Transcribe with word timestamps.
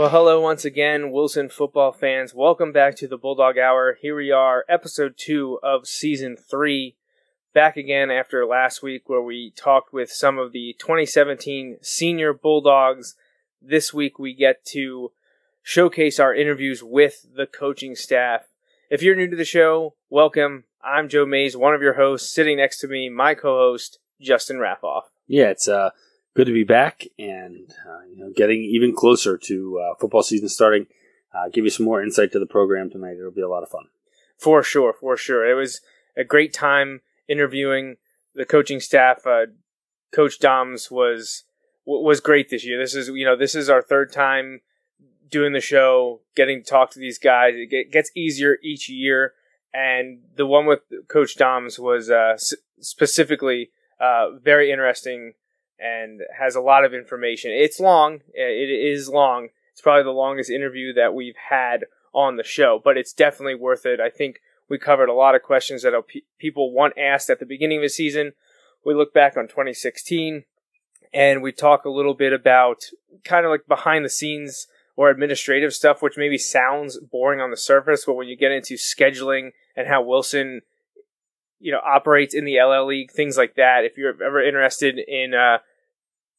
Well, 0.00 0.08
hello 0.08 0.40
once 0.40 0.64
again, 0.64 1.10
Wilson 1.10 1.50
football 1.50 1.92
fans. 1.92 2.32
Welcome 2.32 2.72
back 2.72 2.96
to 2.96 3.06
the 3.06 3.18
Bulldog 3.18 3.58
Hour. 3.58 3.98
Here 4.00 4.16
we 4.16 4.30
are, 4.30 4.64
episode 4.66 5.18
two 5.18 5.58
of 5.62 5.86
season 5.86 6.38
three. 6.38 6.96
Back 7.52 7.76
again 7.76 8.10
after 8.10 8.46
last 8.46 8.82
week 8.82 9.10
where 9.10 9.20
we 9.20 9.52
talked 9.54 9.92
with 9.92 10.10
some 10.10 10.38
of 10.38 10.52
the 10.52 10.74
2017 10.78 11.80
senior 11.82 12.32
Bulldogs. 12.32 13.14
This 13.60 13.92
week 13.92 14.18
we 14.18 14.32
get 14.32 14.64
to 14.68 15.12
showcase 15.62 16.18
our 16.18 16.34
interviews 16.34 16.82
with 16.82 17.26
the 17.36 17.44
coaching 17.44 17.94
staff. 17.94 18.46
If 18.88 19.02
you're 19.02 19.14
new 19.14 19.28
to 19.28 19.36
the 19.36 19.44
show, 19.44 19.96
welcome. 20.08 20.64
I'm 20.82 21.10
Joe 21.10 21.26
Mays, 21.26 21.58
one 21.58 21.74
of 21.74 21.82
your 21.82 21.96
hosts. 21.96 22.34
Sitting 22.34 22.56
next 22.56 22.78
to 22.78 22.88
me, 22.88 23.10
my 23.10 23.34
co-host, 23.34 23.98
Justin 24.18 24.56
Raffoff. 24.56 25.02
Yeah, 25.26 25.50
it's 25.50 25.68
uh, 25.68 25.90
good 26.34 26.46
to 26.46 26.52
be 26.52 26.64
back 26.64 27.06
and 27.18 27.72
uh, 27.88 28.00
you 28.08 28.16
know 28.16 28.32
getting 28.34 28.62
even 28.62 28.94
closer 28.94 29.36
to 29.36 29.80
uh, 29.80 29.94
football 30.00 30.22
season 30.22 30.48
starting. 30.48 30.86
Uh, 31.32 31.48
give 31.52 31.64
you 31.64 31.70
some 31.70 31.86
more 31.86 32.02
insight 32.02 32.32
to 32.32 32.40
the 32.40 32.46
program 32.46 32.90
tonight. 32.90 33.16
It'll 33.16 33.30
be 33.30 33.40
a 33.40 33.48
lot 33.48 33.62
of 33.62 33.68
fun. 33.68 33.86
For 34.36 34.62
sure, 34.64 34.92
for 34.92 35.16
sure. 35.16 35.48
It 35.48 35.54
was 35.54 35.80
a 36.16 36.24
great 36.24 36.52
time 36.52 37.02
interviewing 37.28 37.96
the 38.34 38.44
coaching 38.44 38.80
staff. 38.80 39.26
Uh, 39.26 39.46
Coach 40.12 40.38
Doms 40.38 40.90
was 40.90 41.44
was 41.84 42.20
great 42.20 42.50
this 42.50 42.64
year. 42.64 42.80
This 42.80 42.94
is 42.94 43.08
you 43.08 43.24
know 43.24 43.36
this 43.36 43.54
is 43.54 43.70
our 43.70 43.82
third 43.82 44.12
time 44.12 44.60
doing 45.28 45.52
the 45.52 45.60
show, 45.60 46.20
getting 46.34 46.62
to 46.62 46.68
talk 46.68 46.90
to 46.90 46.98
these 46.98 47.18
guys. 47.18 47.54
It 47.56 47.92
gets 47.92 48.10
easier 48.16 48.58
each 48.62 48.88
year, 48.88 49.34
and 49.72 50.20
the 50.36 50.46
one 50.46 50.66
with 50.66 50.80
Coach 51.08 51.36
Doms 51.36 51.78
was 51.78 52.10
uh, 52.10 52.36
specifically 52.80 53.70
uh, 54.00 54.30
very 54.42 54.72
interesting 54.72 55.34
and 55.80 56.20
has 56.38 56.54
a 56.54 56.60
lot 56.60 56.84
of 56.84 56.94
information. 56.94 57.50
It's 57.52 57.80
long. 57.80 58.20
It 58.34 58.70
is 58.70 59.08
long. 59.08 59.48
It's 59.72 59.80
probably 59.80 60.02
the 60.02 60.10
longest 60.10 60.50
interview 60.50 60.92
that 60.94 61.14
we've 61.14 61.36
had 61.48 61.86
on 62.12 62.36
the 62.36 62.44
show, 62.44 62.80
but 62.82 62.96
it's 62.96 63.12
definitely 63.12 63.54
worth 63.54 63.86
it. 63.86 64.00
I 64.00 64.10
think 64.10 64.40
we 64.68 64.78
covered 64.78 65.08
a 65.08 65.14
lot 65.14 65.34
of 65.34 65.42
questions 65.42 65.82
that 65.82 65.94
people 66.38 66.72
want 66.72 66.98
asked 66.98 67.30
at 67.30 67.40
the 67.40 67.46
beginning 67.46 67.78
of 67.78 67.82
the 67.82 67.88
season. 67.88 68.32
We 68.84 68.94
look 68.94 69.12
back 69.14 69.36
on 69.36 69.48
2016 69.48 70.44
and 71.12 71.42
we 71.42 71.52
talk 71.52 71.84
a 71.84 71.90
little 71.90 72.14
bit 72.14 72.32
about 72.32 72.84
kind 73.24 73.44
of 73.44 73.50
like 73.50 73.66
behind 73.66 74.04
the 74.04 74.10
scenes 74.10 74.66
or 74.96 75.10
administrative 75.10 75.72
stuff, 75.72 76.02
which 76.02 76.16
maybe 76.16 76.38
sounds 76.38 76.98
boring 76.98 77.40
on 77.40 77.50
the 77.50 77.56
surface, 77.56 78.04
but 78.04 78.14
when 78.14 78.28
you 78.28 78.36
get 78.36 78.52
into 78.52 78.74
scheduling 78.74 79.50
and 79.76 79.88
how 79.88 80.02
Wilson, 80.02 80.60
you 81.58 81.72
know, 81.72 81.80
operates 81.84 82.34
in 82.34 82.44
the 82.44 82.60
LL 82.60 82.86
League, 82.86 83.10
things 83.10 83.36
like 83.36 83.54
that. 83.54 83.84
If 83.84 83.96
you're 83.96 84.22
ever 84.22 84.42
interested 84.42 84.98
in 84.98 85.34
uh, 85.34 85.58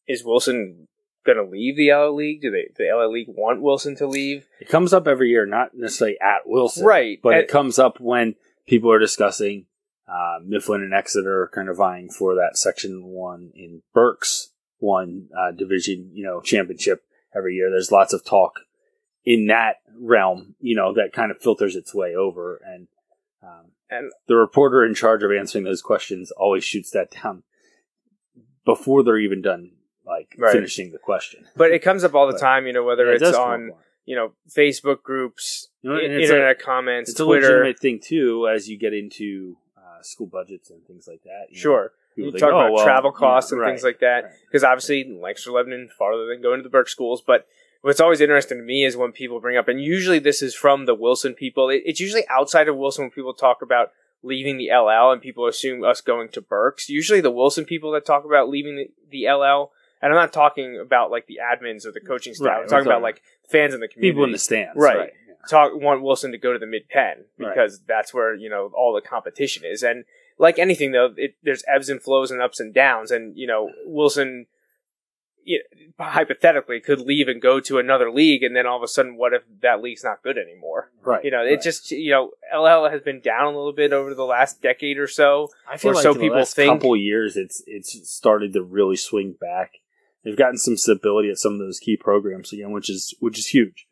is 0.08 0.24
Wilson 0.24 0.88
going 1.26 1.38
to 1.38 1.44
leave 1.44 1.78
the 1.78 1.92
LL 1.94 2.16
League? 2.16 2.42
Do 2.42 2.52
they 2.52 2.70
the 2.76 2.94
LL 2.94 3.12
League 3.12 3.28
want 3.30 3.62
Wilson 3.62 3.96
to 3.98 4.08
leave? 4.08 4.48
It 4.60 4.70
comes 4.70 4.94
up 4.94 5.08
every 5.08 5.30
year, 5.30 5.46
not 5.46 5.74
necessarily 5.74 6.18
at 6.22 6.42
Wilson, 6.48 6.86
right? 6.86 7.20
But 7.22 7.34
and, 7.34 7.42
it 7.44 7.48
comes 7.48 7.80
up 7.80 8.00
when 8.00 8.36
people 8.68 8.92
are 8.92 9.00
discussing 9.00 9.66
uh, 10.08 10.40
Mifflin 10.44 10.82
and 10.82 10.94
Exeter 10.94 11.50
kind 11.54 11.70
of 11.70 11.78
vying 11.78 12.10
for 12.10 12.36
that 12.36 12.58
Section 12.58 13.06
One 13.06 13.52
in 13.56 13.82
Berks 13.94 14.52
One 14.80 15.30
uh, 15.38 15.52
Division, 15.52 16.12
you 16.14 16.24
know, 16.24 16.42
championship 16.42 17.04
every 17.36 17.56
year. 17.56 17.70
There's 17.70 17.92
lots 17.92 18.14
of 18.14 18.26
talk 18.26 18.62
in 19.24 19.48
that 19.48 19.78
realm, 20.00 20.56
you 20.60 20.76
know, 20.76 20.94
that 20.94 21.14
kind 21.14 21.32
of 21.32 21.40
filters 21.40 21.76
its 21.76 21.94
way 21.94 22.16
over, 22.16 22.60
and 22.66 22.88
um, 23.44 23.72
and 23.90 24.12
the 24.28 24.36
reporter 24.36 24.86
in 24.86 24.96
charge 24.96 25.24
of 25.24 25.32
answering 25.32 25.64
those 25.64 25.82
questions 25.82 26.32
always 26.32 26.64
shoots 26.64 26.92
that 26.92 27.12
down 27.12 27.44
before 28.66 29.04
they're 29.04 29.18
even 29.18 29.42
done 29.42 29.72
like 30.12 30.36
right. 30.38 30.54
finishing 30.54 30.92
the 30.92 30.98
question. 30.98 31.46
But 31.56 31.72
it 31.72 31.80
comes 31.80 32.04
up 32.04 32.14
all 32.14 32.28
the 32.28 32.34
but, 32.34 32.42
time, 32.42 32.68
you 32.68 32.74
know, 32.74 32.84
whether 32.84 33.08
yeah, 33.08 33.28
it's 33.28 33.38
on 33.38 33.72
you 34.06 34.16
know 34.16 34.34
Facebook 34.50 35.02
groups, 35.04 35.70
you 35.82 35.90
know, 35.90 36.00
internet 36.00 36.60
comments, 36.60 37.12
it's 37.12 37.20
Twitter. 37.20 37.48
a 37.48 37.50
legitimate 37.50 37.80
thing 37.80 38.00
too 38.04 38.48
as 38.54 38.70
you 38.70 38.78
get 38.78 38.94
into 38.94 39.58
uh, 39.78 40.02
school 40.02 40.28
budgets 40.28 40.70
and 40.70 40.86
things 40.86 41.08
like 41.08 41.24
that. 41.24 41.48
You 41.50 41.58
sure. 41.58 41.84
Know, 41.84 41.90
you 42.18 42.32
think, 42.32 42.40
talk 42.40 42.52
oh, 42.52 42.60
about 42.60 42.74
well, 42.74 42.84
travel 42.84 43.12
costs 43.14 43.52
yeah, 43.52 43.56
and 43.56 43.62
right, 43.62 43.70
things 43.70 43.84
like 43.84 44.00
that 44.02 44.34
because 44.46 44.64
right. 44.64 44.72
obviously 44.72 45.06
Lancaster 45.10 45.52
Lebanon 45.52 45.90
farther 45.98 46.28
than 46.28 46.42
going 46.42 46.60
to 46.60 46.64
the 46.64 46.70
Berks 46.70 46.92
schools, 46.92 47.24
but 47.26 47.48
what's 47.82 48.02
always 48.02 48.20
interesting 48.20 48.58
to 48.58 48.64
me 48.64 48.84
is 48.84 48.98
when 48.98 49.14
people 49.14 49.40
bring 49.40 49.58
up, 49.58 49.70
and 49.70 49.82
usually 49.82 50.20
this 50.20 50.42
is 50.42 50.54
from 50.54 50.86
the 50.86 50.94
Wilson 50.94 51.34
people. 51.34 51.70
It, 51.70 51.84
it's 51.86 52.02
usually 52.02 52.24
outside 52.30 52.68
of 52.68 52.76
Wilson 52.76 53.06
when 53.06 53.12
people 53.12 53.34
talk 53.34 53.62
about 53.62 53.92
leaving 54.24 54.58
the 54.58 54.70
LL 54.70 55.12
and 55.12 55.22
people 55.22 55.48
assume 55.48 55.84
us 55.84 56.02
going 56.02 56.30
to 56.30 56.42
Berks. 56.42 56.90
Usually 56.90 57.22
the 57.22 57.32
Wilson 57.32 57.66
people 57.66 57.92
that 57.92 58.06
talk 58.06 58.26
about 58.26 58.50
leaving 58.50 58.76
the, 58.76 58.92
the 59.10 59.32
LL 59.32 59.72
and 60.02 60.12
I'm 60.12 60.20
not 60.20 60.34
talking 60.34 60.80
about 60.80 61.12
like 61.12 61.28
the 61.28 61.40
admins 61.42 61.86
or 61.86 61.92
the 61.92 62.00
coaching 62.00 62.34
staff. 62.34 62.48
Right, 62.48 62.62
I'm 62.62 62.68
talking 62.68 62.88
about 62.88 63.02
like 63.02 63.22
fans 63.50 63.74
in 63.74 63.80
the 63.80 63.88
community, 63.88 64.12
people 64.12 64.24
in 64.24 64.32
the 64.32 64.38
stands, 64.38 64.74
right? 64.76 64.98
right 64.98 65.12
yeah. 65.28 65.34
Talk 65.50 65.72
want 65.76 66.04
Wilson 66.04 66.32
to 66.32 66.38
go 66.38 66.54
to 66.54 66.60
the 66.60 66.68
Mid-Penn 66.68 67.26
because 67.38 67.80
right. 67.80 67.88
that's 67.88 68.14
where 68.14 68.36
you 68.36 68.50
know 68.50 68.72
all 68.76 68.94
the 68.94 69.02
competition 69.02 69.64
is. 69.66 69.84
And 69.84 70.06
like 70.38 70.60
anything 70.60 70.92
though, 70.92 71.14
it, 71.18 71.36
there's 71.44 71.64
ebbs 71.68 71.90
and 71.90 72.02
flows 72.02 72.32
and 72.32 72.42
ups 72.42 72.60
and 72.60 72.74
downs. 72.74 73.12
And 73.12 73.38
you 73.38 73.48
know 73.48 73.70
Wilson, 73.86 74.48
you 75.44 75.62
know, 76.00 76.06
hypothetically, 76.06 76.80
could 76.80 77.00
leave 77.00 77.28
and 77.28 77.42
go 77.42 77.60
to 77.60 77.80
another 77.80 78.12
league, 78.12 78.44
and 78.44 78.56
then 78.56 78.66
all 78.66 78.78
of 78.78 78.84
a 78.84 78.88
sudden, 78.88 79.18
what 79.18 79.34
if 79.34 79.44
that 79.62 79.82
league's 79.82 80.04
not 80.04 80.24
good 80.24 80.38
anymore? 80.38 80.92
Right. 81.04 81.24
You 81.24 81.32
know, 81.32 81.44
it 81.44 81.62
just 81.62 81.92
you 81.92 82.12
know 82.12 82.32
LL 82.56 82.90
has 82.90 83.02
been 83.02 83.20
down 83.20 83.46
a 83.46 83.58
little 83.58 83.74
bit 83.74 83.94
over 83.94 84.14
the 84.14 84.26
last 84.26 84.62
decade 84.62 84.98
or 84.98 85.08
so. 85.08 85.50
I 85.70 85.78
feel 85.78 85.94
like 85.94 86.04
so 86.04 86.16
people 86.16 86.46
think. 86.46 86.82
Couple 86.82 86.96
years, 86.96 87.38
it's 87.38 87.64
it's 87.68 88.10
started 88.10 88.54
to 88.54 88.64
really 88.64 88.96
swing 88.96 89.36
back 89.40 89.81
they've 90.24 90.38
gotten 90.38 90.58
some 90.58 90.78
stability 90.78 91.30
at 91.30 91.38
some 91.38 91.54
of 91.54 91.60
those 91.60 91.80
key 91.80 91.98
programs 91.98 92.54
again, 92.54 92.72
which 92.72 92.90
is 92.90 93.16
which 93.20 93.40
is 93.40 93.48
huge. 93.48 93.88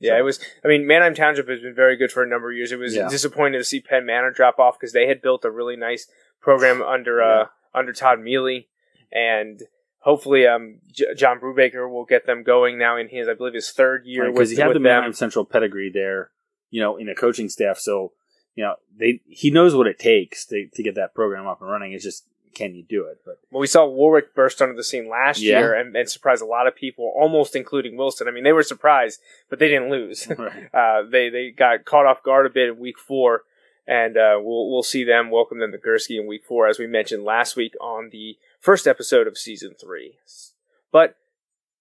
Yeah, 0.00 0.12
so. 0.12 0.18
it 0.18 0.22
was. 0.22 0.40
I 0.64 0.68
mean, 0.68 0.86
Manheim 0.86 1.14
Township 1.14 1.48
has 1.48 1.60
been 1.60 1.74
very 1.74 1.96
good 1.96 2.12
for 2.12 2.22
a 2.22 2.28
number 2.28 2.50
of 2.50 2.56
years. 2.56 2.72
It 2.72 2.78
was 2.78 2.94
yeah. 2.94 3.08
disappointing 3.08 3.60
to 3.60 3.64
see 3.64 3.80
Penn 3.80 4.06
Manor 4.06 4.30
drop 4.30 4.58
off 4.58 4.78
because 4.78 4.92
they 4.92 5.06
had 5.06 5.22
built 5.22 5.44
a 5.44 5.50
really 5.50 5.76
nice 5.76 6.06
program 6.40 6.82
under 6.82 7.22
uh, 7.22 7.26
yeah. 7.26 7.42
uh, 7.42 7.46
under 7.74 7.92
Todd 7.92 8.20
Mealy, 8.20 8.68
and 9.12 9.62
hopefully, 10.00 10.46
um, 10.46 10.80
J- 10.92 11.14
John 11.16 11.40
Brubaker 11.40 11.90
will 11.90 12.04
get 12.04 12.26
them 12.26 12.42
going 12.42 12.78
now 12.78 12.96
in 12.96 13.08
his, 13.08 13.28
I 13.28 13.34
believe, 13.34 13.54
his 13.54 13.70
third 13.70 14.04
year 14.04 14.30
because 14.30 14.50
right, 14.50 14.56
he 14.56 14.62
had 14.62 14.74
the 14.74 14.80
Manheim 14.80 15.12
Central 15.12 15.44
pedigree 15.44 15.90
there, 15.92 16.30
you 16.70 16.80
know, 16.80 16.96
in 16.96 17.08
a 17.08 17.14
coaching 17.14 17.48
staff. 17.48 17.78
So 17.78 18.12
you 18.54 18.64
know, 18.64 18.74
they 18.96 19.20
he 19.26 19.50
knows 19.50 19.74
what 19.74 19.86
it 19.86 19.98
takes 19.98 20.46
to 20.46 20.68
to 20.74 20.82
get 20.82 20.94
that 20.96 21.14
program 21.14 21.46
up 21.46 21.60
and 21.60 21.70
running. 21.70 21.92
It's 21.92 22.04
just 22.04 22.26
can 22.54 22.74
you 22.74 22.82
do 22.82 23.06
it? 23.06 23.20
But 23.24 23.40
well, 23.50 23.60
we 23.60 23.66
saw 23.66 23.86
Warwick 23.86 24.34
burst 24.34 24.62
onto 24.62 24.74
the 24.74 24.84
scene 24.84 25.08
last 25.08 25.40
yeah. 25.40 25.58
year 25.58 25.74
and, 25.74 25.94
and, 25.96 26.08
surprise 26.08 26.40
a 26.40 26.46
lot 26.46 26.66
of 26.66 26.76
people, 26.76 27.12
almost 27.16 27.56
including 27.56 27.96
Wilson. 27.96 28.28
I 28.28 28.30
mean, 28.30 28.44
they 28.44 28.52
were 28.52 28.62
surprised, 28.62 29.20
but 29.50 29.58
they 29.58 29.68
didn't 29.68 29.90
lose. 29.90 30.28
Right. 30.38 30.68
Uh, 30.74 31.02
they 31.08 31.28
they 31.28 31.50
got 31.50 31.84
caught 31.84 32.06
off 32.06 32.22
guard 32.22 32.46
a 32.46 32.50
bit 32.50 32.68
in 32.68 32.78
week 32.78 32.98
four, 32.98 33.42
and 33.86 34.16
uh, 34.16 34.36
we'll 34.40 34.70
we'll 34.70 34.82
see 34.82 35.04
them 35.04 35.30
welcome 35.30 35.58
them 35.58 35.72
to 35.72 35.78
Gursky 35.78 36.18
in 36.20 36.26
week 36.26 36.44
four, 36.44 36.66
as 36.66 36.78
we 36.78 36.86
mentioned 36.86 37.24
last 37.24 37.56
week 37.56 37.74
on 37.80 38.10
the 38.10 38.36
first 38.60 38.86
episode 38.86 39.26
of 39.26 39.38
season 39.38 39.74
three. 39.80 40.16
But 40.90 41.16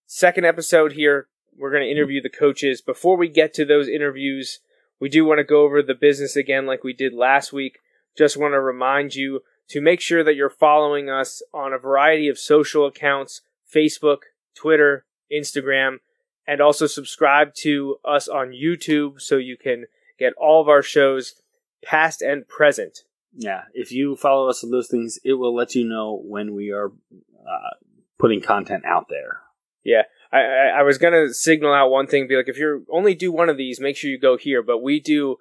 second 0.06 0.46
episode 0.46 0.94
here, 0.94 1.28
we're 1.58 1.72
going 1.72 1.84
to 1.84 1.92
interview 1.92 2.22
the 2.22 2.30
coaches. 2.30 2.82
Before 2.82 3.18
we 3.18 3.28
get 3.28 3.54
to 3.56 3.66
those 3.66 3.88
interviews, 3.88 4.60
we 5.00 5.10
do 5.10 5.26
want 5.26 5.40
to 5.40 5.44
go 5.44 5.64
over 5.64 5.82
the 5.82 5.96
business 5.96 6.36
again, 6.36 6.66
like 6.66 6.84
we 6.84 6.94
did 6.94 7.14
last 7.14 7.52
week. 7.52 7.80
Just 8.18 8.38
want 8.38 8.54
to 8.54 8.60
remind 8.60 9.16
you 9.16 9.42
to 9.70 9.82
make 9.82 10.02
sure 10.02 10.24
that 10.24 10.36
you're 10.36 10.50
following 10.50 11.10
us 11.10 11.42
on 11.54 11.74
a 11.74 11.78
variety 11.78 12.28
of 12.28 12.38
social 12.38 12.86
accounts 12.86 13.42
Facebook, 13.74 14.20
Twitter, 14.56 15.06
Instagram, 15.32 15.98
and 16.48 16.62
also 16.62 16.86
subscribe 16.86 17.54
to 17.56 17.98
us 18.06 18.28
on 18.28 18.52
YouTube 18.52 19.20
so 19.20 19.38
you 19.38 19.58
can 19.58 19.86
get 20.20 20.34
all 20.34 20.62
of 20.62 20.70
our 20.70 20.82
shows 20.82 21.36
past 21.84 22.22
and 22.22 22.48
present. 22.48 23.00
Yeah, 23.36 23.64
if 23.74 23.92
you 23.92 24.16
follow 24.16 24.48
us 24.48 24.64
on 24.64 24.70
those 24.70 24.88
things, 24.88 25.20
it 25.24 25.34
will 25.34 25.56
let 25.56 25.74
you 25.74 25.86
know 25.86 26.22
when 26.24 26.54
we 26.54 26.72
are 26.72 26.90
uh, 26.90 27.70
putting 28.20 28.42
content 28.42 28.86
out 28.86 29.08
there. 29.10 29.40
Yeah, 29.84 30.04
I, 30.32 30.42
I, 30.42 30.68
I 30.80 30.84
was 30.84 30.98
gonna 30.98 31.34
signal 31.34 31.74
out 31.74 31.90
one 31.90 32.06
thing, 32.06 32.28
be 32.28 32.36
like, 32.36 32.48
if 32.48 32.58
you 32.58 32.86
only 32.92 33.16
do 33.16 33.32
one 33.32 33.50
of 33.50 33.58
these, 33.58 33.80
make 33.80 33.98
sure 33.98 34.12
you 34.12 34.20
go 34.20 34.38
here. 34.38 34.62
But 34.62 34.84
we 34.84 35.00
do 35.00 35.38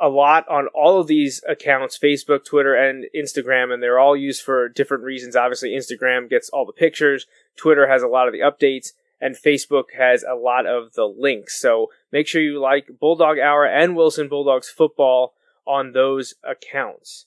a 0.00 0.08
lot 0.08 0.48
on 0.48 0.68
all 0.68 1.00
of 1.00 1.06
these 1.06 1.42
accounts 1.48 1.98
Facebook, 1.98 2.44
Twitter, 2.44 2.74
and 2.74 3.06
Instagram, 3.14 3.72
and 3.72 3.82
they're 3.82 3.98
all 3.98 4.16
used 4.16 4.42
for 4.42 4.68
different 4.68 5.04
reasons. 5.04 5.36
Obviously, 5.36 5.70
Instagram 5.70 6.28
gets 6.28 6.48
all 6.50 6.64
the 6.64 6.72
pictures, 6.72 7.26
Twitter 7.56 7.88
has 7.88 8.02
a 8.02 8.08
lot 8.08 8.28
of 8.28 8.32
the 8.32 8.40
updates, 8.40 8.92
and 9.20 9.34
Facebook 9.34 9.84
has 9.96 10.22
a 10.22 10.34
lot 10.34 10.66
of 10.66 10.92
the 10.94 11.04
links. 11.06 11.60
So 11.60 11.88
make 12.12 12.26
sure 12.26 12.40
you 12.40 12.60
like 12.60 12.98
Bulldog 13.00 13.38
Hour 13.38 13.66
and 13.66 13.96
Wilson 13.96 14.28
Bulldogs 14.28 14.68
football 14.68 15.34
on 15.66 15.92
those 15.92 16.34
accounts. 16.44 17.26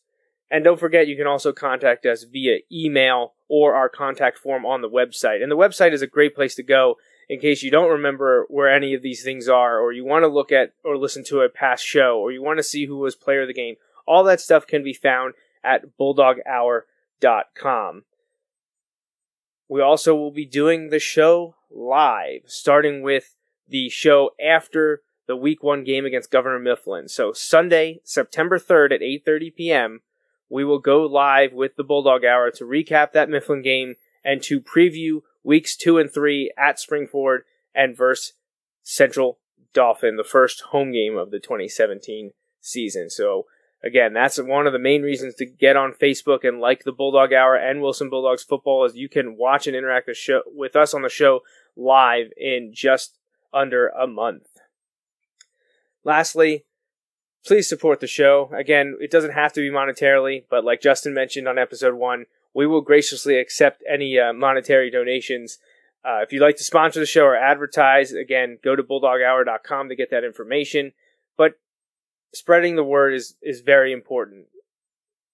And 0.49 0.63
don't 0.63 0.79
forget, 0.79 1.07
you 1.07 1.15
can 1.15 1.27
also 1.27 1.53
contact 1.53 2.05
us 2.05 2.23
via 2.23 2.59
email 2.71 3.33
or 3.47 3.73
our 3.73 3.89
contact 3.89 4.37
form 4.37 4.65
on 4.65 4.81
the 4.81 4.89
website. 4.89 5.41
And 5.41 5.51
the 5.51 5.57
website 5.57 5.93
is 5.93 6.01
a 6.01 6.07
great 6.07 6.35
place 6.35 6.55
to 6.55 6.63
go 6.63 6.95
in 7.31 7.39
case 7.39 7.63
you 7.63 7.71
don't 7.71 7.89
remember 7.89 8.45
where 8.49 8.69
any 8.69 8.93
of 8.93 9.01
these 9.01 9.23
things 9.23 9.47
are, 9.47 9.79
or 9.79 9.93
you 9.93 10.03
want 10.03 10.23
to 10.23 10.27
look 10.27 10.51
at 10.51 10.73
or 10.83 10.97
listen 10.97 11.23
to 11.23 11.39
a 11.39 11.47
past 11.47 11.81
show, 11.81 12.19
or 12.19 12.29
you 12.29 12.43
want 12.43 12.59
to 12.59 12.63
see 12.63 12.87
who 12.87 12.97
was 12.97 13.15
player 13.15 13.43
of 13.43 13.47
the 13.47 13.53
game. 13.53 13.75
All 14.05 14.25
that 14.25 14.41
stuff 14.41 14.67
can 14.67 14.83
be 14.83 14.91
found 14.91 15.35
at 15.63 15.97
bulldoghour.com. 15.97 18.03
We 19.69 19.81
also 19.81 20.13
will 20.13 20.31
be 20.31 20.45
doing 20.45 20.89
the 20.89 20.99
show 20.99 21.55
live, 21.69 22.41
starting 22.47 23.01
with 23.01 23.37
the 23.65 23.87
show 23.87 24.31
after 24.45 25.01
the 25.25 25.37
week 25.37 25.63
one 25.63 25.85
game 25.85 26.05
against 26.05 26.31
Governor 26.31 26.59
Mifflin. 26.59 27.07
So 27.07 27.31
Sunday, 27.31 28.01
September 28.03 28.59
3rd 28.59 28.95
at 28.95 28.99
8.30 28.99 29.55
p.m., 29.55 30.01
we 30.49 30.65
will 30.65 30.79
go 30.79 31.03
live 31.03 31.53
with 31.53 31.77
the 31.77 31.85
Bulldog 31.85 32.25
Hour 32.25 32.51
to 32.51 32.65
recap 32.65 33.13
that 33.13 33.29
Mifflin 33.29 33.61
game 33.61 33.95
and 34.21 34.43
to 34.43 34.59
preview 34.59 35.21
weeks 35.43 35.75
two 35.75 35.97
and 35.97 36.11
three 36.11 36.51
at 36.57 36.79
Spring 36.79 37.03
Spring-Ford 37.03 37.43
and 37.73 37.95
versus 37.95 38.33
Central 38.83 39.39
Dauphin, 39.73 40.17
the 40.17 40.23
first 40.23 40.61
home 40.71 40.91
game 40.91 41.17
of 41.17 41.31
the 41.31 41.39
2017 41.39 42.31
season. 42.59 43.09
So 43.09 43.45
again, 43.83 44.13
that's 44.13 44.41
one 44.41 44.67
of 44.67 44.73
the 44.73 44.79
main 44.79 45.01
reasons 45.01 45.35
to 45.35 45.45
get 45.45 45.75
on 45.75 45.93
Facebook 45.93 46.47
and 46.47 46.59
like 46.59 46.83
the 46.83 46.91
Bulldog 46.91 47.33
Hour 47.33 47.55
and 47.55 47.81
Wilson 47.81 48.09
Bulldogs 48.09 48.43
football 48.43 48.85
is 48.85 48.95
you 48.95 49.09
can 49.09 49.37
watch 49.37 49.67
and 49.67 49.75
interact 49.75 50.07
with, 50.07 50.17
show, 50.17 50.41
with 50.47 50.75
us 50.75 50.93
on 50.93 51.01
the 51.01 51.09
show 51.09 51.41
live 51.75 52.31
in 52.37 52.71
just 52.73 53.17
under 53.53 53.87
a 53.89 54.07
month. 54.07 54.47
Lastly, 56.03 56.65
please 57.45 57.69
support 57.69 57.99
the 57.99 58.07
show. 58.07 58.49
Again, 58.53 58.97
it 58.99 59.11
doesn't 59.11 59.33
have 59.33 59.53
to 59.53 59.61
be 59.61 59.69
monetarily, 59.69 60.43
but 60.49 60.65
like 60.65 60.81
Justin 60.81 61.13
mentioned 61.13 61.47
on 61.47 61.57
episode 61.57 61.95
one, 61.95 62.25
we 62.53 62.67
will 62.67 62.81
graciously 62.81 63.37
accept 63.37 63.83
any 63.91 64.19
uh, 64.19 64.33
monetary 64.33 64.89
donations. 64.89 65.59
Uh, 66.03 66.19
if 66.23 66.33
you'd 66.33 66.41
like 66.41 66.57
to 66.57 66.63
sponsor 66.63 66.99
the 66.99 67.05
show 67.05 67.23
or 67.23 67.35
advertise, 67.35 68.11
again, 68.11 68.57
go 68.63 68.75
to 68.75 68.83
bulldoghour.com 68.83 69.89
to 69.89 69.95
get 69.95 70.09
that 70.11 70.23
information. 70.23 70.93
But 71.37 71.53
spreading 72.33 72.75
the 72.75 72.83
word 72.83 73.13
is, 73.13 73.35
is 73.41 73.61
very 73.61 73.93
important. 73.93 74.47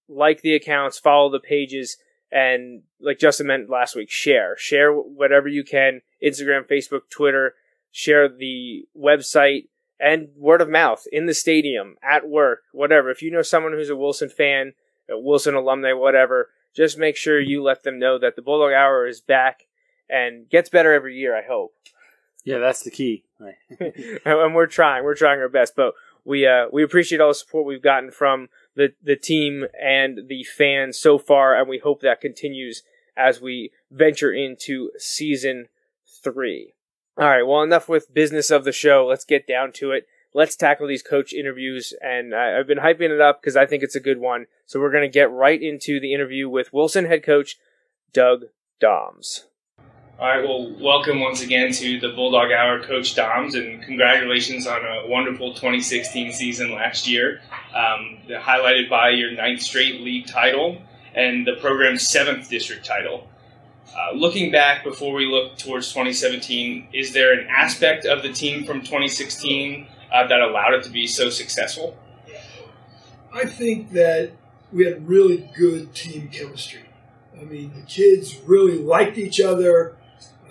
Like 0.10 0.42
the 0.42 0.56
accounts, 0.56 1.00
follow 1.00 1.30
the 1.32 1.40
pages, 1.40 1.98
and 2.32 2.84
like 3.00 3.20
Justin 3.20 3.48
meant 3.48 3.70
last 3.70 3.96
week, 3.96 4.10
share. 4.10 4.56
Share 4.58 4.92
whatever 4.94 5.48
you 5.48 5.64
can 5.64 6.02
Instagram, 6.24 6.68
Facebook, 6.68 7.10
Twitter. 7.10 7.56
Share 7.92 8.30
the 8.30 8.86
website 8.98 9.68
and 10.00 10.30
word 10.38 10.62
of 10.62 10.70
mouth 10.70 11.06
in 11.12 11.26
the 11.26 11.34
stadium, 11.34 11.96
at 12.04 12.28
work, 12.28 12.64
whatever. 12.72 13.10
If 13.10 13.22
you 13.22 13.32
know 13.32 13.42
someone 13.42 13.74
who's 13.74 13.90
a 13.90 13.96
Wilson 13.96 14.30
fan, 14.30 14.74
a 15.10 15.18
Wilson 15.18 15.56
alumni, 15.56 15.94
whatever, 15.94 16.50
just 16.78 16.98
make 16.98 17.18
sure 17.18 17.40
you 17.40 17.64
let 17.64 17.82
them 17.82 17.98
know 17.98 18.20
that 18.20 18.36
the 18.36 18.42
Bulldog 18.44 18.72
Hour 18.72 19.08
is 19.08 19.20
back 19.20 19.64
and 20.08 20.48
gets 20.48 20.70
better 20.70 20.94
every 20.94 21.18
year, 21.18 21.36
I 21.36 21.42
hope. 21.42 21.74
Yeah, 22.46 22.60
that's 22.60 22.84
the 22.84 22.92
key. 22.92 23.26
and 24.26 24.56
we're 24.56 24.68
trying. 24.68 25.04
We're 25.04 25.16
trying 25.16 25.40
our 25.40 25.50
best, 25.50 25.76
but 25.76 25.96
we 26.24 26.46
uh, 26.46 26.68
we 26.72 26.84
appreciate 26.84 27.20
all 27.20 27.30
the 27.30 27.34
support 27.34 27.66
we've 27.66 27.82
gotten 27.82 28.12
from 28.12 28.50
the 28.76 28.94
the 29.04 29.16
team 29.16 29.66
and 29.82 30.28
the 30.28 30.44
fans 30.44 30.98
so 30.98 31.18
far, 31.18 31.60
and 31.60 31.68
we 31.68 31.80
hope 31.80 32.02
that 32.02 32.22
continues 32.22 32.84
as 33.18 33.42
we 33.42 33.72
venture 33.92 34.32
into 34.32 34.92
season 34.98 35.68
three. 36.24 36.74
All 37.18 37.28
right, 37.28 37.44
well, 37.44 37.64
enough 37.64 37.90
with 37.90 38.14
business 38.14 38.52
of 38.52 38.64
the 38.64 38.72
show. 38.72 39.08
Let's 39.08 39.26
get 39.26 39.48
down 39.48 39.72
to 39.74 39.92
it. 39.92 40.06
Let's 40.38 40.56
tackle 40.56 40.86
these 40.86 41.02
coach 41.02 41.34
interviews, 41.34 41.96
and 42.00 42.36
I've 42.36 42.68
been 42.68 42.78
hyping 42.78 43.10
it 43.10 43.20
up 43.20 43.42
because 43.42 43.58
I 43.58 43.66
think 43.66 43.82
it's 43.82 43.96
a 43.96 44.00
good 44.00 44.20
one. 44.20 44.46
So 44.68 44.80
we're 44.80 44.92
going 44.92 45.02
to 45.02 45.10
get 45.10 45.32
right 45.32 45.60
into 45.60 46.00
the 46.00 46.14
interview 46.14 46.48
with 46.48 46.72
Wilson 46.72 47.06
head 47.06 47.24
coach 47.24 47.58
Doug 48.14 48.44
Doms. 48.80 49.46
All 50.20 50.28
right, 50.28 50.44
well, 50.44 50.72
welcome 50.80 51.22
once 51.22 51.42
again 51.42 51.72
to 51.72 52.00
the 52.00 52.10
Bulldog 52.10 52.52
Hour, 52.52 52.84
Coach 52.84 53.16
Doms, 53.16 53.56
and 53.56 53.82
congratulations 53.82 54.68
on 54.68 54.86
a 54.86 55.08
wonderful 55.08 55.56
2016 55.56 56.32
season 56.34 56.72
last 56.72 57.08
year, 57.08 57.42
um, 57.74 58.20
highlighted 58.30 58.92
by 58.92 59.10
your 59.10 59.32
ninth 59.32 59.64
straight 59.64 60.02
league 60.02 60.28
title 60.28 60.80
and 61.16 61.48
the 61.48 61.54
program's 61.54 62.08
seventh 62.08 62.48
district 62.48 62.86
title. 62.86 63.28
Uh, 63.98 64.14
looking 64.14 64.52
back 64.52 64.84
before 64.84 65.16
we 65.16 65.26
look 65.26 65.58
towards 65.58 65.88
2017, 65.90 66.90
is 66.94 67.12
there 67.12 67.34
an 67.34 67.48
aspect 67.50 68.06
of 68.06 68.22
the 68.22 68.32
team 68.32 68.66
from 68.66 68.82
2016 68.82 69.88
uh, 70.12 70.28
that 70.28 70.40
allowed 70.40 70.74
it 70.74 70.84
to 70.84 70.90
be 70.90 71.08
so 71.08 71.30
successful? 71.30 71.98
I 73.34 73.46
think 73.46 73.92
that 73.92 74.32
we 74.72 74.86
had 74.86 75.08
really 75.08 75.50
good 75.56 75.94
team 75.94 76.30
chemistry. 76.30 76.82
I 77.40 77.44
mean, 77.44 77.72
the 77.76 77.84
kids 77.84 78.40
really 78.46 78.78
liked 78.78 79.18
each 79.18 79.40
other. 79.40 79.96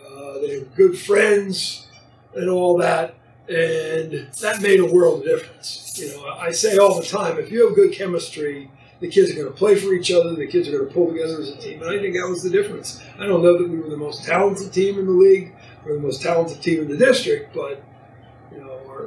Uh, 0.04 0.38
they 0.38 0.58
were 0.58 0.66
good 0.76 0.98
friends 0.98 1.88
and 2.34 2.48
all 2.48 2.78
that, 2.78 3.14
and 3.48 4.28
that 4.40 4.60
made 4.62 4.80
a 4.80 4.86
world 4.86 5.20
of 5.20 5.24
difference. 5.26 5.98
You 5.98 6.10
know, 6.10 6.26
I 6.26 6.52
say 6.52 6.76
all 6.76 7.00
the 7.00 7.06
time, 7.06 7.38
if 7.38 7.50
you 7.50 7.66
have 7.66 7.74
good 7.74 7.92
chemistry, 7.92 8.70
the 9.00 9.08
kids 9.08 9.30
are 9.30 9.34
going 9.34 9.46
to 9.48 9.52
play 9.52 9.74
for 9.74 9.92
each 9.92 10.10
other. 10.12 10.34
The 10.34 10.46
kids 10.46 10.68
are 10.68 10.72
going 10.72 10.86
to 10.86 10.94
pull 10.94 11.08
together 11.08 11.40
as 11.40 11.50
a 11.50 11.56
team, 11.56 11.82
and 11.82 11.90
I 11.90 11.98
think 11.98 12.14
that 12.14 12.28
was 12.28 12.42
the 12.42 12.50
difference. 12.50 13.02
I 13.18 13.26
don't 13.26 13.42
know 13.42 13.58
that 13.58 13.68
we 13.68 13.78
were 13.78 13.90
the 13.90 13.96
most 13.96 14.24
talented 14.24 14.72
team 14.72 14.98
in 14.98 15.06
the 15.06 15.12
league 15.12 15.54
or 15.84 15.94
the 15.94 16.00
most 16.00 16.22
talented 16.22 16.62
team 16.62 16.82
in 16.82 16.88
the 16.88 16.96
district, 16.96 17.54
but 17.54 17.82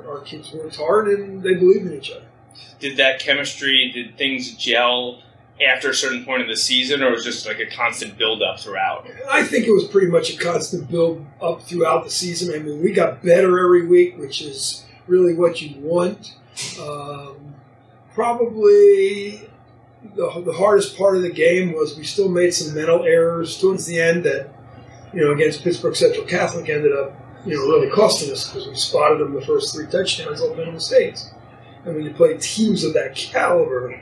our, 0.09 0.19
kids 0.21 0.51
worked 0.51 0.75
hard 0.75 1.07
and 1.07 1.43
they 1.43 1.55
believed 1.55 1.87
in 1.87 1.93
each 1.93 2.11
other. 2.11 2.25
Did 2.79 2.97
that 2.97 3.19
chemistry? 3.19 3.91
Did 3.93 4.17
things 4.17 4.51
gel? 4.53 5.21
after 5.61 5.89
a 5.89 5.93
certain 5.93 6.23
point 6.23 6.41
of 6.41 6.47
the 6.47 6.55
season, 6.55 7.03
or 7.03 7.11
was 7.11 7.23
just 7.23 7.45
like 7.45 7.59
a 7.59 7.65
constant 7.65 8.17
build 8.17 8.41
up 8.41 8.59
throughout? 8.59 9.05
I 9.29 9.43
think 9.43 9.67
it 9.67 9.71
was 9.71 9.83
pretty 9.85 10.07
much 10.07 10.33
a 10.33 10.37
constant 10.37 10.89
build 10.89 11.25
up 11.41 11.63
throughout 11.63 12.05
the 12.05 12.09
season. 12.09 12.53
I 12.55 12.63
mean, 12.63 12.81
we 12.81 12.93
got 12.93 13.21
better 13.21 13.59
every 13.59 13.85
week, 13.85 14.17
which 14.17 14.41
is 14.41 14.85
really 15.07 15.33
what 15.33 15.61
you 15.61 15.77
want. 15.81 16.35
Um, 16.79 17.55
probably 18.13 19.49
the, 20.15 20.41
the 20.45 20.53
hardest 20.53 20.97
part 20.97 21.17
of 21.17 21.23
the 21.23 21.31
game 21.31 21.73
was 21.73 21.97
we 21.97 22.03
still 22.03 22.29
made 22.29 22.53
some 22.53 22.73
mental 22.73 23.03
errors 23.03 23.59
towards 23.59 23.85
the 23.85 23.99
end 23.99 24.23
that, 24.23 24.49
you 25.13 25.21
know, 25.21 25.31
against 25.31 25.63
Pittsburgh 25.63 25.95
Central 25.95 26.25
Catholic 26.25 26.69
ended 26.69 26.93
up, 26.93 27.13
you 27.45 27.55
know, 27.55 27.63
really 27.63 27.89
costing 27.89 28.31
us 28.31 28.47
because 28.47 28.67
we 28.67 28.75
spotted 28.75 29.19
them 29.19 29.33
the 29.33 29.41
first 29.41 29.73
three 29.73 29.87
touchdowns, 29.87 30.41
all 30.41 30.55
made 30.55 30.71
mistakes. 30.71 31.31
And 31.85 31.95
when 31.95 32.05
you 32.05 32.13
play 32.13 32.37
teams 32.37 32.83
of 32.83 32.93
that 32.93 33.15
caliber, 33.15 34.01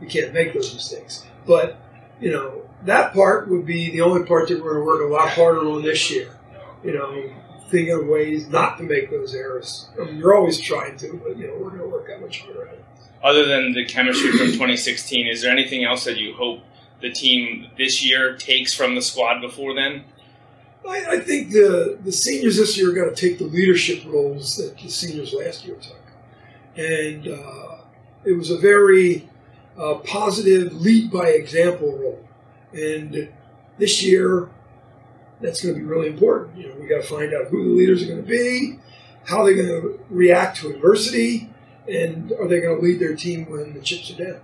you 0.00 0.06
can't 0.06 0.32
make 0.32 0.54
those 0.54 0.72
mistakes. 0.72 1.26
But, 1.46 1.76
you 2.20 2.30
know, 2.30 2.62
that 2.84 3.12
part 3.12 3.48
would 3.48 3.66
be 3.66 3.90
the 3.90 4.00
only 4.00 4.26
part 4.26 4.48
that 4.48 4.62
we're 4.62 4.74
going 4.74 4.82
to 4.82 4.86
work 4.86 5.02
a 5.02 5.12
lot 5.12 5.30
harder 5.30 5.68
on 5.68 5.82
this 5.82 6.10
year. 6.10 6.38
You 6.82 6.94
know, 6.94 7.30
thinking 7.68 7.94
of 7.94 8.06
ways 8.06 8.48
not 8.48 8.78
to 8.78 8.84
make 8.84 9.10
those 9.10 9.34
errors. 9.34 9.90
I 10.00 10.04
mean, 10.04 10.16
you're 10.16 10.34
always 10.34 10.58
trying 10.58 10.96
to, 10.98 11.20
but, 11.22 11.36
you 11.36 11.46
know, 11.46 11.54
we're 11.54 11.70
going 11.70 11.82
to 11.82 11.88
work 11.88 12.06
that 12.06 12.20
much 12.20 12.40
harder 12.40 12.68
at 12.68 12.74
it 12.74 12.84
other 13.22 13.46
than 13.46 13.72
the 13.72 13.84
chemistry 13.84 14.30
from 14.32 14.46
2016, 14.46 15.26
is 15.26 15.42
there 15.42 15.50
anything 15.50 15.84
else 15.84 16.04
that 16.04 16.16
you 16.16 16.34
hope 16.34 16.60
the 17.00 17.10
team 17.10 17.66
this 17.76 18.04
year 18.04 18.36
takes 18.36 18.74
from 18.74 18.94
the 18.94 19.02
squad 19.02 19.40
before 19.40 19.74
then? 19.74 20.04
I, 20.88 21.04
I 21.10 21.20
think 21.20 21.50
the 21.50 21.98
the 22.02 22.12
seniors 22.12 22.56
this 22.56 22.76
year 22.76 22.90
are 22.90 22.94
going 22.94 23.14
to 23.14 23.20
take 23.20 23.38
the 23.38 23.44
leadership 23.44 24.04
roles 24.06 24.56
that 24.56 24.78
the 24.78 24.88
seniors 24.88 25.32
last 25.32 25.64
year 25.64 25.76
took, 25.76 26.00
and 26.76 27.28
uh, 27.28 27.78
it 28.24 28.32
was 28.32 28.50
a 28.50 28.58
very 28.58 29.28
uh, 29.78 29.96
positive 30.04 30.72
lead 30.74 31.10
by 31.10 31.28
example 31.28 31.96
role. 31.96 32.24
And 32.72 33.28
this 33.78 34.02
year, 34.02 34.48
that's 35.40 35.62
going 35.62 35.74
to 35.74 35.80
be 35.80 35.86
really 35.86 36.06
important. 36.06 36.56
You 36.56 36.68
know, 36.68 36.74
we 36.80 36.86
got 36.86 37.02
to 37.02 37.08
find 37.08 37.34
out 37.34 37.46
who 37.48 37.64
the 37.64 37.70
leaders 37.70 38.02
are 38.02 38.06
going 38.06 38.22
to 38.22 38.28
be, 38.28 38.78
how 39.26 39.44
they're 39.44 39.54
going 39.54 39.68
to 39.68 40.00
react 40.08 40.58
to 40.58 40.70
adversity, 40.70 41.50
and 41.88 42.32
are 42.32 42.46
they 42.46 42.60
going 42.60 42.76
to 42.78 42.82
lead 42.82 43.00
their 43.00 43.16
team 43.16 43.50
when 43.50 43.74
the 43.74 43.80
chips 43.80 44.10
are 44.10 44.24
down? 44.24 44.40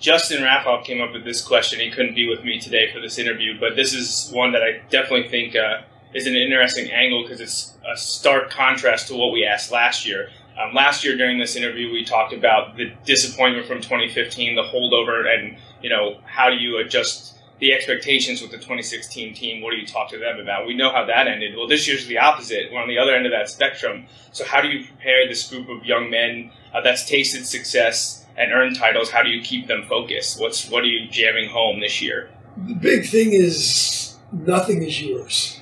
Justin 0.00 0.42
Raffoff 0.42 0.84
came 0.84 1.00
up 1.00 1.12
with 1.12 1.24
this 1.24 1.42
question. 1.42 1.80
He 1.80 1.90
couldn't 1.90 2.14
be 2.14 2.28
with 2.28 2.44
me 2.44 2.60
today 2.60 2.92
for 2.92 3.00
this 3.00 3.18
interview, 3.18 3.58
but 3.58 3.76
this 3.76 3.94
is 3.94 4.30
one 4.32 4.52
that 4.52 4.62
I 4.62 4.82
definitely 4.90 5.28
think 5.28 5.56
uh, 5.56 5.82
is 6.14 6.26
an 6.26 6.34
interesting 6.34 6.90
angle 6.90 7.22
because 7.22 7.40
it's 7.40 7.74
a 7.86 7.96
stark 7.96 8.50
contrast 8.50 9.08
to 9.08 9.14
what 9.14 9.32
we 9.32 9.44
asked 9.44 9.70
last 9.70 10.06
year. 10.06 10.30
Um, 10.58 10.74
last 10.74 11.04
year 11.04 11.16
during 11.16 11.38
this 11.38 11.56
interview, 11.56 11.92
we 11.92 12.04
talked 12.04 12.32
about 12.32 12.76
the 12.76 12.92
disappointment 13.04 13.66
from 13.66 13.80
2015, 13.80 14.56
the 14.56 14.62
holdover, 14.62 15.26
and 15.26 15.56
you 15.82 15.90
know 15.90 16.18
how 16.24 16.48
do 16.50 16.56
you 16.56 16.78
adjust 16.78 17.34
the 17.58 17.72
expectations 17.72 18.42
with 18.42 18.50
the 18.50 18.58
2016 18.58 19.34
team. 19.34 19.62
What 19.62 19.70
do 19.70 19.76
you 19.76 19.86
talk 19.86 20.10
to 20.10 20.18
them 20.18 20.38
about? 20.38 20.66
We 20.66 20.76
know 20.76 20.90
how 20.90 21.06
that 21.06 21.26
ended. 21.26 21.56
Well, 21.56 21.66
this 21.66 21.88
year's 21.88 22.06
the 22.06 22.18
opposite. 22.18 22.70
We're 22.70 22.82
on 22.82 22.88
the 22.88 22.98
other 22.98 23.14
end 23.14 23.24
of 23.24 23.32
that 23.32 23.48
spectrum. 23.48 24.06
So, 24.32 24.44
how 24.44 24.60
do 24.60 24.68
you 24.68 24.86
prepare 24.86 25.26
this 25.26 25.48
group 25.50 25.68
of 25.68 25.84
young 25.84 26.10
men 26.10 26.50
uh, 26.74 26.80
that's 26.82 27.08
tasted 27.08 27.46
success 27.46 28.25
and 28.36 28.52
earn 28.52 28.74
titles? 28.74 29.10
How 29.10 29.22
do 29.22 29.30
you 29.30 29.42
keep 29.42 29.66
them 29.66 29.84
focused? 29.88 30.40
What's 30.40 30.68
what 30.68 30.84
are 30.84 30.88
you 30.88 31.08
jamming 31.08 31.50
home 31.50 31.80
this 31.80 32.00
year? 32.02 32.30
The 32.56 32.74
big 32.74 33.08
thing 33.08 33.32
is 33.32 34.16
nothing 34.32 34.82
is 34.82 35.00
yours. 35.00 35.60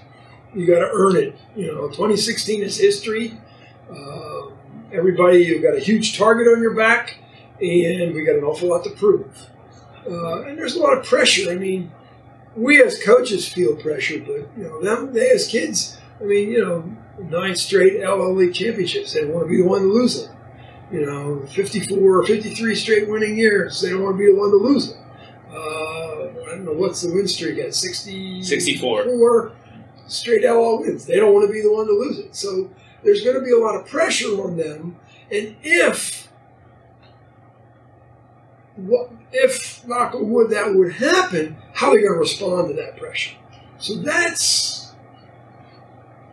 You 0.55 0.67
got 0.67 0.81
to 0.81 0.91
earn 0.93 1.17
it. 1.17 1.37
You 1.57 1.67
know, 1.67 1.89
2016 1.89 2.63
is 2.63 2.79
history. 2.79 3.37
Uh, 3.91 4.51
everybody, 4.93 5.39
you've 5.39 5.63
got 5.63 5.75
a 5.75 5.81
huge 5.81 6.17
target 6.17 6.47
on 6.47 6.63
your 6.63 6.75
back, 6.75 7.19
and 7.61 8.15
we 8.15 8.25
got 8.25 8.37
an 8.37 8.45
awful 8.45 8.69
lot 8.69 8.85
to 8.85 8.91
prove. 8.91 9.49
Uh, 10.09 10.43
and 10.43 10.57
there's 10.59 10.77
a 10.77 10.81
lot 10.81 10.97
of 10.97 11.05
pressure. 11.05 11.51
I 11.51 11.57
mean, 11.57 11.91
we 12.57 12.83
as 12.83 13.03
coaches 13.03 13.49
feel 13.49 13.77
pressure, 13.77 14.21
but 14.21 14.49
you 14.57 14.65
know, 14.65 14.81
them 14.81 15.13
they 15.13 15.31
as 15.31 15.49
kids. 15.49 15.99
I 16.21 16.25
mean, 16.25 16.51
you 16.51 16.65
know, 16.65 16.97
nine 17.19 17.57
straight 17.57 18.01
LL 18.01 18.33
League 18.35 18.55
championships. 18.55 19.15
They 19.15 19.25
want 19.25 19.47
to 19.47 19.49
be 19.49 19.61
the 19.61 19.69
one 19.69 19.83
to 19.83 19.89
lose 19.89 20.17
it. 20.23 20.31
You 20.95 21.07
know, 21.07 21.47
54 21.47 21.99
or 21.99 22.25
53 22.25 22.75
straight 22.77 23.09
winning 23.09 23.37
years. 23.37 23.81
They 23.81 23.91
don't 23.91 24.03
want 24.03 24.15
to 24.15 24.19
be 24.19 24.31
the 24.31 24.39
one 24.39 24.51
to 24.51 24.57
lose 24.57 24.91
it. 24.91 24.97
Uh, 25.51 26.45
I 26.47 26.51
don't 26.51 26.65
know 26.65 26.73
what's 26.73 27.03
the 27.03 27.13
win 27.13 27.27
streak 27.27 27.59
at 27.59 27.75
60, 27.75 28.45
64. 28.45 29.05
Four 29.05 29.53
straight 30.07 30.45
LL 30.45 30.79
wins. 30.83 31.05
They 31.05 31.17
don't 31.17 31.35
want 31.35 31.49
to 31.49 31.53
be 31.53 31.63
the 31.63 31.73
one 31.73 31.87
to 31.87 31.93
lose 31.93 32.21
it. 32.21 32.37
So 32.37 32.71
there's 33.03 33.23
going 33.25 33.35
to 33.35 33.43
be 33.43 33.51
a 33.51 33.59
lot 33.59 33.75
of 33.75 33.87
pressure 33.87 34.41
on 34.41 34.57
them. 34.57 34.97
And 35.33 35.57
if 35.65 36.29
what 38.77 39.11
if 39.33 39.85
knock 39.87 40.15
on 40.15 40.31
wood 40.31 40.51
that 40.51 40.75
would 40.75 40.93
happen, 40.93 41.57
how 41.73 41.89
are 41.89 41.97
they 41.97 42.03
going 42.03 42.15
to 42.15 42.21
respond 42.21 42.69
to 42.69 42.75
that 42.75 42.97
pressure? 42.97 43.35
So 43.79 43.97
that's 43.97 44.93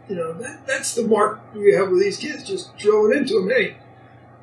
you 0.08 0.15
know 0.15 0.34
that 0.34 0.68
that's 0.68 0.94
the 0.94 1.08
mark 1.08 1.41
we 1.56 1.74
have 1.74 1.89
with 1.89 2.01
these 2.01 2.18
kids. 2.18 2.44
Just 2.44 2.77
drilling 2.77 3.18
into 3.18 3.34
them. 3.36 3.50
Hey, 3.50 3.77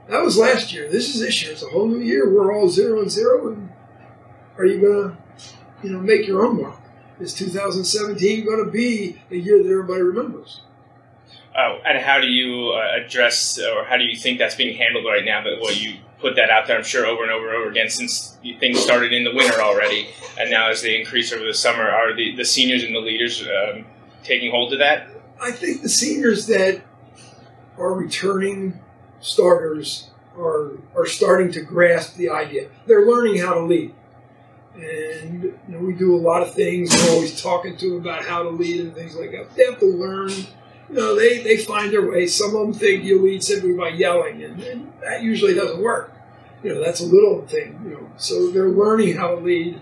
that 0.09 0.23
was 0.23 0.39
last 0.39 0.73
year. 0.73 0.89
This 0.89 1.15
is 1.15 1.21
this 1.21 1.43
year. 1.43 1.53
It's 1.53 1.63
a 1.63 1.69
whole 1.69 1.87
new 1.87 2.01
year. 2.01 2.29
We're 2.29 2.55
all 2.55 2.69
zero 2.69 3.01
and 3.01 3.11
zero. 3.11 3.53
And 3.53 3.71
are 4.57 4.65
you 4.65 4.81
going 4.81 5.11
to 5.11 5.17
you 5.83 5.91
know 5.91 6.01
make 6.01 6.27
your 6.27 6.45
own 6.47 6.61
mark? 6.63 6.81
Is 7.21 7.35
2017 7.35 8.45
going 8.45 8.65
to 8.65 8.71
be 8.71 9.21
a 9.31 9.37
year 9.37 9.63
that 9.63 9.69
everybody 9.69 10.03
remembers? 10.03 10.63
Oh, 11.57 11.81
and 11.85 11.99
how 11.99 12.21
do 12.21 12.29
you 12.29 12.71
uh, 12.71 13.05
address, 13.05 13.59
or 13.59 13.85
how 13.85 13.97
do 13.97 14.05
you 14.05 14.17
think 14.17 14.39
that's 14.39 14.55
being 14.55 14.77
handled 14.77 15.05
right 15.05 15.25
now? 15.25 15.43
That 15.43 15.61
what 15.61 15.81
you 15.81 15.97
put 16.21 16.37
that 16.37 16.51
out 16.51 16.69
there, 16.69 16.77
I'm 16.79 16.85
sure 16.85 17.05
over 17.07 17.25
and 17.25 17.33
over 17.33 17.49
and 17.49 17.57
over 17.57 17.71
again 17.71 17.91
since 17.91 18.39
things 18.61 18.79
started 18.79 19.13
in 19.13 19.25
the 19.25 19.35
winter 19.35 19.61
already, 19.61 20.09
and 20.39 20.51
now 20.51 20.71
as 20.71 20.83
they 20.83 20.99
increase 20.99 21.33
over 21.33 21.45
the 21.45 21.55
summer, 21.55 21.89
are 21.89 22.15
the, 22.15 22.37
the 22.37 22.45
seniors 22.45 22.85
and 22.85 22.95
the 22.95 23.01
leaders 23.01 23.43
um, 23.43 23.85
taking 24.23 24.53
hold 24.53 24.73
of 24.73 24.79
that? 24.79 25.09
I 25.41 25.51
think 25.51 25.83
the 25.83 25.89
seniors 25.89 26.47
that 26.47 26.83
are 27.77 27.93
returning 27.93 28.81
starters 29.21 30.11
are 30.39 30.73
are 30.97 31.07
starting 31.07 31.51
to 31.53 31.61
grasp 31.63 32.17
the 32.17 32.29
idea. 32.31 32.69
They're 32.87 33.07
learning 33.07 33.39
how 33.39 33.55
to 33.55 33.61
lead, 33.61 33.95
and 34.75 35.43
you 35.43 35.59
know, 35.69 35.79
we 35.81 35.93
do 35.95 36.15
a 36.15 36.19
lot 36.19 36.43
of 36.43 36.55
things. 36.55 36.91
We're 36.95 37.15
always 37.15 37.41
talking 37.43 37.77
to 37.77 37.91
them 37.91 37.99
about 38.01 38.25
how 38.25 38.43
to 38.43 38.51
lead 38.51 38.81
and 38.81 38.95
things 38.95 39.17
like 39.17 39.33
that. 39.33 39.55
They 39.57 39.65
have 39.65 39.81
to 39.81 39.87
learn. 39.87 40.31
You 40.91 40.95
know, 40.97 41.15
they, 41.17 41.43
they 41.43 41.59
find 41.59 41.93
their 41.93 42.09
way. 42.11 42.27
Some 42.27 42.57
of 42.57 42.67
them 42.67 42.73
think 42.73 43.05
you 43.05 43.21
lead 43.23 43.43
simply 43.45 43.75
by 43.75 43.91
yelling, 43.91 44.43
and, 44.43 44.63
and 44.63 44.93
that 45.03 45.23
usually 45.23 45.55
doesn't 45.55 45.83
work. 45.83 46.15
You 46.63 46.75
know, 46.75 46.83
that's 46.83 47.01
a 47.01 47.07
little 47.07 47.47
thing. 47.47 47.79
You 47.85 47.91
know, 47.91 48.11
so 48.17 48.51
they're 48.51 48.71
learning 48.71 49.17
how 49.17 49.35
to 49.35 49.37
lead, 49.37 49.81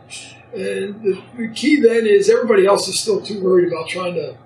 and 0.53 1.01
the, 1.03 1.23
the 1.37 1.49
key 1.55 1.81
then 1.81 2.07
is 2.07 2.29
everybody 2.29 2.67
else 2.67 2.89
is 2.89 2.99
still 2.99 3.21
too 3.21 3.41
worried 3.43 3.69
about 3.73 3.89
trying 3.89 4.15
to 4.15 4.37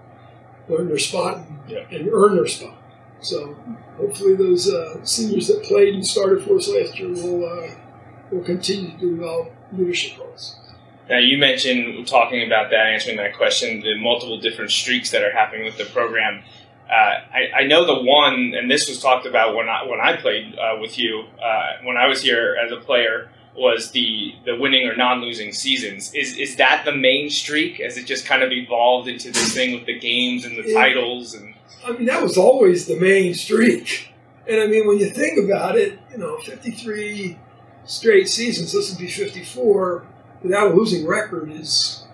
learn 0.68 0.88
their 0.88 0.98
spot 0.98 1.38
and, 1.38 1.58
Yeah. 1.66 1.84
and 1.90 2.08
earn 2.12 2.36
their 2.36 2.46
spot. 2.46 2.74
So 3.20 3.54
hopefully 3.96 4.34
those 4.34 4.72
uh, 4.72 5.04
seniors 5.04 5.48
that 5.48 5.62
played 5.64 5.94
and 5.94 6.06
started 6.06 6.44
for 6.44 6.56
us 6.56 6.68
last 6.68 6.98
year 6.98 7.08
will 7.08 7.44
uh, 7.44 7.74
will 8.30 8.44
continue 8.44 8.92
to 8.98 9.10
develop 9.16 9.52
leadership 9.72 10.18
roles. 10.18 10.56
Now, 11.08 11.18
you 11.18 11.38
mentioned 11.38 12.06
talking 12.06 12.46
about 12.46 12.70
that, 12.70 12.86
answering 12.86 13.16
that 13.16 13.36
question, 13.36 13.80
the 13.80 13.96
multiple 13.98 14.38
different 14.38 14.70
streaks 14.70 15.10
that 15.10 15.22
are 15.22 15.32
happening 15.32 15.64
with 15.64 15.76
the 15.76 15.84
program. 15.86 16.44
Uh, 16.88 16.92
I, 16.92 17.60
I 17.60 17.66
know 17.66 17.84
the 17.84 18.00
one, 18.02 18.54
and 18.56 18.70
this 18.70 18.88
was 18.88 19.00
talked 19.00 19.26
about 19.26 19.54
when 19.54 19.68
I 19.68 19.84
when 19.86 20.00
I 20.00 20.16
played 20.16 20.56
uh, 20.58 20.78
with 20.80 20.98
you 20.98 21.24
uh, 21.42 21.84
when 21.84 21.96
I 21.96 22.06
was 22.06 22.22
here 22.22 22.56
as 22.64 22.72
a 22.72 22.76
player 22.76 23.28
was 23.56 23.90
the 23.90 24.34
the 24.44 24.56
winning 24.56 24.88
or 24.88 24.96
non 24.96 25.20
losing 25.20 25.52
seasons. 25.52 26.14
Is 26.14 26.36
is 26.36 26.56
that 26.56 26.84
the 26.84 26.94
main 26.94 27.28
streak? 27.30 27.78
Has 27.78 27.96
it 27.96 28.06
just 28.06 28.24
kind 28.24 28.42
of 28.42 28.50
evolved 28.52 29.08
into 29.08 29.30
this 29.30 29.52
thing 29.52 29.74
with 29.74 29.86
the 29.86 29.98
games 29.98 30.44
and 30.44 30.56
the 30.56 30.68
Yeah. 30.68 30.74
titles 30.74 31.34
and 31.34 31.49
I 31.84 31.92
mean, 31.92 32.06
that 32.06 32.22
was 32.22 32.36
always 32.36 32.86
the 32.86 32.98
main 32.98 33.34
streak. 33.34 34.12
And 34.46 34.60
I 34.60 34.66
mean, 34.66 34.86
when 34.86 34.98
you 34.98 35.10
think 35.10 35.38
about 35.38 35.76
it, 35.76 35.98
you 36.10 36.18
know, 36.18 36.38
53 36.38 37.38
straight 37.84 38.28
seasons, 38.28 38.72
this 38.72 38.90
would 38.90 38.98
be 38.98 39.08
54, 39.08 40.06
without 40.42 40.72
a 40.72 40.74
losing 40.74 41.06
record 41.06 41.50
is, 41.52 42.04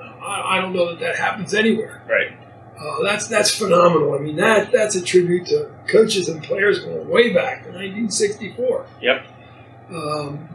I, 0.00 0.56
I 0.56 0.60
don't 0.60 0.72
know 0.72 0.90
that 0.90 1.00
that 1.00 1.16
happens 1.16 1.54
anywhere. 1.54 2.02
right? 2.08 2.36
Uh, 2.78 3.02
that's 3.02 3.28
that's 3.28 3.54
phenomenal. 3.54 4.14
I 4.14 4.18
mean, 4.18 4.36
that 4.36 4.72
that's 4.72 4.96
a 4.96 5.02
tribute 5.02 5.46
to 5.48 5.70
coaches 5.86 6.30
and 6.30 6.42
players 6.42 6.78
going 6.78 7.08
way 7.08 7.32
back 7.32 7.62
to 7.64 7.68
1964. 7.68 8.86
Yep. 9.02 9.26
Um, 9.90 10.48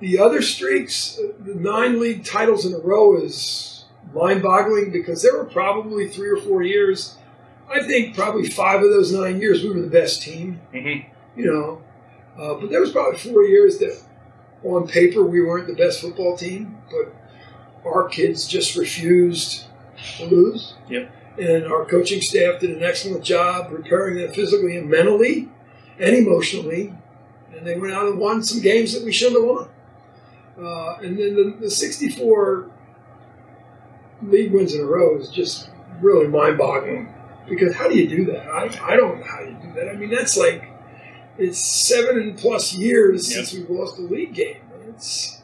the 0.00 0.18
other 0.18 0.42
streaks, 0.42 1.16
uh, 1.18 1.32
the 1.38 1.54
nine 1.54 2.00
league 2.00 2.24
titles 2.24 2.66
in 2.66 2.74
a 2.74 2.78
row 2.78 3.16
is 3.16 3.79
mind-boggling 4.14 4.90
because 4.90 5.22
there 5.22 5.36
were 5.36 5.44
probably 5.44 6.08
three 6.08 6.28
or 6.28 6.36
four 6.36 6.62
years. 6.62 7.16
I 7.68 7.82
think 7.82 8.16
probably 8.16 8.48
five 8.48 8.82
of 8.82 8.90
those 8.90 9.12
nine 9.12 9.40
years 9.40 9.62
we 9.62 9.70
were 9.70 9.80
the 9.80 9.86
best 9.88 10.22
team. 10.22 10.60
hmm 10.72 11.06
You 11.36 11.46
know, 11.46 11.82
uh, 12.38 12.54
but 12.54 12.70
there 12.70 12.80
was 12.80 12.90
probably 12.90 13.18
four 13.18 13.44
years 13.44 13.78
that, 13.78 14.02
on 14.64 14.86
paper, 14.88 15.22
we 15.24 15.40
weren't 15.40 15.66
the 15.66 15.74
best 15.74 16.00
football 16.00 16.36
team, 16.36 16.78
but 16.90 17.14
our 17.84 18.08
kids 18.08 18.46
just 18.46 18.76
refused 18.76 19.64
to 20.18 20.26
lose. 20.26 20.74
Yep. 20.88 21.10
And 21.38 21.64
our 21.66 21.84
coaching 21.84 22.20
staff 22.20 22.60
did 22.60 22.70
an 22.70 22.82
excellent 22.82 23.24
job 23.24 23.70
preparing 23.70 24.16
them 24.18 24.32
physically 24.32 24.76
and 24.76 24.90
mentally 24.90 25.48
and 25.98 26.14
emotionally. 26.14 26.94
And 27.56 27.66
they 27.66 27.78
went 27.78 27.92
out 27.92 28.06
and 28.06 28.18
won 28.18 28.42
some 28.42 28.60
games 28.60 28.92
that 28.94 29.04
we 29.04 29.12
shouldn't 29.12 29.40
have 29.40 29.48
won. 29.48 29.68
Uh, 30.58 30.96
and 31.02 31.18
then 31.18 31.34
the, 31.34 31.56
the 31.60 31.70
64 31.70 32.69
league 34.22 34.52
wins 34.52 34.74
in 34.74 34.80
a 34.80 34.84
row 34.84 35.18
is 35.18 35.28
just 35.30 35.70
really 36.00 36.28
mind 36.28 36.58
boggling. 36.58 37.12
Because 37.48 37.74
how 37.74 37.88
do 37.88 37.96
you 37.98 38.08
do 38.08 38.24
that? 38.26 38.46
I, 38.48 38.92
I 38.92 38.96
don't 38.96 39.18
know 39.18 39.24
how 39.26 39.40
you 39.40 39.56
do 39.62 39.72
that. 39.74 39.88
I 39.88 39.94
mean, 39.96 40.10
that's 40.10 40.36
like, 40.36 40.68
it's 41.38 41.58
seven 41.58 42.34
plus 42.36 42.74
years 42.74 43.28
Yep. 43.34 43.46
since 43.46 43.52
we've 43.58 43.70
lost 43.70 43.98
a 43.98 44.02
league 44.02 44.34
game. 44.34 44.58
It's, 44.88 45.40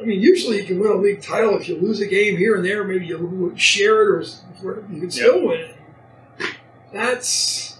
I 0.00 0.04
mean, 0.04 0.20
usually 0.20 0.58
you 0.58 0.64
can 0.64 0.80
win 0.80 0.90
a 0.90 0.96
league 0.96 1.22
title 1.22 1.56
if 1.58 1.68
you 1.68 1.76
lose 1.76 2.00
a 2.00 2.06
game 2.06 2.36
here 2.36 2.56
and 2.56 2.64
there. 2.64 2.84
Maybe 2.84 3.06
you 3.06 3.52
share 3.56 4.18
it, 4.20 4.34
or 4.64 4.84
you 4.90 5.00
can 5.00 5.10
still 5.10 5.46
win 5.46 5.60
it. 5.60 5.76
That's 6.92 7.78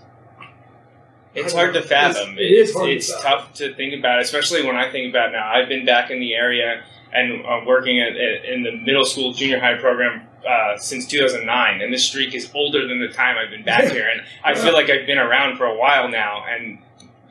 It's 1.35 1.53
hard 1.53 1.75
to 1.75 1.83
fathom. 1.83 2.39
It's- 2.39 2.39
it 2.39 2.53
is 2.53 2.77
It's, 2.77 3.07
to 3.09 3.13
fathom. 3.15 3.31
tough 3.41 3.53
to 3.55 3.75
think 3.75 3.95
about, 3.99 4.21
especially 4.21 4.65
when 4.65 4.77
I 4.77 4.91
think 4.91 5.11
about 5.11 5.33
now. 5.33 5.51
I've 5.53 5.69
been 5.69 5.85
back 5.85 6.11
in 6.11 6.21
the 6.21 6.35
area 6.35 6.85
and 7.15 7.45
uh, 7.47 7.61
working 7.67 8.01
at, 8.01 8.17
at, 8.17 8.45
in 8.45 8.63
the 8.63 8.73
middle 8.73 9.05
school 9.05 9.33
junior 9.33 9.61
high 9.61 9.77
program 9.77 10.27
uh, 10.49 10.77
since 10.77 11.07
2009, 11.07 11.81
and 11.81 11.93
this 11.93 12.05
streak 12.05 12.35
is 12.35 12.51
older 12.55 12.87
than 12.87 13.01
the 13.01 13.09
time 13.09 13.37
I've 13.39 13.51
been 13.51 13.65
back 13.65 13.85
here. 13.93 14.09
And 14.09 14.21
I 14.45 14.55
feel 14.55 14.73
like 14.75 14.91
I've 14.91 15.07
been 15.07 15.19
around 15.19 15.57
for 15.57 15.65
a 15.67 15.77
while 15.77 16.09
now, 16.09 16.45
and 16.49 16.79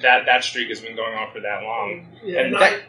that 0.01 0.25
that 0.25 0.43
streak 0.43 0.69
has 0.69 0.81
been 0.81 0.95
going 0.95 1.13
on 1.13 1.31
for 1.31 1.39
that 1.41 1.63
long. 1.63 2.07
yeah, 2.23 2.39
and 2.41 2.53
that, 2.55 2.81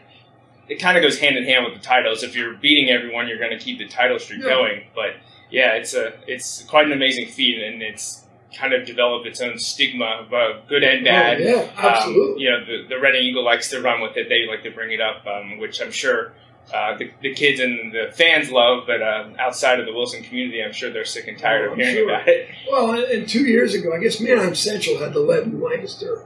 it 0.67 0.79
kind 0.79 0.97
of 0.97 1.03
goes 1.03 1.19
hand 1.19 1.37
in 1.37 1.43
hand 1.43 1.65
with 1.65 1.75
the 1.75 1.79
titles. 1.79 2.23
If 2.23 2.35
you're 2.35 2.55
beating 2.55 2.89
everyone, 2.89 3.27
you're 3.27 3.37
going 3.37 3.51
to 3.57 3.63
keep 3.63 3.77
the 3.77 3.87
title 3.87 4.17
streak 4.17 4.41
Yeah. 4.41 4.49
going. 4.49 4.83
But 4.95 5.11
yeah, 5.51 5.73
it's 5.73 5.93
a 5.93 6.13
it's 6.27 6.63
quite 6.63 6.85
an 6.87 6.91
amazing 6.93 7.27
feat, 7.27 7.61
and 7.61 7.83
it's 7.83 8.23
kind 8.57 8.73
of 8.73 8.85
developed 8.85 9.27
its 9.27 9.41
own 9.41 9.59
stigma 9.59 10.05
of 10.25 10.33
uh, 10.33 10.61
good 10.67 10.81
and 10.83 11.03
bad. 11.05 11.39
Oh, 11.41 11.43
yeah, 11.43 11.69
absolutely. 11.77 12.31
Um, 12.33 12.39
you 12.39 12.49
know, 12.49 12.65
the, 12.65 12.87
the 12.95 12.99
Reading 12.99 13.23
Eagle 13.23 13.43
likes 13.43 13.69
to 13.71 13.81
run 13.81 14.01
with 14.01 14.15
it. 14.17 14.27
They 14.29 14.47
like 14.47 14.63
to 14.63 14.71
bring 14.71 14.91
it 14.91 15.01
up, 15.01 15.27
um, 15.27 15.57
which 15.59 15.81
I'm 15.81 15.91
sure 15.91 16.31
uh, 16.73 16.97
the, 16.97 17.11
the 17.21 17.33
kids 17.33 17.59
and 17.59 17.91
the 17.93 18.11
fans 18.13 18.51
love. 18.51 18.83
But 18.87 19.01
uh, 19.01 19.29
outside 19.39 19.79
of 19.79 19.85
the 19.85 19.93
Wilson 19.93 20.23
community, 20.23 20.63
I'm 20.63 20.73
sure 20.73 20.91
they're 20.91 21.05
sick 21.05 21.27
and 21.27 21.37
tired 21.37 21.69
Oh, 21.69 21.71
of 21.73 21.77
hearing 21.77 21.95
sure. 21.95 22.09
about 22.09 22.27
it. 22.27 22.49
Well, 22.71 22.91
and 23.11 23.27
two 23.27 23.45
years 23.45 23.73
ago, 23.73 23.93
I 23.95 23.99
guess 23.99 24.19
Manheim 24.19 24.55
Central 24.55 24.97
had 24.99 25.13
the 25.13 25.19
lead 25.19 25.43
in 25.43 25.61
Lancaster 25.61 26.25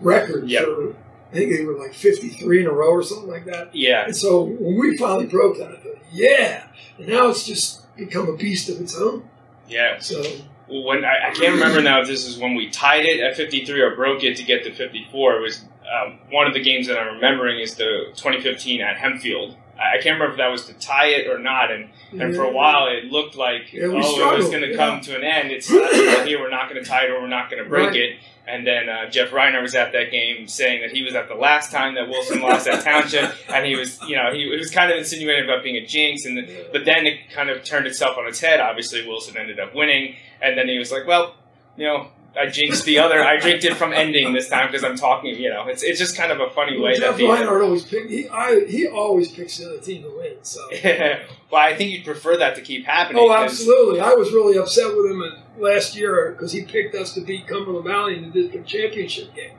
record 0.00 0.48
Yep. 0.48 0.64
for, 0.64 0.90
I 1.32 1.34
think 1.34 1.52
they 1.56 1.64
were 1.64 1.78
like 1.78 1.94
53 1.94 2.60
in 2.60 2.66
a 2.66 2.72
row 2.72 2.90
or 2.90 3.02
something 3.02 3.28
like 3.28 3.44
that. 3.46 3.74
Yeah, 3.74 4.04
And 4.04 4.16
so 4.16 4.42
when 4.44 4.78
we 4.78 4.96
finally 4.96 5.26
broke 5.26 5.58
that, 5.58 5.68
I 5.72 5.76
thought, 5.76 5.98
yeah. 6.12 6.66
And 6.98 7.08
now 7.08 7.28
it's 7.28 7.44
just 7.46 7.94
become 7.96 8.28
a 8.28 8.36
beast 8.36 8.68
of 8.68 8.80
its 8.80 8.96
own. 8.96 9.28
yeah. 9.68 9.98
So, 9.98 10.22
when 10.66 11.04
I, 11.04 11.28
I 11.28 11.34
can't 11.34 11.54
remember 11.54 11.82
now 11.82 12.00
if 12.00 12.06
this 12.08 12.26
is 12.26 12.38
when 12.38 12.54
we 12.54 12.70
tied 12.70 13.04
it 13.04 13.20
at 13.20 13.36
53 13.36 13.80
or 13.82 13.94
broke 13.96 14.24
it 14.24 14.34
to 14.38 14.42
get 14.42 14.64
to 14.64 14.72
54. 14.72 15.36
It 15.36 15.40
was 15.42 15.64
um, 15.92 16.18
one 16.30 16.46
of 16.46 16.54
the 16.54 16.62
games 16.62 16.86
that 16.86 16.98
I'm 16.98 17.16
remembering 17.16 17.60
is 17.60 17.74
the 17.74 18.06
2015 18.16 18.80
at 18.80 18.96
Hempfield 18.96 19.56
I 19.76 19.96
can't 20.02 20.14
remember 20.20 20.32
if 20.32 20.36
that 20.38 20.50
was 20.50 20.66
to 20.66 20.72
tie 20.74 21.08
it 21.08 21.26
or 21.26 21.38
not. 21.38 21.70
And, 21.70 21.90
and 22.12 22.34
for 22.34 22.44
a 22.44 22.50
while, 22.52 22.86
it 22.88 23.06
looked 23.06 23.36
like 23.36 23.72
Yeah, 23.72 23.86
oh, 23.86 24.32
it 24.34 24.38
was 24.38 24.48
going 24.48 24.62
to 24.62 24.70
yeah. 24.70 24.76
come 24.76 25.00
to 25.02 25.16
an 25.16 25.24
end. 25.24 25.50
It's 25.50 25.70
well, 25.70 26.24
here 26.26 26.38
we're 26.40 26.50
not 26.50 26.68
going 26.70 26.82
to 26.82 26.88
tie 26.88 27.04
it 27.04 27.10
or 27.10 27.20
we're 27.20 27.28
not 27.28 27.50
going 27.50 27.62
to 27.62 27.68
break 27.68 27.88
Right. 27.90 27.96
it. 27.96 28.16
And 28.46 28.66
then 28.66 28.88
uh, 28.90 29.08
Jeff 29.08 29.30
Reiner 29.30 29.62
was 29.62 29.74
at 29.74 29.92
that 29.92 30.10
game 30.10 30.46
saying 30.46 30.82
that 30.82 30.90
he 30.90 31.02
was 31.02 31.14
at 31.14 31.28
the 31.28 31.34
last 31.34 31.72
time 31.72 31.94
that 31.94 32.08
Wilson 32.08 32.40
lost 32.42 32.68
at 32.68 32.84
Township, 32.84 33.32
and 33.48 33.64
he 33.64 33.74
was, 33.74 33.98
you 34.02 34.16
know, 34.16 34.32
he, 34.34 34.42
he 34.50 34.56
was 34.56 34.70
kind 34.70 34.92
of 34.92 34.98
insinuating 34.98 35.44
about 35.44 35.62
being 35.64 35.76
a 35.76 35.86
jinx. 35.86 36.26
And 36.26 36.36
the, 36.36 36.66
but 36.70 36.84
then 36.84 37.06
it 37.06 37.30
kind 37.30 37.48
of 37.48 37.64
turned 37.64 37.86
itself 37.86 38.18
on 38.18 38.26
its 38.28 38.40
head. 38.40 38.60
Obviously, 38.60 39.06
Wilson 39.08 39.38
ended 39.38 39.58
up 39.58 39.74
winning, 39.74 40.16
and 40.42 40.58
then 40.58 40.68
he 40.68 40.78
was 40.78 40.92
like, 40.92 41.06
well, 41.06 41.34
you 41.76 41.86
know. 41.86 42.08
I 42.38 42.46
jinxed 42.46 42.84
the 42.84 42.98
other. 42.98 43.22
I 43.22 43.38
jinxed 43.38 43.66
it 43.66 43.74
from 43.74 43.92
ending 43.92 44.32
this 44.32 44.48
time 44.48 44.66
because 44.66 44.82
I'm 44.82 44.96
talking. 44.96 45.34
You 45.36 45.50
know, 45.50 45.66
it's 45.66 45.82
it's 45.82 45.98
just 45.98 46.16
kind 46.16 46.32
of 46.32 46.40
a 46.40 46.50
funny 46.50 46.78
way 46.78 46.94
Jeff 46.94 47.12
that 47.12 47.16
the, 47.16 47.28
Reinhardt 47.28 47.62
always 47.62 47.84
pick. 47.84 48.08
He, 48.08 48.28
I, 48.28 48.64
he 48.66 48.86
always 48.86 49.30
picks 49.30 49.58
the 49.58 49.66
other 49.66 49.80
team 49.80 50.02
to 50.02 50.10
win. 50.10 50.36
So. 50.42 50.60
well, 50.84 51.62
I 51.62 51.74
think 51.74 51.92
you'd 51.92 52.04
prefer 52.04 52.36
that 52.38 52.56
to 52.56 52.62
keep 52.62 52.86
happening. 52.86 53.22
Oh, 53.24 53.32
absolutely. 53.32 54.00
I 54.00 54.14
was 54.14 54.32
really 54.32 54.58
upset 54.58 54.96
with 54.96 55.10
him 55.10 55.22
last 55.58 55.96
year 55.96 56.32
because 56.32 56.52
he 56.52 56.62
picked 56.62 56.94
us 56.94 57.14
to 57.14 57.20
beat 57.20 57.46
Cumberland 57.46 57.86
Valley 57.86 58.16
in 58.18 58.30
the 58.30 58.42
district 58.42 58.66
championship 58.66 59.34
game. 59.34 59.58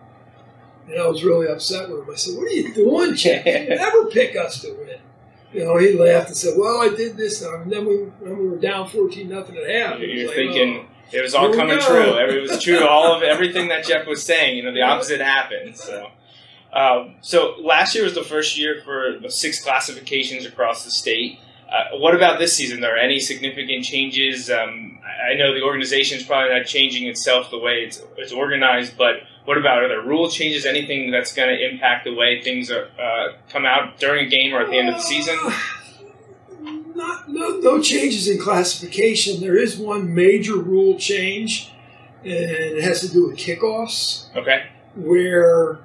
And 0.87 0.99
I 0.99 1.07
was 1.07 1.23
really 1.23 1.47
upset 1.47 1.89
with 1.89 2.01
him. 2.01 2.09
I 2.11 2.15
said, 2.15 2.37
What 2.37 2.47
are 2.47 2.55
you 2.55 2.73
doing, 2.73 3.15
Jeff? 3.15 3.45
You 3.45 3.69
never 3.75 4.05
pick 4.05 4.35
us 4.35 4.61
to 4.61 4.73
win. 4.73 4.99
You 5.53 5.63
know, 5.63 5.77
he 5.77 5.93
laughed 5.93 6.27
and 6.27 6.37
said, 6.37 6.55
Well, 6.57 6.81
I 6.81 6.93
did 6.93 7.15
this 7.15 7.41
time. 7.41 7.63
And 7.63 7.71
then 7.71 7.85
we, 7.85 7.95
when 7.95 8.37
we 8.37 8.49
were 8.49 8.57
down 8.57 8.89
14 8.89 9.29
nothing 9.29 9.55
at 9.55 9.69
half. 9.69 9.99
You're 9.99 10.27
like, 10.27 10.35
thinking 10.35 10.87
oh. 10.89 10.94
It 11.11 11.21
was 11.21 11.33
all 11.33 11.53
coming 11.53 11.79
true. 11.79 12.17
It 12.17 12.41
was 12.41 12.63
true. 12.63 12.85
All 12.85 13.15
of 13.15 13.23
everything 13.33 13.69
that 13.69 13.85
Jeff 13.85 14.07
was 14.07 14.23
saying. 14.23 14.57
You 14.57 14.63
know, 14.63 14.73
the 14.73 14.81
opposite 14.81 15.21
happened. 15.21 15.77
So, 15.77 16.09
um, 16.73 17.15
so 17.21 17.55
last 17.61 17.95
year 17.95 18.03
was 18.03 18.15
the 18.15 18.23
first 18.23 18.57
year 18.57 18.81
for 18.83 19.17
the 19.21 19.29
six 19.29 19.63
classifications 19.63 20.45
across 20.45 20.83
the 20.83 20.91
state. 20.91 21.39
Uh, 21.67 21.97
what 21.97 22.15
about 22.15 22.37
this 22.39 22.55
season? 22.55 22.77
Are 22.79 22.81
there 22.81 22.97
any 22.97 23.19
significant 23.19 23.83
changes? 23.83 24.49
Um, 24.49 24.99
I 25.03 25.15
I 25.31 25.33
know 25.35 25.53
the 25.53 25.63
organization 25.63 26.19
is 26.19 26.23
probably 26.23 26.55
not 26.55 26.65
changing 26.65 27.07
itself 27.07 27.49
the 27.49 27.57
way 27.57 27.83
it's, 27.85 28.01
it's 28.17 28.31
organized, 28.31 28.97
but 28.97 29.23
what 29.45 29.57
about 29.57 29.83
are 29.83 29.87
there 29.87 30.01
rule 30.01 30.29
changes? 30.29 30.65
Anything 30.65 31.11
that's 31.11 31.33
going 31.33 31.49
to 31.49 31.69
impact 31.69 32.05
the 32.05 32.13
way 32.13 32.41
things 32.41 32.69
are, 32.71 32.89
uh, 32.99 33.33
come 33.49 33.65
out 33.65 33.99
during 33.99 34.27
a 34.27 34.29
game 34.29 34.53
or 34.53 34.61
at 34.61 34.69
the 34.69 34.77
end 34.77 34.89
of 34.89 34.95
the 34.95 35.01
season? 35.01 35.37
Not, 36.95 37.29
no, 37.29 37.57
no 37.59 37.81
changes 37.81 38.27
in 38.29 38.39
classification. 38.39 39.41
There 39.41 39.57
is 39.57 39.77
one 39.77 40.13
major 40.15 40.55
rule 40.55 40.97
change, 40.97 41.71
and 42.23 42.31
it 42.31 42.83
has 42.83 43.01
to 43.01 43.09
do 43.11 43.27
with 43.27 43.37
kickoffs. 43.37 44.33
Okay. 44.35 44.67
where 44.95 45.79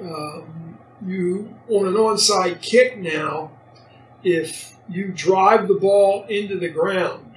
um, 0.00 0.76
you 1.06 1.54
on 1.68 1.86
an 1.86 1.94
onside 1.94 2.60
kick 2.60 2.98
now, 2.98 3.52
if 4.24 4.74
you 4.88 5.12
drive 5.12 5.68
the 5.68 5.74
ball 5.74 6.24
into 6.28 6.58
the 6.58 6.68
ground 6.68 7.34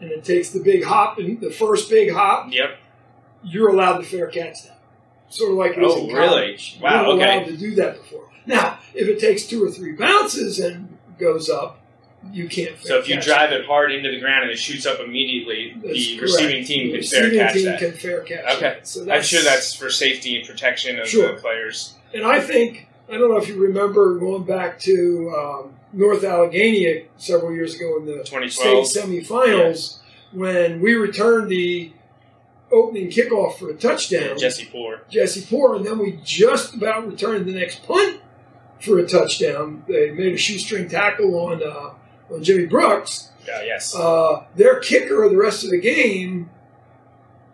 and 0.00 0.10
it 0.10 0.24
takes 0.24 0.50
the 0.50 0.60
big 0.60 0.82
hop 0.84 1.18
and 1.18 1.40
the 1.40 1.50
first 1.50 1.88
big 1.88 2.12
hop, 2.12 2.52
Yep. 2.52 2.76
you're 3.44 3.68
allowed 3.68 3.98
to 3.98 4.04
fair 4.04 4.26
catch 4.26 4.64
that. 4.64 4.78
Sort 5.28 5.52
of 5.52 5.56
like 5.58 5.76
it 5.76 5.82
is 5.82 5.92
Oh, 5.92 6.08
in 6.08 6.14
really? 6.14 6.58
Wow, 6.80 7.02
You 7.02 7.06
weren't 7.08 7.22
okay. 7.22 7.36
allowed 7.38 7.46
to 7.46 7.56
do 7.56 7.74
that 7.76 7.96
before. 7.98 8.28
Now, 8.46 8.78
if 8.94 9.08
it 9.08 9.18
takes 9.20 9.44
two 9.46 9.64
or 9.64 9.70
three 9.70 9.92
bounces 9.92 10.58
and 10.58 10.98
goes 11.18 11.48
up, 11.48 11.80
you 12.32 12.48
can't. 12.48 12.76
So 12.82 12.98
if 12.98 13.08
you 13.08 13.20
drive 13.20 13.52
it 13.52 13.64
hard 13.66 13.92
into 13.92 14.10
the 14.10 14.20
ground 14.20 14.42
and 14.44 14.50
it 14.52 14.58
shoots 14.58 14.86
up 14.86 15.00
immediately, 15.00 15.72
That's 15.76 15.92
the 15.94 16.16
correct. 16.18 16.22
receiving 16.22 16.64
team 16.64 16.92
The 16.92 16.98
can 17.00 17.06
fair 17.08 17.30
catch 17.30 17.54
team 17.54 17.64
that. 17.66 17.78
can 17.78 17.92
fair 17.92 18.20
catch 18.22 18.44
Okay. 18.56 18.60
that. 18.60 18.88
So 18.88 19.10
I'm 19.10 19.22
sure 19.22 19.42
that's 19.42 19.74
for 19.74 19.90
safety 19.90 20.36
and 20.38 20.46
protection 20.46 20.98
of 20.98 21.08
Sure. 21.08 21.34
the 21.34 21.40
players. 21.40 21.94
And 22.14 22.24
I 22.24 22.40
think, 22.40 22.88
I 23.10 23.18
don't 23.18 23.30
know 23.30 23.36
if 23.38 23.48
you 23.48 23.56
remember 23.56 24.18
going 24.18 24.44
back 24.44 24.78
to 24.80 25.34
um, 25.36 25.74
North 25.92 26.24
Allegheny 26.24 27.06
several 27.16 27.52
years 27.54 27.74
ago 27.74 27.96
in 27.98 28.06
the 28.06 28.18
2012. 28.24 28.86
state 28.86 29.02
semifinals 29.02 29.98
when 30.32 30.80
we 30.80 30.94
returned 30.94 31.48
the 31.50 31.92
opening 32.72 33.08
kickoff 33.08 33.58
for 33.58 33.70
a 33.70 33.74
touchdown. 33.74 34.36
Jesse 34.38 34.66
Poor. 34.70 35.02
Jesse 35.08 35.46
Poor, 35.48 35.76
and 35.76 35.86
then 35.86 35.98
we 35.98 36.18
just 36.24 36.74
about 36.74 37.06
returned 37.06 37.46
the 37.46 37.52
next 37.54 37.84
punt 37.86 38.20
for 38.80 38.98
a 38.98 39.06
touchdown. 39.06 39.84
They 39.88 40.10
made 40.10 40.34
a 40.34 40.36
shoestring 40.36 40.88
tackle 40.88 41.34
on 41.38 41.62
uh, 41.62 41.68
on 41.68 41.96
Jimmy 42.40 42.66
Brooks. 42.66 43.30
Uh, 43.42 43.60
yes. 43.64 43.94
Uh, 43.94 44.44
their 44.56 44.80
kicker 44.80 45.22
of 45.22 45.30
the 45.30 45.36
rest 45.38 45.64
of 45.64 45.70
the 45.70 45.78
game 45.80 46.50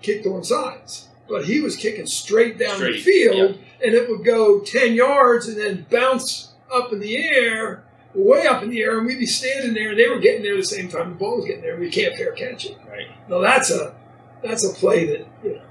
kicked 0.00 0.26
on 0.26 0.42
sides, 0.42 1.08
but 1.28 1.44
he 1.44 1.60
was 1.60 1.76
kicking 1.76 2.06
straight 2.06 2.58
down 2.58 2.80
the 2.80 2.98
Straight, 2.98 3.02
field, 3.02 3.58
and 3.84 3.94
it 3.94 4.08
would 4.08 4.24
go 4.24 4.60
ten 4.60 4.94
yards 4.94 5.46
and 5.48 5.56
then 5.58 5.86
bounce 5.90 6.52
up 6.72 6.92
in 6.92 7.00
the 7.00 7.16
air, 7.18 7.84
way 8.14 8.46
up 8.46 8.62
in 8.62 8.70
the 8.70 8.82
air, 8.82 8.96
and 8.98 9.06
we'd 9.06 9.18
be 9.18 9.26
standing 9.26 9.74
there, 9.74 9.90
and 9.90 9.98
they 9.98 10.08
were 10.08 10.18
getting 10.18 10.42
there 10.42 10.54
at 10.54 10.60
the 10.60 10.64
same 10.64 10.88
time 10.88 11.10
the 11.10 11.14
ball 11.16 11.36
was 11.36 11.44
getting 11.46 11.60
there. 11.62 11.76
We 11.76 11.90
can't 11.90 12.16
fair 12.16 12.32
catch 12.32 12.64
it. 12.66 12.78
right. 12.88 13.08
Now 13.28 13.38
that's 13.40 13.70
a 13.70 13.94
that's 14.42 14.64
a 14.68 14.72
play 14.74 15.04
that 15.06 15.26
you 15.44 15.56
know 15.56 15.62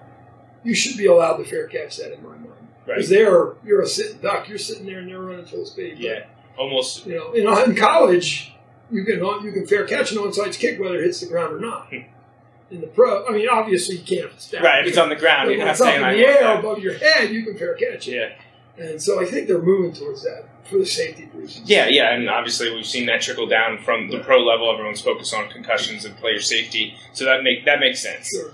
you 0.63 0.75
should 0.75 0.97
be 0.97 1.07
allowed 1.07 1.37
to 1.37 1.43
fair 1.43 1.67
catch 1.67 1.97
that 1.97 2.13
in 2.13 2.21
my 2.23 2.29
mind 2.29 2.45
because 2.85 3.09
Right. 3.09 3.17
they're 3.19 3.53
you're 3.65 3.81
a 3.81 3.87
sitting 3.87 4.19
duck, 4.21 4.47
you're 4.47 4.57
sitting 4.59 4.85
there 4.85 4.99
and 4.99 5.09
they're 5.09 5.19
running 5.19 5.45
full 5.45 5.65
speed. 5.65 5.95
But, 5.95 5.99
Yeah. 6.03 6.25
Almost. 6.57 7.05
you 7.07 7.15
know, 7.15 7.31
in, 7.31 7.71
in 7.71 7.75
college, 7.75 8.50
you 8.91 9.03
can 9.03 9.19
you 9.43 9.51
can 9.51 9.65
fair 9.65 9.85
catch 9.85 10.11
an 10.11 10.17
onside 10.17 10.57
kick 10.57 10.79
whether 10.79 10.95
it 10.95 11.03
hits 11.03 11.21
the 11.21 11.27
ground 11.27 11.55
or 11.55 11.59
not. 11.59 11.91
In 11.91 12.79
the 12.79 12.87
pro, 12.87 13.25
I 13.27 13.31
mean, 13.31 13.49
obviously 13.49 13.97
you 13.97 14.03
can't. 14.03 14.25
If 14.25 14.33
it's 14.35 14.49
down. 14.49 14.63
Right. 14.63 14.81
If 14.81 14.89
it's 14.89 14.97
on 14.97 15.09
the 15.09 15.15
ground, 15.15 15.47
But 15.47 15.57
you're 15.57 15.65
not 15.65 15.77
saying 15.77 16.03
in 16.03 16.19
the 16.19 16.25
air 16.25 16.57
above 16.57 16.79
your 16.79 16.97
head, 16.97 17.29
you 17.29 17.43
can 17.43 17.57
fair 17.57 17.75
catch 17.75 18.07
it. 18.07 18.13
Yeah. 18.13 18.83
And 18.83 19.01
so 19.01 19.21
I 19.21 19.25
think 19.25 19.47
they're 19.47 19.61
moving 19.61 19.93
towards 19.93 20.23
that 20.23 20.45
for 20.63 20.77
the 20.77 20.85
safety 20.85 21.29
reasons. 21.33 21.69
Yeah, 21.69 21.87
yeah, 21.87 22.13
and 22.13 22.29
obviously 22.29 22.73
we've 22.73 22.85
seen 22.85 23.05
that 23.07 23.21
trickle 23.21 23.45
down 23.47 23.77
from 23.79 24.09
the 24.09 24.19
pro 24.19 24.39
level. 24.39 24.71
Everyone's 24.71 25.01
focused 25.01 25.33
on 25.33 25.49
concussions 25.49 26.05
and 26.05 26.15
player 26.17 26.39
safety, 26.39 26.95
so 27.13 27.25
that 27.25 27.43
make 27.43 27.65
that 27.65 27.79
makes 27.79 28.01
sense. 28.01 28.29
Sure. 28.29 28.53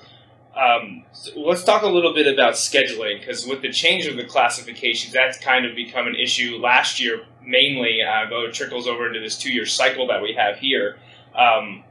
Um, 0.58 1.04
so 1.12 1.40
let's 1.40 1.64
talk 1.64 1.84
a 1.84 1.88
little 1.88 2.14
bit 2.14 2.32
about 2.32 2.54
scheduling 2.54 3.20
because 3.20 3.46
with 3.46 3.62
the 3.62 3.72
change 3.72 4.08
of 4.08 4.18
the 4.18 4.26
classifications, 4.26 5.14
that's 5.14 5.38
kind 5.38 5.66
of 5.66 5.76
become 5.76 6.08
an 6.08 6.16
issue 6.16 6.58
last 6.58 7.00
year, 7.00 7.26
mainly, 7.46 8.00
uh, 8.02 8.30
though 8.30 8.46
it 8.46 8.54
trickles 8.54 8.88
over 8.88 9.08
into 9.08 9.20
this 9.20 9.38
two-year 9.38 9.66
cycle 9.66 10.08
that 10.08 10.22
we 10.22 10.34
have 10.34 10.58
here. 10.58 10.98
Um, 11.36 11.84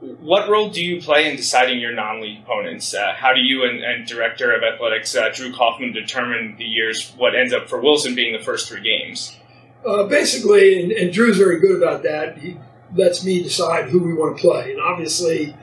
what 0.00 0.48
role 0.48 0.70
do 0.70 0.84
you 0.84 1.00
play 1.00 1.28
in 1.28 1.36
deciding 1.36 1.80
your 1.80 1.92
non-league 1.92 2.42
opponents? 2.42 2.94
Uh, 2.94 3.14
how 3.16 3.32
do 3.32 3.40
you 3.40 3.64
and, 3.64 3.82
and 3.82 4.06
director 4.06 4.52
of 4.52 4.62
athletics 4.62 5.16
uh, 5.16 5.30
Drew 5.34 5.52
Kaufman 5.52 5.92
determine 5.92 6.56
the 6.56 6.64
years? 6.64 7.12
What 7.16 7.34
ends 7.34 7.52
up 7.52 7.68
for 7.68 7.80
Wilson 7.80 8.14
being 8.14 8.32
the 8.32 8.44
first 8.44 8.68
three 8.68 8.82
games? 8.82 9.36
Uh, 9.84 10.04
basically, 10.04 10.82
and, 10.82 10.92
and 10.92 11.12
Drew's 11.12 11.38
very 11.38 11.58
good 11.58 11.82
about 11.82 12.02
that. 12.02 12.38
He 12.38 12.58
lets 12.94 13.24
me 13.24 13.42
decide 13.42 13.88
who 13.88 14.00
we 14.00 14.12
want 14.12 14.36
to 14.36 14.40
play, 14.40 14.72
and 14.72 14.80
obviously, 14.80 15.56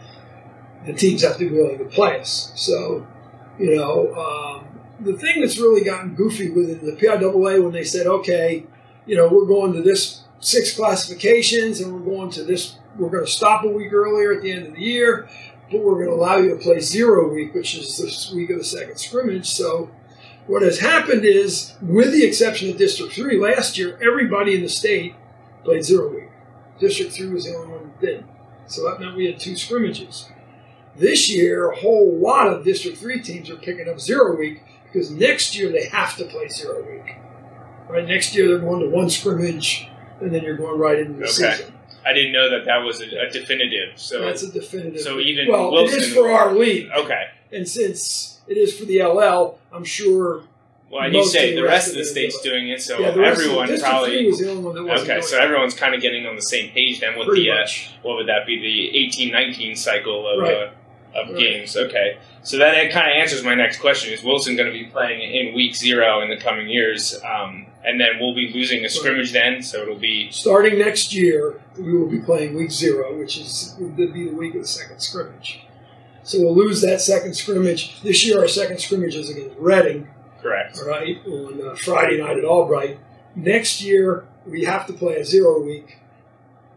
the 0.86 0.94
teams 0.94 1.24
have 1.24 1.38
to 1.38 1.50
be 1.50 1.56
willing 1.56 1.78
to 1.80 1.86
play 1.86 2.20
us. 2.20 2.52
So, 2.56 3.06
you 3.58 3.76
know, 3.76 4.14
um, 4.16 4.80
the 5.00 5.14
thing 5.14 5.42
that's 5.42 5.58
really 5.58 5.84
gotten 5.84 6.16
goofy 6.16 6.50
with 6.50 6.70
it, 6.70 6.82
the 6.82 6.94
PIAA, 6.94 7.64
when 7.64 7.74
they 7.74 7.84
said, 7.84 8.08
okay, 8.08 8.66
you 9.06 9.16
know, 9.16 9.28
we're 9.28 9.46
going 9.46 9.74
to 9.74 9.82
this 9.82 10.22
six 10.40 10.76
classifications, 10.76 11.80
and 11.82 11.94
we're 11.94 12.00
going 12.00 12.30
to 12.32 12.44
this, 12.44 12.78
we're 12.98 13.10
going 13.10 13.26
to 13.26 13.32
stop 13.32 13.64
a 13.64 13.68
week 13.68 13.94
earlier 13.94 14.34
at 14.34 14.42
the 14.42 14.52
end 14.52 14.68
of 14.68 14.74
the 14.76 14.82
year, 14.82 15.28
but 15.72 15.82
we're 15.82 15.96
going 15.96 16.08
to 16.08 16.14
allow 16.14 16.38
you 16.38 16.50
to 16.50 16.62
play 16.62 16.80
zero 16.80 17.34
week, 17.34 17.54
which 17.54 17.76
is 17.76 17.98
this 17.98 18.32
week 18.32 18.50
of 18.50 18.58
the 18.58 18.64
second 18.64 18.98
scrimmage. 18.98 19.48
So, 19.48 19.90
what 20.48 20.62
has 20.62 20.80
happened 20.80 21.26
is, 21.26 21.74
with 21.82 22.12
the 22.12 22.24
exception 22.24 22.70
of 22.70 22.78
District 22.78 23.14
3, 23.14 23.40
last 23.40 23.80
year 23.80 23.98
everybody 24.00 24.54
in 24.54 24.62
the 24.62 24.70
state 24.70 25.16
played 25.64 25.84
zero 25.84 26.14
week. 26.14 26.30
District 26.80 27.12
3 27.12 27.30
was 27.30 27.46
the 27.46 27.56
only 27.56 27.68
one 27.70 27.84
that 27.84 28.00
didn't. 28.00 28.28
So 28.68 28.84
that 28.84 29.00
meant 29.00 29.16
we 29.16 29.26
had 29.26 29.40
two 29.40 29.56
scrimmages. 29.56 30.30
This 30.98 31.30
year, 31.30 31.72
a 31.72 31.76
whole 31.76 32.18
lot 32.18 32.48
of 32.48 32.64
District 32.64 32.98
3 32.98 33.22
teams 33.22 33.50
are 33.50 33.56
picking 33.58 33.90
up 33.90 34.00
zero 34.00 34.36
week 34.38 34.62
because 34.86 35.12
next 35.12 35.56
year 35.58 35.70
they 35.72 35.86
have 35.88 36.16
to 36.18 36.26
play 36.26 36.48
zero 36.48 36.82
week. 36.84 37.16
Right? 37.90 38.08
Next 38.08 38.34
year 38.36 38.48
they're 38.48 38.60
going 38.60 38.82
to 38.82 38.90
one 38.90 39.10
scrimmage 39.10 39.88
and 40.22 40.34
then 40.34 40.44
you're 40.44 40.56
going 40.58 40.80
right 40.80 41.00
into 41.00 41.14
the 41.20 41.24
Okay. 41.26 41.58
season. 41.58 41.74
I 42.06 42.14
didn't 42.14 42.32
know 42.34 42.50
that 42.52 42.66
that 42.66 42.78
was 42.84 43.02
a, 43.02 43.06
a 43.28 43.30
definitive. 43.30 43.94
So 44.00 44.22
That's 44.22 44.44
a 44.44 44.52
definitive. 44.52 45.02
so 45.02 45.20
even 45.20 45.48
well, 45.50 45.72
Wilson- 45.72 46.00
it 46.00 46.04
is 46.04 46.14
for 46.14 46.32
our 46.32 46.54
league. 46.56 46.90
okay. 46.96 47.26
And 47.52 47.68
since 47.68 48.40
it 48.48 48.58
is 48.58 48.78
for 48.78 48.86
the 48.86 49.02
LL, 49.04 49.58
I'm 49.74 49.84
sure 49.84 50.44
Well, 50.92 51.04
and 51.04 51.14
you 51.14 51.26
say 51.26 51.56
the 51.56 51.64
rest 51.64 51.90
of 51.90 51.96
the 51.96 52.06
state's 52.06 52.40
doing 52.42 52.70
it, 52.70 52.80
so 52.82 53.00
yeah, 53.00 53.12
the 53.12 53.20
rest 53.20 53.40
of- 53.42 53.46
everyone 53.48 53.68
District 53.68 53.90
3 53.90 53.90
probably 54.00 54.28
was 54.28 54.40
the 54.40 54.50
only 54.52 54.64
one 54.64 54.76
that 54.76 54.84
wasn't 54.84 55.10
okay. 55.12 55.22
So 55.22 55.40
everyone's 55.40 55.74
kind 55.74 55.94
of 55.96 56.02
getting 56.02 56.26
on 56.28 56.36
the 56.36 56.42
same 56.44 56.70
page 56.72 57.00
then 57.02 57.18
with 57.18 57.28
Pretty 57.28 57.46
the 57.46 57.52
uh, 57.52 57.68
what 58.04 58.16
would 58.18 58.28
that 58.28 58.46
be 58.46 58.60
the 58.62 58.98
eighteen 58.98 59.32
nineteen 59.32 59.76
cycle 59.76 60.28
of 60.28 60.40
Right. 60.42 60.54
uh, 60.56 60.70
of 61.16 61.30
Right. 61.30 61.38
games? 61.38 61.76
Okay, 61.78 62.18
so 62.44 62.58
that 62.58 62.92
kind 62.92 63.10
of 63.10 63.16
answers 63.18 63.44
my 63.44 63.56
next 63.56 63.80
question: 63.80 64.14
Is 64.14 64.24
Wilson 64.24 64.56
going 64.56 64.68
to 64.72 64.74
be 64.78 64.86
playing 64.86 65.22
in 65.22 65.54
week 65.56 65.76
zero 65.76 66.22
in 66.22 66.30
the 66.30 66.38
coming 66.38 66.68
years? 66.68 67.20
Um, 67.24 67.68
and 67.84 68.02
then 68.02 68.20
we'll 68.20 68.34
be 68.36 68.52
losing 68.54 68.84
a 68.84 68.90
scrimmage 68.90 69.32
then, 69.32 69.62
so 69.62 69.82
it'll 69.84 69.96
be 69.96 70.30
Starting 70.32 70.80
next 70.80 71.14
year, 71.14 71.62
we 71.78 71.96
will 71.96 72.10
be 72.10 72.20
playing 72.20 72.56
week 72.56 72.72
zero, 72.72 73.16
which 73.18 73.38
is 73.38 73.76
would 73.80 73.96
be 73.96 74.06
the 74.30 74.34
week 74.36 74.56
of 74.56 74.62
the 74.62 74.68
second 74.68 75.00
scrimmage. 75.00 75.62
So 76.24 76.40
we'll 76.42 76.56
lose 76.56 76.82
that 76.82 77.02
second 77.02 77.36
scrimmage. 77.36 78.02
This 78.02 78.26
year, 78.26 78.40
our 78.40 78.48
second 78.48 78.80
scrimmage 78.80 79.16
is 79.16 79.30
against 79.30 79.56
Reading, 79.60 80.08
correct. 80.42 80.80
all 80.80 80.88
right, 80.90 81.18
on 81.28 81.62
uh, 81.70 81.76
Friday 81.76 82.18
night 82.20 82.38
at 82.40 82.44
Albright. 82.44 82.98
Next 83.36 83.82
year, 83.84 84.26
we 84.48 84.64
have 84.64 84.88
to 84.88 84.94
play 84.94 85.18
a 85.18 85.24
zero 85.26 85.62
week. 85.62 85.98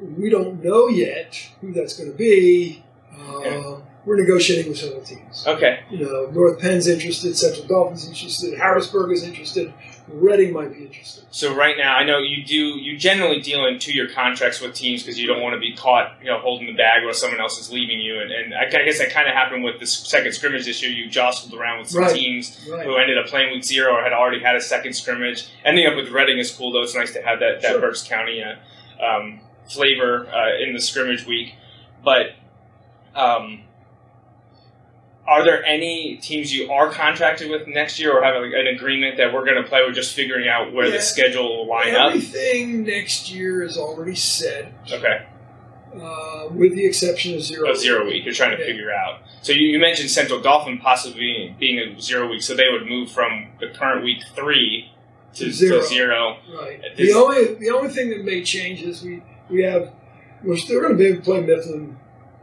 We 0.00 0.28
don't 0.28 0.62
know 0.62 0.88
yet 0.88 1.48
who 1.62 1.72
that's 1.72 1.96
going 1.96 2.12
to 2.12 2.16
be. 2.18 2.84
Uh, 3.18 3.76
we're 4.08 4.16
negotiating 4.16 4.70
with 4.70 4.78
several 4.78 5.02
teams. 5.02 5.44
Okay. 5.46 5.80
You 5.90 5.98
know, 6.06 6.30
North 6.32 6.58
Penn's 6.60 6.88
interested, 6.88 7.36
Central 7.36 7.66
Dauphins 7.66 8.08
interested, 8.08 8.58
Harrisburg 8.58 9.12
is 9.12 9.22
interested, 9.22 9.74
Reading 10.10 10.54
might 10.54 10.72
be 10.72 10.86
interested. 10.86 11.24
So 11.30 11.54
right 11.54 11.76
now, 11.76 11.94
I 11.94 12.02
know 12.02 12.16
you 12.16 12.42
do. 12.42 12.56
You 12.56 12.96
generally 12.96 13.42
deal 13.42 13.66
in 13.66 13.78
two-year 13.78 14.08
contracts 14.08 14.58
with 14.58 14.72
teams 14.74 15.02
because 15.02 15.18
you 15.18 15.26
don't 15.26 15.42
want 15.42 15.52
to 15.52 15.60
be 15.60 15.76
caught, 15.76 16.14
you 16.22 16.28
know, 16.28 16.38
holding 16.38 16.66
the 16.66 16.72
bag 16.72 17.04
while 17.04 17.12
someone 17.12 17.40
else 17.42 17.60
is 17.60 17.70
leaving 17.70 18.00
you. 18.00 18.18
And, 18.18 18.32
and 18.32 18.54
I, 18.54 18.62
I 18.68 18.84
guess 18.86 18.98
that 19.00 19.10
kind 19.10 19.28
of 19.28 19.34
happened 19.34 19.64
with 19.64 19.78
this 19.80 19.94
second 19.94 20.32
scrimmage 20.32 20.64
this 20.64 20.82
year. 20.82 20.90
You 20.90 21.10
jostled 21.10 21.52
around 21.60 21.80
with 21.80 21.90
some 21.90 22.00
Right. 22.04 22.14
teams 22.14 22.66
Right. 22.72 22.86
who 22.86 22.96
ended 22.96 23.18
up 23.18 23.26
playing 23.26 23.52
week 23.52 23.64
zero 23.64 23.92
or 23.92 24.02
had 24.02 24.14
already 24.14 24.40
had 24.42 24.56
a 24.56 24.62
second 24.62 24.94
scrimmage. 24.94 25.46
Ending 25.62 25.86
up 25.86 25.94
with 25.94 26.08
Reading 26.08 26.38
is 26.38 26.50
cool 26.50 26.72
though. 26.72 26.82
It's 26.84 26.94
nice 26.94 27.12
to 27.12 27.20
have 27.20 27.40
that 27.40 27.60
that 27.60 27.72
Sure. 27.72 27.80
Berks 27.82 28.02
County 28.02 28.42
uh, 28.42 29.04
um, 29.04 29.40
flavor 29.68 30.26
uh, 30.32 30.56
in 30.66 30.72
the 30.72 30.80
scrimmage 30.80 31.26
week. 31.26 31.54
But 32.02 32.28
um, 33.14 33.60
are 35.28 35.44
there 35.44 35.62
any 35.64 36.16
teams 36.16 36.54
you 36.54 36.72
are 36.72 36.90
contracted 36.90 37.50
with 37.50 37.68
next 37.68 38.00
year, 38.00 38.16
or 38.16 38.22
have 38.24 38.34
an 38.42 38.66
agreement 38.66 39.18
that 39.18 39.32
we're 39.32 39.44
going 39.44 39.62
to 39.62 39.68
play? 39.68 39.80
We're 39.86 39.92
just 39.92 40.14
figuring 40.14 40.48
out 40.48 40.72
where 40.72 40.86
Yeah. 40.86 40.92
the 40.96 41.02
schedule 41.02 41.48
will 41.58 41.66
line 41.68 41.94
up. 41.94 42.08
Everything 42.14 42.84
next 42.84 43.30
year 43.30 43.62
is 43.62 43.76
already 43.76 44.14
set, 44.14 44.72
Okay, 44.90 45.22
uh, 45.94 46.48
with 46.50 46.74
the 46.74 46.84
exception 46.86 47.34
of 47.34 47.42
zero. 47.42 47.70
of 47.70 47.76
zero 47.76 48.06
week. 48.06 48.24
You're 48.24 48.34
trying 48.34 48.56
to 48.56 48.62
Yeah. 48.62 48.70
figure 48.70 48.90
out. 48.90 49.20
So 49.42 49.52
you, 49.52 49.68
you 49.68 49.78
mentioned 49.78 50.10
Central 50.10 50.40
Dauphin 50.40 50.78
possibly 50.78 51.54
being 51.58 51.78
a 51.78 52.00
zero 52.00 52.28
week, 52.28 52.42
so 52.42 52.54
they 52.54 52.68
would 52.70 52.86
move 52.86 53.10
from 53.10 53.48
the 53.60 53.68
current 53.68 54.02
week 54.04 54.18
three 54.34 54.90
to 55.34 55.52
zero. 55.52 55.80
To 55.80 55.86
zero. 55.86 56.36
Right. 56.58 56.80
The 56.96 57.12
only 57.12 57.54
the 57.54 57.70
only 57.70 57.90
thing 57.90 58.08
that 58.10 58.24
may 58.24 58.42
change 58.42 58.82
is 58.82 59.02
we 59.02 59.22
we 59.50 59.62
have 59.62 59.92
we're 60.42 60.56
still 60.56 60.80
going 60.80 60.92
to 60.92 60.98
be 60.98 61.06
able 61.06 61.16
to 61.18 61.22
play 61.22 61.40
Mifflin 61.40 61.96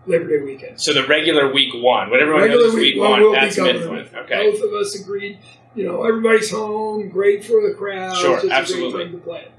Labor 0.07 0.27
Day 0.27 0.43
weekend. 0.43 0.79
So 0.79 0.93
the 0.93 1.05
regular 1.07 1.51
week 1.51 1.73
one, 1.73 2.09
what 2.09 2.21
everyone 2.21 2.43
Regular 2.43 2.63
knows 2.63 2.73
is 2.73 2.79
week 2.79 2.95
week 2.95 3.03
one 3.03 3.23
one, 3.23 3.31
that's. 3.33 3.57
Mifflin. 3.57 4.07
Okay. 4.15 4.51
Both 4.51 4.61
of 4.61 4.73
us 4.73 4.99
agreed. 4.99 5.39
You 5.73 5.85
know, 5.85 6.03
everybody's 6.03 6.51
home. 6.51 7.09
Great 7.09 7.43
for 7.43 7.67
the 7.67 7.73
crowd. 7.73 8.17
Sure, 8.17 8.37
it's 8.37 8.49
absolutely. 8.49 9.03
A 9.03 9.07
great 9.07 9.25
time 9.25 9.47
to 9.47 9.51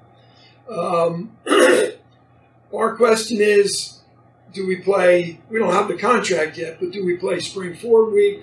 play. 0.68 1.32
Um, 1.48 1.92
our 2.74 2.96
question 2.96 3.38
is, 3.40 4.00
do 4.52 4.66
we 4.66 4.76
play? 4.76 5.40
We 5.50 5.58
don't 5.58 5.72
have 5.72 5.88
the 5.88 5.96
contract 5.96 6.56
yet, 6.56 6.80
but 6.80 6.90
do 6.90 7.04
we 7.04 7.16
play 7.16 7.40
Spring 7.40 7.76
Week 8.12 8.42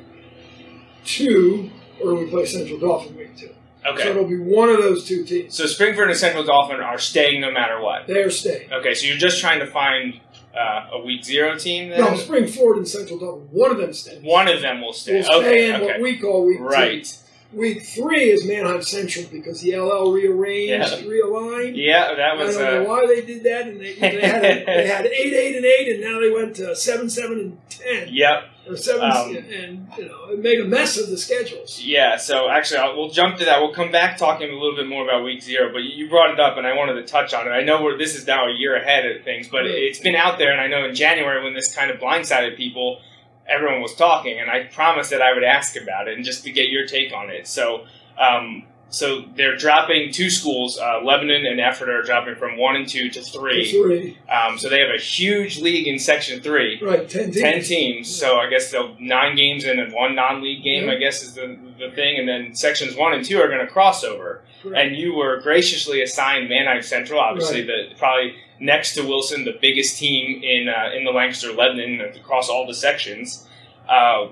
two, 1.03 1.71
or 2.01 2.11
do 2.11 2.17
we 2.17 2.29
play 2.29 2.45
Central 2.45 2.79
Dauphin 2.79 3.17
Week 3.17 3.35
two? 3.35 3.53
Okay. 3.85 4.03
So 4.03 4.09
it'll 4.11 4.25
be 4.25 4.39
one 4.39 4.69
of 4.69 4.77
those 4.77 5.05
two 5.05 5.25
teams. 5.25 5.55
So 5.55 5.65
Spring-Ford 5.65 6.09
and 6.09 6.17
Central 6.17 6.43
Dauphin 6.43 6.79
are 6.79 6.97
staying 6.97 7.41
no 7.41 7.51
matter 7.51 7.81
what. 7.81 8.07
They're 8.07 8.29
staying. 8.29 8.71
Okay, 8.71 8.93
so 8.93 9.07
you're 9.07 9.17
just 9.17 9.41
trying 9.41 9.59
to 9.59 9.67
find 9.67 10.21
uh, 10.55 10.87
a 10.93 11.01
week 11.03 11.23
zero 11.23 11.57
team 11.57 11.89
then? 11.89 11.99
No, 11.99 12.15
Spring 12.15 12.47
Ford 12.47 12.77
and 12.77 12.87
Central. 12.87 13.19
One 13.51 13.71
of 13.71 13.77
them 13.77 13.93
stays. 13.93 14.21
One 14.23 14.47
of 14.47 14.61
them 14.61 14.81
will 14.81 14.93
stay. 14.93 15.17
will 15.17 15.23
stay 15.23 15.35
okay, 15.35 15.69
in 15.69 15.75
okay. 15.75 15.85
what 15.85 16.01
we 16.01 16.17
call 16.17 16.45
week 16.45 16.57
two. 16.59 16.63
right. 16.63 17.19
Week 17.53 17.83
three 17.83 18.31
is 18.31 18.47
Manheim 18.47 18.81
Central 18.81 19.25
because 19.31 19.61
the 19.61 19.77
LL 19.77 20.11
rearranged, 20.11 20.69
Yeah. 20.71 21.07
realigned. 21.07 21.73
Yeah, 21.75 22.15
that 22.15 22.35
was. 22.35 22.57
I 22.57 22.61
don't 22.71 22.83
know 22.83 22.85
Uh, 22.85 22.89
why 23.01 23.05
they 23.05 23.21
did 23.21 23.43
that, 23.43 23.67
and 23.67 23.79
they, 23.79 23.93
they 23.93 24.21
had 24.21 24.43
a, 24.43 24.65
they 24.65 24.87
had 24.87 25.05
eight, 25.19 25.33
eight, 25.33 25.55
and 25.57 25.63
eight, 25.65 25.87
and 25.93 26.01
now 26.01 26.19
they 26.19 26.31
went 26.31 26.55
to 26.55 26.75
seven, 26.75 27.11
seven, 27.11 27.39
and 27.39 27.57
ten, 27.69 28.07
yep. 28.11 28.45
Or 28.67 28.77
seven, 28.77 29.11
Um, 29.11 29.35
and 29.35 29.87
you 29.97 30.05
know 30.05 30.29
it 30.29 30.39
made 30.39 30.59
a 30.59 30.65
mess 30.65 30.97
of 30.97 31.09
the 31.09 31.17
schedules. 31.17 31.81
Yeah, 31.83 32.17
so 32.17 32.49
actually, 32.49 32.79
I'll, 32.79 32.95
we'll 32.95 33.09
jump 33.09 33.37
to 33.37 33.45
that. 33.45 33.61
We'll 33.61 33.73
come 33.73 33.91
back 33.91 34.17
talking 34.17 34.49
a 34.49 34.53
little 34.53 34.75
bit 34.75 34.87
more 34.87 35.03
about 35.03 35.23
week 35.23 35.41
zero, 35.41 35.71
but 35.71 35.83
you 35.83 36.09
brought 36.09 36.31
it 36.31 36.39
up, 36.39 36.57
and 36.57 36.65
I 36.65 36.75
wanted 36.75 36.93
to 36.95 37.05
touch 37.05 37.33
on 37.33 37.47
it. 37.47 37.51
I 37.51 37.61
know 37.63 37.83
we're, 37.83 37.97
this 37.97 38.15
is 38.15 38.25
now 38.25 38.45
a 38.47 38.53
year 38.53 38.75
ahead 38.75 39.05
of 39.05 39.23
things, 39.23 39.47
but 39.49 39.65
it's 39.65 39.99
been 39.99 40.15
out 40.15 40.37
there, 40.37 40.51
and 40.51 40.61
I 40.61 40.67
know 40.67 40.85
in 40.85 40.95
January 40.95 41.43
when 41.43 41.53
this 41.53 41.75
kind 41.75 41.91
of 41.91 41.99
blindsided 41.99 42.55
people, 42.55 43.01
everyone 43.47 43.81
was 43.81 43.95
talking, 43.95 44.39
and 44.39 44.49
I 44.49 44.63
promised 44.63 45.09
that 45.09 45.21
I 45.21 45.33
would 45.33 45.43
ask 45.43 45.75
about 45.75 46.07
it 46.07 46.15
and 46.15 46.23
just 46.23 46.43
to 46.45 46.51
get 46.51 46.69
your 46.69 46.85
take 46.85 47.13
on 47.13 47.29
it. 47.29 47.47
So, 47.47 47.85
um, 48.17 48.65
so 48.93 49.25
they're 49.35 49.57
dropping 49.57 50.11
two 50.11 50.29
schools, 50.29 50.77
uh, 50.77 51.01
Lebanon 51.03 51.47
and 51.47 51.59
Ephrata 51.59 51.91
are 51.93 52.03
dropping 52.03 52.35
from 52.35 52.57
one 52.57 52.75
and 52.75 52.87
two 52.87 53.09
to 53.09 53.21
three. 53.23 53.71
Three, 53.71 54.17
Um, 54.31 54.59
so 54.59 54.69
they 54.69 54.79
have 54.79 54.93
a 54.93 55.01
huge 55.01 55.59
league 55.59 55.87
in 55.87 55.97
Section 55.97 56.41
Three. 56.41 56.79
right? 56.79 57.09
Ten 57.09 57.31
teams. 57.31 57.41
Ten 57.41 57.63
teams, 57.63 58.15
so 58.15 58.37
I 58.37 58.47
guess 58.51 58.69
they'll 58.71 58.95
nine 58.99 59.35
games 59.35 59.65
in 59.65 59.79
and 59.79 59.91
one 59.91 60.13
non-league 60.13 60.63
game. 60.63 60.85
Yeah. 60.85 60.91
I 60.93 60.95
guess 60.97 61.23
is 61.23 61.33
the 61.33 61.57
the 61.79 61.89
thing, 61.89 62.19
and 62.19 62.29
then 62.29 62.53
sections 62.53 62.95
one 62.95 63.13
and 63.13 63.25
two 63.25 63.39
are 63.41 63.47
going 63.47 63.65
to 63.65 63.71
cross 63.71 64.03
over. 64.03 64.41
Correct. 64.61 64.77
And 64.87 64.95
you 64.95 65.15
were 65.15 65.41
graciously 65.41 66.03
assigned 66.03 66.47
Manheim 66.47 66.83
Central, 66.83 67.19
obviously 67.19 67.63
the 67.63 67.95
probably 67.97 68.35
next 68.59 68.93
to 68.93 69.01
Wilson, 69.01 69.43
the 69.43 69.57
biggest 69.59 69.97
team 69.97 70.41
in 70.43 70.69
uh, 70.69 70.91
in 70.95 71.03
the 71.03 71.11
Lancaster 71.11 71.51
Lebanon 71.51 71.99
across 72.15 72.47
all 72.47 72.67
the 72.67 72.75
sections. 72.75 73.47
Uh, 73.89 74.27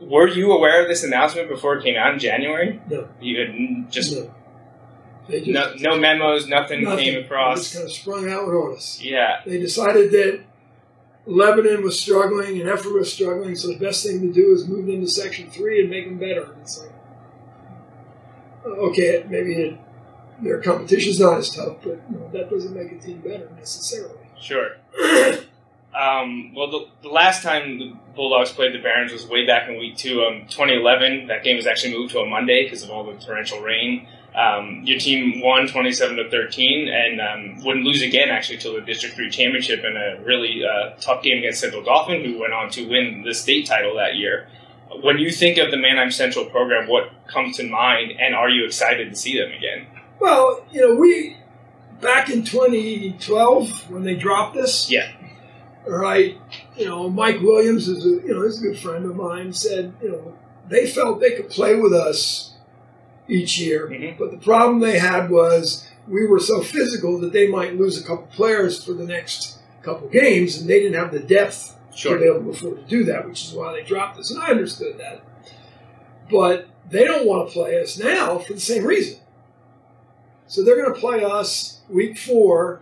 were 0.00 0.28
you 0.28 0.52
aware 0.52 0.82
of 0.82 0.88
this 0.88 1.02
announcement 1.04 1.48
before 1.48 1.76
it 1.78 1.82
came 1.84 1.96
out 1.96 2.12
in 2.14 2.18
January? 2.18 2.80
No. 2.90 3.08
You 3.20 3.40
had 3.40 3.90
just 3.92 4.12
no. 4.14 4.34
They 5.28 5.40
just, 5.40 5.50
no, 5.80 5.92
no 5.94 5.98
memos, 5.98 6.46
nothing, 6.48 6.82
nothing. 6.84 6.98
came 7.04 7.14
They 7.14 7.20
just 7.22 7.30
across. 7.30 7.72
kind 7.74 7.84
of 7.86 7.92
sprung 7.92 8.28
out 8.30 8.42
on 8.48 8.76
us. 8.76 9.00
Yeah, 9.00 9.40
They 9.46 9.58
decided 9.58 10.10
that 10.12 10.42
Lebanon 11.24 11.82
was 11.82 11.98
struggling 11.98 12.60
and 12.60 12.68
Ephrata 12.68 12.90
was 12.98 13.10
struggling, 13.10 13.56
so 13.56 13.68
the 13.68 13.78
best 13.78 14.04
thing 14.04 14.20
to 14.20 14.30
do 14.30 14.52
is 14.52 14.68
move 14.68 14.84
them 14.86 15.00
to 15.00 15.08
Section 15.08 15.48
Three 15.50 15.80
and 15.80 15.88
make 15.88 16.04
them 16.04 16.18
better. 16.18 16.52
And 16.52 16.60
it's 16.60 16.78
like, 16.78 16.92
uh, 18.66 18.68
okay, 18.68 19.24
maybe 19.26 19.54
it, 19.54 19.78
their 20.42 20.60
competition's 20.60 21.18
not 21.20 21.38
as 21.38 21.48
tough, 21.48 21.76
but 21.82 22.02
you 22.10 22.18
know, 22.18 22.28
that 22.32 22.50
doesn't 22.50 22.74
make 22.76 22.92
a 22.92 22.98
team 22.98 23.18
better 23.20 23.48
necessarily. 23.56 24.18
sure. 24.38 24.76
Um, 25.94 26.54
well, 26.54 26.70
the, 26.70 26.86
the 27.02 27.08
last 27.08 27.42
time 27.42 27.78
the 27.78 27.96
Bulldogs 28.16 28.50
played 28.52 28.74
the 28.74 28.78
Barons 28.78 29.12
was 29.12 29.26
way 29.26 29.46
back 29.46 29.68
in 29.68 29.78
week 29.78 29.96
two, 29.96 30.22
um, 30.22 30.46
2011. 30.48 31.28
That 31.28 31.44
game 31.44 31.56
was 31.56 31.66
actually 31.66 31.96
moved 31.96 32.12
to 32.12 32.20
a 32.20 32.26
Monday 32.26 32.64
because 32.64 32.82
of 32.82 32.90
all 32.90 33.04
the 33.04 33.14
torrential 33.14 33.60
rain. 33.60 34.08
Um, 34.34 34.82
your 34.82 34.98
team 34.98 35.40
won 35.40 35.68
27 35.68 36.16
to 36.16 36.28
13 36.28 36.88
and 36.88 37.20
um, 37.20 37.64
wouldn't 37.64 37.84
lose 37.84 38.02
again 38.02 38.30
actually 38.30 38.58
till 38.58 38.74
the 38.74 38.80
District 38.80 39.14
3 39.14 39.30
championship 39.30 39.84
in 39.84 39.96
a 39.96 40.20
really 40.24 40.64
uh, 40.64 40.96
tough 41.00 41.22
game 41.22 41.38
against 41.38 41.60
Central 41.60 41.84
Dauphin, 41.84 42.24
who 42.24 42.40
went 42.40 42.52
on 42.52 42.68
to 42.70 42.88
win 42.88 43.22
the 43.24 43.32
state 43.32 43.66
title 43.66 43.94
that 43.94 44.16
year. 44.16 44.48
When 45.02 45.18
you 45.18 45.30
think 45.30 45.58
of 45.58 45.70
the 45.70 45.76
Manheim 45.76 46.10
Central 46.10 46.46
program, 46.46 46.88
what 46.88 47.10
comes 47.28 47.56
to 47.58 47.68
mind, 47.68 48.12
and 48.18 48.34
are 48.34 48.48
you 48.48 48.66
excited 48.66 49.10
to 49.10 49.16
see 49.16 49.38
them 49.38 49.52
again? 49.52 49.86
Well, 50.18 50.64
you 50.72 50.80
know, 50.80 50.94
we 50.96 51.36
back 52.00 52.28
in 52.28 52.44
2012 52.44 53.90
when 53.90 54.02
they 54.02 54.14
dropped 54.16 54.56
us. 54.56 54.90
Yeah. 54.90 55.12
Right. 55.86 56.40
You 56.76 56.86
know, 56.86 57.10
Mike 57.10 57.40
Williams 57.40 57.88
is 57.88 58.04
a 58.06 58.26
you 58.26 58.34
know 58.34 58.42
he's 58.44 58.58
a 58.62 58.68
good 58.68 58.78
friend 58.78 59.04
of 59.04 59.16
mine. 59.16 59.52
Said 59.52 59.92
you 60.02 60.10
know 60.10 60.34
they 60.68 60.86
felt 60.86 61.20
they 61.20 61.32
could 61.32 61.50
play 61.50 61.74
with 61.76 61.92
us 61.92 62.54
each 63.28 63.58
year, 63.58 63.88
Mhm. 63.88 64.18
but 64.18 64.30
the 64.30 64.36
problem 64.38 64.80
they 64.80 64.98
had 64.98 65.30
was 65.30 65.86
we 66.08 66.26
were 66.26 66.38
so 66.40 66.60
physical 66.62 67.18
that 67.20 67.32
they 67.32 67.46
might 67.46 67.78
lose 67.78 68.00
a 68.00 68.04
couple 68.06 68.26
players 68.34 68.82
for 68.82 68.92
the 68.92 69.04
next 69.04 69.58
couple 69.82 70.08
games, 70.08 70.58
and 70.58 70.68
they 70.68 70.80
didn't 70.80 70.98
have 70.98 71.12
the 71.12 71.20
depth 71.20 71.76
to 71.96 72.18
be 72.18 72.24
able 72.24 72.42
to 72.44 72.50
afford 72.50 72.76
to 72.76 72.84
do 72.88 73.04
that, 73.04 73.26
which 73.26 73.44
is 73.44 73.52
why 73.52 73.72
they 73.72 73.82
dropped 73.82 74.18
us. 74.18 74.30
And 74.30 74.42
I 74.42 74.48
understood 74.48 74.98
that, 74.98 75.22
but 76.30 76.66
they 76.90 77.04
don't 77.04 77.26
want 77.26 77.48
to 77.48 77.52
play 77.52 77.80
us 77.80 77.98
now 77.98 78.38
for 78.38 78.54
the 78.54 78.60
same 78.60 78.84
reason. 78.84 79.20
So 80.46 80.62
they're 80.62 80.76
going 80.76 80.92
to 80.94 81.00
play 81.00 81.24
us 81.24 81.80
week 81.88 82.18
four. 82.18 82.80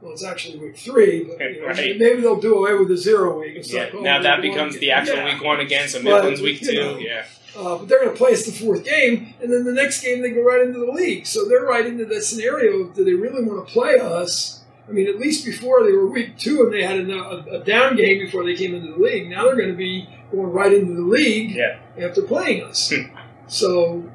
Well, 0.00 0.12
it's 0.12 0.24
actually 0.24 0.58
week 0.58 0.76
three, 0.76 1.24
but 1.24 1.38
you 1.54 1.60
know, 1.60 1.66
Right. 1.68 1.98
maybe 1.98 2.20
they'll 2.22 2.40
do 2.40 2.54
away 2.56 2.74
with 2.74 2.88
the 2.88 2.96
zero 2.96 3.38
week 3.40 3.56
and 3.56 3.66
Yeah, 3.66 3.90
calling 3.90 4.04
now 4.04 4.22
that 4.22 4.40
becomes 4.40 4.78
the 4.78 4.90
actual 4.92 5.16
Yeah. 5.16 5.34
week 5.34 5.44
one 5.44 5.60
again, 5.60 5.88
so 5.88 6.02
But, 6.02 6.24
Mifflin's 6.24 6.40
week 6.40 6.60
two. 6.60 6.74
know, 6.74 6.98
yeah. 6.98 7.24
Uh, 7.56 7.76
but 7.78 7.88
they're 7.88 7.98
going 7.98 8.12
to 8.12 8.16
play 8.16 8.32
us 8.32 8.46
the 8.46 8.52
fourth 8.52 8.84
game, 8.84 9.34
and 9.42 9.52
then 9.52 9.64
the 9.64 9.72
next 9.72 10.02
game 10.02 10.22
they 10.22 10.30
go 10.30 10.40
right 10.42 10.62
into 10.62 10.78
the 10.78 10.90
league. 10.92 11.26
So 11.26 11.44
they're 11.46 11.64
right 11.64 11.84
into 11.84 12.04
that 12.06 12.22
scenario. 12.22 12.80
of 12.80 12.94
Do 12.94 13.04
they 13.04 13.12
really 13.14 13.42
want 13.42 13.66
to 13.66 13.72
play 13.72 13.96
us? 13.98 14.60
I 14.88 14.92
mean, 14.92 15.06
at 15.08 15.18
least 15.18 15.44
before 15.44 15.84
they 15.84 15.92
were 15.92 16.06
week 16.06 16.38
two 16.38 16.62
and 16.62 16.72
they 16.72 16.82
had 16.82 16.98
a, 16.98 17.12
a, 17.12 17.60
a 17.60 17.64
down 17.64 17.96
game 17.96 18.18
before 18.20 18.44
they 18.44 18.54
came 18.54 18.74
into 18.74 18.92
the 18.92 18.98
league. 18.98 19.28
Now 19.28 19.44
they're 19.44 19.56
going 19.56 19.68
to 19.68 19.74
be 19.76 20.08
going 20.32 20.50
right 20.52 20.72
into 20.72 20.94
the 20.94 21.02
league 21.02 21.50
Yeah. 21.54 21.76
after 22.00 22.22
playing 22.22 22.62
us. 22.64 22.90
Hmm. 22.90 23.16
so, 23.48 24.09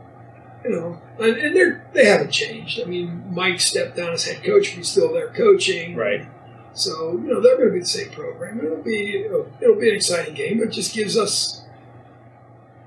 you 0.67 0.75
know, 0.75 1.01
and, 1.19 1.38
and 1.38 1.56
they're 1.56 1.86
they 1.93 2.06
haven't 2.06 2.32
changed. 2.32 2.82
I 2.82 2.86
mean, 2.86 3.23
Mike 3.34 3.60
stepped 3.60 3.95
down 3.97 4.10
as 4.13 4.25
head 4.25 4.43
coach, 4.43 4.69
but 4.71 4.78
he's 4.78 4.89
still 4.89 5.13
there 5.13 5.30
coaching. 5.30 5.95
Right. 5.95 6.25
So 6.73 7.12
you 7.13 7.28
know 7.32 7.39
they're 7.41 7.56
going 7.58 7.69
to 7.69 7.73
be 7.73 7.80
the 7.80 7.86
same 7.86 8.10
program. 8.12 8.60
It'll 8.60 8.82
be 8.84 9.23
it'll 9.62 9.80
be 9.80 9.89
an 9.89 9.95
exciting 9.95 10.34
game. 10.34 10.62
It 10.62 10.71
just 10.71 10.93
gives 10.93 11.17
us 11.17 11.62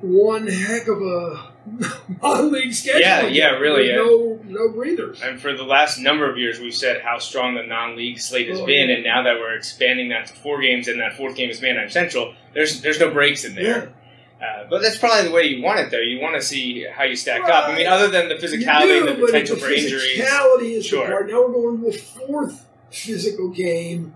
one 0.01 0.47
heck 0.47 0.87
of 0.89 1.01
a 1.03 1.49
non-league 2.23 2.73
schedule. 2.73 3.01
Yeah, 3.01 3.27
yeah, 3.27 3.51
really, 3.59 3.89
There's 3.89 4.07
No, 4.07 4.39
no 4.45 4.69
breathers. 4.71 5.21
And 5.23 5.41
for 5.41 5.53
the 5.55 5.65
last 5.65 5.99
number 5.99 6.31
of 6.31 6.39
years, 6.39 6.61
we've 6.61 6.75
said 6.75 7.03
how 7.03 7.19
strong 7.19 7.55
the 7.57 7.63
non-league 7.65 8.19
slate 8.21 8.49
has 8.49 8.61
Oh, 8.61 8.67
been, 8.67 8.89
yeah. 8.89 8.95
and 8.97 9.05
now 9.05 9.23
that 9.25 9.39
we're 9.39 9.55
expanding 9.57 10.09
that 10.11 10.27
to 10.27 10.35
four 10.35 10.61
games, 10.61 10.89
and 10.89 11.01
that 11.01 11.17
fourth 11.17 11.35
game 11.37 11.51
is 11.51 11.61
Manheim 11.61 11.91
Central, 11.91 12.35
there's 12.55 12.81
there's 12.83 13.01
no 13.01 13.11
breaks 13.11 13.45
in 13.45 13.55
there. 13.55 13.93
Uh, 14.41 14.65
but 14.71 14.81
that's 14.83 14.97
probably 14.97 15.29
the 15.29 15.35
way 15.35 15.43
you 15.45 15.63
want 15.63 15.81
it, 15.81 15.91
though. 15.91 15.99
You 15.99 16.21
want 16.21 16.37
to 16.37 16.43
see 16.43 16.87
how 16.93 17.03
you 17.05 17.17
stack 17.17 17.43
Well, 17.43 17.53
up. 17.65 17.69
I 17.71 17.77
mean, 17.77 17.87
other 17.89 18.09
than 18.09 18.29
the 18.29 18.37
physicality 18.37 18.83
do, 19.01 19.09
and 19.09 19.21
the 19.21 19.27
potential 19.27 19.57
the 19.57 19.63
for 19.63 19.71
injuries. 19.71 20.21
Physicality 20.21 20.71
is 20.77 20.87
Sure. 20.87 21.07
the 21.07 21.11
part. 21.13 21.29
Now 21.31 21.47
we're 21.47 21.53
going 21.53 21.79
to 21.83 21.91
the 21.91 21.99
fourth 21.99 22.67
physical 22.91 23.49
game 23.49 24.15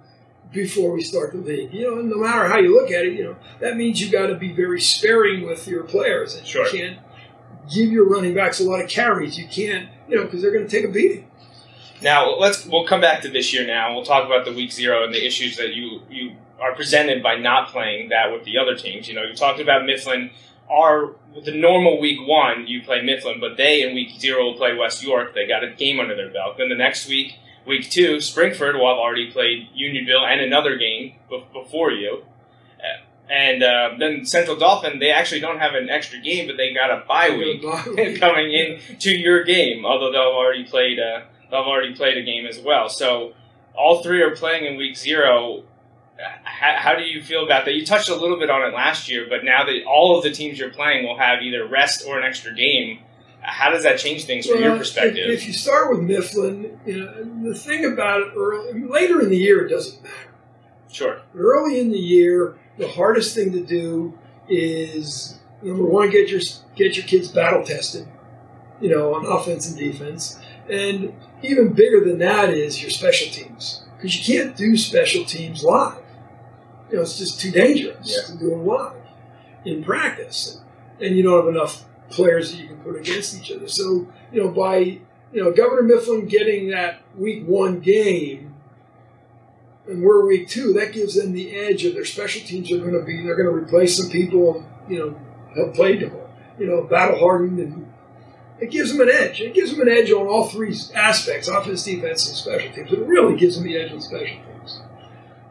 before 0.53 0.93
we 0.93 1.03
start 1.03 1.33
the 1.33 1.39
league. 1.39 1.73
You 1.75 1.91
know, 1.91 1.99
and 1.99 2.09
no 2.09 2.19
matter 2.19 2.47
how 2.47 2.59
you 2.59 2.73
look 2.75 2.91
at 2.93 3.05
it, 3.05 3.15
you 3.15 3.25
know 3.25 3.37
that 3.61 3.77
means 3.77 4.01
you 4.01 4.13
got 4.13 4.29
to 4.29 4.35
be 4.37 4.53
very 4.53 4.81
sparing 4.81 5.45
with 5.47 5.67
your 5.67 5.83
players, 5.83 6.37
and 6.37 6.47
Sure. 6.47 6.67
you 6.67 6.71
can't 6.79 6.99
give 7.75 7.91
your 7.91 8.09
running 8.09 8.35
backs 8.35 8.61
a 8.61 8.65
lot 8.65 8.81
of 8.83 8.89
carries. 8.89 9.37
You 9.39 9.47
can't, 9.49 9.89
you 10.09 10.17
know, 10.17 10.25
because 10.25 10.41
they're 10.43 10.53
going 10.53 10.67
to 10.67 10.71
take 10.71 10.85
a 10.85 10.93
beating. 10.93 11.27
Now 12.01 12.37
let's 12.37 12.65
we'll 12.67 12.87
come 12.87 13.01
back 13.01 13.23
to 13.23 13.29
this 13.29 13.53
year. 13.53 13.67
Now 13.67 13.95
we'll 13.95 14.05
talk 14.05 14.25
about 14.27 14.45
the 14.45 14.53
week 14.53 14.73
zero 14.73 15.05
and 15.05 15.13
the 15.13 15.25
issues 15.27 15.57
that 15.57 15.75
you 15.75 16.03
you 16.11 16.33
are 16.63 16.75
presented 16.75 17.23
by 17.23 17.35
not 17.37 17.69
playing 17.69 18.09
that 18.11 18.33
with 18.33 18.45
the 18.45 18.57
other 18.57 18.77
teams. 18.77 19.09
You 19.09 19.15
know, 19.17 19.25
you 19.25 19.35
talked 19.35 19.61
about 19.61 19.85
Mifflin. 19.85 20.31
Are 20.71 21.17
the 21.45 21.51
normal 21.53 22.01
week 22.01 22.19
one, 22.27 22.67
you 22.67 22.83
play 22.83 23.03
Mifflin, 23.03 23.41
but 23.41 23.57
they 23.57 23.83
in 23.83 23.95
week 23.95 24.19
zero 24.21 24.45
will 24.45 24.55
play 24.55 24.75
West 24.75 25.03
York. 25.03 25.35
They 25.35 25.47
got 25.47 25.65
a 25.65 25.71
game 25.73 25.99
under 26.01 26.15
their 26.17 26.31
belt. 26.31 26.57
Then 26.57 26.69
the 26.71 26.77
next 26.77 27.09
week, 27.09 27.35
week 27.67 27.91
two, 27.91 28.21
Spring-Ford 28.21 28.77
will 28.77 28.89
have 28.89 28.97
already 28.97 29.31
played 29.31 29.69
Unionville 29.75 30.25
and 30.25 30.41
another 30.41 30.77
game 30.77 31.15
be- 31.29 31.45
before 31.53 31.91
you. 31.91 32.25
Uh, 32.79 33.03
And 33.31 33.63
uh, 33.63 33.91
then 33.99 34.25
Central 34.25 34.57
Dauphin, 34.57 34.99
they 34.99 35.11
actually 35.11 35.41
don't 35.41 35.59
have 35.59 35.75
an 35.75 35.89
extra 35.91 36.19
game, 36.21 36.47
but 36.47 36.57
they 36.57 36.73
got 36.73 36.91
a 36.91 37.05
bye 37.07 37.31
week 37.43 37.63
coming 38.21 38.53
in 38.53 38.79
to 39.01 39.11
your 39.11 39.43
game. 39.45 39.85
Although 39.85 40.13
they'll 40.13 40.31
have 40.33 40.41
already 40.45 40.65
played, 40.65 40.99
uh, 40.99 41.23
they'll 41.51 41.61
have 41.65 41.69
already 41.69 41.95
played 41.95 42.17
a 42.17 42.23
game 42.23 42.47
as 42.47 42.59
well. 42.61 42.89
So 42.89 43.33
all 43.75 44.03
three 44.03 44.23
are 44.23 44.35
playing 44.37 44.65
in 44.67 44.77
week 44.77 44.97
zero. 44.97 45.65
How, 46.45 46.77
how 46.77 46.95
do 46.95 47.03
you 47.03 47.23
feel 47.23 47.45
about 47.45 47.65
that? 47.65 47.75
You 47.75 47.85
touched 47.85 48.09
a 48.09 48.15
little 48.15 48.39
bit 48.39 48.51
on 48.51 48.63
it 48.69 48.75
last 48.75 49.11
year, 49.11 49.27
but 49.29 49.45
now 49.45 49.65
that 49.65 49.85
all 49.87 50.17
of 50.17 50.23
the 50.23 50.31
teams 50.31 50.59
you're 50.59 50.71
playing 50.71 51.07
will 51.07 51.19
have 51.19 51.43
either 51.43 51.67
rest 51.67 52.05
or 52.07 52.19
an 52.19 52.25
extra 52.25 52.55
game, 52.55 53.01
how 53.41 53.71
does 53.71 53.83
that 53.83 53.99
change 53.99 54.25
things 54.25 54.47
from 54.47 54.63
your 54.63 54.77
perspective? 54.77 55.29
If, 55.29 55.41
if 55.41 55.47
you 55.49 55.53
start 55.53 55.91
with 55.91 56.01
Mifflin, 56.01 56.79
you 56.87 57.05
know, 57.05 57.51
the 57.51 57.59
thing 57.59 57.85
about 57.85 58.21
it 58.21 58.33
early, 58.37 58.85
later 58.85 59.21
in 59.21 59.31
the 59.31 59.37
year, 59.37 59.67
it 59.67 59.69
doesn't 59.69 60.01
matter. 60.03 60.35
sure. 60.91 61.23
Early 61.35 61.81
in 61.81 61.91
the 61.91 61.99
year, 61.99 62.57
the 62.79 62.89
hardest 62.89 63.35
thing 63.35 63.53
to 63.53 63.61
do 63.65 64.17
is 64.49 65.41
number 65.61 65.85
one, 65.85 66.11
get 66.11 66.29
your 66.29 66.41
get 66.77 66.97
your 66.97 67.07
kids 67.07 67.29
battle 67.29 67.65
tested, 67.65 68.07
you 68.81 68.89
know, 68.89 69.15
on 69.15 69.27
offense 69.27 69.69
and 69.69 69.79
defense, 69.79 70.39
and 70.69 71.13
even 71.43 71.73
bigger 71.73 72.05
than 72.05 72.19
that 72.19 72.51
is 72.51 72.81
your 72.81 72.91
special 72.91 73.29
teams 73.33 73.83
because 73.97 74.17
you 74.17 74.35
can't 74.35 74.57
do 74.57 74.77
special 74.77 75.25
teams 75.25 75.65
live. 75.65 76.02
You 76.93 76.99
know, 76.99 77.03
it's 77.03 77.19
just 77.19 77.41
too 77.41 77.51
dangerous 77.51 78.15
Yeah. 78.15 78.33
to 78.35 78.39
do 78.39 78.51
them 78.51 78.67
live 78.67 78.93
in 79.65 79.83
practice, 79.83 80.61
and 81.01 81.17
you 81.17 81.23
don't 81.23 81.47
have 81.47 81.49
enough 81.55 81.85
players 82.11 82.53
that 82.53 82.61
you 82.61 82.69
can 82.69 82.77
put 82.77 82.97
against 82.97 83.35
each 83.35 83.51
other. 83.51 83.67
So, 83.67 84.07
you 84.31 84.43
know, 84.43 84.49
by 84.49 84.77
you 84.77 85.43
know 85.43 85.51
Governor 85.53 85.83
Mifflin 85.83 86.27
getting 86.27 86.69
that 86.69 87.01
week 87.17 87.45
one 87.47 87.81
game 87.81 88.55
and 89.89 90.03
we're 90.03 90.27
week 90.27 90.49
two, 90.49 90.73
that 90.75 90.93
gives 90.93 91.15
them 91.15 91.33
the 91.33 91.57
edge 91.57 91.85
of 91.85 91.95
their 91.95 92.05
special 92.05 92.43
teams 92.47 92.71
are 92.71 92.79
going 92.79 92.93
to 92.93 93.03
be, 93.05 93.23
they're 93.23 93.35
going 93.35 93.49
to 93.49 93.53
replace 93.55 93.97
some 93.97 94.09
people, 94.11 94.65
you 94.89 94.99
know, 94.99 95.21
have 95.57 95.75
played, 95.75 96.01
them, 96.01 96.13
you 96.59 96.67
know, 96.67 96.83
battle 96.85 97.19
hardened, 97.19 97.59
and 97.59 97.93
it 98.61 98.71
gives 98.71 98.93
them 98.93 99.01
an 99.01 99.13
edge. 99.13 99.41
It 99.41 99.55
gives 99.55 99.73
them 99.73 99.81
an 99.81 99.89
edge 99.89 100.13
on 100.13 100.27
all 100.29 100.47
three 100.47 100.77
aspects 100.95 101.49
offense, 101.49 101.83
defense, 101.83 102.29
and 102.29 102.37
special 102.37 102.73
teams. 102.73 102.93
It 102.93 103.01
really 103.01 103.37
gives 103.37 103.57
them 103.57 103.65
the 103.65 103.77
edge 103.77 103.91
on 103.91 104.01
special 104.01 104.27
teams. 104.27 104.52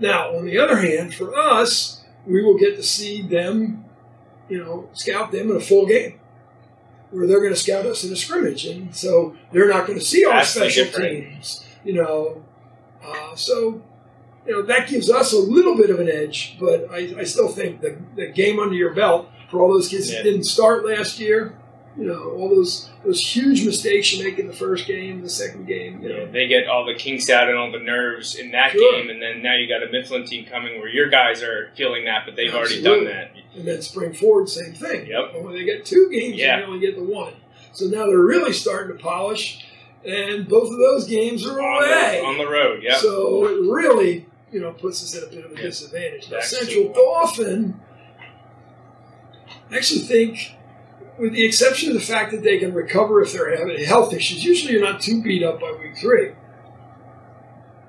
Now, 0.02 0.36
on 0.36 0.46
the 0.46 0.58
other 0.58 0.78
hand, 0.78 1.14
for 1.14 1.38
us, 1.38 2.02
we 2.26 2.44
will 2.44 2.58
get 2.58 2.76
to 2.76 2.84
see 2.84 3.22
them, 3.22 3.86
you 4.50 4.58
know, 4.58 4.90
scout 4.94 5.32
them 5.32 5.52
in 5.52 5.56
a 5.58 5.62
full 5.62 5.86
game. 5.86 6.20
Where 7.12 7.28
they're 7.28 7.42
going 7.42 7.54
to 7.54 7.60
scout 7.60 7.86
us 7.86 8.04
in 8.06 8.14
a 8.14 8.16
scrimmage, 8.16 8.66
and 8.66 8.96
so 8.96 9.36
they're 9.52 9.68
not 9.68 9.86
going 9.86 10.00
to 10.00 10.06
see 10.06 10.24
our 10.24 10.46
special 10.46 10.86
teams. 10.86 11.66
You 11.84 11.96
know, 11.96 12.44
uh, 13.04 13.36
so 13.36 13.82
you 14.48 14.54
know 14.54 14.62
that 14.62 14.88
gives 14.88 15.12
us 15.12 15.34
a 15.34 15.38
little 15.38 15.76
bit 15.76 15.90
of 15.90 16.00
an 16.00 16.08
edge, 16.10 16.56
but 16.58 16.90
I, 16.90 17.14
I 17.20 17.24
still 17.26 17.50
think 17.50 17.82
the, 17.82 17.98
the 18.16 18.28
game 18.28 18.60
under 18.60 18.76
your 18.76 18.94
belt 18.94 19.30
for 19.50 19.62
all 19.62 19.74
those 19.74 19.90
kids 19.90 20.10
Yeah. 20.10 20.20
that 20.20 20.24
didn't 20.24 20.46
start 20.46 20.86
last 20.86 21.20
year, 21.20 21.54
you 21.97 22.06
know, 22.06 22.32
all 22.32 22.49
those 22.49 22.89
those 23.04 23.19
huge 23.19 23.65
mistakes 23.65 24.13
you 24.13 24.23
make 24.23 24.39
in 24.39 24.47
the 24.47 24.54
first 24.54 24.88
game, 24.88 25.21
the 25.21 25.30
second 25.30 25.65
game, 25.67 26.01
you 26.01 26.10
know, 26.10 26.25
They 26.32 26.47
get 26.47 26.67
all 26.67 26.86
the 26.86 26.93
kinks 26.93 27.30
out 27.30 27.49
and 27.49 27.58
all 27.58 27.71
the 27.71 27.80
nerves 27.80 28.36
in 28.36 28.51
that 28.51 28.71
Sure. 28.71 28.93
game, 28.93 29.10
and 29.10 29.21
then 29.21 29.41
now 29.41 29.56
you 29.56 29.67
got 29.67 29.84
a 29.84 29.88
Mifflin 29.91 30.25
team 30.25 30.45
coming 30.45 30.80
where 30.80 30.88
your 30.88 31.10
guys 31.10 31.43
are 31.43 31.71
feeling 31.75 32.06
that, 32.06 32.23
but 32.25 32.36
they've 32.36 32.54
already 32.54 32.82
done 32.82 33.06
that. 33.06 33.32
and 33.56 33.67
then 33.67 33.82
spring 33.82 34.13
forward, 34.13 34.47
same 34.47 34.71
thing. 34.73 35.08
Yep. 35.08 35.34
Only 35.36 35.60
they 35.60 35.65
get 35.65 35.84
two 35.86 36.08
games, 36.12 36.38
Yeah. 36.38 36.54
and 36.56 36.63
they 36.63 36.67
only 36.67 36.80
get 36.80 36.95
the 36.95 37.04
one. 37.04 37.34
So 37.73 37.86
now 37.86 38.06
they're 38.06 38.17
really 38.19 38.54
starting 38.54 38.95
to 38.97 39.04
polish, 39.04 39.65
and 40.06 40.47
both 40.47 40.71
of 40.71 40.77
those 40.77 41.06
games 41.08 41.45
are 41.45 41.60
On 41.62 41.84
away. 41.84 42.19
the, 42.21 42.25
on 42.25 42.38
the 42.38 42.47
road, 42.47 42.82
yep. 42.84 42.97
So 42.99 43.45
it 43.47 43.69
really, 43.69 44.25
you 44.54 44.62
know, 44.62 44.71
puts 44.71 45.04
us 45.04 45.15
at 45.17 45.23
a 45.23 45.36
bit 45.36 45.43
of 45.43 45.51
a 45.51 45.56
Yeah. 45.56 45.62
disadvantage. 45.63 46.30
Now, 46.32 46.39
Central. 46.39 46.93
Dauphin, 46.93 47.80
I 49.69 49.75
actually 49.77 50.01
think, 50.01 50.54
with 51.22 51.34
the 51.34 51.46
exception 51.46 51.90
of 51.90 51.94
the 51.96 52.02
fact 52.02 52.32
that 52.32 52.44
they 52.44 52.58
can 52.58 52.74
recover 52.74 53.22
if 53.22 53.32
they're 53.32 53.56
having 53.56 53.84
health 53.86 54.14
issues, 54.14 54.44
usually 54.44 54.74
you're 54.74 54.82
not 54.82 55.00
too 55.02 55.22
beat 55.22 55.44
up 55.44 55.62
by 55.62 55.72
week 55.72 55.96
three. 55.98 56.32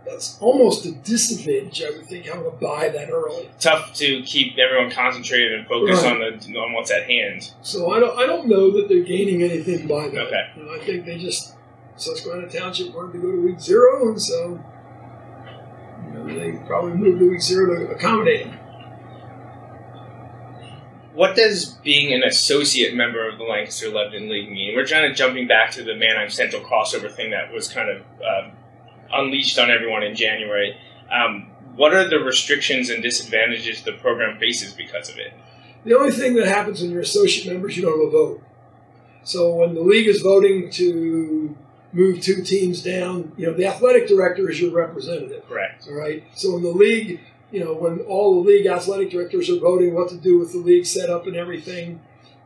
That's 0.04 0.36
almost 0.40 0.84
a 0.84 0.92
disadvantage, 0.92 1.82
I 1.82 1.90
would 1.90 2.04
think, 2.06 2.26
having 2.26 2.46
a 2.46 2.50
bye 2.50 2.90
that 2.90 3.08
early. 3.10 3.48
Tough 3.58 3.94
to 3.94 4.22
keep 4.24 4.58
everyone 4.58 4.90
concentrated 4.90 5.52
and 5.52 5.66
focused 5.66 6.02
Right. 6.04 6.12
on 6.12 6.38
the 6.38 6.58
on 6.58 6.72
what's 6.74 6.90
at 6.90 7.04
hand. 7.04 7.52
So 7.62 7.90
I 7.92 8.00
don't, 8.00 8.18
I 8.18 8.26
don't 8.26 8.46
know 8.48 8.70
that 8.72 8.88
they're 8.88 9.04
gaining 9.04 9.42
anything 9.42 9.86
by 9.86 10.08
that. 10.08 10.26
Okay. 10.26 10.46
You 10.56 10.64
know, 10.64 10.74
I 10.74 10.80
think 10.84 11.06
they 11.06 11.16
just 11.18 11.54
Susquehanna 11.96 12.48
Township 12.50 12.94
wanted 12.94 13.12
to 13.12 13.18
go 13.18 13.30
to 13.32 13.40
week 13.42 13.60
zero, 13.60 14.08
and 14.08 14.20
so 14.20 14.60
you 16.06 16.12
know 16.14 16.26
they 16.26 16.52
probably 16.66 16.92
moved 16.94 17.20
to 17.20 17.30
week 17.30 17.40
zero 17.40 17.78
to 17.78 17.92
accommodate 17.94 18.46
them. 18.46 18.58
What 21.14 21.36
does 21.36 21.66
being 21.66 22.14
an 22.14 22.22
associate 22.22 22.94
member 22.94 23.28
of 23.28 23.38
the 23.38 23.44
Lancaster 23.44 23.88
Lebanon 23.90 24.30
League 24.30 24.50
mean? 24.50 24.74
We're 24.74 24.86
kind 24.86 25.04
of 25.04 25.14
jumping 25.14 25.46
back 25.46 25.70
to 25.72 25.82
the 25.82 25.94
Manheim 25.94 26.30
Central 26.30 26.62
crossover 26.62 27.12
thing 27.12 27.30
that 27.30 27.52
was 27.52 27.68
kind 27.68 27.90
of 27.90 28.02
um, 28.22 28.52
unleashed 29.12 29.58
on 29.58 29.70
everyone 29.70 30.02
in 30.02 30.14
January. 30.14 30.76
Um, 31.10 31.50
what 31.76 31.92
are 31.92 32.08
the 32.08 32.18
restrictions 32.18 32.90
and 32.90 33.02
disadvantages 33.02 33.82
the 33.82 33.92
program 33.92 34.38
faces 34.38 34.72
because 34.72 35.10
of 35.10 35.18
it? 35.18 35.34
The 35.84 35.96
only 35.98 36.12
thing 36.12 36.34
that 36.34 36.46
happens 36.46 36.80
when 36.80 36.90
you're 36.90 37.00
associate 37.00 37.52
members, 37.52 37.76
you 37.76 37.82
don't 37.82 37.98
have 37.98 38.08
a 38.08 38.10
vote. 38.10 38.42
So 39.24 39.54
when 39.54 39.74
the 39.74 39.80
league 39.80 40.06
is 40.06 40.20
voting 40.20 40.70
to 40.72 41.56
move 41.92 42.20
two 42.20 42.42
teams 42.42 42.82
down, 42.82 43.32
you 43.36 43.46
know 43.46 43.52
the 43.52 43.66
athletic 43.66 44.08
director 44.08 44.50
is 44.50 44.60
your 44.60 44.72
representative. 44.72 45.46
Correct. 45.48 45.86
All 45.88 45.94
right. 45.94 46.24
So 46.34 46.54
when 46.54 46.62
the 46.62 46.70
league, 46.70 47.20
you 47.52 47.62
know, 47.62 47.74
when 47.74 48.00
all 48.00 48.34
the 48.34 48.48
league 48.48 48.66
athletic 48.66 49.10
directors 49.10 49.48
are 49.50 49.58
voting 49.58 49.94
what 49.94 50.08
to 50.08 50.16
do 50.16 50.38
with 50.38 50.52
the 50.52 50.58
league 50.58 50.86
setup 50.86 51.26
and 51.26 51.36
everything, 51.36 52.00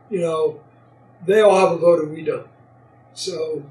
you 0.09 0.19
know, 0.19 0.59
they 1.25 1.41
all 1.41 1.57
have 1.57 1.71
a 1.71 1.77
vote 1.77 2.03
and 2.03 2.13
we 2.13 2.23
don't. 2.23 2.47
So 3.13 3.63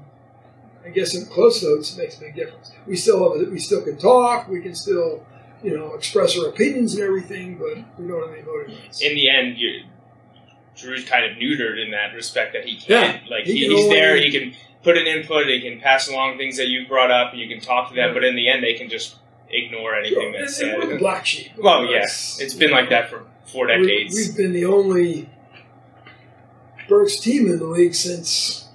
I 0.83 0.89
guess 0.89 1.15
in 1.15 1.27
close 1.27 1.61
votes 1.61 1.95
it 1.95 2.01
makes 2.01 2.17
a 2.17 2.21
big 2.21 2.35
difference. 2.35 2.71
We 2.85 2.95
still 2.95 3.31
have, 3.31 3.47
a, 3.47 3.49
we 3.49 3.59
still 3.59 3.83
can 3.83 3.97
talk, 3.97 4.49
we 4.49 4.61
can 4.61 4.75
still, 4.75 5.25
you 5.63 5.77
know, 5.77 5.93
express 5.93 6.37
our 6.37 6.49
opinions 6.49 6.95
and 6.95 7.03
everything, 7.03 7.57
but 7.57 7.77
we 7.99 8.07
don't 8.07 8.27
have 8.27 8.33
any 8.35 8.41
voting 8.41 8.75
rights. 8.75 9.01
In 9.01 9.13
the 9.13 9.29
end, 9.29 9.57
you 9.57 9.83
Drew's 10.75 11.05
kind 11.05 11.25
of 11.25 11.37
neutered 11.37 11.83
in 11.83 11.91
that 11.91 12.13
respect 12.13 12.53
that 12.53 12.65
he 12.65 12.77
can't. 12.77 13.23
Yeah, 13.23 13.29
like 13.35 13.45
he 13.45 13.53
he, 13.53 13.67
he's 13.67 13.89
there, 13.89 14.15
he 14.15 14.31
can 14.31 14.53
put 14.83 14.97
an 14.97 15.07
input, 15.07 15.47
he 15.47 15.59
can 15.59 15.79
pass 15.79 16.07
along 16.07 16.37
things 16.37 16.57
that 16.57 16.67
you 16.67 16.87
brought 16.87 17.09
up, 17.09 17.31
and 17.31 17.41
you 17.41 17.47
can 17.47 17.59
talk 17.59 17.89
to 17.89 17.95
them. 17.95 18.09
Yeah. 18.09 18.13
But 18.13 18.23
in 18.23 18.35
the 18.35 18.47
end, 18.47 18.63
they 18.63 18.75
can 18.75 18.89
just 18.89 19.15
ignore 19.49 19.95
anything 19.95 20.31
Sure. 20.33 20.39
that's 20.39 20.57
said. 20.57 20.77
we're 20.77 20.87
the 20.87 20.97
black 20.97 21.25
sheep. 21.25 21.51
Well, 21.57 21.85
yes, 21.85 22.37
it's 22.41 22.53
been 22.53 22.71
like 22.71 22.89
that 22.89 23.09
for 23.09 23.23
four 23.45 23.67
we- 23.67 23.73
decades. 23.87 24.15
We've 24.15 24.35
been 24.37 24.53
the 24.53 24.65
only 24.65 25.29
Berks 26.87 27.19
team 27.19 27.47
in 27.47 27.59
the 27.59 27.65
league 27.65 27.93
since 27.95 28.65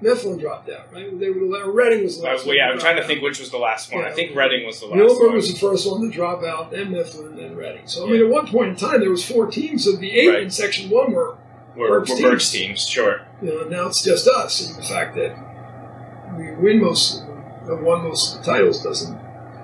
Mifflin 0.00 0.38
dropped 0.38 0.68
out, 0.70 0.92
right? 0.92 1.18
They 1.20 1.28
were 1.30 1.70
Reading 1.70 2.02
was 2.04 2.18
the 2.20 2.26
Uh, 2.26 2.32
last. 2.32 2.38
well, 2.40 2.48
one 2.48 2.56
yeah, 2.56 2.70
I'm 2.70 2.78
trying 2.78 2.96
to 2.96 3.04
think 3.06 3.22
which 3.22 3.38
was 3.38 3.50
the 3.50 3.58
last 3.58 3.92
one. 3.92 4.04
I 4.04 4.10
think 4.12 4.34
Reading 4.34 4.64
was 4.66 4.80
the 4.80 4.86
last 4.86 4.98
Muhlenberg 4.98 5.26
one. 5.26 5.34
was 5.36 5.52
the 5.52 5.58
first 5.58 5.86
one 5.90 6.00
to 6.02 6.08
drop 6.16 6.42
out, 6.42 6.70
then 6.70 6.90
Mifflin, 6.90 7.36
then 7.36 7.54
Reading. 7.54 7.82
So 7.86 8.06
I 8.06 8.10
mean, 8.10 8.22
at 8.22 8.28
one 8.28 8.46
point 8.46 8.70
in 8.70 8.76
time, 8.76 9.00
there 9.00 9.10
was 9.10 9.24
four 9.24 9.46
teams, 9.46 9.86
of 9.86 10.00
the 10.00 10.10
eight 10.18 10.28
Right. 10.28 10.42
in 10.42 10.50
Section 10.50 10.88
One 10.90 11.12
were, 11.12 11.36
We're, 11.76 11.88
Berks 11.88 12.10
we're 12.10 12.16
teams. 12.16 12.30
Berks 12.30 12.50
teams, 12.50 12.86
sure. 12.88 13.20
you 13.42 13.48
know, 13.54 13.68
now 13.68 13.86
it's 13.88 14.02
just 14.02 14.26
us, 14.26 14.66
and 14.66 14.76
the 14.76 14.82
fact 14.88 15.14
that 15.16 15.36
we 16.36 16.50
win 16.52 16.80
most, 16.80 17.22
of 17.22 17.68
have 17.68 17.80
won 17.84 18.02
most 18.08 18.34
of 18.38 18.44
the 18.44 18.50
titles 18.50 18.82
doesn't 18.82 19.16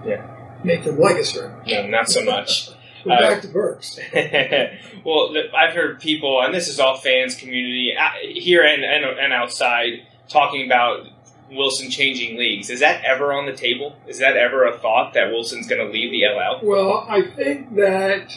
Yeah. 0.07 0.27
make 0.65 0.85
them 0.85 0.99
like 0.99 1.17
us 1.17 1.33
very. 1.33 1.51
No, 1.67 1.87
not 1.87 2.09
so 2.09 2.25
much. 2.25 2.71
We're 3.05 3.13
Uh, 3.15 3.21
back 3.21 3.43
to 3.43 3.49
Berks. 3.49 3.99
well, 5.05 5.33
I've 5.57 5.75
heard 5.75 6.01
people, 6.01 6.41
and 6.43 6.53
this 6.55 6.67
is 6.69 6.81
all 6.81 6.97
fans, 6.97 7.37
community 7.37 7.95
uh, 7.99 8.09
here 8.21 8.65
and, 8.65 8.83
and 8.85 9.05
and 9.05 9.33
outside, 9.33 10.03
talking 10.29 10.67
about 10.67 11.07
Wilson 11.51 11.89
changing 11.91 12.37
leagues. 12.37 12.69
Is 12.71 12.81
that 12.81 13.05
ever 13.05 13.33
on 13.33 13.47
the 13.47 13.53
table? 13.53 13.95
Is 14.09 14.19
that 14.19 14.37
ever 14.37 14.65
a 14.67 14.77
thought 14.77 15.15
that 15.15 15.31
Wilson's 15.31 15.69
going 15.69 15.87
to 15.87 15.93
leave 15.93 16.11
the 16.11 16.25
LL? 16.27 16.67
Well, 16.67 17.07
I 17.09 17.23
think 17.23 17.77
that 17.77 18.33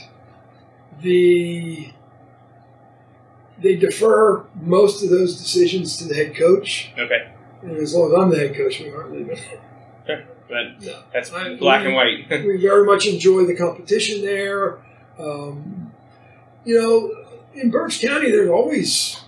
the 1.02 1.92
they 3.58 3.76
defer 3.76 4.46
most 4.62 5.04
of 5.04 5.10
those 5.10 5.36
decisions 5.38 5.98
to 5.98 6.06
the 6.06 6.14
head 6.14 6.36
coach. 6.36 6.92
Okay, 6.98 7.32
And 7.64 7.76
as 7.78 7.94
long 7.96 8.12
as 8.14 8.18
I'm 8.20 8.30
the 8.30 8.38
head 8.38 8.56
coach, 8.56 8.80
we 8.80 8.90
aren't 8.92 9.12
leaving. 9.12 9.40
But 10.50 10.82
No. 10.82 11.00
that's 11.14 11.32
I- 11.32 11.56
black 11.56 11.86
and 11.86 11.94
white. 11.96 12.28
we 12.46 12.58
very 12.58 12.86
much 12.86 13.06
enjoy 13.08 13.46
the 13.46 13.56
competition 13.56 14.22
there. 14.24 14.80
Um, 15.18 15.92
you 16.66 16.76
know, 16.80 17.12
in 17.54 17.70
Berks 17.72 18.00
County, 18.02 18.32
there's 18.32 18.50
always 18.50 19.22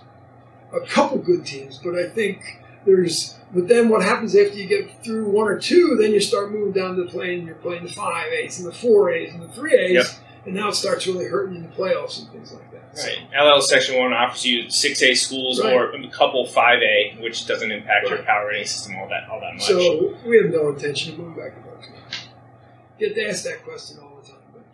a 0.72 0.80
couple 0.80 1.18
good 1.18 1.44
teams, 1.46 1.78
but 1.82 1.94
I 1.94 2.08
think 2.08 2.60
there's. 2.84 3.36
But 3.54 3.68
then 3.68 3.90
what 3.90 4.02
happens 4.02 4.34
after 4.34 4.56
you 4.56 4.66
get 4.66 5.04
through 5.04 5.26
one 5.28 5.46
or 5.46 5.58
two? 5.58 5.98
Then 6.00 6.12
you 6.12 6.20
start 6.20 6.50
moving 6.50 6.72
down 6.72 6.96
to 6.96 7.04
playing. 7.04 7.44
You're 7.46 7.54
playing 7.56 7.84
the 7.84 7.92
five 7.92 8.32
A's 8.32 8.58
and 8.58 8.66
the 8.66 8.72
four 8.72 9.10
A's 9.12 9.34
and 9.34 9.42
the 9.42 9.48
three 9.48 9.74
A's, 9.74 9.92
Yep. 9.92 10.06
And 10.44 10.54
now 10.54 10.68
it 10.68 10.74
starts 10.74 11.06
really 11.06 11.26
hurting 11.26 11.56
in 11.56 11.62
the 11.62 11.68
playoffs 11.68 12.18
and 12.20 12.30
things 12.30 12.52
like 12.52 12.70
that. 12.72 12.98
So- 12.98 13.08
Right. 13.08 13.26
LL 13.34 13.60
Section 13.62 13.98
1 13.98 14.12
offers 14.12 14.44
you 14.44 14.64
6A 14.68 15.14
schools 15.16 15.62
Right. 15.62 15.72
or 15.72 15.92
a 15.92 16.08
couple 16.10 16.46
5A, 16.46 17.16
which 17.20 17.46
doesn't 17.46 17.70
impact 17.72 18.08
your 18.08 18.18
power 18.18 18.48
rating 18.48 18.66
system 18.66 18.96
all 18.96 19.08
that 19.08 19.28
all 19.30 19.40
that 19.40 19.54
much. 19.54 19.64
So 19.64 20.14
we 20.26 20.36
have 20.42 20.50
no 20.50 20.68
intention 20.70 21.12
of 21.12 21.18
moving 21.18 21.42
back 21.42 21.54
to 21.54 21.60
County. 21.62 21.88
Get 22.98 23.18
asked 23.26 23.44
that 23.44 23.64
question 23.64 23.98
all 24.00 24.04
the 24.10 24.10
time. 24.10 24.11
But 24.11 24.11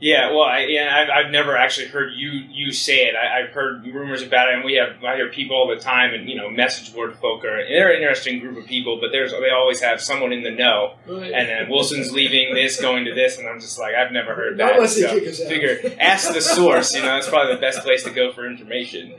yeah, 0.01 0.31
well, 0.31 0.43
I, 0.45 0.61
yeah, 0.69 0.95
I've, 0.95 1.27
I've 1.27 1.31
never 1.33 1.57
actually 1.57 1.89
heard 1.89 2.13
you 2.15 2.31
you 2.31 2.73
say 2.73 3.07
it. 3.07 3.15
I, 3.17 3.41
I've 3.43 3.51
heard 3.51 3.85
rumors 3.85 4.23
about 4.23 4.49
it, 4.49 4.55
and 4.55 4.65
we 4.65 4.75
have 4.75 5.03
I 5.05 5.17
hear 5.17 5.29
people 5.29 5.57
all 5.57 5.67
the 5.69 5.81
time, 5.81 6.15
and 6.15 6.29
you 6.29 6.37
know, 6.37 6.49
message 6.49 6.95
board 6.95 7.17
folk 7.17 7.45
are 7.45 7.65
they're 7.69 7.91
an 7.91 7.97
interesting 8.01 8.39
group 8.39 8.57
of 8.59 8.67
people, 8.67 8.99
but 9.01 9.11
there's 9.11 9.33
they 9.33 9.51
always 9.51 9.81
have 9.81 10.01
someone 10.01 10.33
in 10.33 10.43
the 10.43 10.51
know, 10.53 10.95
Right. 11.07 11.33
and 11.33 11.49
then 11.49 11.69
Wilson's 11.69 12.13
leaving 12.13 12.55
this, 12.55 12.81
going 12.81 13.05
to 13.07 13.15
this, 13.15 13.39
and 13.39 13.49
I'm 13.49 13.61
just 13.61 13.79
like, 13.79 13.95
I've 13.95 14.13
never 14.13 14.35
heard 14.35 14.57
that. 14.59 14.77
unless 14.77 15.01
So 15.01 15.09
kick 15.09 15.27
us 15.29 15.41
out. 15.41 15.49
figure 15.49 15.79
ask 15.99 16.33
the 16.33 16.41
source. 16.41 16.95
You 16.95 17.03
know, 17.03 17.09
that's 17.09 17.29
probably 17.29 17.55
the 17.55 17.61
best 17.61 17.81
place 17.81 18.05
to 18.05 18.11
go 18.11 18.31
for 18.33 18.47
information. 18.47 19.15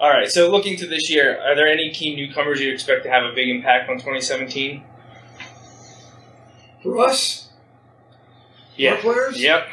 All 0.00 0.08
right, 0.10 0.30
so 0.30 0.50
looking 0.50 0.76
to 0.78 0.86
this 0.86 1.10
year, 1.10 1.38
are 1.38 1.54
there 1.54 1.68
any 1.68 1.92
key 1.92 2.16
newcomers 2.16 2.58
you 2.60 2.72
expect 2.72 3.04
to 3.04 3.10
have 3.10 3.22
a 3.22 3.34
big 3.34 3.50
impact 3.50 3.90
on 3.90 3.96
2017? 3.96 4.82
For 6.82 6.98
us, 6.98 7.49
our 8.78 8.96
players, 8.98 9.40
Yep. 9.40 9.68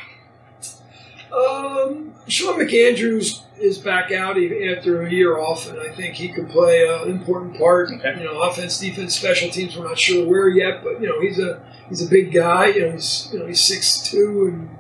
Um, 1.31 2.13
Sean 2.27 2.60
McAndrews 2.60 3.41
is 3.60 3.77
back 3.77 4.12
out 4.12 4.38
after 4.38 5.01
a 5.03 5.12
year 5.12 5.38
off, 5.38 5.67
and 5.69 5.79
I 5.79 5.93
think 5.93 6.15
he 6.15 6.29
could 6.29 6.49
play 6.49 6.88
an 6.88 7.12
important 7.12 7.57
part. 7.57 7.89
Okay. 7.91 8.17
You 8.19 8.25
know, 8.25 8.41
offense, 8.41 8.79
defense, 8.79 9.15
special 9.15 9.49
teams. 9.49 9.75
We're 9.77 9.88
not 9.88 9.99
sure 9.99 10.25
where 10.25 10.47
yet, 10.49 10.83
but 10.83 11.01
you 11.01 11.07
know, 11.07 11.19
he's 11.21 11.39
a 11.39 11.62
he's 11.89 12.05
a 12.05 12.10
big 12.10 12.31
guy. 12.31 12.67
You 12.67 12.86
know, 12.86 12.91
he's 12.93 13.29
you 13.31 13.39
know 13.39 13.45
he's 13.45 13.62
six 13.62 14.01
two, 14.01 14.47
and 14.47 14.77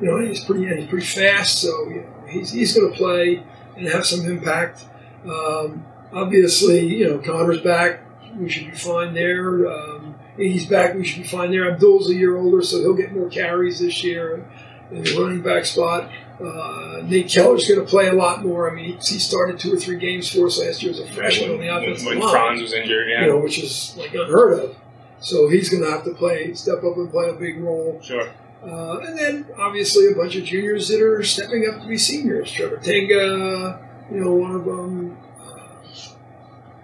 you 0.00 0.08
know 0.08 0.24
he's 0.26 0.44
pretty 0.44 0.66
he's 0.74 0.88
pretty 0.88 1.06
fast. 1.06 1.60
So 1.60 1.88
you 1.88 2.02
know, 2.02 2.26
he's 2.28 2.50
he's 2.52 2.76
going 2.76 2.92
to 2.92 2.96
play 2.96 3.42
and 3.76 3.86
have 3.88 4.06
some 4.06 4.24
impact. 4.26 4.84
Um, 5.24 5.84
obviously, 6.12 6.86
you 6.86 7.08
know, 7.08 7.18
Connor's 7.18 7.60
back. 7.60 8.00
We 8.36 8.48
should 8.48 8.70
be 8.70 8.76
fine 8.76 9.14
there. 9.14 9.66
Um, 9.68 9.97
he's 10.38 10.66
back. 10.66 10.94
We 10.94 11.04
should 11.04 11.22
be 11.22 11.28
fine 11.28 11.50
there. 11.50 11.70
Abdul's 11.70 12.10
a 12.10 12.14
year 12.14 12.36
older, 12.36 12.62
so 12.62 12.78
he'll 12.78 12.94
get 12.94 13.12
more 13.12 13.28
carries 13.28 13.80
this 13.80 14.02
year 14.02 14.46
in 14.90 15.02
the 15.02 15.18
running 15.18 15.42
back 15.42 15.64
spot. 15.64 16.10
Uh, 16.40 17.02
Nate 17.02 17.28
Keller's 17.28 17.66
going 17.66 17.80
to 17.80 17.86
play 17.86 18.08
a 18.08 18.12
lot 18.12 18.44
more. 18.44 18.70
I 18.70 18.74
mean, 18.74 18.84
he, 18.84 18.92
he 18.92 19.18
started 19.18 19.58
two 19.58 19.74
or 19.74 19.76
three 19.76 19.98
games 19.98 20.32
for 20.32 20.46
us 20.46 20.60
last 20.60 20.82
year 20.82 20.92
as 20.92 21.00
a 21.00 21.06
freshman 21.12 21.50
on 21.50 21.58
the 21.58 21.66
when, 21.66 21.82
offensive 21.82 22.06
when 22.06 22.20
line, 22.20 22.30
Franz 22.30 22.62
was 22.62 22.72
injured, 22.72 23.08
yeah. 23.08 23.22
you 23.22 23.32
know, 23.32 23.38
which 23.38 23.58
is 23.58 23.96
like 23.98 24.14
unheard 24.14 24.58
of. 24.60 24.76
So 25.20 25.48
he's 25.48 25.68
going 25.68 25.82
to 25.82 25.90
have 25.90 26.04
to 26.04 26.14
play, 26.14 26.54
step 26.54 26.78
up 26.78 26.96
and 26.96 27.10
play 27.10 27.28
a 27.28 27.32
big 27.32 27.60
role. 27.60 28.00
Sure. 28.00 28.30
Uh, 28.62 28.98
and 28.98 29.18
then 29.18 29.46
obviously 29.56 30.06
a 30.10 30.14
bunch 30.14 30.36
of 30.36 30.44
juniors 30.44 30.88
that 30.88 31.00
are 31.00 31.22
stepping 31.24 31.68
up 31.68 31.80
to 31.80 31.88
be 31.88 31.98
seniors. 31.98 32.50
Trevor 32.52 32.76
Tenga, 32.76 33.80
you 34.10 34.20
know, 34.20 34.32
one 34.32 34.54
of 34.54 34.64
them. 34.64 35.18
Uh, 35.40 35.54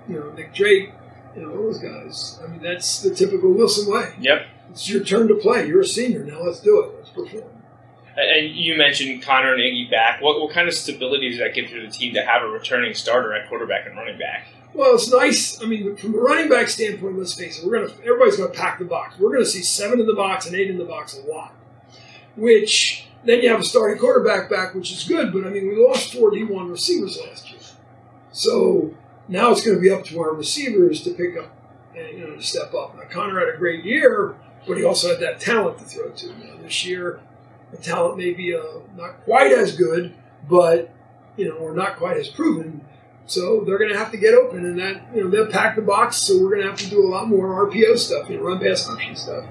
you 0.09 0.19
know, 0.19 0.31
Nick 0.33 0.53
Drake. 0.53 0.93
You 1.37 1.43
know, 1.43 1.51
those 1.51 1.79
guys. 1.79 2.39
I 2.43 2.47
mean, 2.47 2.63
that's 2.63 3.03
the 3.03 3.15
typical 3.15 3.53
Wilson 3.53 3.93
way. 3.93 4.15
Yep. 4.21 4.47
It's 4.71 4.89
your 4.89 5.03
turn 5.05 5.29
to 5.29 5.35
play. 5.35 5.67
You're 5.67 5.83
a 5.83 5.87
senior 5.87 6.25
now. 6.25 6.43
Let's 6.43 6.61
do 6.61 6.83
it. 6.83 6.93
Let's 6.97 7.11
perform. 7.11 7.51
And 8.17 8.55
you 8.55 8.77
mentioned 8.77 9.23
Connor 9.23 9.55
and 9.55 9.63
Iggy 9.63 9.91
back. 9.91 10.21
What, 10.21 10.41
what 10.41 10.53
kind 10.53 10.69
of 10.69 10.75
stability 10.75 11.31
does 11.31 11.39
that 11.41 11.55
give 11.55 11.69
to 11.71 11.81
the 11.81 11.89
team 11.89 12.15
to 12.15 12.25
have 12.25 12.43
a 12.43 12.47
returning 12.47 12.95
starter 12.95 13.35
at 13.35 13.49
quarterback 13.49 13.87
and 13.87 13.97
running 13.97 14.19
back? 14.19 14.47
Well, 14.73 14.95
it's 14.95 15.11
nice. 15.11 15.63
I 15.63 15.67
mean, 15.67 15.97
from 15.97 16.15
a 16.15 16.19
running 16.19 16.49
back 16.49 16.69
standpoint, 16.69 17.19
let's 17.19 17.35
face 17.35 17.59
it, 17.59 17.67
we're 17.67 17.79
gonna 17.79 17.93
everybody's 18.01 18.37
gonna 18.37 18.51
pack 18.53 18.79
the 18.79 18.85
box. 18.85 19.19
We're 19.19 19.33
gonna 19.33 19.45
see 19.45 19.63
seven 19.63 20.01
in 20.01 20.07
the 20.07 20.15
box 20.15 20.47
and 20.47 20.55
eight 20.55 20.69
in 20.69 20.79
the 20.79 20.85
box 20.85 21.17
a 21.17 21.23
lot. 21.31 21.55
Which 22.37 23.07
then 23.25 23.41
you 23.43 23.51
have 23.51 23.61
a 23.61 23.65
starting 23.65 23.99
quarterback 23.99 24.51
back, 24.51 24.75
which 24.75 24.93
is 24.93 25.05
good. 25.05 25.33
But 25.33 25.45
I 25.45 25.51
mean, 25.51 25.69
we 25.69 25.77
lost 25.77 26.13
four 26.13 26.31
D 26.31 26.43
one 26.43 26.71
receivers 26.71 27.21
last 27.21 27.51
year, 27.51 27.61
so 28.33 28.95
now 29.29 29.51
it's 29.51 29.65
going 29.65 29.77
to 29.77 29.83
be 29.83 29.91
up 29.91 30.05
to 30.05 30.21
our 30.21 30.35
receivers 30.35 31.03
to 31.03 31.11
pick 31.11 31.37
up 31.37 31.51
and 31.97 32.19
you 32.19 32.27
know 32.27 32.35
to 32.35 32.43
step 32.43 32.75
up. 32.75 32.97
Now 32.97 33.05
Connor 33.11 33.41
had 33.41 33.55
a 33.55 33.59
great 33.59 33.85
year, 33.85 34.37
but 34.67 34.77
he 34.77 34.85
also 34.85 35.09
had 35.11 35.21
that 35.21 35.41
talent 35.41 35.79
to 35.79 35.85
throw 35.85 36.11
to. 36.11 36.27
Now 36.39 36.57
this 36.63 36.85
year, 36.85 37.21
the 37.71 37.79
talent 37.79 38.19
may 38.19 38.33
be 38.33 38.55
uh, 38.55 38.63
not 38.97 39.25
quite 39.25 39.53
as 39.53 39.77
good, 39.77 40.15
but 40.49 40.93
you 41.37 41.49
know, 41.49 41.55
or 41.57 41.75
not 41.75 41.97
quite 41.97 42.17
as 42.17 42.29
proven. 42.29 42.83
So 43.27 43.65
they're 43.65 43.79
going 43.79 43.91
to 43.91 43.99
have 43.99 44.11
to 44.11 44.19
get 44.19 44.35
open, 44.35 44.67
and 44.67 44.79
that 44.79 45.03
you 45.15 45.25
know 45.25 45.31
they'll 45.31 45.51
pack 45.51 45.77
the 45.77 45.83
box. 45.83 46.17
So 46.17 46.39
we're 46.41 46.51
going 46.51 46.63
to 46.63 46.69
have 46.69 46.79
to 46.81 46.91
do 46.91 47.05
a 47.05 47.09
lot 47.09 47.29
more 47.29 47.69
RPO 47.69 47.99
stuff, 47.99 48.29
you 48.29 48.37
know, 48.37 48.45
run 48.45 48.61
pass 48.61 48.89
option 48.89 49.17
stuff. 49.17 49.45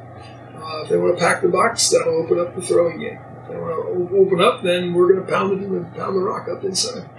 Uh, 0.56 0.84
if 0.84 0.90
they 0.90 0.98
want 0.98 1.18
to 1.18 1.24
pack 1.24 1.42
the 1.42 1.50
box, 1.50 1.90
that'll 1.90 2.24
open 2.24 2.40
up 2.40 2.56
the 2.56 2.62
throwing 2.62 3.00
game. 3.00 3.20
If 3.42 3.50
they 3.50 3.58
want 3.58 4.10
to 4.10 4.18
open 4.18 4.42
up, 4.42 4.64
then 4.64 4.94
we're 4.94 5.12
going 5.12 5.26
to 5.26 5.32
pound 5.32 5.60
it 5.60 5.68
and 5.68 5.94
pound 5.96 6.16
the 6.16 6.22
rock 6.22 6.48
up 6.48 6.64
inside. 6.64 7.10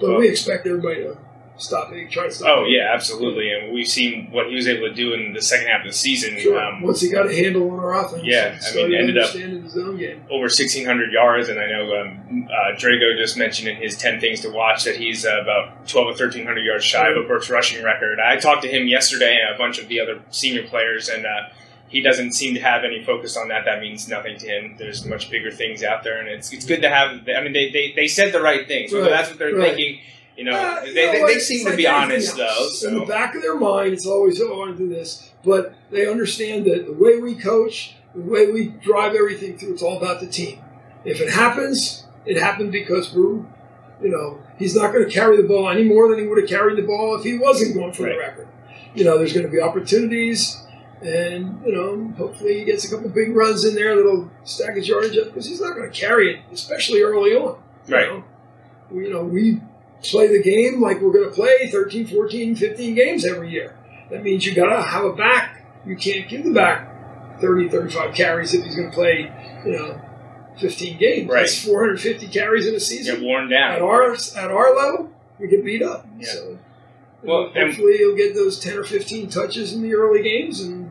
But 0.00 0.18
we 0.18 0.28
expect 0.28 0.66
everybody 0.66 1.04
to 1.04 1.16
stop 1.56 1.92
it, 1.92 2.10
try 2.10 2.26
to 2.26 2.32
stop. 2.32 2.48
Oh 2.48 2.64
yeah, 2.64 2.90
absolutely. 2.92 3.50
And 3.52 3.72
we've 3.72 3.86
seen 3.86 4.28
what 4.30 4.48
he 4.48 4.54
was 4.54 4.66
able 4.66 4.88
to 4.88 4.94
do 4.94 5.12
in 5.14 5.32
the 5.32 5.42
second 5.42 5.68
half 5.68 5.80
of 5.82 5.86
the 5.86 5.92
season. 5.92 6.38
Sure. 6.40 6.58
Um, 6.60 6.82
Once 6.82 7.00
he 7.00 7.10
got 7.10 7.30
a 7.30 7.34
handle 7.34 7.70
on 7.70 7.78
our 7.80 7.94
offense, 8.04 8.22
Yeah, 8.24 8.58
I 8.72 8.74
mean, 8.74 8.94
ended 8.94 9.18
up- 9.18 9.26
understanding 9.30 9.62
his 9.62 9.76
own 9.76 9.96
game. 9.96 10.22
over 10.30 10.44
1,600 10.44 11.12
yards, 11.12 11.48
and 11.48 11.60
I 11.60 11.66
know 11.66 12.00
um, 12.00 12.48
uh, 12.50 12.76
Drago 12.76 13.16
just 13.16 13.36
mentioned 13.36 13.68
in 13.68 13.76
his 13.76 13.96
10 13.96 14.20
things 14.20 14.40
to 14.40 14.50
watch 14.50 14.84
that 14.84 14.96
he's 14.96 15.24
uh, 15.24 15.40
about 15.42 15.86
12 15.88 16.06
or 16.06 16.10
1,300 16.10 16.64
yards 16.64 16.84
shy 16.84 17.08
of 17.08 17.16
a 17.16 17.26
Berks 17.26 17.48
rushing 17.50 17.82
record. 17.84 18.18
I 18.20 18.36
talked 18.36 18.62
to 18.62 18.68
him 18.68 18.86
yesterday 18.88 19.38
and 19.44 19.54
a 19.54 19.58
bunch 19.58 19.78
of 19.78 19.88
the 19.88 20.00
other 20.00 20.20
senior 20.30 20.64
players, 20.66 21.08
and 21.08 21.24
uh, 21.24 21.48
he 21.88 22.00
doesn't 22.00 22.32
seem 22.32 22.54
to 22.54 22.60
have 22.60 22.82
any 22.82 23.04
focus 23.04 23.36
on 23.36 23.48
that. 23.48 23.64
That 23.66 23.80
means 23.80 24.08
nothing 24.08 24.36
to 24.38 24.46
him. 24.48 24.74
There's 24.78 25.04
much 25.06 25.30
bigger 25.30 25.52
things 25.52 25.84
out 25.84 26.02
there, 26.02 26.18
and 26.18 26.28
it's 26.28 26.52
it's 26.52 26.64
good 26.66 26.82
to 26.82 26.88
have. 26.90 27.28
I 27.28 27.40
mean, 27.42 27.52
they, 27.52 27.70
they, 27.70 27.92
they 27.94 28.08
said 28.08 28.32
the 28.32 28.40
right 28.40 28.66
things. 28.66 28.92
Right, 28.92 29.08
that's 29.08 29.30
what 29.30 29.38
they're 29.38 29.54
right. 29.54 29.76
thinking, 29.76 30.00
you 30.36 30.44
know, 30.44 30.52
Uh, 30.52 30.80
they, 30.82 30.88
you 30.88 30.94
they, 30.94 31.06
know 31.06 31.12
they 31.12 31.20
what? 31.22 31.40
seem 31.42 31.66
to 31.70 31.76
be 31.76 31.86
honest, 31.86 32.36
though. 32.36 32.44
else. 32.46 32.82
In 32.84 32.94
the 32.98 33.04
back 33.04 33.34
of 33.34 33.42
their 33.42 33.56
mind, 33.56 33.92
it's 33.92 34.06
always, 34.06 34.40
oh, 34.40 34.52
I 34.54 34.58
want 34.58 34.76
to 34.76 34.82
do 34.86 34.88
this. 34.92 35.30
But 35.44 35.74
they 35.90 36.06
understand 36.08 36.64
that 36.66 36.86
the 36.86 36.92
way 36.92 37.18
we 37.18 37.34
coach, 37.34 37.94
the 38.14 38.20
way 38.22 38.50
we 38.50 38.68
drive 38.68 39.14
everything 39.14 39.58
through, 39.58 39.74
it's 39.74 39.82
all 39.82 39.96
about 39.98 40.20
the 40.20 40.26
team. 40.26 40.60
If 41.04 41.20
it 41.20 41.30
happens, 41.30 42.04
it 42.24 42.38
happened 42.38 42.72
because 42.72 43.12
we're, 43.14 43.44
you 44.02 44.08
know, 44.10 44.38
he's 44.58 44.74
not 44.74 44.92
going 44.92 45.04
to 45.06 45.10
carry 45.12 45.36
the 45.36 45.42
ball 45.46 45.68
any 45.68 45.84
more 45.84 46.08
than 46.08 46.18
he 46.18 46.26
would 46.26 46.38
have 46.40 46.48
carried 46.48 46.78
the 46.78 46.82
ball 46.86 47.16
if 47.16 47.24
he 47.24 47.36
wasn't 47.36 47.74
going 47.74 47.92
for 47.92 48.02
the 48.04 48.16
record. 48.16 48.48
You 48.94 49.04
know, 49.04 49.18
there's 49.18 49.32
going 49.32 49.44
to 49.46 49.52
be 49.52 49.60
opportunities. 49.60 50.60
And, 51.02 51.60
you 51.66 51.72
know, 51.72 52.14
hopefully 52.16 52.60
he 52.60 52.64
gets 52.64 52.84
a 52.84 52.90
couple 52.94 53.10
big 53.10 53.36
runs 53.36 53.64
in 53.66 53.74
there 53.74 53.94
that'll 53.94 54.30
stack 54.44 54.76
his 54.76 54.88
yardage 54.88 55.18
up 55.18 55.26
because 55.26 55.46
he's 55.46 55.60
not 55.60 55.74
going 55.76 55.90
to 55.90 55.94
carry 55.94 56.32
it, 56.34 56.40
especially 56.50 57.02
early 57.02 57.32
on. 57.34 57.58
you 57.86 57.94
Right. 57.94 58.08
know. 58.08 58.24
We, 58.90 59.04
you 59.04 59.12
know, 59.12 59.24
we 59.24 59.60
play 60.02 60.28
the 60.28 60.42
game 60.42 60.80
like 60.80 61.00
we're 61.00 61.12
going 61.12 61.28
to 61.28 61.34
play 61.34 61.70
13, 61.70 62.06
14, 62.06 62.56
15 62.56 62.94
games 62.94 63.24
every 63.24 63.50
year. 63.50 63.76
That 64.10 64.22
means 64.22 64.44
you 64.44 64.54
got 64.54 64.74
to 64.74 64.82
have 64.82 65.04
a 65.04 65.12
back. 65.12 65.64
You 65.86 65.96
can't 65.96 66.28
give 66.28 66.44
the 66.44 66.52
back 66.52 67.40
30, 67.40 67.68
35 67.68 68.14
carries 68.14 68.54
if 68.54 68.64
he's 68.64 68.76
going 68.76 68.90
to 68.90 68.94
play, 68.94 69.32
you 69.64 69.72
know, 69.72 70.00
15 70.58 70.98
games. 70.98 71.28
Right. 71.28 71.40
That's 71.40 71.64
450 71.64 72.28
carries 72.28 72.66
in 72.66 72.74
a 72.74 72.80
season. 72.80 73.16
Get 73.16 73.24
worn 73.24 73.48
down. 73.48 73.72
At 73.72 73.82
our 73.82 74.12
at 74.12 74.50
our 74.50 74.74
level, 74.74 75.10
we 75.38 75.48
get 75.48 75.64
beat 75.64 75.82
up. 75.82 76.06
Yeah. 76.18 76.26
So, 76.26 76.58
Well, 77.22 77.50
hopefully 77.54 77.96
he'll 77.98 78.16
get 78.16 78.34
those 78.34 78.60
10 78.60 78.78
or 78.78 78.84
15 78.84 79.30
touches 79.30 79.72
in 79.72 79.82
the 79.82 79.94
early 79.94 80.22
games, 80.22 80.60
and 80.60 80.83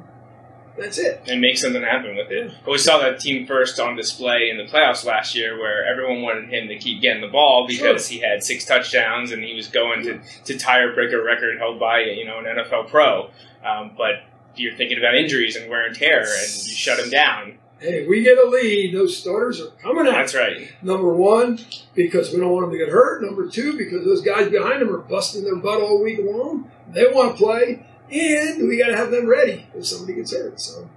that's 0.78 0.98
it. 0.98 1.22
and 1.28 1.42
make 1.42 1.58
something 1.58 1.82
happen 1.82 2.16
with 2.16 2.32
it. 2.32 2.52
But 2.66 2.72
we 2.72 2.78
saw 2.78 3.00
that 3.00 3.20
team 3.20 3.46
first 3.46 3.80
on 3.80 3.96
display 3.96 4.50
in 4.50 4.58
the 4.58 4.66
playoffs 4.66 5.06
last 5.06 5.36
year, 5.36 5.58
where 5.60 5.86
everyone 5.86 6.22
wanted 6.22 6.50
him 6.50 6.68
to 6.68 6.78
keep 6.78 7.02
getting 7.02 7.22
the 7.22 7.28
ball 7.28 7.68
because 7.68 8.08
he 8.08 8.20
had 8.20 8.44
six 8.44 8.66
touchdowns 8.66 9.32
and 9.32 9.44
he 9.44 9.54
was 9.54 9.68
going 9.68 10.04
to 10.04 10.20
to 10.46 10.58
tie 10.58 10.80
or 10.80 10.94
break 10.94 11.12
a 11.14 11.22
record 11.22 11.58
held 11.60 11.80
by 11.80 12.00
you 12.02 12.26
know 12.26 12.40
an 12.40 12.46
NFL 12.46 12.90
pro. 12.90 13.30
Um, 13.66 13.92
but 13.98 14.24
you're 14.56 14.76
thinking 14.76 14.98
about 14.98 15.16
injuries 15.16 15.56
and 15.56 15.70
wear 15.70 15.86
and 15.86 15.96
tear, 15.96 16.22
and 16.22 16.28
you 16.28 16.74
shut 16.74 17.00
him 17.00 17.10
down. 17.10 17.58
Hey, 17.80 18.08
we 18.08 18.24
get 18.24 18.38
a 18.38 18.46
lead, 18.48 18.94
those 18.96 19.17
starters 19.17 19.60
are 19.60 19.71
coming 19.82 20.08
out. 20.08 20.13
That's 20.13 20.36
right. 20.36 20.71
Number 20.82 21.13
one, 21.13 21.60
because 21.94 22.32
we 22.32 22.40
don't 22.40 22.52
want 22.52 22.67
them 22.67 22.71
to 22.71 22.78
get 22.78 22.88
hurt. 22.94 23.21
Number 23.21 23.50
two, 23.50 23.78
because 23.78 24.06
those 24.06 24.21
guys 24.21 24.50
behind 24.50 24.82
them 24.82 24.90
are 24.96 25.00
busting 25.00 25.44
their 25.44 25.58
butt 25.58 25.82
all 25.82 26.02
week 26.02 26.19
long. 26.21 26.71
They 26.88 27.06
want 27.08 27.36
to 27.36 27.44
play, 27.44 27.86
and 28.12 28.67
we 28.67 28.77
got 28.77 28.87
to 28.87 28.95
have 28.95 29.12
them 29.12 29.27
ready 29.27 29.65
if 29.75 29.85
somebody 29.87 30.15
gets 30.15 30.33
hurt. 30.33 30.60
So 30.60 30.89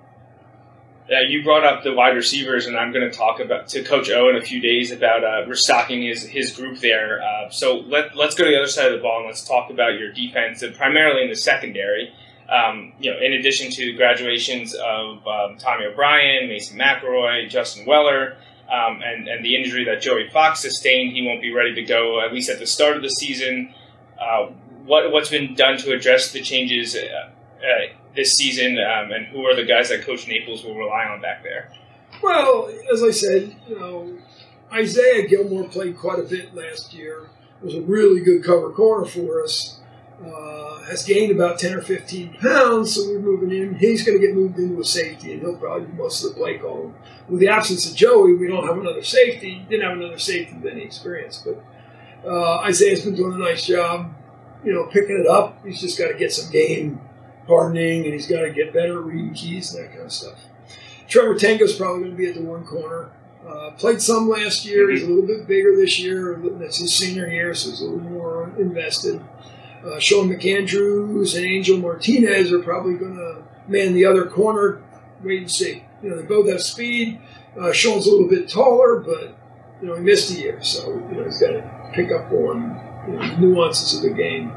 Uh, 1.08 1.20
you 1.20 1.44
brought 1.44 1.64
up 1.64 1.84
the 1.84 1.92
wide 1.92 2.16
receivers, 2.16 2.66
and 2.66 2.76
I'm 2.76 2.92
going 2.92 3.08
to 3.08 3.16
talk 3.16 3.38
about 3.38 3.68
to 3.68 3.84
Coach 3.84 4.10
O 4.10 4.28
in 4.28 4.34
a 4.36 4.42
few 4.42 4.60
days 4.60 4.90
about 4.90 5.22
uh, 5.22 5.46
restocking 5.46 6.02
his 6.02 6.24
his 6.24 6.50
group 6.50 6.80
there. 6.80 7.22
Uh, 7.22 7.48
so 7.50 7.76
let 7.86 8.16
let's 8.16 8.34
go 8.34 8.42
to 8.44 8.50
the 8.50 8.56
other 8.56 8.66
side 8.66 8.86
of 8.86 8.98
the 8.98 9.02
ball 9.02 9.18
and 9.18 9.26
let's 9.26 9.46
talk 9.46 9.70
about 9.70 9.98
your 10.00 10.12
defense, 10.12 10.62
and 10.62 10.74
primarily 10.74 11.22
in 11.22 11.28
the 11.28 11.36
secondary. 11.36 12.12
Um, 12.48 12.92
you 13.00 13.10
know, 13.10 13.18
in 13.20 13.32
addition 13.34 13.70
to 13.72 13.86
the 13.86 13.92
graduations 13.92 14.74
of 14.74 15.26
um, 15.26 15.58
Tommy 15.58 15.84
O'Brien, 15.86 16.48
Mason 16.48 16.78
McElroy, 16.78 17.48
Justin 17.48 17.86
Weller, 17.86 18.36
um, 18.68 19.00
and 19.04 19.28
and 19.28 19.44
the 19.44 19.56
injury 19.56 19.84
that 19.84 20.00
Joey 20.02 20.28
Fox 20.32 20.60
sustained, 20.60 21.12
he 21.12 21.24
won't 21.26 21.40
be 21.40 21.52
ready 21.52 21.74
to 21.74 21.82
go 21.82 22.20
at 22.24 22.32
least 22.32 22.50
at 22.50 22.58
the 22.58 22.66
start 22.66 22.96
of 22.96 23.02
the 23.02 23.10
season. 23.10 23.72
Uh, 24.20 24.50
what 24.86 25.12
what's 25.12 25.30
been 25.30 25.54
done 25.54 25.76
to 25.78 25.92
address 25.92 26.32
the 26.32 26.40
changes? 26.40 26.96
Uh, 26.96 27.30
uh, 27.56 27.86
this 28.14 28.34
season, 28.34 28.78
um, 28.78 29.12
and 29.12 29.26
who 29.26 29.44
are 29.44 29.54
the 29.54 29.64
guys 29.64 29.90
that 29.90 30.02
Coach 30.02 30.26
Naples 30.26 30.64
will 30.64 30.76
rely 30.76 31.04
on 31.04 31.20
back 31.20 31.42
there? 31.42 31.70
Well, 32.22 32.70
as 32.90 33.02
I 33.02 33.10
said, 33.10 33.54
you 33.68 33.78
know, 33.78 34.18
Isaiah 34.72 35.26
Gilmore 35.28 35.68
played 35.68 35.98
quite 35.98 36.18
a 36.18 36.22
bit 36.22 36.54
last 36.54 36.94
year. 36.94 37.28
Was 37.62 37.74
a 37.74 37.80
really 37.82 38.20
good 38.20 38.44
cover 38.44 38.70
corner 38.70 39.06
for 39.06 39.42
us. 39.42 39.80
Uh, 40.24 40.82
has 40.84 41.04
gained 41.04 41.30
about 41.30 41.58
ten 41.58 41.74
or 41.74 41.82
fifteen 41.82 42.34
pounds, 42.40 42.94
so 42.94 43.06
we're 43.06 43.18
moving 43.18 43.50
in. 43.50 43.74
He's 43.74 44.02
going 44.02 44.18
to 44.18 44.26
get 44.26 44.34
moved 44.34 44.58
into 44.58 44.80
a 44.80 44.84
safety, 44.84 45.32
and 45.32 45.42
he'll 45.42 45.56
probably 45.56 45.86
do 45.86 45.92
most 45.92 46.24
of 46.24 46.30
the 46.30 46.36
play 46.36 46.58
call. 46.58 46.94
With 47.28 47.40
the 47.40 47.48
absence 47.48 47.90
of 47.90 47.96
Joey, 47.96 48.34
we 48.34 48.46
don't 48.46 48.66
have 48.66 48.78
another 48.78 49.02
safety. 49.02 49.66
Didn't 49.68 49.86
have 49.86 49.98
another 49.98 50.18
safety 50.18 50.56
with 50.56 50.72
any 50.72 50.82
experience, 50.82 51.44
but 51.44 51.62
uh, 52.26 52.58
Isaiah's 52.60 53.04
been 53.04 53.14
doing 53.14 53.34
a 53.34 53.38
nice 53.38 53.66
job, 53.66 54.14
you 54.64 54.72
know, 54.72 54.86
picking 54.86 55.18
it 55.18 55.26
up. 55.26 55.64
He's 55.64 55.80
just 55.80 55.98
got 55.98 56.08
to 56.08 56.14
get 56.14 56.32
some 56.32 56.50
game 56.50 57.00
hardening, 57.46 58.04
and 58.04 58.12
he's 58.12 58.26
got 58.26 58.40
to 58.40 58.50
get 58.50 58.72
better 58.72 59.00
reading 59.00 59.34
keys 59.34 59.74
and 59.74 59.84
that 59.84 59.92
kind 59.92 60.04
of 60.04 60.12
stuff. 60.12 60.38
Trevor 61.08 61.36
Tango's 61.36 61.76
probably 61.76 62.00
going 62.00 62.12
to 62.12 62.16
be 62.16 62.28
at 62.28 62.34
the 62.34 62.42
one 62.42 62.64
corner. 62.64 63.10
Uh, 63.46 63.70
played 63.72 64.02
some 64.02 64.28
last 64.28 64.64
year. 64.64 64.90
He's 64.90 65.04
a 65.04 65.06
little 65.06 65.26
bit 65.26 65.46
bigger 65.46 65.76
this 65.76 66.00
year. 66.00 66.36
That's 66.58 66.78
his 66.78 66.92
senior 66.92 67.28
year, 67.28 67.54
so 67.54 67.70
he's 67.70 67.80
a 67.80 67.84
little 67.84 68.00
more 68.00 68.52
invested. 68.58 69.22
Uh, 69.84 70.00
Sean 70.00 70.28
McAndrews 70.28 71.36
and 71.36 71.44
Angel 71.44 71.78
Martinez 71.78 72.52
are 72.52 72.58
probably 72.58 72.94
going 72.94 73.14
to 73.14 73.44
man 73.68 73.94
the 73.94 74.04
other 74.04 74.26
corner. 74.26 74.82
Wait 75.22 75.42
and 75.42 75.50
see. 75.50 75.84
You 76.02 76.10
know, 76.10 76.16
they 76.16 76.26
both 76.26 76.48
have 76.48 76.62
speed. 76.62 77.20
Uh, 77.58 77.72
Sean's 77.72 78.06
a 78.06 78.10
little 78.10 78.28
bit 78.28 78.48
taller, 78.48 78.98
but 78.98 79.36
you 79.80 79.88
know 79.88 79.94
he 79.94 80.02
missed 80.02 80.30
a 80.30 80.34
year, 80.34 80.62
so 80.62 80.88
you 80.88 81.16
know 81.16 81.24
he's 81.24 81.38
got 81.38 81.52
to 81.52 81.90
pick 81.94 82.10
up 82.10 82.30
on 82.32 82.85
you 83.06 83.14
know, 83.14 83.36
nuances 83.36 83.96
of 83.96 84.02
the 84.02 84.10
game. 84.10 84.52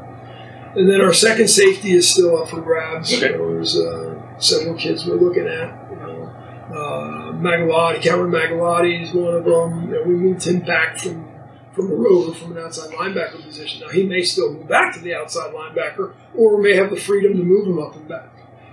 And 0.75 0.89
then 0.89 1.01
our 1.01 1.13
second 1.13 1.47
safety 1.47 1.93
is 1.93 2.09
still 2.09 2.37
up 2.37 2.49
for 2.49 2.61
grabs. 2.61 3.13
Okay. 3.13 3.31
You 3.31 3.37
know, 3.37 3.53
there's 3.53 3.77
uh, 3.77 4.37
several 4.37 4.75
kids 4.75 5.05
we're 5.05 5.15
looking 5.15 5.47
at. 5.47 5.89
You 5.89 5.95
know, 5.97 6.23
uh, 6.69 7.33
Magalotti, 7.33 8.01
Cameron 8.01 8.31
Magalotti 8.31 9.03
is 9.03 9.13
one 9.13 9.33
of 9.33 9.45
them. 9.45 9.89
You 9.89 9.95
know, 9.95 10.03
we 10.03 10.13
moved 10.13 10.45
him 10.45 10.59
back 10.59 10.97
from 10.97 11.27
from 11.71 11.91
a 11.91 11.95
rover 11.95 12.33
from 12.33 12.57
an 12.57 12.63
outside 12.63 12.91
linebacker 12.91 13.41
position. 13.41 13.81
Now 13.81 13.89
he 13.89 14.05
may 14.05 14.23
still 14.23 14.53
move 14.53 14.67
back 14.67 14.93
to 14.95 14.99
the 14.99 15.13
outside 15.13 15.53
linebacker, 15.53 16.13
or 16.35 16.61
may 16.61 16.75
have 16.75 16.89
the 16.89 16.97
freedom 16.97 17.37
to 17.37 17.43
move 17.43 17.67
him 17.67 17.79
up 17.79 17.95
and 17.95 18.07
back. 18.07 18.29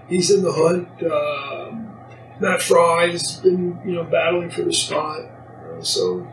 He's 0.08 0.30
in 0.30 0.42
the 0.42 0.52
hunt. 0.52 0.88
Um 1.02 1.92
Matt 2.40 2.60
Fry's 2.60 3.36
been 3.36 3.78
you 3.84 3.92
know 3.92 4.04
battling 4.04 4.50
for 4.50 4.62
the 4.62 4.72
spot. 4.72 5.20
Uh, 5.20 5.82
so 5.82 6.26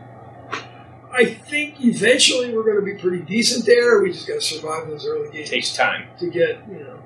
I 1.16 1.24
think 1.26 1.76
eventually 1.80 2.52
we're 2.54 2.64
going 2.64 2.76
to 2.76 2.82
be 2.82 2.94
pretty 3.00 3.22
decent 3.24 3.66
there. 3.66 4.00
We 4.02 4.12
just 4.12 4.26
got 4.26 4.34
to 4.34 4.40
survive 4.40 4.88
those 4.88 5.06
early 5.06 5.30
games 5.30 5.48
It 5.48 5.52
takes 5.52 5.74
time. 5.76 6.08
to 6.18 6.28
get 6.30 6.66
you 6.68 6.80
know 6.80 7.00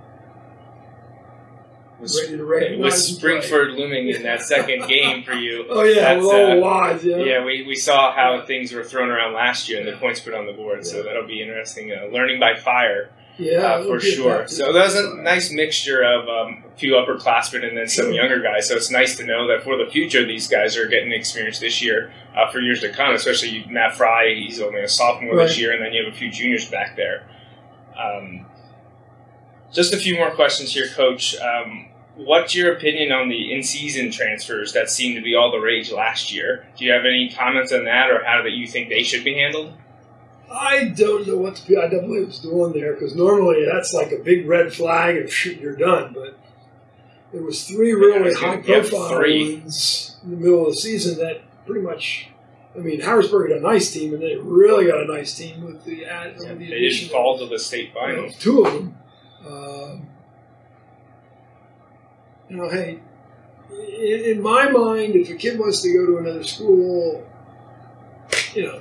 With, 2.01 2.15
ready 2.23 2.37
to 2.37 2.45
recognize 2.45 2.79
with 2.81 2.93
and. 2.95 3.03
Spring-Ford 3.03 3.71
looming 3.73 4.09
in 4.09 4.23
that 4.23 4.43
second 4.43 4.87
game 4.89 5.25
for 5.25 5.33
you. 5.33 5.67
Oh 5.71 5.83
yeah, 5.83 6.15
That's, 6.15 6.25
with 6.25 6.35
all 6.35 6.53
uh, 6.53 6.57
wise, 6.57 7.05
yeah. 7.05 7.17
Yeah, 7.17 7.45
we, 7.45 7.65
we 7.67 7.75
saw 7.75 8.15
how 8.15 8.45
things 8.47 8.73
were 8.73 8.85
thrown 8.85 9.11
around 9.11 9.35
last 9.35 9.69
year 9.69 9.81
and 9.81 9.89
the 9.89 9.97
points 9.99 10.21
put 10.21 10.33
on 10.35 10.47
the 10.47 10.53
board, 10.53 10.87
so 10.87 11.03
that'll 11.03 11.27
be 11.27 11.43
interesting. 11.43 11.93
Uh, 11.93 12.07
learning 12.13 12.39
by 12.41 12.55
fire 12.57 13.11
Yeah, 13.37 13.59
uh, 13.63 13.83
for 13.85 14.01
sure. 14.01 14.39
back 14.41 14.49
So 14.49 14.73
that. 14.73 14.85
was 14.85 14.95
a 14.95 15.17
nice 15.17 15.51
mixture 15.53 16.03
of 16.03 16.29
um, 16.29 16.65
a 16.65 16.68
few 16.79 16.93
upperclassmen 16.93 17.67
and 17.67 17.77
then 17.77 17.89
some 17.89 18.13
younger 18.13 18.41
guys. 18.41 18.69
So 18.69 18.77
it's 18.77 18.91
nice 18.91 19.17
to 19.17 19.25
know 19.25 19.49
that 19.49 19.65
for 19.65 19.77
the 19.77 19.91
future, 19.91 20.25
these 20.25 20.49
guys 20.49 20.77
are 20.77 20.87
getting 20.87 21.13
experience 21.13 21.59
this 21.59 21.83
year 21.83 22.13
uh, 22.37 22.51
for 22.51 22.61
years 22.61 22.81
to 22.83 22.93
come. 22.93 23.15
Especially 23.15 23.65
Matt 23.69 23.97
Fry, 23.97 24.35
he's 24.35 24.61
only 24.61 24.83
a 24.83 24.89
sophomore 24.89 25.37
this 25.37 25.59
year, 25.59 25.73
and 25.73 25.85
then 25.85 25.93
you 25.93 26.05
have 26.05 26.13
a 26.13 26.17
few 26.17 26.31
juniors 26.31 26.71
back 26.71 26.97
there. 26.97 27.29
Um, 27.97 28.47
just 29.73 29.93
a 29.93 29.97
few 29.97 30.15
more 30.17 30.31
questions 30.31 30.73
here, 30.73 30.89
Coach. 30.89 31.37
Um, 31.37 31.89
what's 32.15 32.55
your 32.55 32.73
opinion 32.73 33.13
on 33.13 33.29
the 33.29 33.53
in-season 33.53 34.11
transfers 34.11 34.73
that 34.73 34.89
seemed 34.89 35.17
to 35.17 35.23
be 35.23 35.35
all 35.35 35.51
the 35.51 35.59
rage 35.59 35.91
last 35.91 36.33
year? 36.33 36.67
Do 36.77 36.85
you 36.85 36.93
have 36.93 37.05
any 37.05 37.31
comments 37.31 37.73
on 37.73 37.85
that, 37.85 38.11
or 38.11 38.25
how 38.25 38.43
that 38.43 38.53
you 38.53 38.67
think 38.67 38.89
they 38.89 39.03
should 39.03 39.25
be 39.25 39.35
handled? 39.35 39.75
I 40.51 40.85
don't 40.85 41.27
know 41.27 41.37
what 41.37 41.57
the 41.57 41.75
PIAA 41.75 42.27
was 42.27 42.39
doing 42.39 42.73
there 42.73 42.95
because 42.95 43.15
normally 43.15 43.67
that's 43.71 43.93
like 43.93 44.13
a 44.13 44.17
big 44.17 44.47
red 44.47 44.73
flag 44.73 45.17
and 45.17 45.29
shoot, 45.29 45.61
you're 45.61 45.77
done. 45.77 46.15
But 46.15 46.39
there 47.33 47.43
was 47.43 47.67
three 47.69 47.93
really 47.93 48.33
high 48.35 48.57
profile 48.59 49.09
three. 49.11 49.59
ones 49.59 50.17
in 50.25 50.31
the 50.31 50.37
middle 50.37 50.67
of 50.67 50.73
the 50.75 50.79
season 50.81 51.19
that 51.19 51.43
pretty 51.67 51.81
much. 51.83 52.29
I 52.77 52.81
mean, 52.81 53.01
Harrisburg 53.01 53.51
had 53.51 53.59
a 53.59 53.63
nice 53.63 53.91
team, 53.91 54.15
and 54.15 54.23
they 54.23 54.37
really 54.37 54.87
got 54.87 55.01
a 55.01 55.05
nice 55.07 55.37
team 55.37 55.65
with 55.65 55.85
the 55.85 56.05
ad. 56.05 56.37
with 56.39 56.47
the 56.49 56.55
they 56.55 56.67
didn't 56.89 57.11
fall 57.11 57.39
to 57.39 57.47
the 57.47 57.59
state 57.59 57.93
finals. 57.93 58.37
two 58.39 58.65
of 58.65 58.73
them. 58.73 58.97
Um, 59.47 60.07
you 62.49 62.57
know, 62.57 62.69
hey, 62.69 63.01
in, 63.71 64.37
in 64.37 64.43
my 64.43 64.71
mind, 64.71 65.17
if 65.17 65.29
a 65.31 65.35
kid 65.35 65.59
wants 65.59 65.83
to 65.83 65.93
go 65.93 66.07
to 66.07 66.19
another 66.19 66.45
school, 66.45 67.27
you 68.55 68.65
know, 68.65 68.81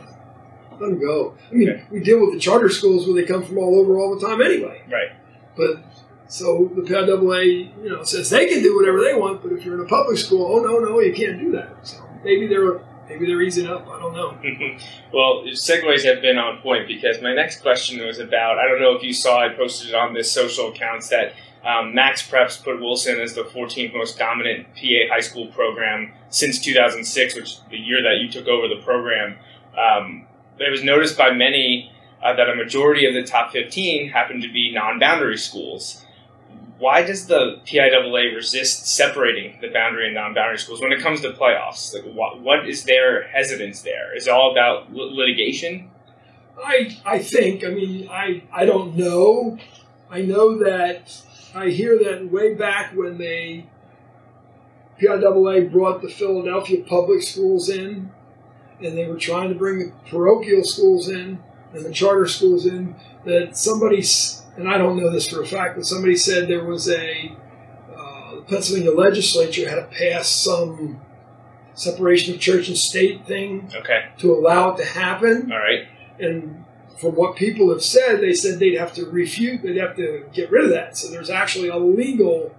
let 0.80 0.90
him 0.92 1.00
go. 1.00 1.36
I 1.50 1.54
mean, 1.56 1.70
Okay. 1.70 1.84
we 1.92 2.00
deal 2.02 2.20
with 2.22 2.34
the 2.34 2.40
charter 2.40 2.70
schools 2.70 3.06
where 3.08 3.16
they 3.16 3.24
come 3.28 3.44
from 3.44 3.58
all 3.58 3.80
over 3.80 3.98
all 3.98 4.16
the 4.18 4.26
time 4.26 4.42
anyway. 4.42 4.84
Right. 4.92 5.12
But 5.56 5.84
so 6.28 6.70
the 6.76 6.82
PIAA, 6.82 7.72
you 7.84 7.90
know, 7.90 8.04
says 8.04 8.30
they 8.30 8.48
can 8.48 8.62
do 8.62 8.76
whatever 8.76 9.02
they 9.02 9.14
want, 9.14 9.42
but 9.42 9.54
if 9.54 9.64
you're 9.64 9.76
in 9.76 9.86
a 9.86 9.90
public 9.90 10.18
school, 10.18 10.46
oh 10.46 10.60
no, 10.60 10.80
no, 10.80 11.00
you 11.00 11.14
can't 11.14 11.40
do 11.40 11.52
that. 11.52 11.88
So 11.88 11.98
maybe 12.24 12.48
they're 12.48 12.82
maybe 13.08 13.26
they're 13.26 13.42
easing 13.42 13.68
up. 13.68 13.88
I 13.88 14.00
don't 14.00 14.14
know. 14.14 14.38
well, 15.14 15.44
segues 15.54 16.04
have 16.04 16.22
been 16.22 16.38
on 16.38 16.62
point 16.62 16.88
because 16.88 17.22
my 17.22 17.34
next 17.34 17.62
question 17.62 18.06
was 18.06 18.20
about 18.20 18.58
I 18.58 18.68
don't 18.68 18.82
know 18.82 18.94
if 18.94 19.04
you 19.04 19.14
saw 19.14 19.40
I 19.40 19.50
posted 19.50 19.90
it 19.90 19.96
on 19.96 20.14
this 20.14 20.32
social 20.32 20.70
accounts 20.70 21.10
that 21.10 21.34
um, 21.64 21.94
MaxPreps 21.94 22.64
put 22.64 22.80
Wilson 22.80 23.20
as 23.20 23.34
the 23.34 23.44
14th 23.44 23.94
most 23.94 24.18
dominant 24.18 24.68
PA 24.76 25.14
high 25.14 25.20
school 25.20 25.48
program 25.48 26.14
since 26.30 26.60
2006, 26.60 27.36
which 27.36 27.44
is 27.44 27.62
the 27.70 27.78
year 27.78 28.02
that 28.04 28.20
you 28.22 28.32
took 28.32 28.48
over 28.48 28.68
the 28.68 28.82
program. 28.84 29.38
Um, 29.78 30.28
it 30.60 30.72
was 30.72 30.84
noticed 30.84 31.18
by 31.18 31.32
many 31.32 31.92
uh, 32.24 32.34
that 32.36 32.50
a 32.50 32.56
majority 32.56 33.06
of 33.06 33.14
the 33.14 33.24
top 33.24 33.52
15 33.52 34.10
happened 34.10 34.44
to 34.44 34.52
be 34.52 34.72
non-boundary 34.74 35.38
schools. 35.38 36.06
Why 36.80 37.02
does 37.04 37.26
the 37.28 37.60
PIAA 37.66 38.36
resist 38.36 38.88
separating 38.88 39.60
the 39.62 39.70
boundary 39.70 40.06
and 40.06 40.14
non-boundary 40.16 40.60
schools 40.60 40.80
when 40.82 40.92
it 40.92 41.02
comes 41.02 41.22
to 41.22 41.32
playoffs? 41.32 41.94
Like, 41.94 42.04
what, 42.14 42.40
what 42.42 42.70
is 42.70 42.84
their 42.84 43.24
hesitance 43.24 43.82
there? 43.82 44.16
Is 44.16 44.28
it 44.28 44.30
all 44.32 44.52
about 44.52 44.94
lit- 44.94 45.12
litigation? 45.14 45.90
I 46.64 46.98
I 47.06 47.20
think. 47.20 47.64
I 47.64 47.70
mean, 47.70 48.10
I 48.10 48.44
I 48.52 48.66
don't 48.66 48.96
know. 48.96 49.58
I 50.10 50.22
know 50.22 50.58
that 50.60 51.22
I 51.54 51.70
hear 51.70 51.98
that 52.04 52.32
way 52.32 52.54
back 52.56 52.96
when 52.96 53.18
they 53.18 53.68
PIAA 55.00 55.72
brought 55.72 56.02
the 56.02 56.10
Philadelphia 56.10 56.84
public 56.84 57.22
schools 57.22 57.70
in, 57.70 58.12
and 58.82 58.98
they 58.98 59.08
were 59.08 59.18
trying 59.18 59.50
to 59.50 59.56
bring 59.56 59.80
the 59.80 59.92
parochial 60.10 60.64
schools 60.64 61.10
in 61.10 61.40
and 61.74 61.86
the 61.86 61.92
charter 61.92 62.28
schools 62.28 62.66
in. 62.66 62.96
That 63.26 63.58
somebody 63.58 64.00
s- 64.00 64.44
and 64.58 64.68
I 64.68 64.78
don't 64.78 64.98
know 64.98 65.10
this 65.12 65.28
for 65.30 65.42
a 65.42 65.46
fact, 65.46 65.76
but 65.76 65.86
somebody 65.86 66.16
said 66.16 66.48
there 66.48 66.66
was 66.66 66.90
a 66.90 67.36
uh, 67.96 68.36
the 68.36 68.42
Pennsylvania 68.42 68.92
legislature 68.92 69.70
had 69.70 69.76
to 69.76 69.84
pass 69.96 70.28
some 70.28 71.00
separation 71.74 72.34
of 72.34 72.40
church 72.40 72.68
and 72.68 72.78
state 72.78 73.26
thing 73.28 73.70
Okay, 73.76 74.10
to 74.18 74.34
allow 74.34 74.72
it 74.72 74.78
to 74.78 74.86
happen 74.86 75.52
all 75.52 75.58
right. 75.60 75.88
and 76.20 76.64
from 77.00 77.14
what 77.14 77.36
people 77.36 77.70
have 77.70 77.84
said, 77.84 78.22
they 78.22 78.34
said 78.34 78.58
they'd 78.58 78.76
have 78.80 78.92
to 78.96 79.06
refute, 79.06 79.62
they'd 79.62 79.78
have 79.78 79.96
to 79.98 80.26
get 80.34 80.50
rid 80.50 80.64
of 80.66 80.72
that. 80.72 80.98
So 80.98 81.12
there's 81.12 81.30
actually 81.30 81.68
a 81.70 81.78
legal 81.78 82.56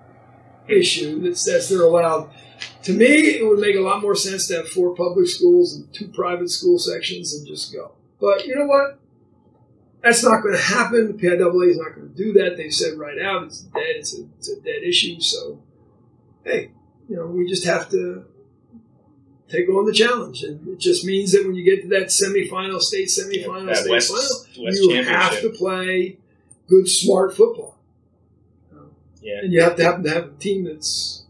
issue 0.68 1.20
that 1.22 1.36
says 1.36 1.68
they're 1.68 1.82
allowed. 1.82 2.30
To 2.84 2.92
me, 2.92 3.06
it 3.06 3.44
would 3.44 3.58
make 3.58 3.74
a 3.74 3.80
lot 3.80 4.00
more 4.00 4.14
sense 4.14 4.46
to 4.48 4.58
have 4.58 4.68
four 4.68 4.94
public 4.94 5.26
schools 5.26 5.74
and 5.74 5.92
two 5.92 6.06
private 6.06 6.50
school 6.50 6.78
sections 6.78 7.34
and 7.34 7.48
just 7.48 7.72
go. 7.72 7.90
But 8.20 8.46
you 8.46 8.54
know 8.54 8.66
what? 8.66 9.00
That's 10.02 10.22
not 10.22 10.42
going 10.42 10.54
to 10.54 10.62
happen. 10.62 11.08
The 11.08 11.14
PIAA 11.14 11.70
is 11.70 11.78
not 11.78 11.94
going 11.94 12.08
to 12.08 12.14
do 12.14 12.32
that. 12.34 12.56
They 12.56 12.70
said 12.70 12.98
right 12.98 13.20
out 13.20 13.44
it's 13.44 13.62
dead. 13.62 13.96
It's 13.96 14.16
a, 14.16 14.22
it's 14.38 14.48
a 14.48 14.60
dead 14.60 14.82
issue. 14.84 15.20
So, 15.20 15.60
hey, 16.44 16.70
you 17.08 17.16
know, 17.16 17.26
we 17.26 17.48
just 17.48 17.64
have 17.64 17.90
to 17.90 18.24
take 19.48 19.68
on 19.68 19.86
the 19.86 19.92
challenge. 19.92 20.42
And 20.42 20.68
it 20.68 20.78
just 20.78 21.04
means 21.04 21.32
that 21.32 21.44
when 21.44 21.54
you 21.54 21.64
get 21.64 21.82
to 21.82 21.88
that 21.88 22.08
semifinal, 22.08 22.80
state 22.80 23.08
semifinal, 23.08 23.66
that 23.66 23.78
state 23.78 23.90
West, 23.90 24.08
final, 24.08 24.64
West 24.64 24.82
you 24.82 25.02
have 25.02 25.40
to 25.40 25.50
play 25.50 26.18
good, 26.68 26.88
smart 26.88 27.36
football. 27.36 27.76
Yeah. 29.20 29.40
And 29.42 29.52
you 29.52 29.62
have 29.62 29.76
to 29.76 29.84
happen 29.84 30.04
to 30.04 30.10
have 30.10 30.24
a 30.24 30.30
team 30.38 30.64
that's 30.64 31.24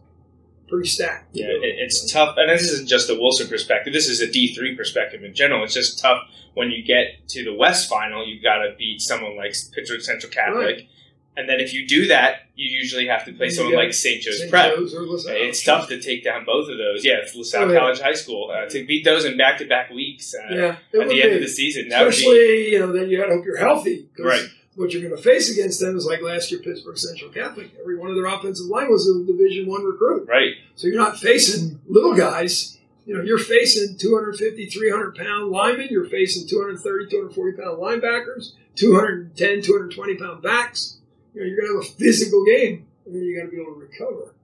pretty 0.68 0.88
stacked. 0.88 1.28
Yeah, 1.34 1.46
it, 1.46 1.60
it's 1.62 2.10
tough, 2.12 2.36
and 2.36 2.48
this 2.50 2.62
isn't 2.70 2.88
just 2.88 3.10
a 3.10 3.14
Wilson 3.14 3.48
perspective. 3.48 3.92
This 3.92 4.08
is 4.08 4.20
a 4.20 4.30
D 4.30 4.54
three 4.54 4.76
perspective 4.76 5.24
in 5.24 5.34
general. 5.34 5.64
It's 5.64 5.74
just 5.74 5.98
tough 6.00 6.22
when 6.54 6.70
you 6.70 6.82
get 6.84 7.28
to 7.28 7.44
the 7.44 7.54
West 7.54 7.88
Final. 7.88 8.26
You've 8.26 8.42
got 8.42 8.58
to 8.58 8.74
beat 8.78 9.00
someone 9.00 9.36
like 9.36 9.54
Pittsburgh 9.72 10.00
Central 10.02 10.30
Catholic, 10.30 10.76
Right. 10.76 10.88
and 11.36 11.48
then 11.48 11.60
if 11.60 11.72
you 11.74 11.86
do 11.86 12.06
that, 12.08 12.42
you 12.54 12.66
usually 12.68 13.06
have 13.06 13.24
to 13.26 13.32
play 13.32 13.46
You 13.46 13.52
someone 13.52 13.74
like 13.76 13.92
St. 13.92 14.20
Joe's 14.20 14.38
St. 14.38 14.50
Prep. 14.50 14.74
Joe's. 14.74 15.24
It's 15.28 15.62
tough 15.64 15.88
to 15.88 16.00
take 16.00 16.24
down 16.24 16.44
both 16.44 16.68
of 16.68 16.76
those. 16.76 17.04
Yeah, 17.04 17.18
it's 17.22 17.34
LaSalle 17.36 17.64
Oh, 17.68 17.72
yeah. 17.72 17.78
College 17.78 18.00
High 18.00 18.14
School 18.14 18.50
uh, 18.52 18.68
to 18.68 18.84
beat 18.84 19.04
those 19.04 19.24
in 19.24 19.36
back 19.36 19.58
to 19.58 19.64
back 19.66 19.90
weeks 19.90 20.34
uh, 20.34 20.52
Yeah, 20.52 20.76
at 21.00 21.08
the 21.08 21.22
end 21.22 21.30
be. 21.30 21.36
of 21.36 21.40
the 21.42 21.46
season. 21.48 21.88
That 21.90 22.02
would 22.02 22.10
be 22.10 22.16
Especially, 22.16 22.72
you 22.72 22.78
know, 22.80 22.92
then 22.92 23.08
you 23.08 23.18
got 23.18 23.26
to 23.26 23.34
hope 23.36 23.44
you're 23.44 23.56
healthy. 23.58 24.08
Right. 24.18 24.42
What 24.78 24.92
you're 24.92 25.02
going 25.02 25.16
to 25.16 25.20
face 25.20 25.50
against 25.50 25.80
them 25.80 25.96
is 25.96 26.06
like 26.06 26.22
last 26.22 26.52
year, 26.52 26.60
Pittsburgh 26.60 26.96
Central 26.96 27.30
Catholic. 27.30 27.70
Every 27.80 27.96
one 27.98 28.10
of 28.10 28.14
their 28.16 28.26
offensive 28.26 28.66
line 28.66 28.88
was 28.90 29.08
a 29.08 29.24
Division 29.26 29.66
One 29.66 29.82
recruit. 29.84 30.28
right. 30.28 30.54
So 30.76 30.86
you're 30.86 30.96
not 30.96 31.18
facing 31.18 31.80
little 31.88 32.14
guys. 32.14 32.78
You 33.04 33.16
know, 33.16 33.22
you're 33.24 33.38
facing 33.38 33.96
250, 33.98 34.66
300 34.66 35.16
pound 35.16 35.50
linemen. 35.50 35.88
You're 35.90 36.04
facing 36.08 36.46
230, 36.46 37.10
240 37.10 37.56
pound 37.60 37.78
linebackers, 37.78 38.52
210, 38.76 39.62
220 39.62 40.14
pound 40.16 40.42
backs. 40.42 40.98
You 41.34 41.40
know, 41.40 41.46
you're 41.48 41.56
going 41.60 41.72
to 41.82 41.88
have 41.88 41.94
a 41.96 41.98
physical 41.98 42.44
game, 42.44 42.86
and 43.04 43.14
then 43.14 43.22
you 43.22 43.36
got 43.36 43.46
to 43.46 43.50
be 43.50 43.60
able 43.60 43.74
to 43.74 43.80
recover. 43.80 44.34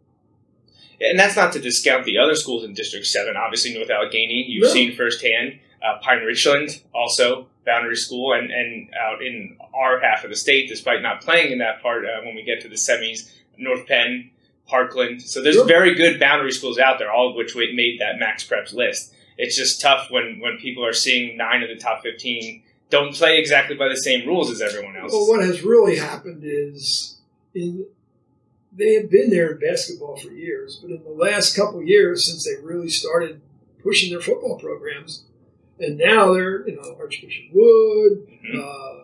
And 1.01 1.18
that's 1.18 1.37
not 1.37 1.53
to 1.53 1.61
discount 1.61 2.07
the 2.07 2.18
other 2.18 2.35
schools 2.35 2.64
in 2.64 2.72
District 2.74 3.05
7. 3.07 3.37
Obviously, 3.37 3.74
North 3.74 3.91
Allegheny, 3.91 4.47
you've 4.49 4.64
No. 4.64 4.68
seen 4.72 4.97
firsthand. 4.97 5.59
Uh, 5.82 5.99
Pine 6.03 6.22
Richland, 6.22 6.80
also 6.95 7.47
boundary 7.64 7.96
school, 7.96 8.32
and, 8.34 8.50
and 8.50 8.90
out 8.94 9.22
in 9.22 9.56
our 9.74 10.00
half 10.00 10.24
of 10.24 10.30
the 10.30 10.36
state, 10.36 10.68
despite 10.68 11.02
not 11.02 11.20
playing 11.22 11.52
in 11.52 11.58
that 11.58 11.82
part 11.82 12.04
uh, 12.04 12.20
when 12.24 12.34
we 12.34 12.42
get 12.42 12.60
to 12.62 12.68
the 12.68 12.74
semis, 12.76 13.30
North 13.56 13.86
Penn, 13.86 14.30
Parkland. 14.66 15.22
So 15.22 15.42
there's 15.42 15.56
Sure. 15.56 15.66
very 15.66 15.94
good 15.94 16.18
boundary 16.20 16.52
schools 16.52 16.78
out 16.78 16.98
there, 16.98 17.10
all 17.12 17.30
of 17.30 17.36
which 17.36 17.54
we- 17.54 17.72
made 17.74 18.00
that 18.00 18.16
MaxPreps 18.16 18.72
list. 18.74 19.12
It's 19.36 19.56
just 19.56 19.80
tough 19.80 20.10
when, 20.10 20.38
when 20.40 20.58
people 20.58 20.84
are 20.86 20.92
seeing 20.92 21.36
nine 21.36 21.62
of 21.62 21.68
the 21.68 21.76
top 21.76 22.02
15 22.02 22.62
don't 22.90 23.14
play 23.14 23.38
exactly 23.38 23.74
by 23.74 23.88
the 23.88 23.96
same 23.96 24.26
rules 24.26 24.50
as 24.50 24.60
everyone 24.62 24.96
else. 24.96 25.10
Well, 25.12 25.26
what 25.26 25.42
has 25.42 25.62
really 25.62 25.96
happened 25.96 26.42
is 26.44 27.18
in 27.54 27.86
they 28.76 28.94
have 28.94 29.10
been 29.10 29.30
there 29.30 29.52
in 29.52 29.58
basketball 29.58 30.16
for 30.16 30.28
years, 30.28 30.76
but 30.82 30.90
in 30.90 31.02
the 31.04 31.10
last 31.10 31.56
couple 31.56 31.80
of 31.80 31.86
years, 31.86 32.26
since 32.26 32.44
they 32.44 32.60
really 32.62 32.88
started 32.90 33.40
pushing 33.82 34.10
their 34.10 34.20
football 34.20 34.58
programs, 34.58 35.24
and 35.80 35.98
now 35.98 36.32
they're 36.32 36.66
you 36.68 36.76
know 36.76 36.96
Archbishop 37.00 37.44
Wood, 37.52 38.26
Mhm. 38.44 38.60
uh, 38.60 39.00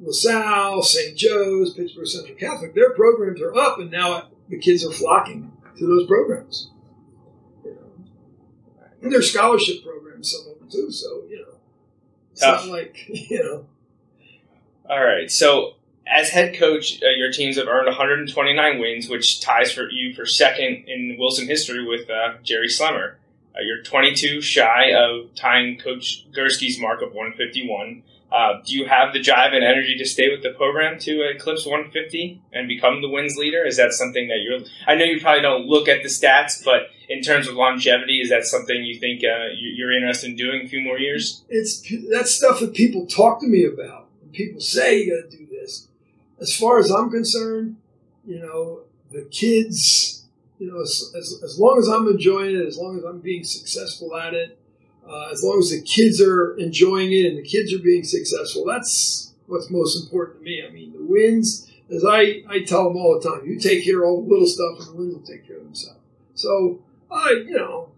LaSalle, 0.00 0.82
St. 0.82 1.16
Joe's, 1.16 1.72
Pittsburgh 1.74 2.06
Central 2.06 2.36
Catholic, 2.36 2.74
their 2.74 2.90
programs 2.90 3.40
are 3.40 3.54
up, 3.56 3.78
and 3.78 3.90
now 3.90 4.28
the 4.48 4.58
kids 4.58 4.84
are 4.84 4.92
flocking 4.92 5.52
to 5.78 5.86
those 5.86 6.06
programs. 6.06 6.70
You 7.64 7.70
know. 7.72 8.04
And 9.02 9.12
their 9.12 9.22
scholarship 9.22 9.82
programs, 9.82 10.30
some 10.32 10.52
of 10.52 10.58
them 10.58 10.68
too. 10.70 10.90
So 10.90 11.24
you 11.28 11.38
know, 11.38 11.58
it's 12.32 12.40
Tough. 12.42 12.66
not 12.66 12.72
like 12.72 12.96
you 13.08 13.42
know. 13.42 13.66
All 14.88 15.02
right. 15.04 15.28
So, 15.30 15.72
as 16.06 16.28
head 16.28 16.56
coach, 16.56 17.02
uh, 17.02 17.08
your 17.16 17.32
teams 17.32 17.56
have 17.56 17.66
earned 17.66 17.86
129 17.86 18.78
wins, 18.78 19.08
which 19.08 19.40
ties 19.40 19.72
for 19.72 19.90
you 19.90 20.14
for 20.14 20.24
second 20.26 20.84
in 20.86 21.16
Wilson 21.18 21.48
history 21.48 21.84
with 21.84 22.08
uh, 22.08 22.34
Jerry 22.44 22.68
Slemmer. 22.68 23.14
Uh, 23.56 23.62
you're 23.62 23.82
22 23.82 24.40
shy 24.42 24.92
of 24.92 25.34
tying 25.34 25.78
Coach 25.78 26.26
Gursky's 26.32 26.78
mark 26.78 27.00
of 27.02 27.12
151. 27.12 28.02
Uh, 28.30 28.54
do 28.66 28.74
you 28.76 28.86
have 28.86 29.12
the 29.12 29.20
drive 29.20 29.52
and 29.52 29.64
energy 29.64 29.96
to 29.96 30.04
stay 30.04 30.28
with 30.28 30.42
the 30.42 30.50
program 30.50 30.98
to 30.98 31.22
eclipse 31.22 31.64
150 31.64 32.42
and 32.52 32.66
become 32.68 33.00
the 33.00 33.08
wins 33.08 33.36
leader? 33.36 33.64
Is 33.64 33.76
that 33.76 33.92
something 33.92 34.26
that 34.28 34.38
you're? 34.42 34.60
I 34.86 34.96
know 34.96 35.04
you 35.04 35.20
probably 35.20 35.42
don't 35.42 35.66
look 35.66 35.88
at 35.88 36.02
the 36.02 36.08
stats, 36.08 36.62
but 36.64 36.90
in 37.08 37.22
terms 37.22 37.46
of 37.46 37.54
longevity, 37.54 38.20
is 38.20 38.28
that 38.30 38.44
something 38.44 38.84
you 38.84 38.98
think 38.98 39.22
uh, 39.22 39.46
you- 39.56 39.70
you're 39.76 39.92
interested 39.92 40.30
in 40.30 40.36
doing 40.36 40.62
a 40.64 40.68
few 40.68 40.80
more 40.80 40.98
years? 40.98 41.44
it's 41.48 41.80
that's 42.10 42.32
stuff 42.32 42.58
that 42.60 42.74
people 42.74 43.06
talk 43.06 43.40
to 43.40 43.46
me 43.46 43.64
about. 43.64 44.08
People 44.32 44.60
say 44.60 45.02
you 45.04 45.14
got 45.22 45.30
to 45.30 45.36
do 45.36 45.46
this. 45.46 45.86
As 46.40 46.54
far 46.54 46.78
as 46.80 46.90
I'm 46.90 47.10
concerned, 47.10 47.76
you 48.26 48.40
know, 48.40 48.80
the 49.12 49.22
kids, 49.30 50.15
you 50.58 50.70
know, 50.70 50.80
as, 50.80 51.12
as, 51.16 51.40
as 51.44 51.58
long 51.58 51.78
as 51.78 51.88
I'm 51.88 52.08
enjoying 52.08 52.56
it, 52.56 52.66
as 52.66 52.78
long 52.78 52.98
as 52.98 53.04
I'm 53.04 53.20
being 53.20 53.44
successful 53.44 54.16
at 54.16 54.34
it, 54.34 54.58
uh, 55.08 55.28
as 55.30 55.42
long 55.42 55.58
as 55.58 55.70
the 55.70 55.82
kids 55.82 56.20
are 56.20 56.56
enjoying 56.56 57.12
it 57.12 57.26
and 57.26 57.38
the 57.38 57.42
kids 57.42 57.72
are 57.72 57.78
being 57.78 58.04
successful, 58.04 58.64
that's 58.64 59.34
what's 59.46 59.70
most 59.70 60.02
important 60.02 60.38
to 60.38 60.44
me. 60.44 60.64
I 60.66 60.70
mean, 60.70 60.92
the 60.92 61.04
wins, 61.04 61.70
as 61.94 62.04
I, 62.04 62.42
I 62.48 62.64
tell 62.64 62.84
them 62.84 62.96
all 62.96 63.20
the 63.20 63.28
time, 63.28 63.46
you 63.46 63.60
take 63.60 63.84
care 63.84 64.02
of 64.02 64.08
all 64.08 64.22
the 64.22 64.28
little 64.28 64.46
stuff 64.46 64.80
and 64.80 64.88
the 64.88 65.00
wins 65.00 65.14
will 65.14 65.22
take 65.22 65.46
care 65.46 65.58
of 65.58 65.64
themselves. 65.64 66.00
So, 66.34 66.82
I, 67.10 67.44
you 67.46 67.56
know, 67.56 67.90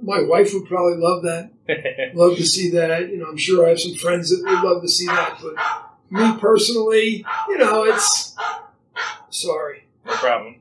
my 0.00 0.20
wife 0.22 0.52
would 0.54 0.66
probably 0.66 0.98
love 0.98 1.22
that 1.22 1.50
love 2.14 2.36
to 2.36 2.46
see 2.46 2.70
that. 2.70 3.08
You 3.08 3.18
know, 3.18 3.26
I'm 3.26 3.36
sure 3.36 3.66
I 3.66 3.70
have 3.70 3.80
some 3.80 3.94
friends 3.94 4.30
that 4.30 4.42
would 4.44 4.62
love 4.62 4.82
to 4.82 4.88
see 4.88 5.06
that. 5.06 5.38
But 5.40 5.54
me 6.10 6.38
personally, 6.38 7.24
you 7.48 7.58
know, 7.58 7.84
it's 7.84 8.36
sorry. 9.30 9.84
no 10.04 10.12
problem. 10.12 10.56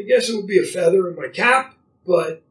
I 0.00 0.06
guess 0.06 0.28
it 0.28 0.36
would 0.36 0.46
be 0.46 0.58
a 0.58 0.64
feather 0.64 1.08
in 1.08 1.16
my 1.16 1.28
cap, 1.28 1.74
but 2.06 2.42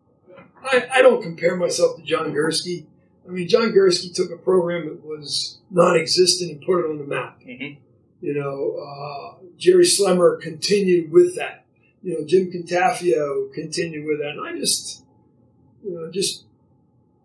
I, 0.64 0.88
I 0.96 1.02
don't 1.02 1.22
compare 1.22 1.56
myself 1.56 1.98
to 1.98 2.04
John 2.04 2.34
Gursky. 2.34 2.86
I 3.28 3.32
mean, 3.32 3.48
John 3.48 3.72
Gursky 3.72 4.14
took 4.14 4.32
a 4.32 4.38
program 4.38 4.88
that 4.88 5.06
was 5.06 5.60
non-existent 5.70 6.52
and 6.52 6.62
put 6.62 6.80
it 6.80 6.90
on 6.90 6.98
the 6.98 7.04
map. 7.04 7.42
Mhm. 7.42 7.78
You 8.22 8.34
know, 8.34 8.76
uh, 8.78 9.46
Jerry 9.58 9.86
Slemmer 9.86 10.42
continued 10.42 11.12
with 11.12 11.36
that. 11.36 11.66
You 12.04 12.14
know, 12.20 12.26
Jim 12.26 12.52
Cantafio 12.52 13.54
continued 13.54 14.06
with 14.08 14.20
that, 14.20 14.32
and 14.32 14.42
I 14.42 14.58
just, 14.58 15.04
you 15.84 15.92
know, 15.92 16.12
just 16.12 16.46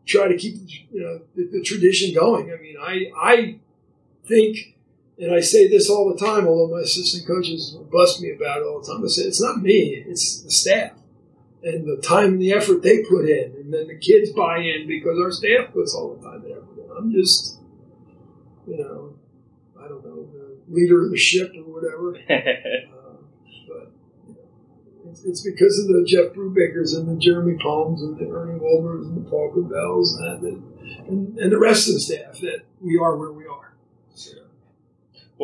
try 0.06 0.28
to 0.28 0.36
keep 0.36 0.56
you 0.92 1.00
know 1.00 1.20
the, 1.34 1.44
the 1.46 1.62
tradition 1.62 2.14
going. 2.14 2.52
I 2.52 2.60
mean, 2.60 2.76
I 2.80 3.10
I 3.16 3.58
think, 4.26 4.73
and 5.18 5.34
I 5.34 5.40
say 5.40 5.68
this 5.68 5.88
all 5.88 6.12
the 6.12 6.18
time, 6.18 6.46
although 6.46 6.74
my 6.74 6.82
assistant 6.82 7.26
coaches 7.26 7.76
bust 7.90 8.20
me 8.20 8.32
about 8.32 8.58
it 8.58 8.64
all 8.64 8.80
the 8.80 8.86
time. 8.86 9.04
I 9.04 9.08
say 9.08 9.22
it's 9.22 9.40
not 9.40 9.62
me, 9.62 10.04
it's 10.06 10.42
the 10.42 10.50
staff 10.50 10.92
and 11.64 11.86
the 11.86 11.96
time 11.96 12.34
and 12.34 12.42
the 12.42 12.52
effort 12.52 12.82
they 12.82 13.02
put 13.02 13.28
in, 13.28 13.54
and 13.56 13.72
then 13.72 13.88
the 13.88 13.96
kids 13.96 14.30
buy 14.32 14.58
in 14.58 14.86
because 14.86 15.18
our 15.18 15.32
staff 15.32 15.72
puts 15.72 15.94
all 15.94 16.14
the 16.14 16.22
time 16.22 16.42
and 16.44 16.52
effort 16.52 16.78
in. 16.78 16.90
I'm 16.96 17.10
just, 17.10 17.58
you 18.66 18.78
know, 18.78 19.14
I 19.80 19.88
don't 19.88 20.04
know, 20.04 20.28
the 20.30 20.58
leader 20.68 21.04
of 21.04 21.10
the 21.10 21.16
ship 21.16 21.52
or 21.56 21.62
whatever. 21.62 22.16
Uh, 22.94 23.16
but 23.68 23.92
you 24.26 24.34
know, 24.34 25.10
it's, 25.10 25.24
it's 25.24 25.40
because 25.42 25.78
of 25.78 25.86
the 25.88 26.04
Jeff 26.06 26.34
Brubakers 26.34 26.96
and 26.96 27.08
the 27.08 27.16
Jeremy 27.18 27.56
Palms 27.62 28.02
and 28.02 28.18
the 28.18 28.30
Ernie 28.30 28.58
Wolbers 28.58 29.02
and 29.02 29.24
the 29.24 29.30
Paul 29.30 29.52
Cabells 29.52 30.16
and, 30.18 30.62
and, 31.08 31.38
and 31.38 31.52
the 31.52 31.58
rest 31.58 31.88
of 31.88 31.94
the 31.94 32.00
staff 32.00 32.40
that 32.40 32.60
we 32.80 32.98
are 32.98 33.16
where 33.16 33.32
we 33.32 33.46
are. 33.46 33.74
So, 34.14 34.32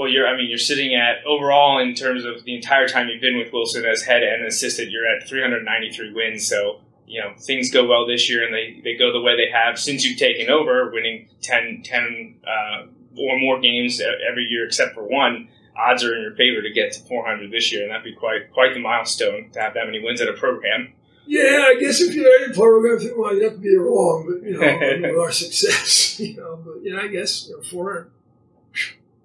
Well, 0.01 0.09
you're. 0.09 0.27
I 0.27 0.35
mean, 0.35 0.49
you're 0.49 0.57
sitting 0.57 0.95
at 0.95 1.23
overall 1.27 1.79
in 1.79 1.95
terms 1.95 2.25
of 2.25 2.45
the 2.45 2.57
entire 2.57 2.89
time 2.89 3.09
you've 3.09 3.21
been 3.21 3.37
with 3.37 3.53
Wilson 3.53 3.85
as 3.85 4.01
head 4.01 4.23
and 4.23 4.47
assistant. 4.47 4.91
You're 4.91 5.05
at 5.05 5.29
393 5.29 6.15
wins. 6.15 6.49
So 6.49 6.81
you 7.07 7.21
know 7.21 7.35
things 7.39 7.71
go 7.71 7.87
well 7.87 8.07
this 8.07 8.27
year, 8.31 8.43
and 8.43 8.55
they, 8.55 8.81
they 8.83 8.97
go 8.97 9.13
the 9.13 9.21
way 9.21 9.37
they 9.37 9.53
have 9.53 9.79
since 9.79 10.03
you've 10.03 10.19
taken 10.19 10.49
over, 10.49 10.91
winning 10.91 11.29
10, 11.43 11.83
10 11.85 12.37
uh, 12.47 12.87
or 13.19 13.39
more 13.39 13.61
games 13.61 14.01
every 14.01 14.45
year 14.45 14.65
except 14.65 14.95
for 14.95 15.03
one. 15.03 15.49
Odds 15.77 16.03
are 16.03 16.17
in 16.17 16.23
your 16.23 16.35
favor 16.35 16.63
to 16.63 16.73
get 16.73 16.93
to 16.93 17.01
400 17.01 17.51
this 17.51 17.71
year, 17.71 17.83
and 17.83 17.91
that'd 17.91 18.03
be 18.03 18.15
quite 18.15 18.51
quite 18.55 18.73
the 18.73 18.81
milestone 18.81 19.51
to 19.51 19.61
have 19.61 19.75
that 19.75 19.85
many 19.85 20.03
wins 20.03 20.23
at 20.23 20.29
a 20.29 20.33
program. 20.33 20.95
yeah, 21.27 21.67
I 21.67 21.77
guess 21.79 22.01
if 22.01 22.15
you're 22.15 22.45
in 22.47 22.55
program, 22.55 22.99
well, 23.19 23.37
you 23.37 23.45
have 23.45 23.53
to 23.53 23.59
be 23.59 23.77
wrong, 23.77 24.25
but 24.27 24.49
you 24.49 24.59
know, 24.59 25.11
with 25.11 25.21
our 25.21 25.31
success, 25.31 26.19
you 26.21 26.39
know, 26.39 26.59
but 26.65 26.77
yeah, 26.83 27.01
I 27.01 27.09
guess 27.09 27.49
you 27.49 27.59
know, 27.59 27.63
400. 27.63 28.11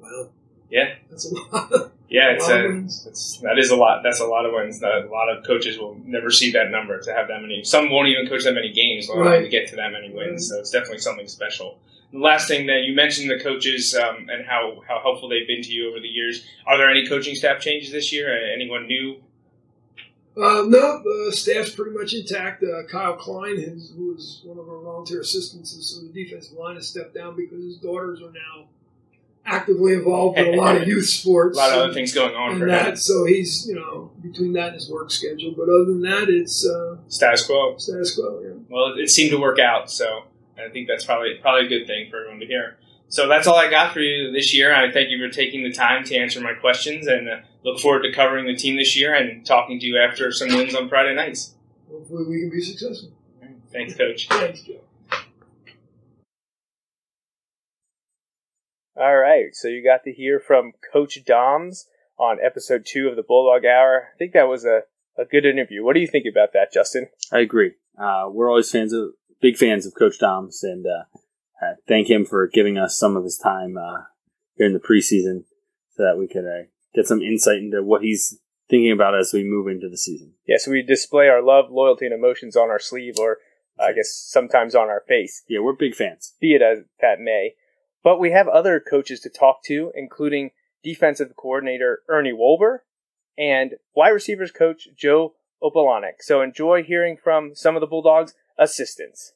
Wow. 0.01 0.31
Yeah. 0.69 0.95
That's 1.09 1.31
a 1.31 1.35
lot. 1.35 1.91
Yeah, 2.07 2.33
it's 2.33 2.47
a, 2.47 2.61
wins. 2.67 3.07
it's, 3.07 3.39
that 3.39 3.57
is 3.57 3.71
a 3.71 3.75
lot. 3.75 4.01
That's 4.03 4.19
a 4.19 4.27
lot 4.27 4.45
of 4.45 4.53
wins. 4.53 4.79
That 4.79 5.05
a 5.05 5.09
lot 5.09 5.27
of 5.27 5.43
coaches 5.43 5.79
will 5.79 5.99
never 6.05 6.29
see 6.29 6.51
that 6.51 6.69
number 6.69 7.01
to 7.01 7.11
have 7.11 7.27
that 7.29 7.41
many. 7.41 7.63
Some 7.63 7.89
won't 7.89 8.07
even 8.09 8.27
coach 8.27 8.43
that 8.43 8.53
many 8.53 8.71
games 8.71 9.09
Right. 9.13 9.41
to 9.41 9.49
get 9.49 9.67
to 9.69 9.75
that 9.77 9.91
many 9.91 10.13
wins. 10.13 10.47
So 10.47 10.59
it's 10.59 10.69
definitely 10.69 10.99
something 10.99 11.27
special. 11.27 11.79
The 12.13 12.19
last 12.19 12.47
thing 12.47 12.67
that 12.67 12.83
you 12.83 12.93
mentioned 12.95 13.31
the 13.31 13.43
coaches 13.43 13.95
um, 13.95 14.29
and 14.29 14.45
how, 14.45 14.83
how 14.87 15.01
helpful 15.01 15.29
they've 15.29 15.47
been 15.47 15.63
to 15.63 15.71
you 15.73 15.89
over 15.89 15.99
the 15.99 16.07
years. 16.07 16.45
Are 16.67 16.77
there 16.77 16.91
any 16.91 17.07
coaching 17.07 17.33
staff 17.33 17.59
changes 17.59 17.91
this 17.91 18.13
year? 18.13 18.29
Anyone 18.53 18.85
new? 18.85 19.15
Uh, 20.37 20.63
no, 20.67 21.01
the 21.01 21.31
staff's 21.33 21.71
pretty 21.71 21.97
much 21.97 22.13
intact. 22.13 22.63
Uh, 22.63 22.83
Kyle 22.89 23.15
Klein, 23.15 23.57
his, 23.57 23.91
who 23.97 24.13
was 24.13 24.41
one 24.43 24.59
of 24.59 24.69
our 24.69 24.79
volunteer 24.81 25.21
assistants, 25.21 25.75
so 25.81 26.01
the 26.01 26.13
defensive 26.13 26.55
line 26.57 26.75
has 26.75 26.87
stepped 26.87 27.15
down 27.15 27.35
because 27.35 27.63
his 27.63 27.77
daughters 27.77 28.21
are 28.21 28.31
now 28.31 28.67
actively 29.45 29.93
involved 29.93 30.37
in 30.37 30.53
a 30.53 30.57
lot 30.57 30.75
of 30.75 30.87
youth 30.87 31.05
sports. 31.05 31.57
A 31.57 31.61
lot 31.61 31.71
of 31.71 31.77
other 31.77 31.93
things 31.93 32.13
going 32.13 32.35
on 32.35 32.59
for 32.59 32.67
that, 32.67 32.89
him. 32.89 32.95
so 32.95 33.25
he's 33.25 33.67
you 33.67 33.75
know 33.75 34.11
between 34.21 34.53
that 34.53 34.67
and 34.67 34.75
his 34.75 34.89
work 34.89 35.11
schedule. 35.11 35.53
But 35.55 35.63
other 35.63 35.85
than 35.85 36.01
that, 36.01 36.29
it's 36.29 36.65
uh, 36.67 36.97
Status 37.07 37.45
quo. 37.45 37.77
status 37.77 38.15
quo. 38.15 38.41
Yeah. 38.43 38.53
Well, 38.69 38.93
it 38.97 39.09
seemed 39.09 39.31
to 39.31 39.37
work 39.39 39.59
out, 39.59 39.89
so 39.91 40.23
I 40.57 40.69
think 40.69 40.87
that's 40.87 41.05
probably 41.05 41.35
probably 41.41 41.65
a 41.65 41.69
good 41.69 41.87
thing 41.87 42.09
for 42.09 42.17
everyone 42.17 42.39
to 42.39 42.47
hear. 42.47 42.77
So 43.07 43.27
that's 43.27 43.45
all 43.47 43.55
I 43.55 43.69
got 43.69 43.93
for 43.93 43.99
you 43.99 44.31
this 44.31 44.53
year. 44.53 44.73
I 44.73 44.91
thank 44.91 45.09
you 45.09 45.19
for 45.19 45.31
taking 45.31 45.63
the 45.63 45.71
time 45.71 46.03
to 46.05 46.15
answer 46.17 46.41
my 46.41 46.53
questions 46.53 47.05
and 47.07 47.29
uh, 47.29 47.35
look 47.63 47.79
forward 47.79 48.01
to 48.01 48.11
covering 48.11 48.45
the 48.47 48.55
team 48.55 48.77
this 48.77 48.97
year 48.97 49.13
and 49.13 49.45
talking 49.45 49.79
to 49.79 49.85
you 49.85 49.97
after 49.99 50.31
some 50.31 50.49
wins 50.49 50.73
on 50.73 50.89
Friday 50.89 51.13
nights. 51.13 51.53
Hopefully, 51.89 52.25
we 52.27 52.39
can 52.41 52.49
be 52.49 52.61
successful. 52.61 53.11
Thanks, 53.71 53.95
Coach. 53.95 54.27
Thanks, 54.29 54.61
Joe. 54.61 54.79
All 58.97 59.17
right, 59.17 59.53
so 59.53 59.67
you 59.67 59.83
got 59.83 60.03
to 60.05 60.13
hear 60.13 60.39
from 60.39 60.71
Coach 60.93 61.19
Doms 61.25 61.87
on 62.17 62.37
episode 62.43 62.85
two 62.85 63.09
of 63.09 63.17
the 63.17 63.23
Bulldog 63.23 63.65
Hour. 63.65 64.09
I 64.13 64.17
think 64.17 64.31
that 64.33 64.47
was 64.47 64.63
a, 64.63 64.81
a 65.17 65.25
good 65.25 65.45
interview. 65.45 65.83
What 65.83 65.95
do 65.95 65.99
you 65.99 66.07
think 66.07 66.25
about 66.31 66.53
that, 66.53 66.71
Justin? 66.73 67.09
I 67.31 67.39
agree. 67.39 67.73
Uh, 67.99 68.29
we're 68.31 68.49
always 68.49 68.71
fans 68.71 68.93
of 68.93 69.09
big 69.41 69.57
fans 69.57 69.85
of 69.85 69.93
Coach 69.95 70.19
Doms, 70.19 70.63
and 70.63 70.85
uh, 70.85 71.65
uh, 71.65 71.73
thank 71.89 72.09
him 72.09 72.25
for 72.25 72.47
giving 72.47 72.77
us 72.77 72.97
some 72.97 73.17
of 73.17 73.25
his 73.25 73.37
time 73.37 73.75
uh, 73.77 74.03
during 74.57 74.73
the 74.73 74.79
preseason 74.79 75.43
so 75.97 76.03
that 76.03 76.17
we 76.17 76.27
could 76.27 76.45
uh, 76.45 76.63
get 76.93 77.05
some 77.05 77.21
insight 77.21 77.57
into 77.57 77.83
what 77.83 78.01
he's 78.01 78.39
thinking 78.69 78.93
about 78.93 79.17
as 79.19 79.33
we 79.33 79.43
move 79.43 79.67
into 79.67 79.89
the 79.89 79.97
season. 79.97 80.33
Yeah, 80.47 80.57
so 80.57 80.71
we 80.71 80.81
display 80.81 81.27
our 81.27 81.41
love, 81.43 81.65
loyalty, 81.69 82.05
and 82.05 82.13
emotions 82.15 82.55
on 82.55 82.69
our 82.69 82.79
sleeve, 82.79 83.15
or 83.19 83.39
I 83.77 83.91
guess 83.91 84.09
sometimes 84.29 84.73
on 84.73 84.87
our 84.87 85.03
face, 85.05 85.43
Yeah, 85.49 85.59
we're 85.59 85.73
big 85.75 85.95
fans. 85.95 86.33
be 86.39 86.55
it 86.55 86.61
as 86.61 86.79
that 87.01 87.19
may. 87.19 87.55
But 88.05 88.19
we 88.19 88.29
have 88.29 88.47
other 88.47 88.79
coaches 88.79 89.19
to 89.21 89.29
talk 89.29 89.63
to, 89.63 89.91
including 89.95 90.51
defensive 90.83 91.35
coordinator 91.35 92.03
Ernie 92.07 92.31
Wolber 92.31 92.81
and 93.35 93.73
wide 93.95 94.09
receivers 94.09 94.51
coach 94.51 94.87
Joe 94.95 95.33
Opalanek. 95.61 96.17
So 96.19 96.43
enjoy 96.43 96.83
hearing 96.83 97.17
from 97.17 97.55
some 97.55 97.75
of 97.75 97.81
the 97.81 97.87
Bulldogs' 97.87 98.35
assistants. 98.59 99.33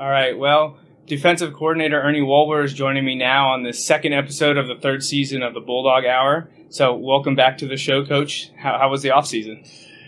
All 0.00 0.10
right, 0.10 0.36
well, 0.36 0.80
defensive 1.06 1.52
coordinator 1.52 2.02
Ernie 2.02 2.22
Wolber 2.22 2.64
is 2.64 2.74
joining 2.74 3.04
me 3.04 3.14
now 3.14 3.50
on 3.50 3.62
the 3.62 3.72
second 3.72 4.14
episode 4.14 4.56
of 4.56 4.66
the 4.66 4.74
third 4.74 5.04
season 5.04 5.44
of 5.44 5.54
the 5.54 5.60
Bulldog 5.60 6.04
Hour. 6.04 6.50
So 6.70 6.96
welcome 6.96 7.36
back 7.36 7.58
to 7.58 7.68
the 7.68 7.76
show, 7.76 8.04
Coach. 8.04 8.50
How, 8.56 8.78
how 8.80 8.90
was 8.90 9.02
the 9.02 9.12
off 9.12 9.28
season? 9.28 9.62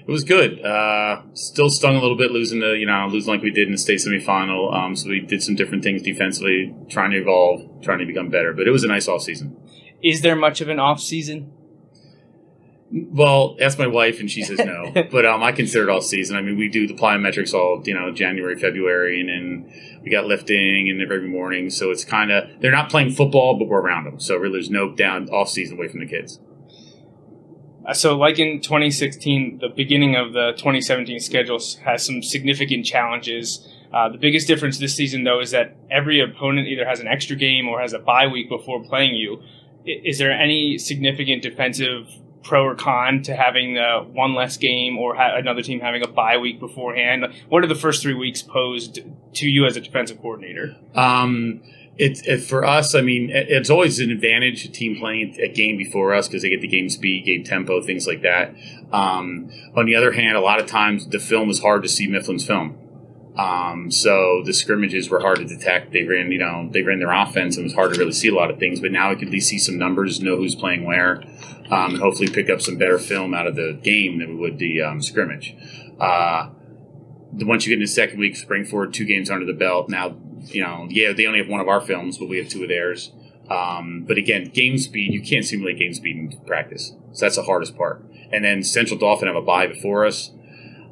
It 0.07 0.11
was 0.11 0.23
good. 0.23 0.63
Uh, 0.63 1.23
still 1.33 1.71
stung 1.71 1.97
a 1.97 2.01
little 2.01 2.17
bit 2.17 2.31
losing 2.31 2.61
the 2.61 2.73
you 2.73 2.87
know 2.87 3.07
losing 3.11 3.33
like 3.33 3.43
we 3.43 3.51
did 3.51 3.69
in 3.69 3.73
the 3.73 3.79
state 3.79 4.01
semifinal. 4.01 4.75
Um, 4.75 4.95
so 4.97 5.09
we 5.09 5.21
did 5.21 5.43
some 5.43 5.55
different 5.55 5.83
things 5.83 6.03
defensively, 6.03 6.75
trying 6.91 7.11
to 7.13 7.19
evolve, 7.19 7.83
trying 7.83 8.01
to 8.01 8.07
become 8.07 8.29
better. 8.29 8.53
But 8.53 8.69
it 8.69 8.71
was 8.71 8.85
a 8.85 8.89
nice 8.89 9.09
off 9.09 9.23
season. 9.23 9.57
Is 10.03 10.21
there 10.21 10.37
much 10.37 10.61
of 10.61 10.69
an 10.69 10.79
off 10.79 11.01
season? 11.01 11.53
Well, 12.93 13.57
ask 13.61 13.79
my 13.79 13.87
wife, 13.87 14.21
and 14.21 14.31
she 14.31 14.43
says 14.43 14.59
no. 14.59 14.93
but 15.11 15.25
um, 15.25 15.43
I 15.43 15.53
consider 15.53 15.89
it 15.89 15.91
all 15.91 16.03
season. 16.03 16.37
I 16.37 16.43
mean, 16.43 16.59
we 16.59 16.69
do 16.69 16.87
the 16.87 16.95
plyometrics 16.95 17.55
all 17.55 17.83
you 17.87 17.95
know 17.95 18.13
January, 18.13 18.57
February, 18.57 19.21
and 19.21 19.29
then 19.31 20.01
we 20.03 20.11
got 20.11 20.27
lifting 20.27 20.91
and 20.91 21.01
every 21.01 21.27
morning. 21.27 21.71
So 21.71 21.91
it's 21.91 22.05
kind 22.05 22.31
of 22.31 22.61
they're 22.61 22.71
not 22.71 22.91
playing 22.91 23.13
football, 23.13 23.59
but 23.59 23.69
we're 23.69 23.81
around 23.81 24.05
them. 24.05 24.21
So 24.21 24.37
really, 24.37 24.53
there's 24.53 24.71
no 24.71 24.95
down 24.95 25.31
off 25.31 25.49
season 25.49 25.79
away 25.79 25.89
from 25.89 26.01
the 26.01 26.07
kids. 26.07 26.41
So, 27.93 28.17
like 28.17 28.39
in 28.39 28.61
2016, 28.61 29.59
the 29.59 29.69
beginning 29.69 30.17
of 30.17 30.33
the 30.33 30.53
2017 30.53 31.21
schedule 31.21 31.61
has 31.85 32.05
some 32.05 32.23
significant 32.23 32.87
challenges. 32.87 33.69
Uh, 33.93 34.09
the 34.09 34.19
biggest 34.19 34.47
difference 34.47 34.79
this 34.79 34.95
season, 34.95 35.25
though, 35.25 35.41
is 35.41 35.51
that 35.51 35.77
every 35.91 36.21
opponent 36.21 36.67
either 36.67 36.87
has 36.87 37.01
an 37.01 37.07
extra 37.07 37.37
game 37.37 37.69
or 37.69 37.81
has 37.81 37.93
a 37.93 37.99
bye 37.99 38.27
week 38.27 38.49
before 38.49 38.83
playing 38.83 39.15
you. 39.15 39.43
Is 39.85 40.19
there 40.19 40.33
any 40.33 40.79
significant 40.79 41.43
defensive 41.43 42.09
pro 42.43 42.65
or 42.65 42.75
con 42.75 43.23
to 43.23 43.35
having 43.35 43.79
uh, 43.79 44.01
one 44.01 44.35
less 44.35 44.57
game 44.57 44.99
or 44.99 45.15
ha- 45.15 45.37
another 45.37 45.63
team 45.63 45.81
having 45.81 46.03
a 46.03 46.09
bye 46.09 46.39
week 46.39 46.61
beforehand? 46.61 47.27
What 47.49 47.65
are 47.65 47.67
the 47.67 47.75
first 47.75 48.03
three 48.03 48.15
weeks 48.15 48.43
posed 48.43 49.01
to 49.35 49.47
you 49.47 49.67
as 49.67 49.77
a 49.77 49.81
defensive 49.81 50.21
coordinator? 50.21 50.77
Um, 50.95 51.63
it, 51.97 52.27
it 52.27 52.39
for 52.43 52.65
us. 52.65 52.95
I 52.95 53.01
mean, 53.01 53.31
it, 53.31 53.47
it's 53.49 53.71
always 53.71 54.01
an 54.01 54.11
advantage 54.11 54.65
a 54.65 54.69
team 54.69 54.97
playing 54.99 55.37
a 55.41 55.49
game 55.49 55.77
before 55.77 56.15
us 56.15 56.29
because 56.29 56.43
they 56.43 56.51
get 56.51 56.61
the 56.61 56.69
game 56.69 56.89
speed, 56.89 57.25
game 57.25 57.45
tempo, 57.45 57.81
things 57.83 58.07
like 58.07 58.23
that. 58.23 58.55
Um, 58.93 59.51
on 59.77 59.87
the 59.87 59.95
other 59.95 60.13
hand, 60.13 60.37
a 60.37 60.41
lot 60.41 60.61
of 60.61 60.67
times 60.67 61.07
the 61.07 61.19
film 61.19 61.51
is 61.51 61.61
hard 61.61 61.83
to 61.83 61.89
see 61.89 62.09
Mifflin's 62.09 62.47
film. 62.47 62.79
Um, 63.37 63.91
so 63.91 64.43
the 64.45 64.53
scrimmages 64.53 65.11
were 65.11 65.21
hard 65.21 65.39
to 65.39 65.45
detect. 65.45 65.93
They 65.93 66.05
ran, 66.05 66.31
you 66.31 66.39
know, 66.39 66.69
they 66.71 66.83
ran 66.83 67.01
their 67.01 67.13
offense 67.13 67.57
and 67.57 67.65
it 67.65 67.69
was 67.69 67.75
hard 67.75 67.93
to 67.93 67.99
really 67.99 68.13
see 68.13 68.29
a 68.29 68.35
lot 68.35 68.51
of 68.51 68.59
things. 68.59 68.81
But 68.81 68.93
now 68.93 69.11
I 69.11 69.17
could 69.17 69.29
at 69.29 69.33
least 69.33 69.49
see 69.49 69.59
some 69.59 69.77
numbers, 69.77 70.21
know 70.21 70.37
who's 70.37 70.55
playing 70.55 70.85
where, 70.85 71.23
um, 71.71 71.95
and 71.95 71.99
hopefully 71.99 72.29
pick 72.31 72.49
up 72.49 72.61
some 72.61 72.77
better 72.77 72.99
film 72.99 73.35
out 73.35 73.49
of 73.49 73.57
the 73.57 73.79
game 73.83 74.21
than 74.21 74.37
we 74.37 74.41
would 74.41 74.59
the 74.59 74.83
um, 74.83 75.03
scrimmage. 75.03 75.57
Uh, 75.99 76.51
once 77.33 77.67
you 77.67 77.71
get 77.71 77.81
into 77.81 77.87
the 77.87 77.93
second 77.93 78.21
week, 78.21 78.37
Spring-Ford, 78.37 78.95
two 78.95 79.05
games 79.05 79.29
under 79.31 79.45
the 79.45 79.53
belt. 79.53 79.89
Now, 79.89 80.17
you 80.47 80.63
know, 80.63 80.87
yeah, 80.91 81.13
they 81.13 81.27
only 81.27 81.39
have 81.41 81.49
one 81.49 81.61
of 81.61 81.69
our 81.69 81.81
films, 81.81 82.19
but 82.19 82.29
we 82.29 82.39
have 82.39 82.49
two 82.49 82.63
of 82.63 82.69
theirs. 82.69 83.13
Um, 83.51 84.05
but 84.09 84.17
again, 84.17 84.45
game 84.47 84.79
speed, 84.79 85.13
you 85.13 85.21
can't 85.21 85.45
simulate 85.45 85.79
game 85.79 85.93
speed 85.93 86.17
in 86.17 86.39
practice. 86.47 86.95
So 87.13 87.27
that's 87.27 87.37
the 87.37 87.43
hardest 87.43 87.77
part. 87.77 88.05
And 88.33 88.45
then 88.45 88.63
Central 88.63 88.99
Dauphin 88.99 89.27
have 89.29 89.37
a 89.37 89.43
bye 89.43 89.67
before 89.67 90.07
us. 90.07 90.33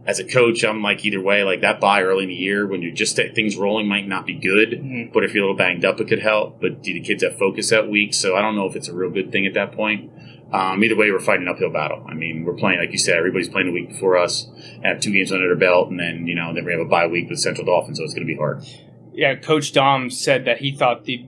As 0.04 0.18
a 0.18 0.24
coach, 0.24 0.64
I'm 0.64 0.82
like 0.82 1.04
either 1.04 1.20
way, 1.20 1.44
like 1.44 1.60
that 1.60 1.80
bye 1.80 2.02
early 2.02 2.24
in 2.24 2.28
the 2.28 2.34
year 2.34 2.66
when 2.66 2.82
you're 2.82 2.92
just 2.92 3.16
things 3.16 3.56
rolling 3.56 3.86
might 3.86 4.06
not 4.08 4.26
be 4.26 4.34
good, 4.34 4.72
Mhm. 4.72 5.12
but 5.12 5.22
if 5.24 5.32
you're 5.32 5.44
a 5.44 5.46
little 5.46 5.56
banged 5.56 5.84
up, 5.84 6.00
it 6.00 6.08
could 6.08 6.18
help. 6.18 6.60
But 6.60 6.82
do 6.82 6.92
the 6.92 7.00
kids 7.00 7.22
have 7.22 7.38
focus 7.38 7.70
that 7.70 7.88
week? 7.88 8.12
So 8.12 8.34
I 8.36 8.42
don't 8.42 8.56
know 8.56 8.66
if 8.66 8.74
it's 8.74 8.88
a 8.88 8.94
real 8.94 9.10
good 9.10 9.30
thing 9.30 9.46
at 9.46 9.54
that 9.54 9.72
point. 9.72 10.10
Um, 10.52 10.82
either 10.84 10.96
way, 10.96 11.10
we're 11.10 11.20
fighting 11.20 11.46
an 11.46 11.54
uphill 11.54 11.70
battle. 11.70 12.04
I 12.06 12.12
mean, 12.14 12.44
we're 12.44 12.52
playing, 12.54 12.80
like 12.80 12.92
you 12.92 12.98
said, 12.98 13.16
everybody's 13.16 13.48
playing 13.48 13.68
the 13.68 13.72
week 13.72 13.88
before 13.88 14.18
us, 14.18 14.48
have 14.82 15.00
two 15.00 15.10
games 15.12 15.32
under 15.32 15.46
their 15.46 15.56
belt, 15.56 15.88
and 15.88 15.98
then, 15.98 16.26
you 16.26 16.34
know, 16.34 16.52
then 16.52 16.64
we 16.66 16.72
have 16.72 16.80
a 16.80 16.84
bye 16.84 17.06
week 17.06 17.30
with 17.30 17.38
Central 17.38 17.64
Dauphin, 17.64 17.94
so 17.94 18.02
it's 18.04 18.12
going 18.12 18.26
to 18.26 18.30
be 18.30 18.36
hard. 18.36 18.62
Yeah, 19.12 19.34
Coach 19.34 19.72
Dom 19.72 20.10
said 20.10 20.44
that 20.46 20.58
he 20.58 20.72
thought 20.72 21.04
the 21.04 21.26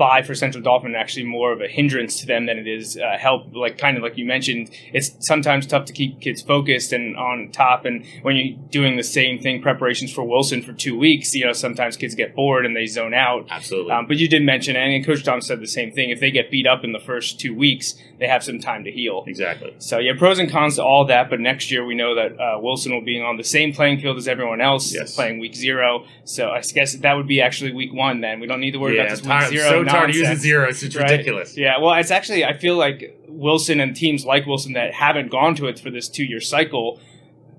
bye 0.00 0.22
for 0.22 0.34
Central 0.34 0.64
Dauphin 0.64 0.94
actually 0.94 1.26
more 1.26 1.52
of 1.52 1.60
a 1.60 1.68
hindrance 1.68 2.18
to 2.20 2.26
them 2.26 2.46
than 2.46 2.58
it 2.58 2.66
is 2.66 2.96
uh, 2.96 3.18
help. 3.18 3.54
Like 3.54 3.76
kind 3.76 3.98
of 3.98 4.02
like 4.02 4.16
you 4.16 4.24
mentioned, 4.24 4.70
it's 4.94 5.14
sometimes 5.20 5.66
tough 5.66 5.84
to 5.84 5.92
keep 5.92 6.22
kids 6.22 6.40
focused 6.40 6.94
and 6.94 7.14
on 7.18 7.50
top. 7.52 7.84
And 7.84 8.06
when 8.22 8.34
you're 8.36 8.56
doing 8.70 8.96
the 8.96 9.02
same 9.02 9.38
thing, 9.38 9.60
preparations 9.60 10.10
for 10.10 10.24
Wilson 10.24 10.62
for 10.62 10.72
two 10.72 10.98
weeks, 10.98 11.34
you 11.34 11.44
know, 11.44 11.52
sometimes 11.52 11.98
kids 11.98 12.14
get 12.14 12.34
bored 12.34 12.64
and 12.64 12.74
they 12.74 12.86
zone 12.86 13.12
out. 13.12 13.46
Absolutely. 13.50 13.92
Um, 13.92 14.06
but 14.06 14.16
you 14.16 14.26
did 14.26 14.42
mention, 14.42 14.74
and 14.74 15.04
Coach 15.04 15.22
Dom 15.22 15.42
said 15.42 15.60
the 15.60 15.66
same 15.66 15.92
thing. 15.92 16.08
If 16.08 16.18
they 16.18 16.30
get 16.30 16.50
beat 16.50 16.66
up 16.66 16.82
in 16.82 16.92
the 16.92 16.98
first 16.98 17.38
two 17.38 17.54
weeks, 17.54 17.94
they 18.20 18.28
have 18.28 18.44
some 18.44 18.60
time 18.60 18.84
to 18.84 18.90
heal. 18.92 19.24
exactly. 19.26 19.74
So 19.78 19.98
yeah, 19.98 20.12
pros 20.16 20.38
and 20.38 20.50
cons 20.50 20.76
to 20.76 20.84
all 20.84 21.06
that. 21.06 21.30
But 21.30 21.40
next 21.40 21.70
year 21.70 21.84
we 21.84 21.94
know 21.94 22.14
that 22.14 22.38
uh, 22.38 22.60
Wilson 22.60 22.92
will 22.92 23.00
be 23.04 23.20
on 23.20 23.36
the 23.38 23.42
same 23.44 23.72
playing 23.72 24.00
field 24.00 24.18
as 24.18 24.28
everyone 24.28 24.60
else, 24.60 24.94
Yes. 24.94 25.14
playing 25.16 25.40
week 25.40 25.54
zero. 25.54 26.04
So 26.24 26.50
I 26.50 26.60
guess 26.60 26.94
that 26.96 27.14
would 27.14 27.26
be 27.26 27.40
actually 27.40 27.72
week 27.72 27.92
one. 27.92 28.20
Then 28.20 28.38
we 28.38 28.46
don't 28.46 28.60
need 28.60 28.72
to 28.72 28.78
worry 28.78 28.96
yeah, 28.96 29.04
about 29.04 29.16
this 29.16 29.26
week 29.26 29.48
zero. 29.58 29.70
so 29.70 29.84
tired 29.84 30.10
of 30.10 30.16
using 30.16 30.22
nonsense, 30.24 30.42
zeros. 30.42 30.82
It's 30.82 30.94
right? 30.96 31.10
ridiculous. 31.10 31.56
Yeah, 31.56 31.78
well, 31.80 31.94
it's 31.94 32.10
actually 32.10 32.44
I 32.44 32.52
feel 32.56 32.76
like 32.76 33.18
Wilson 33.26 33.80
and 33.80 33.96
teams 33.96 34.24
like 34.26 34.44
Wilson 34.46 34.74
that 34.74 34.92
haven't 34.92 35.30
gone 35.30 35.54
to 35.56 35.66
it 35.66 35.80
for 35.80 35.90
this 35.90 36.08
two 36.08 36.24
year 36.24 36.40
cycle 36.40 37.00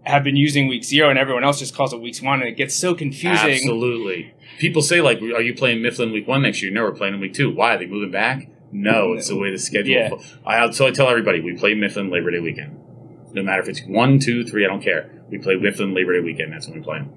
have 0.04 0.24
been 0.24 0.36
using 0.36 0.68
week 0.68 0.84
zero, 0.84 1.10
and 1.10 1.20
everyone 1.20 1.44
else 1.44 1.60
just 1.60 1.76
calls 1.76 1.94
it 1.94 2.02
week 2.02 2.18
one, 2.20 2.40
and 2.40 2.50
it 2.50 2.58
gets 2.58 2.76
so 2.76 2.94
confusing. 2.96 3.52
Absolutely. 3.52 4.34
People 4.60 4.82
say, 4.82 5.02
like, 5.02 5.22
are 5.22 5.42
you 5.42 5.54
playing 5.56 5.82
Mifflin 5.82 6.12
week 6.12 6.28
one 6.28 6.42
next 6.44 6.62
year? 6.62 6.72
No, 6.72 6.84
we're 6.84 6.92
playing 6.92 7.14
in 7.16 7.20
week 7.20 7.34
two. 7.34 7.50
Why? 7.52 7.76
Are 7.76 7.78
they 7.80 7.86
moving 7.86 8.12
back? 8.12 8.48
No, 8.72 9.14
it's 9.14 9.28
the 9.28 9.36
way 9.36 9.52
the 9.52 9.58
schedule. 9.58 9.94
Yeah. 9.94 10.10
I, 10.46 10.70
so 10.72 10.88
I 10.88 10.92
tell 10.92 11.10
everybody, 11.10 11.42
we 11.42 11.58
play 11.58 11.74
Mifflin 11.74 12.10
Labor 12.10 12.32
Day 12.32 12.40
weekend. 12.40 12.78
No 13.34 13.44
matter 13.44 13.62
if 13.62 13.70
it's 13.70 13.82
one, 13.84 14.20
two, 14.20 14.46
three, 14.46 14.66
I 14.66 14.68
don't 14.68 14.84
care. 14.84 15.10
We 15.30 15.38
play 15.38 15.56
Mifflin 15.56 15.94
Labor 15.94 16.14
Day 16.14 16.24
weekend. 16.24 16.54
That's 16.54 16.68
when 16.68 16.78
we 16.78 16.84
play 16.84 17.00
them. 17.00 17.14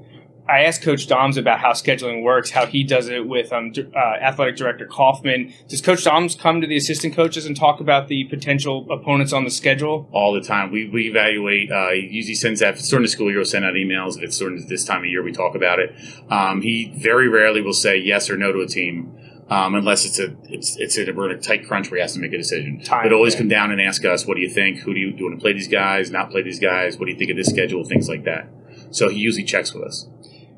I 0.47 0.65
asked 0.65 0.83
Coach 0.83 1.07
Doms 1.07 1.39
about 1.39 1.61
how 1.61 1.71
scheduling 1.71 2.23
works, 2.23 2.51
how 2.51 2.67
he 2.67 2.85
does 2.85 3.09
it 3.09 3.27
with 3.27 3.51
um, 3.51 3.73
uh, 3.97 3.99
athletic 3.99 4.57
director 4.57 4.87
Kaufman. 4.87 5.55
Does 5.69 5.81
Coach 5.81 6.05
Doms 6.05 6.35
come 6.35 6.61
to 6.61 6.67
the 6.67 6.77
assistant 6.77 7.17
coaches 7.17 7.47
and 7.47 7.57
talk 7.57 7.81
about 7.81 8.09
the 8.09 8.25
potential 8.25 8.87
opponents 8.93 9.33
on 9.33 9.45
the 9.45 9.51
schedule? 9.51 10.07
all 10.13 10.35
the 10.35 10.43
time. 10.43 10.71
We, 10.71 10.91
we 10.91 11.09
evaluate. 11.09 11.73
Uh, 11.73 11.93
he 11.93 12.09
usually 12.11 12.35
sends 12.35 12.61
out 12.61 12.75
if 12.75 12.81
it's 12.81 12.89
during 12.91 13.05
the 13.05 13.09
school 13.09 13.31
year. 13.31 13.39
We'll 13.39 13.47
send 13.47 13.65
out 13.65 13.73
emails. 13.73 14.19
If 14.19 14.25
it's 14.25 14.39
during 14.39 14.67
this 14.69 14.85
time 14.85 15.01
of 15.01 15.07
year, 15.07 15.23
we 15.23 15.33
talk 15.33 15.55
about 15.55 15.79
it. 15.79 15.95
Um, 16.31 16.61
he 16.61 16.93
very 16.99 17.29
rarely 17.29 17.63
will 17.63 17.73
say 17.73 17.97
yes 17.97 18.29
or 18.29 18.37
no 18.37 18.53
to 18.53 18.61
a 18.61 18.67
team. 18.67 19.17
Um, 19.51 19.75
unless 19.75 20.07
it's 20.07 20.19
a 20.19 20.35
it's 20.45 20.77
it's 20.79 20.97
a, 20.97 21.13
we're 21.13 21.31
in 21.31 21.37
a 21.37 21.41
tight 21.41 21.67
crunch 21.67 21.91
where 21.91 21.99
he 21.99 22.01
has 22.03 22.15
to 22.15 22.19
make 22.21 22.33
a 22.33 22.39
decision. 22.39 22.81
Time, 22.83 23.05
but 23.05 23.13
always 23.13 23.35
come 23.35 23.49
down 23.49 23.71
and 23.71 23.81
ask 23.81 24.05
us, 24.05 24.27
what 24.27 24.37
do 24.37 24.41
you 24.41 24.49
think? 24.49 24.79
Who 24.81 24.95
do 24.95 25.01
you, 25.01 25.11
do 25.13 25.19
you 25.19 25.25
want 25.27 25.39
to 25.39 25.43
play 25.43 25.53
these 25.53 25.69
guys? 25.69 26.11
Not 26.11 26.31
play 26.31 26.43
these 26.43 26.59
guys? 26.59 26.97
What 26.99 27.07
do 27.07 27.13
you 27.13 27.19
think 27.19 27.31
of 27.31 27.37
this 27.37 27.49
schedule? 27.49 27.85
Things 27.85 28.09
like 28.09 28.25
that. 28.25 28.49
So 28.91 29.09
he 29.11 29.19
usually 29.19 29.45
checks 29.45 29.75
with 29.75 29.85
us. 29.85 30.09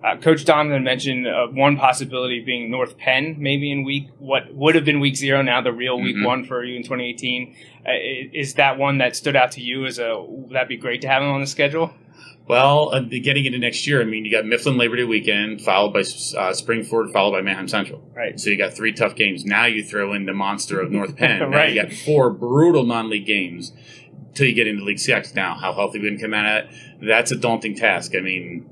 Uh, 0.04 0.16
Coach 0.18 0.44
Donovan 0.44 0.84
mentioned 0.84 1.26
uh, 1.26 1.48
one 1.48 1.76
possibility 1.78 2.40
being 2.44 2.70
North 2.70 2.96
Penn, 2.96 3.34
maybe 3.38 3.72
in 3.72 3.82
week 3.82 4.08
what 4.18 4.54
would 4.54 4.76
have 4.76 4.84
been 4.84 5.00
week 5.00 5.16
zero, 5.16 5.42
now 5.42 5.60
the 5.60 5.72
real 5.72 5.98
week 6.00 6.14
Mhm. 6.16 6.24
one 6.24 6.44
for 6.44 6.62
you 6.62 6.76
in 6.76 6.82
2018. 6.84 7.56
Uh, 7.84 7.90
is 8.32 8.54
that 8.54 8.78
one 8.78 8.98
that 8.98 9.16
stood 9.16 9.34
out 9.34 9.50
to 9.52 9.60
you 9.60 9.84
as 9.84 9.98
a? 9.98 10.24
That'd 10.52 10.68
be 10.68 10.76
great 10.76 11.00
to 11.00 11.08
have 11.08 11.22
him 11.22 11.30
on 11.30 11.40
the 11.40 11.46
schedule? 11.48 11.92
Well, 12.48 12.94
uh, 12.94 13.00
getting 13.00 13.44
into 13.44 13.58
next 13.58 13.86
year, 13.88 14.00
I 14.00 14.04
mean, 14.04 14.24
you 14.24 14.30
got 14.30 14.46
Mifflin 14.46 14.76
Labor 14.78 14.96
Day 14.96 15.04
weekend, 15.04 15.60
followed 15.62 15.92
by 15.92 16.04
uh, 16.38 16.52
Spring-Ford, 16.52 17.10
followed 17.10 17.32
by 17.32 17.40
Manheim 17.42 17.66
Central. 17.66 18.00
Right. 18.14 18.38
So 18.38 18.50
you 18.50 18.56
got 18.56 18.72
three 18.72 18.92
tough 18.92 19.16
games. 19.16 19.44
Now 19.44 19.64
you 19.66 19.82
throw 19.82 20.12
in 20.12 20.26
the 20.26 20.32
monster 20.32 20.80
of 20.80 20.92
North 20.92 21.16
Penn. 21.18 21.50
Right. 21.50 21.72
you 21.72 21.82
got 21.82 21.92
four 21.92 22.30
brutal 22.30 22.84
non-league 22.84 23.26
games 23.26 23.72
till 24.34 24.46
you 24.46 24.54
get 24.54 24.68
into 24.68 24.84
League 24.84 25.00
Six. 25.00 25.34
Now, 25.34 25.54
how 25.54 25.72
healthy 25.72 25.98
we 25.98 26.08
can 26.08 26.18
come 26.20 26.34
out 26.34 26.46
of 26.64 26.70
it, 26.70 26.76
that's 27.08 27.32
a 27.32 27.36
daunting 27.36 27.74
task. 27.74 28.14
I 28.16 28.20
mean, 28.20 28.70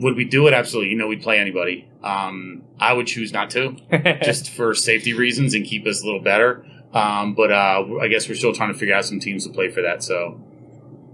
Would 0.00 0.16
we 0.16 0.24
do 0.24 0.48
it? 0.48 0.54
Absolutely. 0.54 0.90
You 0.90 0.96
know, 0.96 1.06
we'd 1.06 1.22
play 1.22 1.38
anybody. 1.38 1.88
Um, 2.02 2.62
I 2.80 2.92
would 2.92 3.06
choose 3.06 3.32
not 3.32 3.50
to, 3.50 3.76
just 4.24 4.50
for 4.50 4.74
safety 4.74 5.12
reasons 5.12 5.54
and 5.54 5.64
keep 5.64 5.86
us 5.86 6.02
a 6.02 6.04
little 6.04 6.20
better. 6.20 6.66
Um, 6.92 7.34
but 7.34 7.52
uh, 7.52 7.84
I 8.00 8.08
guess 8.08 8.28
we're 8.28 8.34
still 8.34 8.52
trying 8.52 8.72
to 8.72 8.78
figure 8.78 8.94
out 8.94 9.04
some 9.04 9.20
teams 9.20 9.46
to 9.46 9.52
play 9.52 9.70
for 9.70 9.80
that. 9.82 10.02
So 10.02 10.40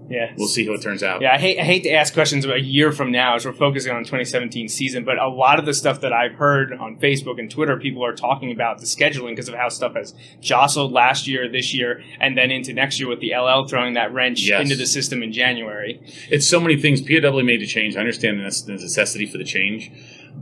yeah, 0.09 0.33
we'll 0.37 0.49
see 0.49 0.67
how 0.67 0.73
it 0.73 0.83
turns 0.83 1.03
out. 1.03 1.21
Yeah, 1.21 1.35
I 1.35 1.39
hate 1.39 1.59
I 1.61 1.65
hate 1.65 1.83
to 1.85 1.91
ask 1.91 2.15
questions 2.15 2.45
a 2.47 2.59
year 2.59 2.93
from 2.93 3.13
now 3.13 3.35
as 3.37 3.45
we're 3.45 3.53
focusing 3.53 3.93
on 3.93 4.05
2017 4.05 4.69
season, 4.69 5.05
but 5.05 5.19
a 5.19 5.29
lot 5.29 5.59
of 5.59 5.67
the 5.67 5.75
stuff 5.75 6.01
that 6.01 6.13
I've 6.13 6.35
heard 6.35 6.73
on 6.73 6.97
Facebook 6.99 7.39
and 7.39 7.51
Twitter, 7.51 7.77
people 7.77 8.05
are 8.05 8.15
talking 8.15 8.51
about 8.51 8.79
the 8.79 8.87
scheduling 8.87 9.31
because 9.31 9.49
of 9.49 9.55
how 9.55 9.69
stuff 9.69 9.95
has 9.95 10.15
jostled 10.41 10.93
last 10.93 11.27
year, 11.27 11.49
this 11.49 11.75
year, 11.75 12.03
and 12.21 12.37
then 12.39 12.51
into 12.51 12.73
next 12.73 12.99
year 12.99 13.09
with 13.09 13.21
the 13.21 13.35
LL 13.35 13.67
throwing 13.69 13.95
that 13.95 14.13
wrench 14.13 14.47
Yes. 14.49 14.63
into 14.63 14.77
the 14.77 14.87
system 14.87 15.23
in 15.23 15.33
January. 15.33 16.01
It's 16.31 16.47
so 16.49 16.61
many 16.61 16.77
things. 16.81 17.01
POW 17.03 17.43
made 17.43 17.61
the 17.61 17.67
change. 17.67 17.97
I 17.97 18.01
understand 18.01 18.39
the 18.41 18.73
necessity 18.73 19.27
for 19.27 19.39
the 19.39 19.45
change, 19.45 19.91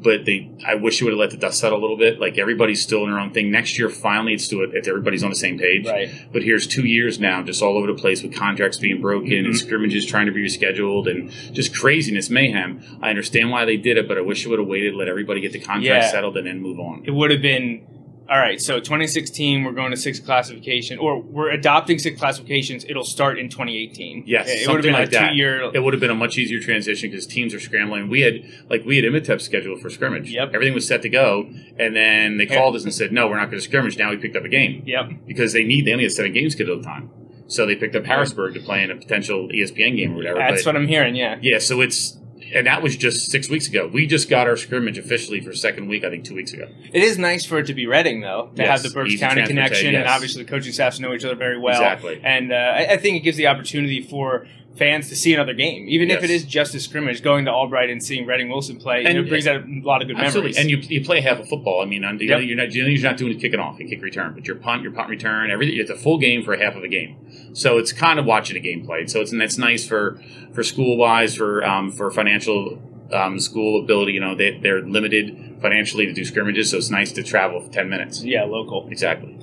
but 0.03 0.25
they. 0.25 0.51
I 0.67 0.75
wish 0.75 1.01
you 1.01 1.07
would 1.07 1.13
have 1.13 1.19
let 1.19 1.31
the 1.31 1.37
dust 1.37 1.59
settle 1.61 1.79
a 1.79 1.83
little 1.83 1.97
bit. 1.97 2.21
Like 2.21 2.39
everybody's 2.39 2.83
still 2.83 3.03
in 3.05 3.11
their 3.11 3.19
own 3.21 3.33
thing. 3.33 3.51
Next 3.51 3.79
year, 3.79 3.89
finally, 3.89 4.35
it's 4.35 4.49
do 4.49 4.63
it 4.63 4.71
if 4.75 4.87
everybody's 4.89 5.23
on 5.25 5.31
the 5.31 5.37
same 5.37 5.59
page. 5.59 5.87
Right. 5.87 6.11
But 6.33 6.43
here's 6.43 6.67
two 6.67 6.85
years 6.87 7.19
now, 7.19 7.43
just 7.43 7.63
all 7.63 7.77
over 7.77 7.87
the 7.87 7.95
place 7.95 8.23
with 8.23 8.35
contracts 8.35 8.79
being 8.79 9.01
broken 9.01 9.31
Mm-hmm. 9.31 9.47
and 9.47 9.57
scrimmages 9.57 10.07
trying 10.07 10.27
to 10.27 10.33
be 10.33 10.45
rescheduled 10.45 11.11
and 11.11 11.31
just 11.55 11.75
craziness, 11.75 12.31
mayhem. 12.31 12.83
I 13.03 13.11
understand 13.11 13.51
why 13.51 13.65
they 13.65 13.77
did 13.77 13.97
it, 13.97 14.07
but 14.07 14.19
I 14.19 14.21
wish 14.21 14.45
you 14.45 14.51
would 14.51 14.59
have 14.59 14.69
waited, 14.69 14.95
let 14.95 15.09
everybody 15.09 15.41
get 15.41 15.53
the 15.53 15.59
contract 15.61 15.85
Yeah. 15.85 16.11
settled, 16.11 16.37
and 16.37 16.47
then 16.47 16.61
move 16.61 16.79
on. 16.79 17.03
It 17.07 17.11
would 17.13 17.31
have 17.31 17.43
been 17.43 17.87
all 18.29 18.39
right. 18.39 18.61
So 18.61 18.79
2016, 18.81 19.65
we're 19.65 19.73
going 19.73 19.91
to 19.91 19.97
six 19.97 20.19
classification, 20.21 20.99
or 20.99 21.21
we're 21.21 21.51
adopting 21.51 21.99
six 21.99 22.19
classifications. 22.19 22.85
It'll 22.89 23.05
start 23.05 23.39
in 23.39 23.49
2018. 23.49 24.25
Yes, 24.27 24.49
it 24.49 24.51
would 24.51 24.59
have 24.59 24.65
something 24.67 24.83
been 24.83 24.93
like 24.93 25.09
a 25.09 25.11
that. 25.13 25.29
two-year. 25.31 25.71
It 25.75 25.81
would 25.83 25.95
have 25.95 26.01
been 26.01 26.11
a 26.11 26.15
much 26.15 26.37
easier 26.39 26.61
transition 26.61 27.11
because 27.11 27.27
teams 27.27 27.55
are 27.55 27.61
scrambling. 27.61 28.09
We 28.09 28.23
had 28.23 28.41
like 28.69 28.85
we 28.85 28.97
had 28.97 29.05
Imitep 29.05 29.41
scheduled 29.41 29.81
for 29.81 29.91
scrimmage. 29.91 30.31
Yep. 30.31 30.51
Everything 30.55 30.75
was 30.75 30.87
set 30.87 31.03
to 31.03 31.09
go, 31.09 31.49
and 31.79 31.95
then 31.95 32.37
they 32.39 32.47
called 32.47 32.75
us 32.77 32.85
and 32.85 32.93
said, 32.95 33.13
"No, 33.13 33.29
we're 33.29 33.37
not 33.37 33.47
going 33.51 33.59
to 33.59 33.65
scrimmage." 33.65 33.97
Now 33.99 34.11
we 34.11 34.17
picked 34.17 34.37
up 34.37 34.45
a 34.45 34.49
game 34.49 34.83
Yep. 34.87 35.27
because 35.27 35.53
they 35.53 35.65
need 35.65 35.85
they 35.87 35.93
only 35.93 36.05
had 36.05 36.13
seven 36.13 36.33
games 36.33 36.53
scheduled 36.55 36.79
at 36.79 36.83
the 36.85 36.89
time, 36.89 37.11
so 37.47 37.65
they 37.67 37.77
picked 37.77 37.95
up 37.97 38.05
Harrisburg 38.07 38.55
to 38.55 38.61
play 38.61 38.83
in 38.83 38.91
a 38.91 38.97
potential 38.97 39.49
ESPN 39.49 39.97
game 39.97 40.13
or 40.13 40.17
whatever. 40.17 40.39
That's 40.39 40.65
but- 40.65 40.75
what 40.75 40.81
I'm 40.83 40.89
hearing. 40.89 41.15
Yeah. 41.17 41.39
yeah, 41.41 41.59
so 41.59 41.81
it's 41.81 42.19
and 42.55 42.67
that 42.67 42.83
was 42.83 42.97
just 42.97 43.31
six 43.31 43.49
weeks 43.49 43.69
ago. 43.69 43.87
We 43.87 44.07
just 44.07 44.29
got 44.29 44.47
our 44.47 44.57
scrimmage 44.57 44.99
officially 44.99 45.41
for 45.41 45.53
second 45.55 45.89
week, 45.89 46.05
I 46.05 46.11
think, 46.11 46.25
two 46.25 46.35
weeks 46.35 46.53
ago. 46.53 46.69
It 46.93 47.03
is 47.03 47.19
nice 47.19 47.45
for 47.45 47.59
it 47.59 47.67
to 47.67 47.75
be 47.75 47.87
Reading, 47.87 48.21
though, 48.21 48.51
to 48.57 48.63
Yes, 48.63 48.83
have 48.83 48.83
the 48.83 48.95
Berks 48.95 49.19
County 49.19 49.47
connection, 49.47 49.95
and 49.95 50.07
obviously 50.07 50.43
the 50.43 50.49
coaching 50.49 50.73
staffs 50.73 51.01
know 51.01 51.13
each 51.13 51.25
other 51.25 51.37
very 51.37 51.59
well. 51.59 51.81
Exactly. 51.81 52.21
And 52.23 52.53
uh, 52.53 52.57
I, 52.57 52.93
I 52.93 52.97
think 52.97 53.17
it 53.17 53.21
gives 53.21 53.37
the 53.37 53.47
opportunity 53.47 54.03
for 54.03 54.47
fans 54.77 55.09
to 55.09 55.17
see 55.17 55.33
another 55.35 55.55
game, 55.55 55.87
even 55.89 56.11
if 56.11 56.23
it 56.23 56.31
is 56.31 56.45
just 56.45 56.75
a 56.75 56.81
scrimmage. 56.81 57.23
Going 57.23 57.45
to 57.47 57.51
Albright 57.51 57.89
and 57.91 58.03
seeing 58.03 58.27
Reading 58.27 58.49
Wilson 58.49 58.77
play, 58.77 59.01
you 59.01 59.07
And- 59.09 59.17
know, 59.17 59.23
it 59.25 59.29
brings 59.29 59.47
out 59.47 59.63
a 59.63 59.81
lot 59.83 60.03
of 60.03 60.09
good 60.09 60.17
Absolutely, 60.19 60.53
memories. 60.53 60.57
and 60.59 60.71
you, 60.71 60.99
you 60.99 61.05
play 61.05 61.21
half 61.21 61.39
a 61.41 61.45
football. 61.45 61.81
I 61.81 61.87
mean, 61.87 62.05
on, 62.05 62.19
you 62.19 62.29
know, 62.29 62.37
Yep. 62.39 62.47
you're 62.49 62.57
not 62.57 62.73
you're 62.75 63.03
not 63.03 63.17
doing 63.17 63.39
kicking 63.39 63.59
off, 63.61 63.81
you 63.81 63.87
kick 63.89 64.03
return, 64.03 64.33
but 64.35 64.47
your 64.47 64.57
punt, 64.57 64.83
your 64.83 64.93
punt 64.93 65.09
return, 65.09 65.51
everything. 65.51 65.79
It's 65.79 65.91
a 65.91 65.97
full 65.97 66.19
game 66.19 66.43
for 66.43 66.57
half 66.57 66.77
of 66.77 66.83
a 66.85 66.89
game, 66.89 67.17
so 67.55 67.79
it's 67.79 67.93
kind 67.93 68.19
of 68.19 68.27
watching 68.27 68.57
a 68.57 68.61
game 68.61 68.85
played. 68.85 69.11
So 69.11 69.21
it's 69.21 69.33
and 69.33 69.41
that's 69.41 69.59
nice 69.59 69.87
for 69.87 70.21
for 70.53 70.63
school 70.63 70.97
wise, 70.97 71.35
for 71.35 71.65
um, 71.65 71.91
for 71.91 72.11
financial 72.11 72.83
um, 73.13 73.41
school 73.41 73.83
ability. 73.83 74.13
You 74.13 74.21
know, 74.21 74.35
they 74.35 74.59
they're 74.59 74.83
limited 74.83 75.57
financially 75.63 76.05
to 76.07 76.13
do 76.13 76.25
scrimmages, 76.25 76.71
so 76.71 76.77
it's 76.77 76.91
nice 76.91 77.13
to 77.13 77.23
travel 77.23 77.61
for 77.63 77.73
ten 77.73 77.89
minutes. 77.89 78.23
yeah, 78.23 78.45
local. 78.45 78.89
Exactly. 78.91 79.39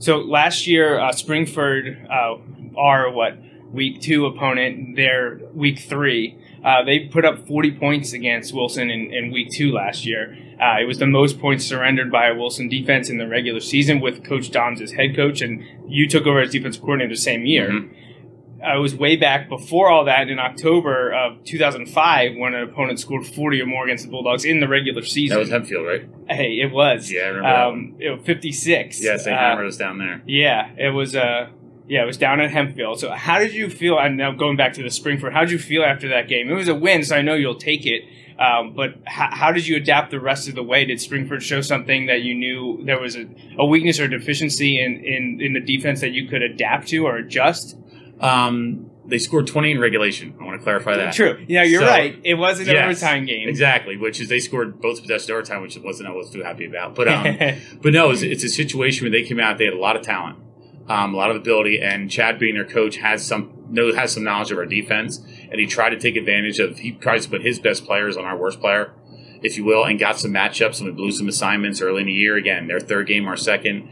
So 0.00 0.18
last 0.18 0.66
year, 0.66 0.98
uh, 0.98 1.12
Spring-Ford, 1.12 2.06
uh, 2.10 2.36
our 2.76 3.10
what 3.10 3.38
week 3.74 4.00
two 4.00 4.26
opponent, 4.26 4.96
their 4.96 5.40
week 5.52 5.78
three, 5.80 6.36
uh, 6.64 6.82
they 6.84 7.00
put 7.00 7.24
up 7.24 7.46
40 7.46 7.72
points 7.72 8.12
against 8.12 8.54
Wilson 8.54 8.88
in, 8.90 9.12
in 9.12 9.30
week 9.32 9.50
two 9.50 9.72
last 9.72 10.06
year. 10.06 10.36
Uh, 10.60 10.76
it 10.80 10.84
was 10.86 10.98
the 10.98 11.06
most 11.06 11.40
points 11.40 11.64
surrendered 11.66 12.10
by 12.10 12.28
a 12.28 12.34
Wilson 12.34 12.68
defense 12.68 13.10
in 13.10 13.18
the 13.18 13.26
regular 13.28 13.60
season 13.60 14.00
with 14.00 14.24
Coach 14.24 14.50
Doms 14.50 14.80
as 14.80 14.92
head 14.92 15.14
coach, 15.16 15.42
and 15.42 15.62
you 15.88 16.08
took 16.08 16.26
over 16.26 16.40
as 16.40 16.50
defensive 16.52 16.80
coordinator 16.82 17.12
the 17.14 17.16
same 17.20 17.44
year. 17.44 17.68
Mhm. 17.70 17.88
Uh, 18.66 18.76
it 18.78 18.80
was 18.80 18.94
way 18.94 19.14
back 19.14 19.48
before 19.50 19.90
all 19.90 20.06
that 20.06 20.30
in 20.30 20.38
October 20.38 21.12
of 21.12 21.44
2005 21.44 22.36
when 22.36 22.54
an 22.54 22.62
opponent 22.62 22.98
scored 22.98 23.26
40 23.26 23.60
or 23.60 23.66
more 23.66 23.84
against 23.84 24.04
the 24.06 24.10
Bulldogs 24.10 24.46
in 24.46 24.60
the 24.60 24.68
regular 24.68 25.02
season. 25.02 25.34
That 25.36 25.40
was 25.40 25.50
Hempfield, 25.50 25.86
right? 25.86 26.08
hey, 26.30 26.60
it 26.62 26.70
was. 26.72 27.12
Yeah, 27.12 27.22
I 27.22 27.26
remember 27.28 27.48
Um, 27.48 27.94
it 27.98 28.10
was 28.10 28.20
56. 28.24 29.02
Yes, 29.04 29.24
they 29.26 29.32
Uh, 29.32 29.36
hammered 29.36 29.66
us 29.66 29.76
down 29.76 29.98
there. 29.98 30.22
yeah, 30.26 30.70
it 30.78 30.94
was. 30.94 31.14
Uh, 31.14 31.48
yeah, 31.88 32.02
it 32.02 32.06
was 32.06 32.16
down 32.16 32.40
at 32.40 32.50
Hempfield. 32.50 32.98
So, 32.98 33.10
how 33.10 33.38
did 33.38 33.52
you 33.54 33.68
feel? 33.70 33.98
And 33.98 34.16
now 34.16 34.32
going 34.32 34.56
back 34.56 34.72
to 34.74 34.82
the 34.82 34.90
Spring-Ford, 34.90 35.32
how 35.32 35.40
did 35.40 35.50
you 35.50 35.58
feel 35.58 35.82
after 35.82 36.08
that 36.08 36.28
game? 36.28 36.50
It 36.50 36.54
was 36.54 36.68
a 36.68 36.74
win, 36.74 37.04
so 37.04 37.16
I 37.16 37.22
know 37.22 37.34
you'll 37.34 37.54
take 37.56 37.84
it. 37.86 38.04
Um, 38.38 38.72
but 38.74 38.94
how, 39.06 39.28
how 39.30 39.52
did 39.52 39.66
you 39.66 39.76
adapt 39.76 40.10
the 40.10 40.18
rest 40.18 40.48
of 40.48 40.54
the 40.56 40.62
way? 40.62 40.84
Did 40.84 41.00
Spring-Ford 41.00 41.42
show 41.42 41.60
something 41.60 42.06
that 42.06 42.22
you 42.22 42.34
knew 42.34 42.84
there 42.84 42.98
was 42.98 43.14
a, 43.16 43.26
a 43.58 43.64
weakness 43.64 44.00
or 44.00 44.08
deficiency 44.08 44.80
in, 44.80 45.04
in, 45.04 45.38
in 45.40 45.52
the 45.52 45.60
defense 45.60 46.00
that 46.00 46.10
you 46.12 46.26
could 46.26 46.42
adapt 46.42 46.88
to 46.88 47.06
or 47.06 47.16
adjust? 47.16 47.76
Um, 48.20 48.90
they 49.06 49.18
scored 49.18 49.46
20 49.46 49.72
in 49.72 49.78
regulation. 49.80 50.34
I 50.40 50.44
want 50.44 50.58
to 50.58 50.64
clarify 50.64 50.96
that. 50.96 51.12
True. 51.14 51.44
Yeah, 51.46 51.62
you're 51.62 51.82
So- 51.82 51.86
right. 51.86 52.18
It 52.24 52.34
was 52.34 52.58
an 52.60 52.66
Yes, 52.66 53.02
overtime 53.02 53.26
game. 53.26 53.48
Exactly, 53.48 53.96
which 53.98 54.20
is 54.20 54.28
they 54.28 54.40
scored 54.40 54.80
both 54.80 55.00
possessions 55.02 55.30
overtime, 55.30 55.62
which 55.62 55.76
wasn't 55.78 56.08
I 56.08 56.12
was 56.12 56.30
too 56.30 56.42
happy 56.42 56.64
about. 56.64 56.94
But 56.94 57.08
um, 57.08 57.36
but 57.82 57.92
no, 57.92 58.10
it's, 58.10 58.22
it's 58.22 58.42
a 58.44 58.48
situation 58.48 59.04
where 59.04 59.10
they 59.12 59.22
came 59.22 59.38
out. 59.38 59.58
They 59.58 59.66
had 59.66 59.74
a 59.74 59.78
lot 59.78 59.96
of 59.96 60.02
talent, 60.02 60.38
um, 60.88 61.14
a 61.14 61.16
lot 61.16 61.30
of 61.30 61.36
ability, 61.36 61.80
and 61.80 62.10
Chad, 62.10 62.38
being 62.38 62.54
their 62.54 62.64
coach, 62.64 62.96
has 62.96 63.26
some 63.26 63.52
know 63.70 63.94
has 63.94 64.12
some 64.12 64.24
knowledge 64.24 64.50
of 64.50 64.58
our 64.58 64.66
defense, 64.66 65.18
and 65.50 65.60
he 65.60 65.66
tried 65.66 65.90
to 65.90 65.98
take 65.98 66.16
advantage 66.16 66.58
of. 66.58 66.78
He 66.78 66.92
tries 66.92 67.24
to 67.24 67.30
put 67.30 67.42
his 67.42 67.58
best 67.58 67.84
players 67.84 68.16
on 68.16 68.24
our 68.24 68.36
worst 68.36 68.60
player, 68.60 68.92
if 69.42 69.56
you 69.56 69.64
will, 69.64 69.84
and 69.84 69.98
got 69.98 70.18
some 70.18 70.32
matchups, 70.32 70.80
and 70.80 70.88
we 70.88 70.94
blew 70.94 71.10
some 71.10 71.28
assignments 71.28 71.80
early 71.80 72.02
in 72.02 72.06
the 72.06 72.12
year. 72.12 72.36
Again, 72.36 72.66
their 72.66 72.80
third 72.80 73.06
game, 73.06 73.26
our 73.26 73.36
second. 73.36 73.88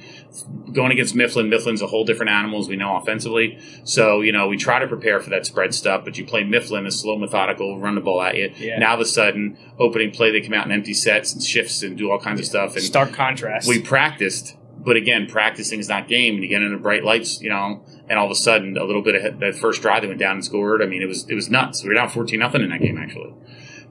Going 0.73 0.91
against 0.93 1.15
Mifflin, 1.15 1.51
Mifflin's 1.51 1.83
a 1.83 1.87
whole 1.87 2.05
different 2.07 2.31
animal, 2.31 2.59
as 2.59 2.69
we 2.69 2.77
know 2.77 2.97
offensively. 2.97 3.59
So, 3.85 4.23
you 4.23 4.33
know, 4.33 4.49
we 4.49 4.57
try 4.57 4.79
to 4.79 4.87
prepare 4.87 5.21
for 5.21 5.29
that 5.29 5.45
spread 5.45 5.75
stuff, 5.75 6.05
but 6.05 6.17
you 6.17 6.25
play 6.25 6.45
Mifflin, 6.45 6.87
a 6.87 6.91
slow, 6.91 7.19
methodical, 7.19 7.79
run 7.79 7.95
the 7.95 8.01
ball 8.01 8.23
at 8.23 8.37
you. 8.37 8.51
Yeah. 8.57 8.79
Now, 8.79 8.91
all 8.91 8.95
of 8.95 9.01
a 9.01 9.05
sudden, 9.05 9.59
opening 9.79 10.11
play, 10.11 10.31
they 10.31 10.41
come 10.41 10.55
out 10.55 10.65
in 10.65 10.73
empty 10.73 10.95
sets 10.95 11.35
and 11.35 11.43
shifts 11.43 11.83
and 11.83 11.99
do 11.99 12.11
all 12.11 12.19
kinds 12.19 12.41
of 12.41 12.47
stuff. 12.47 12.75
And 12.75 12.83
Stark 12.83 13.13
contrast. 13.13 13.69
we 13.69 13.83
practiced, 13.83 14.57
but 14.85 14.97
again, 14.97 15.27
practicing 15.27 15.79
is 15.79 15.89
not 15.89 16.09
game. 16.09 16.35
And 16.35 16.43
you 16.43 16.49
get 16.49 16.63
into 16.63 16.77
bright 16.79 17.05
lights, 17.05 17.41
you 17.41 17.49
know, 17.49 17.85
and 18.09 18.19
all 18.19 18.27
of 18.27 18.31
a 18.33 18.37
sudden, 18.37 18.77
a 18.77 18.85
little 18.85 19.03
bit 19.03 19.15
of 19.15 19.39
that 19.41 19.55
first 19.55 19.83
drive, 19.83 20.03
they 20.03 20.09
went 20.09 20.21
down 20.21 20.37
and 20.37 20.45
scored. 20.45 20.83
I 20.83 20.87
mean, 20.87 21.03
it 21.03 21.07
was 21.07 21.29
it 21.29 21.35
was 21.35 21.51
nuts. 21.51 21.83
We 21.83 21.89
were 21.89 21.95
down 21.95 22.09
fourteen 22.09 22.41
nothing 22.41 22.63
in 22.63 22.71
that 22.71 22.81
game 22.81 22.99
actually. 22.99 23.35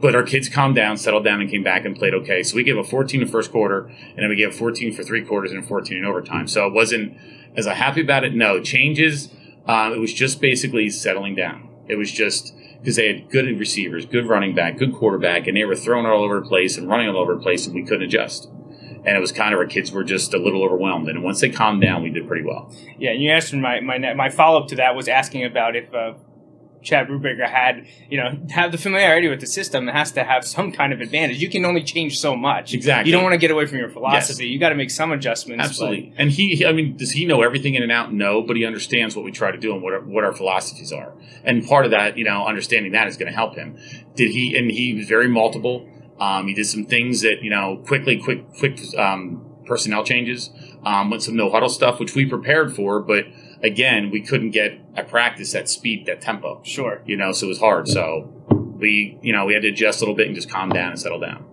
But 0.02 0.16
our 0.16 0.24
kids 0.24 0.50
calmed 0.50 0.76
down, 0.76 0.98
settled 0.98 1.24
down, 1.24 1.42
and 1.42 1.50
came 1.50 1.64
back 1.64 1.86
and 1.86 1.96
played 1.96 2.16
okay. 2.16 2.42
So 2.42 2.56
we 2.56 2.64
gave 2.64 2.76
a 2.76 2.84
14 2.84 3.22
in 3.22 3.28
the 3.28 3.32
first 3.32 3.52
quarter, 3.52 3.82
and 3.86 4.18
then 4.18 4.30
we 4.30 4.36
gave 4.36 4.56
14 4.56 4.94
for 4.94 5.04
three 5.04 5.24
quarters 5.24 5.52
and 5.52 5.64
14 5.64 5.96
in 5.96 6.06
overtime. 6.06 6.48
So 6.48 6.66
it 6.66 6.74
wasn't 6.74 7.16
as 7.56 7.68
I 7.68 7.76
happy 7.76 8.02
about 8.02 8.24
it. 8.24 8.34
No 8.34 8.60
changes. 8.60 9.30
Um, 9.68 9.94
it 9.94 10.00
was 10.00 10.12
just 10.12 10.42
basically 10.42 10.90
settling 10.90 11.36
down. 11.36 11.70
It 11.88 11.98
was 11.98 12.12
just 12.12 12.56
because 12.80 12.96
they 12.96 13.14
had 13.14 13.30
good 13.30 13.46
receivers, 13.60 14.08
good 14.08 14.26
running 14.26 14.56
back, 14.56 14.78
good 14.78 14.94
quarterback, 14.94 15.46
and 15.46 15.56
they 15.56 15.66
were 15.66 15.76
throwing 15.76 16.08
all 16.08 16.24
over 16.24 16.40
the 16.40 16.48
place 16.48 16.78
and 16.78 16.90
running 16.90 17.08
all 17.08 17.18
over 17.18 17.36
the 17.36 17.42
place, 17.42 17.68
and 17.68 17.76
we 17.76 17.84
couldn't 17.84 18.04
adjust. 18.04 18.50
And 19.06 19.18
it 19.18 19.20
was 19.20 19.32
kind 19.32 19.54
of 19.54 19.60
our 19.60 19.66
kids 19.66 19.92
were 19.92 20.04
just 20.04 20.34
a 20.34 20.38
little 20.38 20.64
overwhelmed. 20.64 21.10
And 21.10 21.24
once 21.24 21.42
they 21.42 21.50
calmed 21.50 21.82
down, 21.82 22.04
we 22.04 22.10
did 22.12 22.28
pretty 22.28 22.46
well. 22.46 22.72
Yeah, 23.00 23.12
and 23.12 23.22
you 23.22 23.32
asked 23.32 23.54
my 23.54 23.80
my, 23.80 24.14
my 24.14 24.30
follow 24.30 24.62
up 24.62 24.68
to 24.70 24.76
that 24.76 24.96
was 24.96 25.08
asking 25.08 25.44
about 25.46 25.76
if 25.76 25.92
uh, 25.94 26.14
Chad 26.84 27.08
Brubaker 27.08 27.48
had 27.48 27.86
you 28.10 28.18
know 28.18 28.40
have 28.52 28.72
the 28.72 28.78
familiarity 28.78 29.28
with 29.28 29.40
the 29.40 29.46
system. 29.48 29.88
It 29.90 29.94
has 29.94 30.12
to 30.14 30.24
have 30.24 30.44
some 30.46 30.72
kind 30.72 30.94
of 30.94 31.02
advantage. 31.02 31.38
You 31.42 31.50
can 31.50 31.64
only 31.66 31.84
change 31.84 32.20
so 32.20 32.36
much. 32.36 32.74
Exactly. 32.74 33.10
You 33.12 33.16
don't 33.16 33.24
want 33.24 33.34
to 33.34 33.38
get 33.40 33.52
away 33.52 33.66
from 33.68 33.78
your 33.80 33.90
philosophy. 33.90 34.48
You 34.48 34.60
got 34.60 34.70
to 34.70 34.76
make 34.76 34.90
some 34.92 35.12
adjustments. 35.12 35.64
Absolutely. 35.66 36.14
And 36.18 36.32
he, 36.32 36.56
he- 36.56 36.66
I 36.66 36.72
mean, 36.72 36.98
does 36.98 37.12
he 37.12 37.26
know 37.26 37.42
everything 37.44 37.76
in 37.76 37.84
and 37.84 37.92
out? 37.92 38.12
No, 38.14 38.42
but 38.42 38.56
he 38.56 38.66
understands 38.66 39.16
what 39.16 39.24
we 39.26 39.32
try 39.32 39.52
to 39.52 39.58
do 39.60 39.74
and 39.74 39.84
what 39.84 39.94
our, 39.94 40.02
what 40.02 40.24
our 40.24 40.34
philosophies 40.34 40.92
are. 40.92 41.14
And 41.44 41.66
part 41.68 41.86
of 41.86 41.92
that, 41.92 42.18
you 42.18 42.24
know, 42.24 42.46
understanding 42.48 42.92
that 42.94 43.08
is 43.08 43.16
going 43.18 43.30
to 43.32 43.36
help 43.36 43.56
him. 43.56 43.78
Did 44.16 44.32
he, 44.32 44.56
and 44.58 44.70
he 44.72 44.94
was 44.96 45.08
very 45.08 45.28
multiple. 45.28 45.88
Um, 46.22 46.48
he 46.48 46.54
did 46.54 46.66
some 46.68 46.86
things 46.86 47.22
that, 47.22 47.42
you 47.42 47.50
know, 47.50 47.82
quickly, 47.88 48.18
quick, 48.18 48.46
quick, 48.60 48.80
um, 48.98 49.44
personnel 49.66 50.04
changes, 50.04 50.52
um, 50.86 51.10
with 51.10 51.24
some 51.24 51.36
no 51.36 51.50
huddle 51.50 51.70
stuff, 51.70 52.00
which 52.00 52.14
we 52.16 52.26
prepared 52.26 52.76
for, 52.76 53.00
but 53.02 53.26
again, 53.64 54.12
we 54.12 54.22
couldn't 54.22 54.52
get 54.52 54.80
a 54.96 55.04
practice 55.04 55.52
that 55.54 55.68
speed, 55.68 56.06
that 56.06 56.22
tempo, 56.22 56.62
sure. 56.64 57.02
you 57.06 57.18
know, 57.18 57.32
so 57.32 57.46
it 57.48 57.50
was 57.50 57.60
hard. 57.60 57.88
So 57.88 58.32
we, 58.80 59.18
you 59.22 59.34
know, 59.34 59.46
we 59.46 59.54
had 59.54 59.64
to 59.64 59.70
adjust 59.70 60.00
a 60.02 60.04
little 60.04 60.16
bit 60.16 60.28
and 60.28 60.36
just 60.36 60.50
calm 60.50 60.70
down 60.70 60.92
and 60.92 61.00
settle 61.00 61.20
down. 61.20 61.46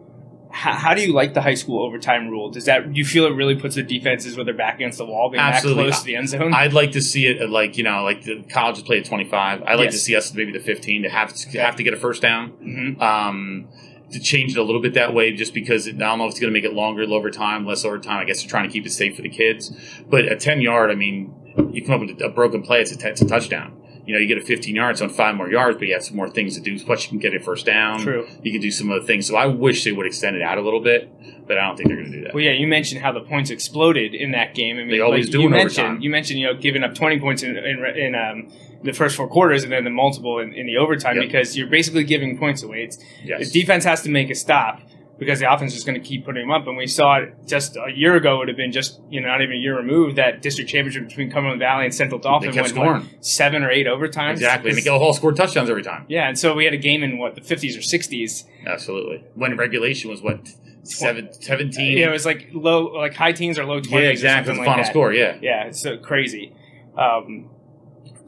How, 0.50 0.72
how 0.72 0.94
do 0.94 1.02
you 1.02 1.12
like 1.12 1.34
the 1.34 1.42
high 1.42 1.54
school 1.54 1.84
overtime 1.84 2.28
rule? 2.28 2.50
Does 2.50 2.64
that 2.64 2.90
do 2.92 2.98
you 2.98 3.04
feel 3.04 3.26
it 3.26 3.34
really 3.34 3.54
puts 3.54 3.74
the 3.74 3.82
defenses 3.82 4.36
with 4.36 4.46
their 4.46 4.54
back 4.56 4.76
against 4.76 4.96
the 4.98 5.04
wall, 5.04 5.28
being 5.30 5.42
Absolutely. 5.42 5.84
that 5.84 5.90
close 5.90 6.00
to 6.00 6.06
the 6.06 6.16
end 6.16 6.28
zone? 6.30 6.54
I'd 6.54 6.72
like 6.72 6.92
to 6.92 7.02
see 7.02 7.26
it 7.26 7.36
at 7.42 7.50
like 7.50 7.76
you 7.76 7.84
know 7.84 8.02
like 8.02 8.22
the 8.24 8.42
colleges 8.50 8.82
play 8.82 8.98
at 8.98 9.04
25. 9.04 9.62
I'd 9.62 9.74
like 9.74 9.84
Yes. 9.84 9.92
to 9.92 9.98
see 10.00 10.16
us 10.16 10.32
maybe 10.34 10.52
the 10.52 10.58
15 10.58 11.02
to 11.02 11.10
have 11.10 11.34
to 11.34 11.58
have 11.60 11.76
to 11.76 11.82
get 11.82 11.92
a 11.92 11.98
first 11.98 12.22
down. 12.22 12.52
Mhm. 12.64 13.00
Um, 13.00 13.68
to 14.12 14.20
change 14.20 14.56
it 14.56 14.58
a 14.58 14.62
little 14.62 14.80
bit 14.80 14.94
that 14.94 15.12
way, 15.14 15.32
just 15.32 15.52
because 15.54 15.86
I 15.88 15.92
don't 15.92 16.18
know 16.18 16.24
if 16.26 16.30
it's 16.32 16.40
going 16.40 16.52
to 16.52 16.58
make 16.58 16.64
it 16.68 16.74
longer, 16.74 17.02
over 17.02 17.30
time, 17.30 17.66
less 17.66 17.84
overtime. 17.84 18.18
I 18.18 18.24
guess 18.24 18.40
they're 18.40 18.50
trying 18.50 18.68
to 18.68 18.72
keep 18.72 18.86
it 18.86 18.90
safe 18.90 19.16
for 19.16 19.22
the 19.22 19.28
kids. 19.28 19.72
But 20.08 20.30
a 20.30 20.36
10 20.36 20.60
yard, 20.60 20.90
I 20.90 20.94
mean, 20.94 21.34
you 21.72 21.84
come 21.84 21.96
up 21.96 22.00
with 22.08 22.20
a 22.22 22.28
broken 22.28 22.62
play, 22.62 22.80
it's 22.80 22.92
a, 22.92 22.96
t- 22.96 23.08
it's 23.08 23.20
a 23.20 23.26
touchdown. 23.26 23.74
you 24.06 24.14
know, 24.14 24.20
you 24.20 24.26
get 24.26 24.38
a 24.38 24.40
15 24.40 24.74
yards 24.74 25.02
on 25.02 25.08
five 25.10 25.34
more 25.34 25.50
yards, 25.50 25.76
but 25.78 25.86
you 25.88 25.92
have 25.94 26.04
some 26.04 26.16
more 26.16 26.30
things 26.30 26.54
to 26.56 26.60
do. 26.62 26.78
Plus, 26.82 27.04
you 27.04 27.08
can 27.10 27.18
get 27.18 27.34
a 27.34 27.40
first 27.40 27.66
down. 27.66 28.00
True. 28.00 28.26
You 28.42 28.52
can 28.52 28.60
do 28.60 28.70
some 28.70 28.90
other 28.90 29.02
things. 29.04 29.26
So 29.26 29.36
I 29.36 29.46
wish 29.46 29.84
they 29.84 29.92
would 29.92 30.06
extend 30.06 30.36
it 30.36 30.42
out 30.42 30.56
a 30.56 30.62
little 30.62 30.80
bit, 30.80 31.10
but 31.46 31.58
I 31.58 31.66
don't 31.66 31.76
think 31.76 31.88
they're 31.88 31.98
going 31.98 32.10
to 32.12 32.16
do 32.18 32.24
that. 32.24 32.34
Well, 32.34 32.42
yeah, 32.42 32.52
you 32.52 32.66
mentioned 32.66 33.02
how 33.02 33.12
the 33.12 33.20
points 33.20 33.50
exploded 33.50 34.14
in 34.14 34.30
that 34.32 34.54
game. 34.54 34.76
I 34.76 34.80
mean, 34.80 34.88
They 34.90 35.00
always 35.00 35.26
like 35.26 35.32
do 35.32 35.40
you 35.42 35.50
mentioned, 35.50 35.86
overtime. 35.86 36.00
You 36.02 36.10
mentioned, 36.10 36.38
you 36.40 36.46
know, 36.46 36.54
giving 36.54 36.82
up 36.84 36.94
20 36.94 37.20
points 37.20 37.42
in, 37.42 37.56
in, 37.58 37.84
in 37.84 38.14
um, 38.14 38.50
the 38.82 38.92
first 38.92 39.16
four 39.16 39.28
quarters 39.28 39.64
and 39.64 39.72
then 39.72 39.84
the 39.84 39.90
multiple 39.90 40.38
in, 40.38 40.52
in 40.54 40.66
the 40.66 40.76
overtime 40.76 41.16
Yep. 41.16 41.24
because 41.26 41.56
you're 41.56 41.66
basically 41.68 42.04
giving 42.04 42.38
points 42.38 42.62
away. 42.62 42.84
It's, 42.84 42.98
yes. 43.24 43.50
The 43.50 43.60
defense 43.60 43.84
has 43.84 44.02
to 44.02 44.10
make 44.10 44.30
a 44.30 44.34
stop 44.34 44.80
because 45.18 45.40
the 45.40 45.52
offense 45.52 45.74
is 45.74 45.82
going 45.82 46.00
to 46.00 46.06
keep 46.06 46.24
putting 46.24 46.42
them 46.46 46.52
up. 46.52 46.64
And 46.68 46.76
we 46.76 46.86
saw 46.86 47.16
it 47.16 47.34
just 47.44 47.76
a 47.76 47.90
year 47.92 48.14
ago, 48.14 48.36
it 48.36 48.38
would 48.38 48.48
have 48.48 48.56
been 48.56 48.70
just, 48.70 49.00
you 49.10 49.20
know, 49.20 49.26
not 49.26 49.42
even 49.42 49.56
a 49.56 49.58
year 49.58 49.76
removed, 49.76 50.14
that 50.16 50.42
district 50.42 50.70
championship 50.70 51.08
between 51.08 51.28
Cumberland 51.28 51.58
Valley 51.58 51.86
and 51.86 51.92
Central 51.94 52.20
Dauphin 52.20 52.54
went, 52.54 52.68
scoring. 52.68 53.08
seven 53.20 53.64
or 53.64 53.70
eight 53.70 53.86
overtimes. 53.88 54.32
Exactly. 54.34 54.70
And 54.70 54.76
Miguel 54.76 55.00
Hall 55.00 55.12
scored 55.12 55.34
touchdowns 55.34 55.68
every 55.68 55.82
time. 55.82 56.06
Yeah, 56.08 56.28
and 56.28 56.38
so 56.38 56.54
we 56.54 56.64
had 56.64 56.72
a 56.74 56.78
game 56.78 57.02
in 57.02 57.18
what 57.18 57.34
the 57.34 57.40
50s 57.40 57.76
or 57.76 57.80
60s. 57.80 58.44
Absolutely. 58.64 59.24
When 59.34 59.56
regulation 59.56 60.08
was 60.08 60.22
what 60.22 60.48
seven, 60.84 61.32
17? 61.32 61.98
Yeah, 61.98 62.06
it 62.06 62.12
was 62.12 62.24
like 62.24 62.50
low, 62.52 62.84
like 62.86 63.14
high 63.14 63.32
teens 63.32 63.58
or 63.58 63.64
low 63.64 63.80
20s. 63.80 63.90
Yeah, 63.90 63.98
exactly. 64.10 64.52
The 64.52 64.58
like 64.60 64.66
final 64.68 64.84
score. 64.84 65.12
Yeah. 65.12 65.36
Yeah, 65.42 65.64
it's 65.64 65.80
so 65.82 65.96
crazy. 65.98 66.54
Um, 66.96 67.50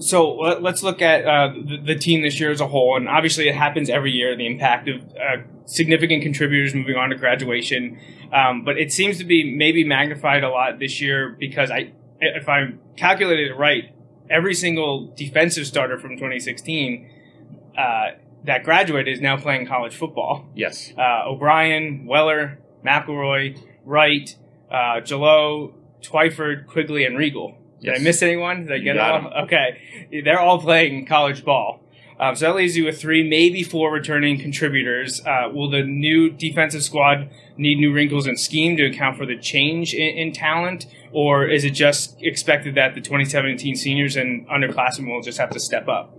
so 0.00 0.34
let- 0.36 0.62
let's 0.62 0.82
look 0.82 1.00
at 1.02 1.24
uh, 1.24 1.52
the, 1.54 1.76
the 1.84 1.94
team 1.94 2.22
this 2.22 2.40
year 2.40 2.50
as 2.50 2.60
a 2.60 2.66
whole, 2.66 2.96
and 2.96 3.08
obviously 3.08 3.48
it 3.48 3.54
happens 3.54 3.88
every 3.88 4.10
year. 4.12 4.34
The 4.36 4.46
impact 4.46 4.88
of 4.88 5.02
uh, 5.10 5.42
significant 5.66 6.22
contributors 6.22 6.74
moving 6.74 6.96
on 6.96 7.10
to 7.10 7.16
graduation, 7.16 7.98
um, 8.32 8.64
but 8.64 8.78
it 8.78 8.92
seems 8.92 9.18
to 9.18 9.24
be 9.24 9.54
maybe 9.54 9.84
magnified 9.84 10.42
a 10.42 10.48
lot 10.48 10.78
this 10.78 11.00
year 11.00 11.36
because 11.38 11.70
I, 11.70 11.92
if 12.20 12.48
I 12.48 12.72
calculated 12.96 13.50
it 13.50 13.54
right, 13.54 13.94
every 14.28 14.54
single 14.54 15.12
defensive 15.16 15.66
starter 15.66 15.98
from 15.98 16.16
2016 16.16 17.10
uh, 17.76 18.10
that 18.44 18.64
graduated 18.64 19.12
is 19.14 19.20
now 19.20 19.36
playing 19.36 19.66
college 19.66 19.94
football 19.94 20.48
Yes. 20.54 20.92
uh, 20.96 21.28
O'Brien, 21.28 22.06
Weller, 22.06 22.58
McElroy, 22.84 23.58
Wright, 23.84 24.34
uh, 24.70 25.00
Jalot, 25.02 25.74
Twyford, 26.02 26.66
Quigley, 26.66 27.04
and 27.04 27.18
Regal. 27.18 27.56
Did 27.80 27.94
I 27.94 27.98
miss 27.98 28.22
anyone? 28.22 28.66
Did 28.66 28.72
I 28.72 28.78
get 28.78 28.98
all? 28.98 29.32
Okay. 29.44 30.20
They're 30.24 30.40
all 30.40 30.60
playing 30.60 31.06
college 31.06 31.44
ball. 31.44 31.80
Um, 32.18 32.36
so 32.36 32.46
that 32.46 32.54
leaves 32.54 32.76
you 32.76 32.84
with 32.84 33.00
three, 33.00 33.26
maybe 33.26 33.62
four 33.62 33.90
returning 33.90 34.38
contributors. 34.38 35.24
Uh, 35.24 35.48
will 35.50 35.70
the 35.70 35.82
new 35.82 36.28
defensive 36.28 36.82
squad 36.82 37.30
need 37.56 37.78
new 37.78 37.94
wrinkles 37.94 38.26
in 38.26 38.36
scheme 38.36 38.76
to 38.76 38.84
account 38.84 39.16
for 39.16 39.24
the 39.24 39.38
change 39.38 39.94
in, 39.94 40.18
in 40.18 40.32
talent? 40.32 40.86
Or 41.12 41.48
is 41.48 41.64
it 41.64 41.70
just 41.70 42.20
expected 42.20 42.74
that 42.74 42.94
the 42.94 43.00
2017 43.00 43.74
seniors 43.74 44.16
and 44.16 44.46
underclassmen 44.48 45.10
will 45.10 45.22
just 45.22 45.38
have 45.38 45.48
to 45.50 45.60
step 45.60 45.88
up? 45.88 46.14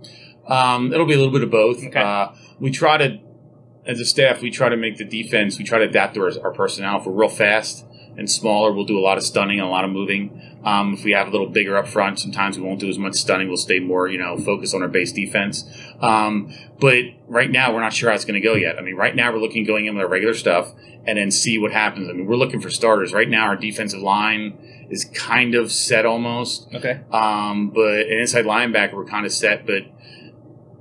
Um, 0.48 0.92
it'll 0.92 1.06
be 1.06 1.14
a 1.14 1.18
little 1.18 1.32
bit 1.32 1.44
of 1.44 1.52
both. 1.52 1.84
Okay. 1.84 2.00
Uh, 2.00 2.30
we 2.58 2.72
try 2.72 2.96
to, 2.96 3.20
as 3.86 4.00
a 4.00 4.04
staff, 4.04 4.42
we 4.42 4.50
try 4.50 4.68
to 4.68 4.76
make 4.76 4.96
the 4.96 5.04
defense, 5.04 5.56
we 5.56 5.64
try 5.64 5.78
to 5.78 5.84
adapt 5.84 6.14
to 6.14 6.22
our, 6.22 6.32
our 6.42 6.52
personnel. 6.52 6.98
If 6.98 7.06
we're 7.06 7.12
real 7.12 7.28
fast 7.28 7.86
and 8.16 8.30
smaller, 8.30 8.72
we'll 8.72 8.84
do 8.84 8.98
a 8.98 9.00
lot 9.00 9.18
of 9.18 9.24
stunning 9.24 9.58
and 9.58 9.66
a 9.66 9.70
lot 9.70 9.84
of 9.84 9.90
moving. 9.90 10.60
Um, 10.64 10.94
if 10.94 11.04
we 11.04 11.12
have 11.12 11.28
a 11.28 11.30
little 11.30 11.48
bigger 11.48 11.76
up 11.76 11.88
front, 11.88 12.18
sometimes 12.18 12.58
we 12.58 12.64
won't 12.64 12.78
do 12.78 12.88
as 12.88 12.98
much 12.98 13.14
stunning. 13.14 13.48
We'll 13.48 13.56
stay 13.56 13.80
more, 13.80 14.06
you 14.06 14.18
know, 14.18 14.36
focused 14.38 14.74
on 14.74 14.82
our 14.82 14.88
base 14.88 15.12
defense. 15.12 15.64
Um, 16.00 16.52
but 16.78 17.04
right 17.26 17.50
now, 17.50 17.72
we're 17.72 17.80
not 17.80 17.92
sure 17.92 18.10
how 18.10 18.14
it's 18.14 18.24
going 18.24 18.40
to 18.40 18.46
go 18.46 18.54
yet. 18.54 18.78
I 18.78 18.82
mean, 18.82 18.96
right 18.96 19.14
now, 19.14 19.32
we're 19.32 19.40
looking 19.40 19.64
going 19.64 19.86
in 19.86 19.94
with 19.94 20.04
our 20.04 20.08
regular 20.08 20.34
stuff 20.34 20.72
and 21.04 21.18
then 21.18 21.30
see 21.30 21.58
what 21.58 21.72
happens. 21.72 22.08
I 22.08 22.12
mean, 22.12 22.26
we're 22.26 22.36
looking 22.36 22.60
for 22.60 22.70
starters. 22.70 23.12
Right 23.12 23.28
now, 23.28 23.46
our 23.46 23.56
defensive 23.56 24.00
line 24.00 24.86
is 24.90 25.04
kind 25.04 25.54
of 25.54 25.72
set 25.72 26.06
almost. 26.06 26.68
Okay. 26.74 27.00
Um, 27.10 27.70
but 27.70 28.06
an 28.06 28.18
inside 28.18 28.44
linebacker, 28.44 28.94
we're 28.94 29.04
kind 29.04 29.26
of 29.26 29.32
set, 29.32 29.66
but 29.66 29.84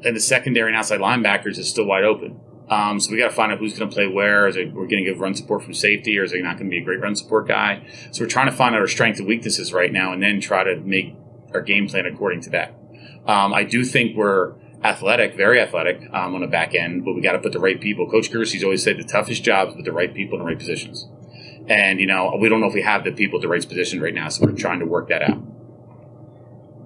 and 0.04 0.16
the 0.16 0.20
secondary 0.20 0.70
and 0.70 0.78
outside 0.78 1.00
linebackers 1.00 1.58
is 1.58 1.70
still 1.70 1.86
wide 1.86 2.04
open. 2.04 2.40
Um, 2.72 3.02
so 3.02 3.12
we 3.12 3.18
got 3.18 3.28
to 3.28 3.36
find 3.36 3.52
out 3.52 3.60
who's 3.60 3.78
going 3.78 3.90
to 3.90 3.94
play 3.94 4.08
where. 4.08 4.48
Is 4.48 4.56
it 4.56 4.74
we're 4.74 4.88
going 4.88 5.04
to 5.04 5.12
give 5.12 5.20
run 5.20 5.36
support 5.36 5.62
from 5.62 5.74
safety, 5.74 6.18
or 6.18 6.24
is 6.24 6.32
it 6.32 6.42
not 6.42 6.58
going 6.58 6.68
to 6.68 6.72
be 6.72 6.78
a 6.78 6.84
great 6.84 7.02
run 7.02 7.18
support 7.18 7.48
guy? 7.48 7.86
So 8.12 8.24
we're 8.24 8.30
trying 8.30 8.46
to 8.50 8.54
find 8.54 8.74
out 8.74 8.80
our 8.80 8.88
strengths 8.88 9.20
and 9.20 9.28
weaknesses 9.28 9.74
right 9.74 9.92
now, 9.92 10.14
and 10.14 10.24
then 10.24 10.40
try 10.40 10.64
to 10.64 10.78
make 10.78 11.14
our 11.54 11.62
game 11.62 11.90
plan 11.90 12.06
according 12.06 12.42
to 12.44 12.50
that. 12.52 12.74
Um, 13.28 13.54
I 13.54 13.66
do 13.66 13.84
think 13.84 14.16
we're 14.16 14.54
athletic, 14.84 15.36
very 15.36 15.60
athletic 15.60 16.02
um, 16.14 16.34
on 16.34 16.42
the 16.42 16.48
back 16.48 16.74
end, 16.74 17.04
but 17.04 17.14
we 17.14 17.22
got 17.22 17.34
to 17.34 17.40
put 17.40 17.52
the 17.52 17.60
right 17.60 17.80
people. 17.80 18.10
Coach 18.10 18.32
Gersey's 18.32 18.64
always 18.64 18.82
said 18.82 18.98
the 18.98 19.04
toughest 19.04 19.44
job 19.44 19.70
is 19.70 19.76
with 19.76 19.86
the 19.86 19.92
right 19.92 20.14
people 20.14 20.40
in 20.40 20.46
the 20.46 20.50
right 20.50 20.58
positions. 20.58 21.08
And 21.68 22.00
you 22.00 22.08
know 22.08 22.38
we 22.40 22.48
don't 22.48 22.62
know 22.62 22.68
if 22.68 22.74
we 22.74 22.82
have 22.82 23.04
the 23.04 23.12
people 23.12 23.40
at 23.40 23.42
the 23.42 23.50
right 23.50 23.68
position 23.68 24.02
right 24.02 24.14
now, 24.14 24.30
so 24.30 24.46
we're 24.46 24.54
trying 24.54 24.80
to 24.80 24.86
work 24.86 25.10
that 25.10 25.22
out. 25.22 25.38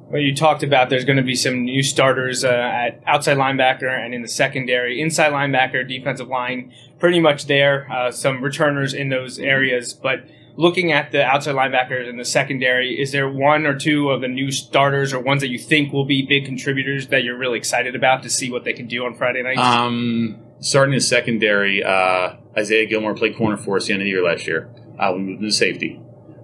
Well, 0.07 0.21
you 0.21 0.35
talked 0.35 0.61
about 0.61 0.89
there's 0.89 1.05
going 1.05 1.17
to 1.17 1.23
be 1.23 1.35
some 1.35 1.63
new 1.63 1.81
starters 1.81 2.43
uh, 2.43 2.49
at 2.49 3.01
outside 3.07 3.37
linebacker 3.37 3.89
and 3.89 4.13
in 4.13 4.21
the 4.21 4.27
secondary, 4.27 5.01
inside 5.01 5.31
linebacker, 5.31 5.87
defensive 5.87 6.27
line, 6.27 6.71
pretty 6.99 7.19
much 7.19 7.47
there. 7.47 7.91
Uh, 7.91 8.11
some 8.11 8.43
returners 8.43 8.93
in 8.93 9.09
those 9.09 9.39
areas, 9.39 9.93
but 9.93 10.25
looking 10.57 10.91
at 10.91 11.11
the 11.11 11.23
outside 11.23 11.55
linebackers 11.55 12.07
and 12.07 12.19
the 12.19 12.25
secondary, 12.25 12.99
is 12.99 13.11
there 13.11 13.29
one 13.29 13.65
or 13.65 13.77
two 13.77 14.09
of 14.11 14.21
the 14.21 14.27
new 14.27 14.51
starters 14.51 15.11
or 15.11 15.19
ones 15.19 15.41
that 15.41 15.49
you 15.49 15.59
think 15.59 15.91
will 15.91 16.05
be 16.05 16.21
big 16.21 16.45
contributors 16.45 17.07
that 17.07 17.23
you're 17.23 17.37
really 17.37 17.57
excited 17.57 17.95
about 17.95 18.23
to 18.23 18.29
see 18.29 18.51
what 18.51 18.63
they 18.63 18.73
can 18.73 18.87
do 18.87 19.05
on 19.05 19.15
Friday 19.15 19.41
night? 19.41 19.57
Um, 19.57 20.39
starting 20.59 20.93
in 20.93 20.97
the 20.97 21.03
secondary, 21.03 21.83
uh, 21.83 22.35
Isaiah 22.55 22.85
Gilmore 22.85 23.15
played 23.15 23.35
corner 23.35 23.57
for 23.57 23.77
us 23.77 23.87
the 23.87 23.93
end 23.93 24.01
of 24.01 24.05
the 24.05 24.09
year 24.09 24.23
last 24.23 24.45
year. 24.47 24.69
Uh, 24.99 25.11
we 25.13 25.19
moved 25.19 25.41
him 25.41 25.49
to 25.49 25.53
safety. 25.53 25.99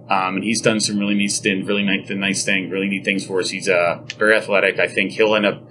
Um, 0.08 0.36
and 0.36 0.44
he's 0.44 0.60
done 0.60 0.80
some 0.80 0.98
really 0.98 1.14
neat 1.14 1.40
really 1.44 1.84
nice, 1.84 2.10
nice 2.10 2.44
thing, 2.44 2.68
really 2.70 2.88
neat 2.88 3.04
things 3.04 3.24
for 3.24 3.40
us. 3.40 3.50
He's 3.50 3.68
uh, 3.68 4.02
very 4.18 4.36
athletic. 4.36 4.78
I 4.78 4.88
think 4.88 5.12
he'll 5.12 5.34
end 5.34 5.46
up 5.46 5.62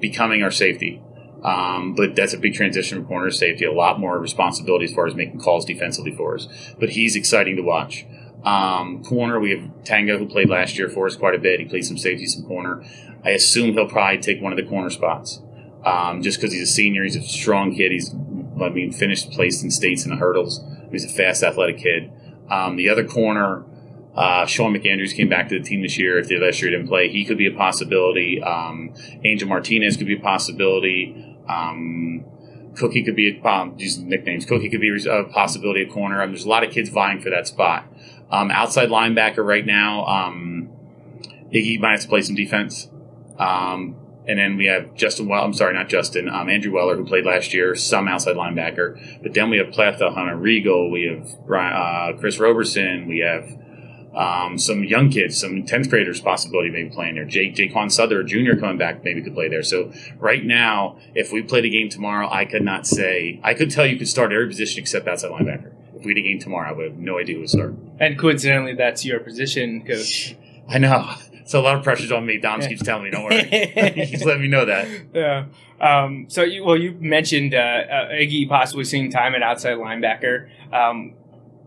becoming 0.00 0.42
our 0.42 0.50
safety. 0.50 1.02
Um, 1.42 1.94
but 1.94 2.16
that's 2.16 2.32
a 2.32 2.38
big 2.38 2.54
transition 2.54 2.98
from 2.98 3.06
corner 3.06 3.30
safety. 3.30 3.64
A 3.64 3.72
lot 3.72 4.00
more 4.00 4.18
responsibility 4.18 4.86
as 4.86 4.92
far 4.92 5.06
as 5.06 5.14
making 5.14 5.40
calls 5.40 5.64
defensively 5.64 6.12
for 6.14 6.34
us. 6.34 6.48
But 6.80 6.90
he's 6.90 7.14
exciting 7.14 7.56
to 7.56 7.62
watch. 7.62 8.06
Um, 8.44 9.04
corner, 9.04 9.38
we 9.38 9.50
have 9.50 9.84
Tango 9.84 10.18
who 10.18 10.26
played 10.26 10.48
last 10.48 10.78
year 10.78 10.88
for 10.88 11.06
us 11.06 11.16
quite 11.16 11.34
a 11.34 11.38
bit. 11.38 11.60
He 11.60 11.66
played 11.66 11.84
some 11.84 11.98
safety, 11.98 12.26
some 12.26 12.44
corner. 12.44 12.84
I 13.24 13.30
assume 13.30 13.74
he'll 13.74 13.88
probably 13.88 14.18
take 14.18 14.40
one 14.40 14.52
of 14.52 14.56
the 14.56 14.64
corner 14.64 14.90
spots. 14.90 15.40
Um, 15.84 16.22
just 16.22 16.38
because 16.38 16.52
he's 16.52 16.68
a 16.68 16.72
senior, 16.72 17.04
he's 17.04 17.16
a 17.16 17.22
strong 17.22 17.74
kid. 17.74 17.92
He's, 17.92 18.12
I 18.60 18.68
mean, 18.70 18.92
finished 18.92 19.30
placed 19.30 19.62
in 19.62 19.70
states 19.70 20.04
in 20.04 20.10
the 20.10 20.16
hurdles. 20.16 20.60
He's 20.90 21.04
a 21.04 21.08
fast, 21.08 21.42
athletic 21.42 21.78
kid. 21.78 22.10
Um, 22.50 22.76
the 22.76 22.88
other 22.88 23.06
corner, 23.06 23.64
uh, 24.14 24.46
Sean 24.46 24.74
McAndrews 24.74 25.14
came 25.14 25.28
back 25.28 25.48
to 25.48 25.58
the 25.58 25.64
team 25.64 25.82
this 25.82 25.98
year. 25.98 26.18
If 26.18 26.28
the 26.28 26.38
last 26.38 26.60
year 26.60 26.70
didn't 26.70 26.88
play, 26.88 27.08
he 27.08 27.24
could 27.24 27.38
be 27.38 27.46
a 27.46 27.52
possibility. 27.52 28.42
Um, 28.42 28.94
Angel 29.24 29.48
Martinez 29.48 29.96
could 29.96 30.06
be 30.06 30.16
a 30.16 30.20
possibility. 30.20 31.36
Um, 31.48 32.24
Cookie 32.76 33.02
could 33.02 33.16
be 33.16 33.38
a 33.38 33.48
um, 33.48 33.76
these 33.76 33.98
nicknames. 33.98 34.44
Cookie 34.44 34.68
could 34.68 34.80
be 34.80 34.96
a 35.08 35.24
possibility 35.24 35.82
at 35.82 35.90
corner. 35.90 36.22
Um, 36.22 36.30
there's 36.30 36.44
a 36.44 36.48
lot 36.48 36.64
of 36.64 36.72
kids 36.72 36.88
vying 36.88 37.20
for 37.20 37.30
that 37.30 37.46
spot. 37.46 37.86
Um, 38.30 38.50
outside 38.50 38.88
linebacker 38.88 39.44
right 39.44 39.64
now, 39.64 40.04
Iggy 41.52 41.80
might 41.80 41.92
have 41.92 42.00
to 42.02 42.08
play 42.08 42.22
some 42.22 42.34
defense. 42.34 42.88
Um, 43.38 43.96
and 44.28 44.38
then 44.38 44.58
we 44.58 44.66
have 44.66 44.94
Justin 44.94 45.26
Well. 45.26 45.42
I'm 45.42 45.54
sorry, 45.54 45.72
not 45.72 45.88
Justin. 45.88 46.28
Um, 46.28 46.50
Andrew 46.50 46.70
Weller, 46.70 46.96
who 46.96 47.04
played 47.06 47.24
last 47.24 47.54
year, 47.54 47.74
some 47.74 48.06
outside 48.06 48.36
linebacker. 48.36 49.22
But 49.22 49.32
then 49.32 49.48
we 49.48 49.56
have 49.56 49.68
Pletha, 49.68 50.12
Hunter 50.12 50.36
Regal. 50.36 50.90
We 50.90 51.04
have 51.04 51.46
Brian, 51.46 51.74
uh, 52.14 52.18
Chris 52.20 52.38
Roberson. 52.38 53.08
We 53.08 53.20
have 53.20 53.48
um, 54.14 54.58
some 54.58 54.84
young 54.84 55.10
kids, 55.10 55.40
some 55.40 55.62
10th 55.64 55.88
graders 55.88 56.20
possibility 56.20 56.70
maybe 56.70 56.90
playing 56.90 57.14
there. 57.14 57.24
Jake 57.24 57.54
Jaquan 57.54 57.90
Souther, 57.90 58.22
Jr. 58.22 58.60
coming 58.60 58.76
back, 58.76 59.02
maybe 59.02 59.22
could 59.22 59.34
play 59.34 59.48
there. 59.48 59.62
So 59.62 59.92
right 60.18 60.44
now, 60.44 60.98
if 61.14 61.32
we 61.32 61.42
played 61.42 61.64
a 61.64 61.70
game 61.70 61.88
tomorrow, 61.88 62.28
I 62.30 62.44
could 62.44 62.62
not 62.62 62.86
say. 62.86 63.40
I 63.42 63.54
could 63.54 63.70
tell 63.70 63.86
you 63.86 63.96
could 63.96 64.08
start 64.08 64.30
every 64.32 64.48
position 64.48 64.82
except 64.82 65.08
outside 65.08 65.30
linebacker. 65.30 65.72
If 65.94 66.04
we 66.04 66.10
had 66.10 66.18
a 66.18 66.22
game 66.22 66.38
tomorrow, 66.38 66.68
I 66.68 66.72
would 66.72 66.90
have 66.90 66.98
no 66.98 67.18
idea 67.18 67.36
who 67.36 67.40
would 67.40 67.50
start. 67.50 67.74
and 67.98 68.18
coincidentally, 68.18 68.74
that's 68.74 69.06
your 69.06 69.20
position, 69.20 69.86
coach. 69.86 70.36
I 70.68 70.78
know. 70.78 71.14
So 71.48 71.58
a 71.58 71.62
lot 71.62 71.76
of 71.76 71.82
pressure's 71.82 72.12
on 72.12 72.26
me. 72.26 72.36
Dom 72.36 72.60
keeps 72.60 72.82
telling 72.82 73.04
me, 73.04 73.10
don't 73.10 73.24
worry. 73.24 73.42
He's 74.06 74.22
letting 74.22 74.42
me 74.42 74.48
know 74.48 74.66
that. 74.66 74.86
Yeah. 75.14 75.46
Um, 75.80 76.26
so 76.28 76.42
you 76.42 76.62
well, 76.62 76.76
you 76.76 76.92
mentioned 77.00 77.54
uh, 77.54 77.58
uh, 77.58 78.08
Iggy 78.10 78.46
possibly 78.48 78.84
seeing 78.84 79.10
time 79.10 79.34
at 79.34 79.42
outside 79.42 79.78
linebacker. 79.78 80.48
Um, 80.74 81.14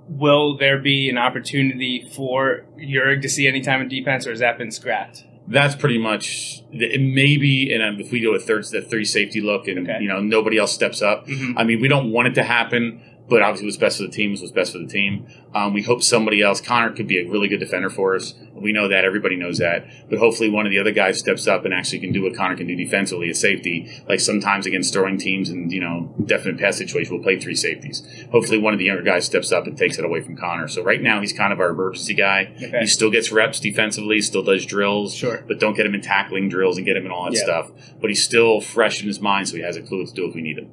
will 0.08 0.56
there 0.56 0.78
be 0.78 1.10
an 1.10 1.18
opportunity 1.18 2.08
for 2.16 2.64
Yurig 2.78 3.24
to 3.24 3.30
see 3.30 3.48
any 3.48 3.62
time 3.62 3.82
in 3.82 3.88
defense, 3.88 4.28
or 4.28 4.30
has 4.30 4.40
that 4.40 4.60
been 4.60 4.70
scrapped? 4.70 5.24
That's 5.48 5.76
pretty 5.76 5.98
much 5.98 6.62
it. 6.72 7.02
Maybe, 7.02 7.74
and 7.74 7.82
um, 7.82 8.00
if 8.00 8.12
we 8.12 8.22
go 8.22 8.36
a 8.36 8.40
third, 8.40 8.66
the 8.66 8.84
three 8.84 9.06
safety 9.06 9.42
look, 9.42 9.68
and 9.68 9.90
Okay. 9.90 9.98
you 10.04 10.08
know 10.08 10.22
nobody 10.22 10.60
else 10.60 10.72
steps 10.74 11.02
up. 11.02 11.28
Mhm. 11.28 11.56
I 11.58 11.64
mean, 11.64 11.82
we 11.82 11.88
don't 11.88 12.12
want 12.12 12.28
it 12.28 12.36
to 12.36 12.44
happen, 12.44 13.02
but 13.28 13.42
obviously, 13.42 13.66
what's 13.68 13.78
best 13.78 13.98
for 13.98 14.04
the 14.04 14.10
team 14.12 14.34
is 14.34 14.42
what's 14.42 14.52
best 14.54 14.74
for 14.74 14.78
the 14.78 14.86
team. 14.88 15.26
Um, 15.56 15.74
we 15.74 15.82
hope 15.82 16.04
somebody 16.04 16.42
else. 16.44 16.62
Connor 16.62 16.92
could 16.92 17.08
be 17.08 17.18
a 17.20 17.28
really 17.28 17.48
good 17.48 17.60
defender 17.60 17.90
for 17.90 18.16
us. 18.16 18.34
We 18.62 18.72
know 18.72 18.88
that. 18.88 19.04
Everybody 19.06 19.36
knows 19.36 19.58
that. 19.58 19.86
But 20.10 20.20
hopefully, 20.20 20.50
one 20.50 20.66
of 20.66 20.72
the 20.72 20.80
other 20.80 20.92
guys 20.92 21.20
steps 21.20 21.48
up 21.48 21.66
and 21.66 21.74
actually 21.74 22.00
can 22.00 22.12
do 22.12 22.24
what 22.24 22.36
Connor 22.36 22.56
can 22.56 22.68
do 22.68 22.76
defensively 22.76 23.30
as 23.30 23.40
safety. 23.40 23.90
Like 24.08 24.20
sometimes 24.20 24.66
against 24.66 24.94
throwing 24.94 25.18
teams 25.18 25.50
and, 25.50 25.72
you 25.72 25.80
know, 25.80 26.14
definite 26.26 26.60
pass 26.60 26.78
situation, 26.78 27.14
we'll 27.14 27.24
play 27.24 27.40
three 27.40 27.56
safeties. 27.56 28.04
Hopefully, 28.32 28.58
one 28.58 28.74
of 28.74 28.80
the 28.80 28.86
younger 28.86 29.04
guys 29.04 29.26
steps 29.26 29.52
up 29.52 29.68
and 29.68 29.78
takes 29.78 29.98
it 29.98 30.06
away 30.06 30.22
from 30.22 30.38
Connor. 30.38 30.68
So 30.68 30.84
right 30.84 31.02
now, 31.02 31.20
he's 31.22 31.34
kind 31.34 31.52
of 31.52 31.60
our 31.60 31.70
emergency 31.70 32.14
guy. 32.14 32.52
Okay. 32.56 32.80
He 32.82 32.88
still 32.88 33.10
gets 33.10 33.32
reps 33.32 33.60
defensively, 33.60 34.22
still 34.22 34.44
does 34.44 34.66
drills. 34.66 35.14
Sure. 35.16 35.44
But 35.48 35.60
don't 35.60 35.76
get 35.76 35.86
him 35.86 35.96
in 35.96 36.02
tackling 36.02 36.50
drills 36.50 36.78
and 36.78 36.86
get 36.86 36.96
him 36.96 37.06
in 37.06 37.12
all 37.12 37.26
that 37.26 37.34
Yeah. 37.34 37.44
stuff. 37.44 37.72
But 38.00 38.10
he's 38.10 38.24
still 38.24 38.62
fresh 38.62 39.02
in 39.02 39.08
his 39.08 39.20
mind, 39.20 39.48
so 39.50 39.56
he 39.58 39.64
has 39.64 39.76
a 39.78 39.82
clue 39.82 40.00
what 40.00 40.10
to 40.10 40.14
do 40.14 40.26
if 40.28 40.36
we 40.36 40.42
need 40.42 40.58
him. 40.58 40.70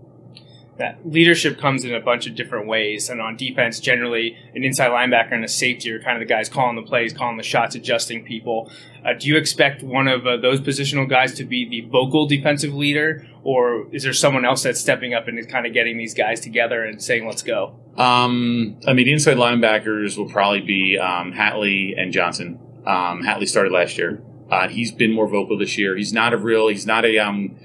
That 0.78 0.98
leadership 1.04 1.58
comes 1.58 1.84
in 1.84 1.94
a 1.94 2.00
bunch 2.00 2.26
of 2.26 2.34
different 2.34 2.66
ways. 2.66 3.08
And 3.10 3.20
on 3.20 3.36
defense, 3.36 3.80
generally, 3.80 4.36
an 4.54 4.64
inside 4.64 4.90
linebacker 4.90 5.32
and 5.32 5.44
a 5.44 5.48
safety 5.48 5.90
are 5.90 6.00
kind 6.00 6.20
of 6.20 6.26
the 6.26 6.32
guys 6.32 6.48
calling 6.48 6.76
the 6.76 6.82
plays, 6.82 7.12
calling 7.12 7.36
the 7.36 7.42
shots, 7.42 7.74
adjusting 7.74 8.24
people. 8.24 8.70
Uh, 9.04 9.12
do 9.12 9.28
you 9.28 9.36
expect 9.36 9.82
one 9.82 10.08
of 10.08 10.26
uh, 10.26 10.36
those 10.36 10.60
positional 10.60 11.08
guys 11.08 11.34
to 11.34 11.44
be 11.44 11.68
the 11.68 11.82
vocal 11.88 12.26
defensive 12.26 12.72
leader, 12.72 13.26
or 13.42 13.86
is 13.92 14.04
there 14.04 14.12
someone 14.12 14.44
else 14.44 14.62
that's 14.62 14.80
stepping 14.80 15.14
up 15.14 15.28
and 15.28 15.38
is 15.38 15.46
kind 15.46 15.66
of 15.66 15.72
getting 15.72 15.98
these 15.98 16.14
guys 16.14 16.40
together 16.40 16.84
and 16.84 17.02
saying, 17.02 17.26
"Let's 17.26 17.42
go"? 17.42 17.78
Um, 17.96 18.78
I 18.86 18.92
mean, 18.92 19.08
inside 19.08 19.36
linebackers 19.36 20.16
will 20.16 20.28
probably 20.28 20.60
be 20.60 20.98
um, 20.98 21.32
Hatley 21.32 21.98
and 21.98 22.12
Johnson. 22.12 22.58
Um, 22.86 23.22
Hatley 23.22 23.48
started 23.48 23.72
last 23.72 23.98
year. 23.98 24.22
Uh, 24.50 24.68
he's 24.68 24.92
been 24.92 25.12
more 25.12 25.28
vocal 25.28 25.58
this 25.58 25.76
year. 25.76 25.96
He's 25.96 26.12
not 26.12 26.32
a 26.32 26.36
real. 26.36 26.68
He's 26.68 26.86
not 26.86 27.04
a 27.04 27.18
um, 27.18 27.56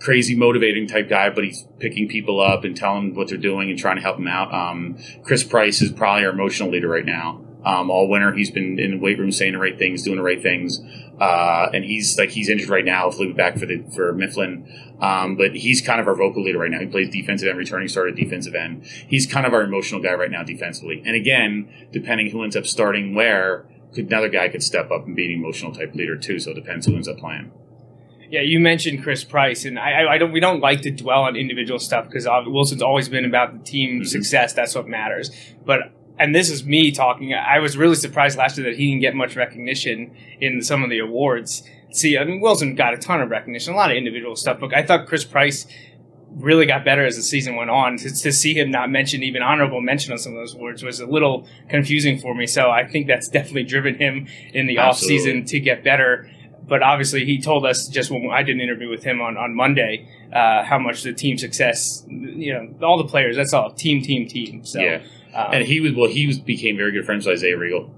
crazy 0.00 0.34
motivating 0.34 0.86
type 0.86 1.08
guy, 1.08 1.30
but 1.30 1.44
he's 1.44 1.66
picking 1.78 2.08
people 2.08 2.40
up 2.40 2.64
and 2.64 2.76
telling 2.76 3.08
them 3.08 3.14
what 3.14 3.28
they're 3.28 3.38
doing 3.38 3.70
and 3.70 3.78
trying 3.78 3.96
to 3.96 4.02
help 4.02 4.16
them 4.16 4.26
out. 4.26 4.52
Um, 4.52 4.98
Chris 5.22 5.44
Price 5.44 5.82
is 5.82 5.92
probably 5.92 6.24
our 6.24 6.32
emotional 6.32 6.70
leader 6.70 6.88
right 6.88 7.04
now. 7.04 7.44
Um, 7.64 7.90
all 7.90 8.08
winter, 8.08 8.32
he's 8.32 8.50
been 8.50 8.78
in 8.78 8.92
the 8.92 8.98
weight 8.98 9.18
room 9.18 9.30
saying 9.30 9.52
the 9.52 9.58
right 9.58 9.78
things, 9.78 10.02
doing 10.02 10.16
the 10.16 10.22
right 10.22 10.42
things, 10.42 10.80
uh, 11.20 11.68
and 11.74 11.84
he's 11.84 12.18
like 12.18 12.30
he's 12.30 12.48
injured 12.48 12.70
right 12.70 12.84
now. 12.84 13.02
Hopefully, 13.02 13.32
back 13.34 13.58
for 13.58 13.66
the 13.66 13.84
for 13.94 14.14
Mifflin. 14.14 14.66
Um, 15.00 15.36
but 15.36 15.54
he's 15.54 15.82
kind 15.82 16.00
of 16.00 16.08
our 16.08 16.14
vocal 16.14 16.42
leader 16.42 16.58
right 16.58 16.70
now. 16.70 16.80
He 16.80 16.86
plays 16.86 17.10
defensive 17.10 17.48
end, 17.48 17.58
returning 17.58 17.88
started 17.88 18.16
defensive 18.16 18.54
end. 18.54 18.86
He's 18.86 19.26
kind 19.26 19.44
of 19.44 19.52
our 19.52 19.62
emotional 19.62 20.00
guy 20.00 20.14
right 20.14 20.30
now 20.30 20.42
defensively. 20.42 21.02
And 21.04 21.14
again, 21.14 21.68
depending 21.92 22.30
who 22.30 22.42
ends 22.42 22.56
up 22.56 22.66
starting 22.66 23.14
where, 23.14 23.66
another 23.94 24.30
guy 24.30 24.48
could 24.48 24.62
step 24.62 24.90
up 24.90 25.06
and 25.06 25.14
be 25.14 25.26
an 25.26 25.32
emotional 25.32 25.72
type 25.72 25.94
leader 25.94 26.16
too. 26.16 26.38
So 26.38 26.52
it 26.52 26.54
depends 26.54 26.86
who 26.86 26.94
ends 26.94 27.08
up 27.08 27.18
playing. 27.18 27.52
Yeah, 28.30 28.42
you 28.42 28.60
mentioned 28.60 29.02
Chris 29.02 29.24
Price, 29.24 29.64
and 29.64 29.76
I, 29.78 30.12
I- 30.14 30.18
don't. 30.18 30.30
We 30.32 30.38
don't 30.40 30.60
like 30.60 30.82
to 30.82 30.90
dwell 30.90 31.22
on 31.24 31.34
individual 31.36 31.80
stuff 31.80 32.06
because 32.06 32.26
Wilson's 32.46 32.80
always 32.82 33.08
been 33.08 33.24
about 33.24 33.52
the 33.58 33.64
team 33.64 34.00
Mhm. 34.02 34.06
success. 34.06 34.52
That's 34.52 34.74
what 34.74 34.86
matters. 34.86 35.30
But 35.66 35.92
and 36.18 36.34
this 36.34 36.48
is 36.50 36.64
me 36.64 36.92
talking. 36.92 37.34
I 37.34 37.58
was 37.58 37.76
really 37.76 37.94
surprised 37.96 38.38
last 38.38 38.56
year 38.58 38.66
that 38.70 38.76
he 38.76 38.90
didn't 38.90 39.00
get 39.00 39.14
much 39.14 39.34
recognition 39.36 40.12
in 40.40 40.62
some 40.62 40.84
of 40.84 40.90
the 40.90 40.98
awards. 41.00 41.62
See, 41.90 42.16
I 42.16 42.24
mean, 42.24 42.40
Wilson 42.40 42.74
got 42.76 42.94
a 42.94 42.98
ton 42.98 43.20
of 43.20 43.30
recognition, 43.30 43.74
a 43.74 43.76
lot 43.76 43.90
of 43.90 43.96
individual 43.96 44.36
stuff, 44.36 44.58
but 44.60 44.72
I 44.74 44.82
thought 44.82 45.06
Chris 45.08 45.24
Price 45.24 45.66
really 46.36 46.66
got 46.66 46.84
better 46.84 47.04
as 47.04 47.16
the 47.16 47.22
season 47.22 47.56
went 47.56 47.70
on. 47.70 47.96
To, 47.96 48.08
to 48.22 48.30
see 48.32 48.54
him 48.54 48.70
not 48.70 48.88
mention 48.90 49.24
even 49.24 49.42
honorable 49.42 49.80
mention 49.80 50.12
on 50.12 50.18
some 50.18 50.32
of 50.34 50.38
those 50.38 50.54
awards 50.54 50.84
was 50.84 51.00
a 51.00 51.06
little 51.06 51.48
confusing 51.68 52.18
for 52.18 52.32
me. 52.34 52.46
So 52.46 52.70
I 52.70 52.86
think 52.86 53.08
that's 53.08 53.26
definitely 53.28 53.64
driven 53.64 53.96
him 53.96 54.28
in 54.54 54.66
the 54.68 54.78
off 54.78 54.98
season 54.98 55.44
to 55.46 55.58
get 55.58 55.82
better. 55.82 56.30
But 56.70 56.82
obviously, 56.82 57.24
he 57.26 57.40
told 57.42 57.66
us 57.66 57.88
just 57.88 58.10
when 58.12 58.30
I 58.30 58.42
did 58.44 58.54
an 58.54 58.62
interview 58.62 58.88
with 58.88 59.02
him 59.02 59.20
on 59.20 59.36
on 59.36 59.54
Monday 59.54 60.06
uh, 60.32 60.62
how 60.64 60.78
much 60.78 61.02
the 61.02 61.12
team 61.12 61.36
success, 61.36 62.04
you 62.08 62.52
know, 62.54 62.86
all 62.86 62.96
the 62.96 63.08
players. 63.08 63.34
That's 63.36 63.52
all 63.52 63.72
team, 63.72 64.02
team, 64.02 64.26
team. 64.28 64.64
So, 64.64 64.80
Yeah. 64.80 65.02
um, 65.34 65.52
And 65.54 65.64
he 65.64 65.80
was 65.80 65.92
well. 65.94 66.08
He 66.08 66.26
was 66.28 66.38
became 66.38 66.76
very 66.76 66.92
good 66.92 67.04
friends 67.04 67.26
with 67.26 67.34
Isaiah 67.34 67.58
Regal. 67.58 67.90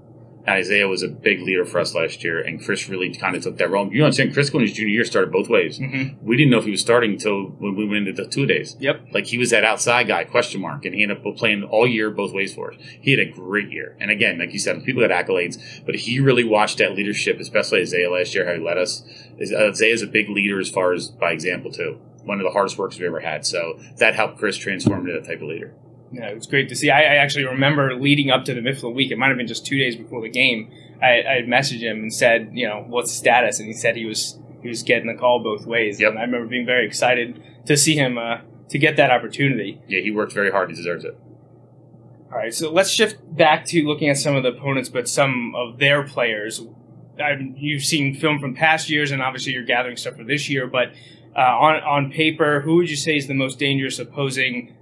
Isaiah 0.47 0.87
was 0.87 1.03
a 1.03 1.07
big 1.07 1.41
leader 1.41 1.63
for 1.63 1.79
us 1.79 1.95
last 1.95 2.23
year, 2.23 2.41
and 2.41 2.63
Chris 2.63 2.89
really 2.89 3.13
kind 3.15 3.35
of 3.35 3.43
took 3.43 3.57
that 3.57 3.69
role. 3.69 3.91
You 3.93 4.03
understand? 4.03 4.33
Chris 4.33 4.49
going 4.49 4.65
his 4.65 4.73
junior 4.73 4.93
year 4.93 5.05
started 5.05 5.31
both 5.31 5.47
ways. 5.47 5.79
mhm. 5.79 6.21
We 6.21 6.35
didn't 6.35 6.51
know 6.51 6.57
if 6.57 6.65
he 6.65 6.71
was 6.71 6.81
starting 6.81 7.13
until 7.13 7.45
when 7.59 7.75
we 7.75 7.85
went 7.85 8.07
into 8.07 8.23
the 8.23 8.29
two 8.29 8.45
days. 8.45 8.75
Yep. 8.79 9.07
Like 9.13 9.27
he 9.27 9.37
was 9.37 9.51
that 9.51 9.63
outside 9.63 10.07
guy, 10.07 10.25
question 10.25 10.59
mark, 10.61 10.83
and 10.85 10.93
he 10.93 11.01
ended 11.03 11.25
up 11.25 11.35
playing 11.37 11.63
all 11.63 11.87
year 11.87 12.09
both 12.09 12.33
ways 12.33 12.53
for 12.53 12.73
us. 12.73 12.79
He 12.99 13.11
had 13.11 13.19
a 13.19 13.31
great 13.31 13.71
year, 13.71 13.95
and 13.99 14.11
again, 14.11 14.39
like 14.39 14.51
you 14.51 14.59
said, 14.59 14.83
people 14.83 15.07
got 15.07 15.11
accolades, 15.11 15.57
but 15.85 15.95
he 15.95 16.19
really 16.19 16.43
watched 16.43 16.77
that 16.79 16.93
leadership, 16.93 17.39
especially 17.39 17.81
Isaiah 17.81 18.11
last 18.11 18.35
year, 18.35 18.45
how 18.45 18.53
he 18.53 18.59
led 18.59 18.77
us. 18.77 19.03
Isaiah's 19.39 20.01
a 20.01 20.07
big 20.07 20.29
leader 20.29 20.59
as 20.59 20.69
far 20.69 20.93
as 20.93 21.09
by 21.09 21.31
example 21.31 21.71
too. 21.71 21.99
One 22.25 22.39
of 22.39 22.45
the 22.45 22.51
hardest 22.51 22.77
works 22.77 22.97
we 22.99 23.05
ever 23.05 23.19
had, 23.19 23.45
so 23.45 23.79
that 23.97 24.15
helped 24.15 24.37
Chris 24.39 24.57
transform 24.57 25.07
into 25.07 25.13
that 25.19 25.27
type 25.27 25.41
of 25.41 25.47
leader. 25.47 25.73
Yeah, 26.13 26.29
it 26.29 26.35
was 26.35 26.45
great 26.45 26.69
to 26.69 26.75
see. 26.75 26.91
I, 26.91 27.01
I 27.01 27.15
actually 27.15 27.45
remember 27.45 27.95
leading 27.95 28.29
up 28.29 28.45
to 28.45 28.53
the 28.53 28.61
Mifflin 28.61 28.93
week. 28.93 29.11
It 29.11 29.17
might 29.17 29.29
have 29.29 29.37
been 29.37 29.47
just 29.47 29.65
two 29.65 29.79
days 29.79 29.95
before 29.95 30.21
the 30.21 30.29
game. 30.29 30.71
I, 31.01 31.23
I 31.23 31.33
had 31.37 31.45
messaged 31.45 31.81
him 31.81 31.97
and 31.97 32.13
said, 32.13 32.51
you 32.53 32.67
know, 32.67 32.85
what's 32.87 33.11
the 33.11 33.17
status? 33.17 33.59
And 33.59 33.67
he 33.67 33.73
said 33.73 33.95
he 33.95 34.05
was 34.05 34.39
he 34.61 34.69
was 34.69 34.83
getting 34.83 35.07
the 35.07 35.19
call 35.19 35.41
both 35.43 35.65
ways. 35.65 35.99
Yep. 35.99 36.11
And 36.11 36.19
I 36.19 36.21
remember 36.21 36.47
being 36.47 36.65
very 36.65 36.85
excited 36.85 37.43
to 37.65 37.75
see 37.75 37.95
him 37.95 38.17
uh, 38.17 38.37
to 38.69 38.77
get 38.77 38.95
that 38.97 39.11
opportunity. 39.11 39.81
Yeah, 39.87 40.01
he 40.01 40.11
worked 40.11 40.33
very 40.33 40.51
hard. 40.51 40.69
He 40.69 40.75
deserves 40.75 41.03
it. 41.03 41.17
All 42.31 42.39
right, 42.39 42.53
so 42.53 42.71
let's 42.71 42.89
shift 42.89 43.17
back 43.35 43.65
to 43.67 43.83
looking 43.83 44.09
at 44.09 44.17
some 44.17 44.35
of 44.35 44.41
the 44.41 44.49
opponents, 44.49 44.89
but 44.89 45.07
some 45.07 45.53
of 45.55 45.77
their 45.77 46.03
players. 46.03 46.65
I, 47.19 47.33
you've 47.55 47.83
seen 47.83 48.15
film 48.15 48.39
from 48.39 48.55
past 48.55 48.89
years, 48.89 49.11
and 49.11 49.21
obviously 49.21 49.53
you're 49.53 49.63
gathering 49.63 49.97
stuff 49.97 50.15
for 50.15 50.23
this 50.23 50.49
year. 50.49 50.65
But 50.65 50.93
uh, 51.35 51.41
on 51.41 51.75
on 51.83 52.11
paper, 52.11 52.61
who 52.61 52.77
would 52.77 52.89
you 52.89 52.95
say 52.95 53.17
is 53.17 53.27
the 53.27 53.35
most 53.35 53.59
dangerous 53.59 53.99
opposing 53.99 54.73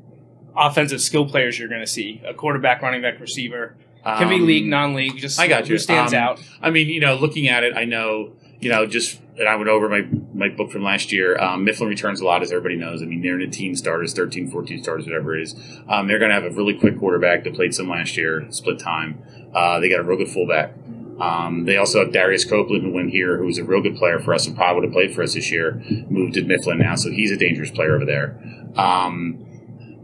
offensive 0.56 1.02
skill 1.02 1.26
players 1.26 1.58
you're 1.60 1.70
going 1.70 1.82
to 1.82 1.88
see? 1.88 2.22
A 2.26 2.34
quarterback, 2.34 2.82
running 2.82 3.02
back, 3.02 3.20
receiver. 3.20 3.76
Can 4.04 4.30
be 4.30 4.36
Um, 4.36 4.46
league, 4.48 4.66
non-league. 4.66 5.18
Just 5.18 5.40
I 5.40 5.48
got 5.48 5.68
who 5.68 5.74
you. 5.74 5.80
stands 5.80 6.14
Um, 6.14 6.20
out. 6.20 6.42
I 6.62 6.70
mean, 6.72 6.88
you 6.90 7.00
know, 7.00 7.16
looking 7.16 7.48
at 7.48 7.64
it, 7.64 7.76
I 7.78 7.86
know, 7.86 8.32
you 8.60 8.70
know, 8.70 8.86
just 8.88 9.20
and 9.38 9.48
I 9.48 9.56
went 9.56 9.70
over 9.70 9.88
my 9.90 10.06
my 10.34 10.50
book 10.50 10.72
from 10.72 10.84
last 10.84 11.12
year. 11.12 11.38
Um, 11.40 11.64
Mifflin 11.64 11.88
returns 11.88 12.20
a 12.20 12.26
lot, 12.26 12.42
as 12.42 12.52
everybody 12.52 12.76
knows. 12.76 13.02
I 13.02 13.06
mean, 13.06 13.22
they're 13.22 13.40
in 13.40 13.48
a 13.48 13.52
teen 13.52 13.76
starters, 13.76 14.14
13, 14.14 14.50
14 14.50 14.82
starters, 14.84 15.06
whatever 15.06 15.36
it 15.38 15.44
is. 15.44 15.56
Um, 15.88 16.08
they're 16.08 16.20
going 16.20 16.30
to 16.30 16.36
have 16.36 16.44
a 16.46 16.50
really 16.56 16.74
quick 16.74 16.98
quarterback 17.00 17.44
that 17.44 17.54
played 17.54 17.74
some 17.76 17.88
last 17.90 18.18
year, 18.18 18.46
split 18.50 18.80
time. 18.80 19.22
Uh, 19.54 19.80
they 19.80 19.88
got 19.90 20.00
a 20.00 20.04
real 20.04 20.18
good 20.18 20.30
fullback. 20.30 20.74
Um, 21.20 21.66
they 21.66 21.78
also 21.78 22.00
have 22.04 22.12
Darius 22.12 22.46
Copeland, 22.46 22.84
who 22.84 22.92
went 22.92 23.12
here, 23.12 23.38
who's 23.38 23.60
a 23.60 23.64
real 23.64 23.82
good 23.82 23.96
player 23.96 24.20
for 24.20 24.34
us 24.34 24.48
and 24.48 24.56
probably 24.56 24.82
would 24.82 24.84
have 24.86 24.94
played 24.94 25.14
for 25.14 25.22
us 25.22 25.36
this 25.36 25.52
year. 25.52 25.80
Moved 26.10 26.34
to 26.34 26.44
Mifflin 26.44 26.80
now, 26.80 26.96
so 26.96 27.12
he's 27.12 27.32
a 27.32 27.38
dangerous 27.38 27.70
player 27.70 27.96
over 27.96 28.06
there. 28.06 28.36
Um, 28.76 29.46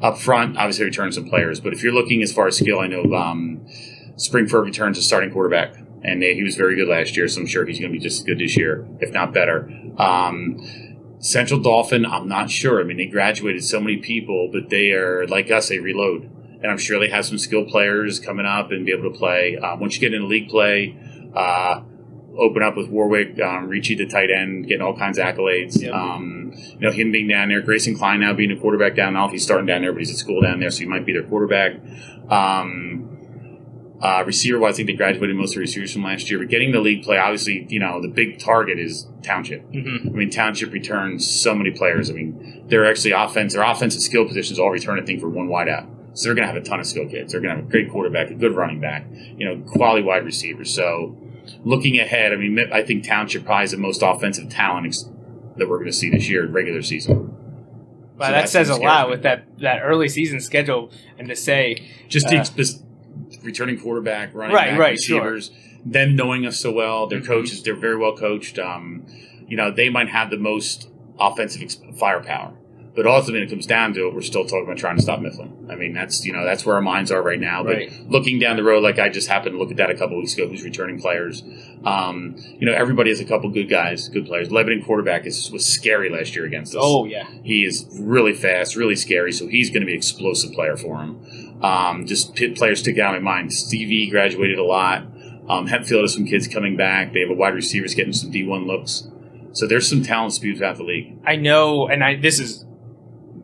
up 0.01 0.17
front, 0.17 0.57
obviously, 0.57 0.85
returns 0.85 1.15
some 1.15 1.27
players, 1.27 1.59
but 1.59 1.73
if 1.73 1.83
you're 1.83 1.93
looking 1.93 2.21
as 2.21 2.31
far 2.31 2.47
as 2.47 2.57
skill, 2.57 2.79
I 2.79 2.87
know 2.87 3.13
um, 3.13 3.65
Spring-Ford 4.15 4.65
returns 4.65 4.97
a 4.97 5.01
starting 5.01 5.31
quarterback, 5.31 5.75
and 6.03 6.21
they, 6.21 6.35
he 6.35 6.43
was 6.43 6.55
very 6.55 6.75
good 6.75 6.87
last 6.87 7.17
year, 7.17 7.27
so 7.27 7.41
I'm 7.41 7.47
sure 7.47 7.65
he's 7.65 7.79
going 7.79 7.91
to 7.91 7.97
be 7.97 8.03
just 8.03 8.19
as 8.19 8.25
good 8.25 8.39
this 8.39 8.55
year, 8.55 8.87
if 8.99 9.11
not 9.11 9.33
better. 9.33 9.71
Um, 9.97 10.59
Central 11.19 11.59
Dauphin, 11.59 12.05
I'm 12.05 12.27
not 12.27 12.51
sure. 12.51 12.79
I 12.79 12.83
mean, 12.83 12.97
they 12.97 13.07
graduated 13.07 13.63
so 13.63 13.79
many 13.79 13.97
people, 13.97 14.49
but 14.51 14.69
they 14.69 14.91
are 14.91 15.25
like 15.27 15.49
us; 15.49 15.69
they 15.69 15.79
reload, 15.79 16.29
and 16.61 16.67
I'm 16.67 16.77
sure 16.77 16.99
they 16.99 17.09
have 17.09 17.25
some 17.25 17.39
skilled 17.39 17.69
players 17.69 18.19
coming 18.19 18.45
up 18.45 18.71
and 18.71 18.85
be 18.85 18.91
able 18.91 19.11
to 19.11 19.17
play. 19.17 19.57
Um, 19.57 19.79
once 19.79 19.95
you 19.95 20.01
get 20.01 20.13
into 20.13 20.27
league 20.27 20.49
play, 20.49 20.95
uh, 21.33 21.81
open 22.37 22.63
up 22.63 22.77
with 22.77 22.89
Warwick, 22.89 23.39
um, 23.41 23.67
Ricci, 23.67 23.95
the 23.95 24.05
tight 24.05 24.29
end, 24.29 24.67
getting 24.67 24.81
all 24.81 24.95
kinds 24.95 25.17
of 25.17 25.25
accolades. 25.25 25.81
Yep. 25.81 25.93
Um, 25.93 26.53
you 26.55 26.79
know, 26.79 26.91
him 26.91 27.11
being 27.11 27.27
down 27.27 27.49
there, 27.49 27.61
Grayson 27.61 27.95
Klein 27.95 28.19
now 28.19 28.33
being 28.33 28.51
a 28.51 28.59
quarterback 28.59 28.95
down 28.95 29.13
now. 29.13 29.27
He's 29.27 29.43
starting 29.43 29.65
down 29.65 29.81
there, 29.81 29.91
but 29.91 29.99
he's 29.99 30.11
at 30.11 30.17
school 30.17 30.41
down 30.41 30.59
there, 30.59 30.71
so 30.71 30.79
he 30.79 30.85
might 30.85 31.05
be 31.05 31.13
their 31.13 31.23
quarterback. 31.23 31.73
Um, 32.29 33.07
uh, 34.01 34.23
receiver, 34.25 34.59
well, 34.59 34.69
I 34.69 34.73
think 34.73 34.87
they 34.87 34.93
graduated 34.93 35.35
most 35.35 35.51
of 35.51 35.55
the 35.55 35.61
receivers 35.61 35.91
from 35.91 36.03
last 36.03 36.29
year. 36.29 36.39
But 36.39 36.49
getting 36.49 36.71
the 36.71 36.79
league 36.79 37.03
play, 37.03 37.17
obviously, 37.17 37.65
you 37.69 37.79
know, 37.79 37.99
the 38.01 38.07
big 38.07 38.39
target 38.39 38.79
is 38.79 39.07
Township. 39.23 39.69
Mm-hmm. 39.71 40.09
I 40.09 40.11
mean, 40.11 40.29
Township 40.29 40.71
returns 40.71 41.27
so 41.27 41.55
many 41.55 41.71
players. 41.71 42.09
I 42.09 42.13
mean, 42.13 42.65
they're 42.67 42.85
actually 42.89 43.11
offense, 43.11 43.53
their 43.53 43.63
offensive 43.63 44.01
skill 44.01 44.27
positions 44.27 44.59
all 44.59 44.69
return, 44.69 44.99
I 44.99 45.05
think, 45.05 45.19
for 45.19 45.29
one 45.29 45.47
wide 45.47 45.67
out. 45.67 45.87
So 46.13 46.25
they're 46.25 46.35
going 46.35 46.47
to 46.47 46.53
have 46.53 46.61
a 46.61 46.65
ton 46.65 46.79
of 46.79 46.85
skill 46.85 47.07
kids. 47.07 47.31
They're 47.31 47.41
going 47.41 47.55
to 47.55 47.61
have 47.61 47.67
a 47.67 47.71
great 47.71 47.91
quarterback, 47.91 48.29
a 48.29 48.35
good 48.35 48.55
running 48.55 48.79
back, 48.79 49.05
you 49.11 49.45
know, 49.45 49.63
quality 49.67 50.03
wide 50.03 50.25
receivers. 50.25 50.73
So 50.73 51.17
looking 51.67 51.99
ahead, 51.99 52.31
I 52.33 52.37
mean, 52.37 52.57
I 52.71 52.81
think 52.81 53.03
Township 53.05 53.45
probably 53.45 53.65
is 53.65 53.71
the 53.71 53.77
most 53.77 54.01
offensive 54.01 54.49
talent 54.49 54.87
ex- 54.87 55.09
that 55.57 55.67
we're 55.67 55.77
going 55.77 55.87
to 55.91 55.93
see 55.93 56.09
this 56.09 56.29
year, 56.29 56.45
in 56.45 56.53
regular 56.53 56.81
season. 56.81 57.15
Wow, 58.17 58.25
So 58.27 58.31
that 58.31 58.31
that's 58.31 58.51
says 58.51 58.69
a 58.69 58.75
lot 58.77 59.07
me. 59.07 59.11
with 59.11 59.23
that 59.23 59.45
that 59.59 59.79
early 59.83 60.07
season 60.09 60.39
schedule, 60.39 60.91
and 61.19 61.27
to 61.27 61.35
say 61.35 61.83
Just 62.07 62.27
Uh, 62.27 62.43
the 62.55 62.79
returning 63.43 63.77
quarterback, 63.79 64.33
running 64.33 64.55
Right, 64.55 64.71
back, 64.71 64.79
right, 64.79 64.99
sure. 64.99 65.19
receivers, 65.21 65.51
them 65.85 66.15
knowing 66.15 66.45
us 66.45 66.57
so 66.59 66.71
well, 66.71 67.05
their 67.07 67.19
Mhm. 67.19 67.27
coaches, 67.27 67.61
they're 67.63 67.75
very 67.75 67.97
well 67.97 68.15
coached. 68.15 68.57
Um, 68.59 69.05
you 69.47 69.57
know, 69.57 69.69
they 69.71 69.89
might 69.89 70.09
have 70.09 70.29
the 70.29 70.37
most 70.37 70.89
offensive 71.19 71.61
ex- 71.61 71.81
firepower. 71.99 72.53
But 72.97 73.05
ultimately, 73.05 73.41
when 73.41 73.47
it 73.47 73.51
comes 73.51 73.67
down 73.67 73.93
to 73.93 74.07
it, 74.07 74.15
we're 74.15 74.21
still 74.21 74.43
talking 74.43 74.63
about 74.63 74.77
trying 74.77 74.95
to 74.97 75.03
stop 75.03 75.19
Mifflin. 75.21 75.67
I 75.69 75.75
mean, 75.75 75.93
that's 75.93 76.25
you 76.25 76.33
know 76.33 76.43
that's 76.43 76.65
where 76.65 76.75
our 76.75 76.81
minds 76.81 77.11
are 77.11 77.21
right 77.21 77.39
now. 77.39 77.63
But 77.63 77.75
Right. 77.75 77.91
looking 78.09 78.39
down 78.39 78.57
the 78.57 78.63
road, 78.63 78.81
like 78.81 78.97
I 78.97 79.07
just 79.09 79.27
happened 79.29 79.53
to 79.53 79.59
look 79.59 79.69
at 79.69 79.77
that 79.77 79.91
a 79.91 79.95
couple 79.95 80.17
weeks 80.17 80.33
ago, 80.33 80.47
who's 80.47 80.63
returning 80.63 80.99
players. 80.99 81.43
Um, 81.85 82.35
you 82.59 82.65
know, 82.65 82.73
everybody 82.73 83.11
has 83.11 83.19
a 83.19 83.25
couple 83.25 83.49
good 83.51 83.69
guys, 83.69 84.09
good 84.09 84.25
players. 84.25 84.51
Lebanon 84.51 84.83
quarterback 84.83 85.27
is, 85.27 85.51
was 85.51 85.63
scary 85.65 86.09
last 86.09 86.35
year 86.35 86.45
against 86.45 86.73
us. 86.75 86.81
oh 86.83 87.05
yeah, 87.05 87.27
He 87.43 87.63
is 87.63 87.87
really 87.99 88.33
fast, 88.33 88.75
really 88.75 88.95
scary, 88.95 89.31
so 89.31 89.47
he's 89.47 89.69
going 89.69 89.81
to 89.81 89.85
be 89.85 89.91
an 89.93 89.97
explosive 89.97 90.51
player 90.53 90.75
for 90.75 90.97
him. 91.01 91.61
Um, 91.61 92.05
just 92.07 92.33
pit 92.35 92.55
players 92.55 92.79
stick 92.79 92.97
out 92.97 93.13
in 93.15 93.23
my 93.23 93.33
mind. 93.35 93.53
Stevie 93.53 94.09
graduated 94.09 94.57
a 94.57 94.63
lot. 94.63 95.03
Um, 95.47 95.67
Hempfield 95.67 96.01
has 96.01 96.13
some 96.13 96.25
kids 96.25 96.47
coming 96.47 96.75
back. 96.75 97.13
They 97.13 97.21
have 97.21 97.29
a 97.29 97.33
wide 97.35 97.53
receivers 97.53 97.93
getting 97.93 98.11
some 98.13 98.31
D1 98.31 98.65
looks. 98.65 99.07
So 99.53 99.65
there's 99.65 99.87
some 99.87 100.03
talent 100.03 100.33
spews 100.33 100.61
out 100.61 100.77
the 100.77 100.83
league. 100.83 101.17
I 101.25 101.35
know, 101.35 101.87
and 101.87 102.03
I 102.03 102.15
this 102.15 102.39
is 102.39 102.65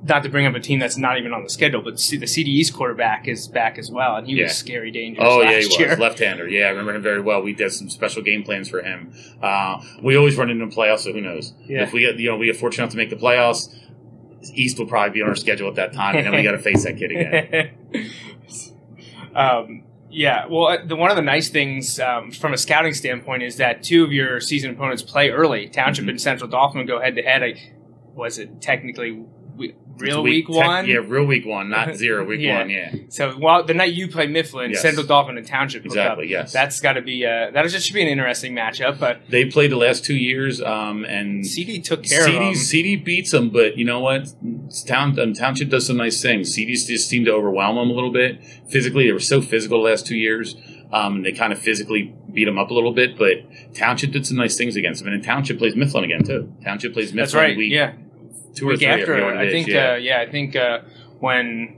not 0.05 0.21
to 0.23 0.29
bring 0.29 0.45
up 0.45 0.53
a 0.53 0.59
team 0.59 0.79
that's 0.79 0.97
not 0.97 1.17
even 1.17 1.31
on 1.33 1.43
the 1.43 1.49
schedule, 1.49 1.81
but 1.81 1.99
see, 1.99 2.17
the 2.17 2.25
CDE's 2.25 2.69
quarterback 2.69 3.27
is 3.27 3.47
back 3.47 3.77
as 3.77 3.89
well, 3.89 4.15
and 4.17 4.27
he 4.27 4.33
Yeah. 4.35 4.43
was 4.43 4.53
scary 4.57 4.91
dangerous. 4.91 5.25
Oh 5.29 5.41
yeah, 5.41 5.59
he 5.59 5.77
year. 5.79 5.89
was 5.91 5.99
left-hander. 6.07 6.47
Yeah, 6.49 6.65
I 6.65 6.69
remember 6.71 6.93
him 6.95 7.01
very 7.01 7.21
well. 7.21 7.41
We 7.41 7.53
did 7.53 7.71
some 7.71 7.89
special 7.89 8.21
game 8.21 8.43
plans 8.43 8.67
for 8.69 8.81
him. 8.81 9.13
Uh, 9.41 9.81
we 10.01 10.17
always 10.17 10.35
run 10.35 10.49
into 10.49 10.65
the 10.65 10.75
playoffs, 10.75 10.99
so 10.99 11.13
who 11.13 11.21
knows? 11.21 11.53
Yeah. 11.65 11.83
If 11.83 11.93
we 11.93 12.01
get, 12.01 12.17
you 12.19 12.29
know, 12.31 12.37
we 12.37 12.47
get 12.47 12.57
fortunate 12.57 12.83
enough 12.83 12.91
to 12.91 12.97
make 12.97 13.09
the 13.09 13.15
playoffs, 13.15 13.73
East 14.53 14.77
will 14.77 14.87
probably 14.87 15.11
be 15.11 15.21
on 15.21 15.29
our 15.29 15.35
schedule 15.35 15.69
at 15.69 15.75
that 15.75 15.93
time, 15.93 16.17
and 16.17 16.25
then 16.25 16.35
we 16.35 16.43
got 16.43 16.51
to 16.51 16.59
face 16.59 16.83
that 16.83 16.97
kid 16.97 17.11
again. 17.11 17.71
um, 19.35 19.83
yeah, 20.09 20.45
well, 20.47 20.67
uh, 20.67 20.85
the, 20.85 20.95
one 20.95 21.09
of 21.09 21.15
the 21.15 21.23
nice 21.23 21.49
things 21.49 21.99
um, 21.99 22.31
from 22.31 22.53
a 22.53 22.57
scouting 22.57 22.93
standpoint 22.93 23.41
is 23.41 23.57
that 23.57 23.83
two 23.83 24.03
of 24.03 24.11
your 24.13 24.39
season 24.39 24.71
opponents 24.71 25.01
play 25.01 25.29
early. 25.29 25.67
Township 25.69 26.05
Mhm. 26.05 26.09
and 26.09 26.21
Central 26.21 26.49
Dauphin 26.49 26.85
go 26.85 26.99
head 26.99 27.15
to 27.15 27.21
head. 27.23 27.57
Was 28.13 28.37
it 28.37 28.61
technically 28.61 29.23
real 29.97 30.23
week, 30.23 30.47
tech- 30.47 30.55
one? 30.55 30.85
yeah, 30.87 30.97
real 31.05 31.25
week 31.25 31.45
one, 31.45 31.69
not 31.69 31.95
zero. 31.95 32.23
Week 32.25 32.41
Yeah. 32.41 32.59
one, 32.59 32.69
yeah, 32.69 32.93
So 33.09 33.31
while 33.33 33.63
the 33.63 33.73
night 33.73 33.93
you 33.93 34.07
play 34.07 34.27
Mifflin, 34.27 34.71
Yes. 34.71 34.81
Central 34.81 35.05
Dauphin 35.05 35.37
and 35.37 35.45
Township 35.45 35.83
hook 35.83 35.91
up. 35.91 35.97
exactly. 35.97 36.29
Yes, 36.29 36.51
That's 36.53 36.79
got 36.79 36.93
to 36.93 37.01
be 37.01 37.25
uh, 37.25 37.51
that 37.51 37.65
just 37.69 37.85
should 37.87 37.93
be 37.93 38.01
an 38.01 38.07
interesting 38.07 38.53
matchup. 38.53 38.99
But 38.99 39.21
they 39.29 39.45
played 39.45 39.71
the 39.71 39.77
last 39.77 40.03
two 40.05 40.15
years, 40.15 40.61
um, 40.61 41.05
and 41.05 41.45
CD 41.45 41.79
took 41.79 42.03
care 42.03 42.25
of 42.27 42.33
them. 42.33 42.55
CD 42.55 42.95
beats 42.95 43.31
them, 43.31 43.49
but 43.49 43.77
you 43.77 43.85
know 43.85 43.99
what? 43.99 44.27
Town, 44.87 45.17
um, 45.19 45.33
Township 45.33 45.69
does 45.69 45.85
some 45.87 45.97
nice 45.97 46.21
things. 46.21 46.55
CDs 46.55 46.87
just 46.87 47.07
seemed 47.09 47.25
to 47.27 47.31
overwhelm 47.33 47.75
them 47.75 47.89
a 47.89 47.93
little 47.93 48.11
bit 48.11 48.43
physically. 48.69 49.05
They 49.05 49.13
were 49.13 49.19
so 49.19 49.41
physical 49.41 49.83
the 49.83 49.89
last 49.89 50.05
two 50.07 50.17
years. 50.17 50.55
Um, 50.91 51.23
they 51.23 51.31
kind 51.31 51.51
of 51.51 51.57
physically 51.59 52.13
beat 52.31 52.45
them 52.45 52.59
up 52.59 52.69
a 52.69 52.73
little 52.73 52.93
bit, 52.93 53.17
but 53.17 53.37
Township 53.73 54.11
did 54.11 54.27
some 54.27 54.37
nice 54.37 54.55
things 54.55 54.75
against 54.75 55.03
them. 55.03 55.11
And 55.11 55.21
then 55.23 55.27
Township 55.27 55.57
plays 55.57 55.75
Mifflin 55.75 56.03
again 56.03 56.23
too. 56.23 56.53
Township 56.63 56.93
plays 56.93 57.07
Mifflin 57.13 57.17
That's 57.17 57.33
right. 57.33 57.57
week 57.57 57.71
yeah, 57.71 57.93
two 58.53 58.65
or 58.67 58.71
week 58.71 58.79
three. 58.79 58.87
After. 58.87 59.05
forget 59.05 59.23
what 59.25 59.35
it 59.35 59.47
I 59.47 59.51
think. 59.51 59.67
yeah. 59.67 59.91
Uh, 59.91 59.95
yeah, 59.95 60.19
I 60.21 60.29
think 60.29 60.55
uh, 60.55 60.79
when 61.19 61.77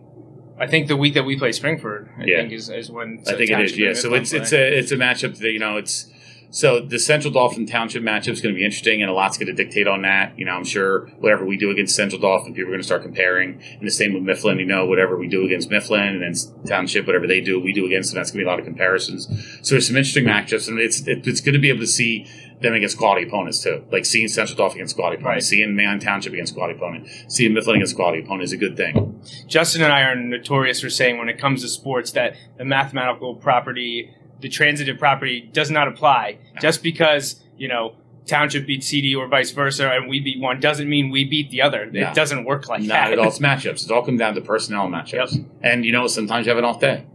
I 0.59 0.67
think 0.67 0.87
the 0.87 0.95
week 0.97 1.13
that 1.15 1.23
we 1.25 1.37
play 1.37 1.51
Spring-Ford, 1.51 2.09
I 2.17 2.23
Yeah. 2.25 2.37
think 2.39 2.53
is, 2.53 2.69
is 2.69 2.89
when 2.89 3.21
I 3.27 3.33
think 3.33 3.51
it 3.51 3.59
is. 3.59 3.77
Yeah. 3.77 3.93
So 3.93 4.13
it's 4.13 4.33
it's 4.33 4.53
a 4.53 4.77
it's 4.79 4.91
a 4.91 4.95
matchup 4.97 5.37
that 5.39 5.51
you 5.51 5.59
know 5.59 5.77
it's 5.77 6.07
so 6.55 6.79
the 6.79 6.99
Central 6.99 7.33
Dauphin 7.33 7.65
Township 7.65 8.01
matchup 8.01 8.29
is 8.29 8.39
going 8.39 8.55
to 8.55 8.57
be 8.57 8.63
interesting, 8.63 9.01
and 9.01 9.11
a 9.11 9.13
lot's 9.13 9.37
going 9.37 9.53
to 9.53 9.53
dictate 9.53 9.89
on 9.89 10.03
that. 10.03 10.39
You 10.39 10.45
know, 10.45 10.53
I'm 10.53 10.63
sure 10.63 11.07
whatever 11.19 11.43
we 11.43 11.57
do 11.57 11.69
against 11.69 11.93
Central 11.97 12.21
Dauphin, 12.21 12.53
people 12.53 12.69
are 12.69 12.71
going 12.71 12.79
to 12.79 12.85
start 12.85 13.01
comparing. 13.01 13.61
And 13.77 13.85
the 13.85 13.91
same 13.91 14.13
with 14.13 14.23
Mifflin. 14.23 14.57
You 14.57 14.65
know, 14.65 14.85
whatever 14.85 15.17
we 15.17 15.27
do 15.27 15.45
against 15.45 15.69
Mifflin 15.69 16.15
and 16.15 16.21
then 16.21 16.33
Township, 16.65 17.07
whatever 17.07 17.27
they 17.27 17.41
do, 17.41 17.59
we 17.59 17.73
do 17.73 17.85
against 17.85 18.13
them. 18.13 18.21
That's 18.21 18.31
going 18.31 18.39
to 18.39 18.45
be 18.45 18.47
a 18.47 18.49
lot 18.49 18.59
of 18.59 18.65
comparisons. 18.65 19.27
So 19.63 19.75
there's 19.75 19.87
some 19.87 19.97
interesting 19.97 20.23
matchups, 20.23 20.69
and 20.69 20.79
it's 20.79 21.05
it, 21.05 21.27
it's 21.27 21.41
good 21.41 21.51
to 21.51 21.59
be 21.59 21.67
able 21.67 21.81
to 21.81 21.87
see 21.87 22.25
them 22.61 22.73
against 22.73 22.97
quality 22.97 23.27
opponents 23.27 23.61
too. 23.61 23.83
Like 23.91 24.05
seeing 24.05 24.29
Central 24.29 24.55
Dauphin 24.55 24.77
against 24.77 24.95
quality 24.95 25.21
opponents, 25.21 25.47
seeing 25.47 25.75
Man 25.75 25.99
Township 25.99 26.31
against 26.31 26.53
quality 26.53 26.77
opponent, 26.77 27.09
seeing 27.27 27.53
Mifflin 27.53 27.75
against 27.75 27.97
quality 27.97 28.23
opponent 28.23 28.43
is 28.43 28.53
a 28.53 28.57
good 28.57 28.77
thing. 28.77 29.21
Justin 29.45 29.81
and 29.81 29.91
I 29.91 30.03
are 30.03 30.15
notorious 30.15 30.79
for 30.79 30.89
saying 30.89 31.17
when 31.17 31.27
it 31.27 31.37
comes 31.37 31.63
to 31.63 31.67
sports 31.67 32.11
that 32.11 32.37
the 32.57 32.63
mathematical 32.63 33.35
property, 33.35 34.15
the 34.45 34.49
transitive 34.49 34.99
property, 34.99 35.49
does 35.51 35.71
not 35.71 35.87
apply. 35.87 36.37
Just 36.61 36.83
because 36.83 37.41
you 37.57 37.67
know 37.67 37.95
Township 38.27 38.67
beats 38.67 38.85
CD 38.85 39.15
or 39.15 39.27
vice 39.27 39.49
versa, 39.49 39.89
and 39.89 40.07
we 40.07 40.19
beat 40.19 40.39
one, 40.39 40.59
doesn't 40.59 40.87
mean 40.87 41.09
we 41.09 41.25
beat 41.25 41.49
the 41.49 41.63
other. 41.63 41.87
No. 41.87 42.09
It 42.09 42.13
doesn't 42.13 42.45
work 42.45 42.69
like 42.69 42.81
Not 42.81 42.87
that. 42.89 43.13
at 43.13 43.19
all. 43.19 43.27
It's 43.27 43.39
matchups. 43.39 43.81
It's 43.83 43.89
all 43.89 44.05
come 44.05 44.17
down 44.17 44.35
to 44.35 44.41
personnel 44.41 44.87
matchups. 44.87 45.43
And 45.63 45.83
you 45.83 45.91
know, 45.91 46.05
sometimes 46.05 46.45
you 46.45 46.51
have 46.51 46.59
an 46.59 46.63
off 46.65 46.79
day, 46.79 47.07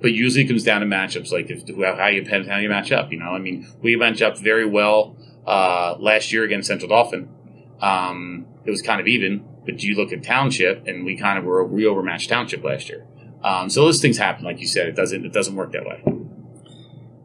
but 0.00 0.12
usually 0.12 0.44
it 0.44 0.48
comes 0.48 0.64
down 0.64 0.80
to 0.80 0.86
matchups, 0.86 1.30
like 1.30 1.50
if 1.50 1.68
how 1.98 2.06
you 2.06 2.24
how 2.48 2.56
you 2.56 2.70
match 2.70 2.92
up. 2.92 3.12
You 3.12 3.18
know, 3.18 3.30
I 3.30 3.38
mean, 3.38 3.66
we 3.82 3.94
match 3.96 4.22
up 4.22 4.38
very 4.38 4.64
well 4.64 5.16
uh, 5.46 5.96
last 5.98 6.32
year 6.32 6.44
against 6.44 6.68
Central 6.68 6.88
Dauphin. 6.88 7.28
Um, 7.82 8.46
it 8.64 8.70
was 8.70 8.80
kind 8.80 9.02
of 9.02 9.06
even, 9.06 9.44
but 9.66 9.82
you 9.82 9.96
look 9.96 10.12
at 10.12 10.22
Township, 10.22 10.86
and 10.86 11.04
we 11.04 11.16
kind 11.18 11.38
of 11.38 11.44
were 11.44 11.62
we 11.66 11.84
overmatched 11.86 12.30
Township 12.30 12.64
last 12.64 12.88
year. 12.88 13.06
Um, 13.42 13.70
so 13.70 13.82
those 13.84 14.00
things 14.02 14.18
happen, 14.18 14.44
like 14.44 14.60
you 14.60 14.66
said. 14.66 14.88
It 14.88 14.96
doesn't 14.96 15.24
it 15.24 15.32
doesn't 15.32 15.54
work 15.56 15.72
that 15.72 15.84
way. 15.86 16.02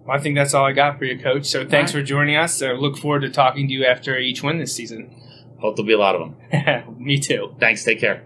Well, 0.05 0.15
I 0.15 0.19
think 0.19 0.35
that's 0.35 0.53
all 0.53 0.65
I 0.65 0.71
got 0.71 0.99
for 0.99 1.05
you, 1.05 1.17
Coach. 1.17 1.45
So 1.45 1.67
thanks 1.67 1.91
All 1.91 1.99
for 1.99 2.05
joining 2.05 2.35
us. 2.35 2.61
I 2.61 2.73
look 2.73 2.97
forward 2.97 3.21
to 3.21 3.29
talking 3.29 3.67
to 3.67 3.73
you 3.73 3.85
after 3.85 4.17
each 4.17 4.43
win 4.43 4.59
this 4.59 4.75
season. 4.75 5.09
Hope 5.59 5.75
there'll 5.75 5.87
be 5.87 5.93
a 5.93 5.97
lot 5.97 6.15
of 6.15 6.21
them. 6.51 6.95
Me 6.99 7.19
too. 7.19 7.55
Thanks. 7.59 7.83
Take 7.83 7.99
care. 7.99 8.23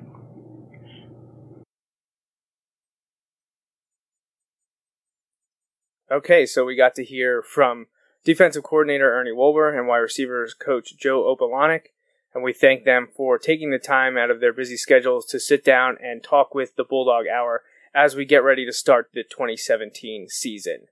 Okay, 6.11 6.45
so 6.45 6.65
we 6.65 6.75
got 6.75 6.95
to 6.95 7.05
hear 7.05 7.41
from 7.41 7.85
defensive 8.25 8.63
coordinator 8.63 9.13
Ernie 9.13 9.31
Wolber 9.31 9.77
and 9.77 9.87
wide 9.87 9.99
receivers 9.99 10.55
coach 10.55 10.97
Joe 10.97 11.23
Opalanik, 11.23 11.91
and 12.33 12.43
we 12.43 12.51
thank 12.51 12.83
them 12.83 13.07
for 13.15 13.37
taking 13.37 13.69
the 13.69 13.77
time 13.77 14.17
out 14.17 14.31
of 14.31 14.39
their 14.41 14.51
busy 14.51 14.75
schedules 14.75 15.27
to 15.27 15.39
sit 15.39 15.63
down 15.63 15.97
and 16.03 16.23
talk 16.23 16.55
with 16.55 16.75
the 16.75 16.83
Bulldog 16.83 17.27
Hour 17.27 17.61
as 17.93 18.15
we 18.15 18.25
get 18.25 18.43
ready 18.43 18.65
to 18.65 18.73
start 18.73 19.11
the 19.13 19.23
2017 19.23 20.27
season. 20.29 20.87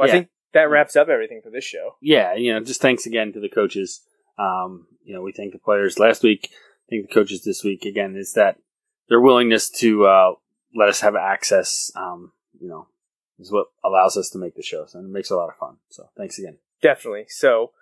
Well, 0.00 0.08
Yeah. 0.08 0.14
I 0.14 0.16
think 0.18 0.30
that 0.52 0.70
wraps 0.70 0.96
up 0.96 1.08
everything 1.08 1.40
for 1.42 1.50
this 1.50 1.64
show. 1.64 1.96
yeah, 2.00 2.34
you 2.34 2.52
know, 2.52 2.60
just 2.60 2.80
thanks 2.80 3.06
again 3.06 3.32
to 3.32 3.40
the 3.40 3.48
coaches. 3.48 4.00
Um, 4.38 4.86
you 5.04 5.14
know, 5.14 5.22
we 5.22 5.32
thank 5.32 5.52
the 5.52 5.58
players 5.58 5.98
last 5.98 6.22
week. 6.22 6.50
Thank 6.88 7.06
the 7.08 7.14
coaches 7.14 7.44
this 7.44 7.62
week. 7.62 7.84
Again, 7.84 8.16
is 8.16 8.32
that 8.32 8.58
their 9.08 9.20
willingness 9.20 9.70
to 9.80 10.06
uh, 10.06 10.32
let 10.74 10.88
us 10.88 11.00
have 11.00 11.14
access. 11.14 11.92
Um, 11.94 12.32
you 12.60 12.68
know, 12.68 12.88
is 13.38 13.52
what 13.52 13.66
allows 13.84 14.16
us 14.16 14.28
to 14.30 14.38
make 14.38 14.56
the 14.56 14.62
shows, 14.62 14.94
and 14.94 15.04
it 15.04 15.12
makes 15.12 15.30
it 15.30 15.34
a 15.34 15.36
lot 15.36 15.48
of 15.50 15.56
fun. 15.56 15.76
So, 15.88 16.08
thanks 16.16 16.38
again. 16.38 16.58
Definitely. 16.82 17.26
So 17.28 17.72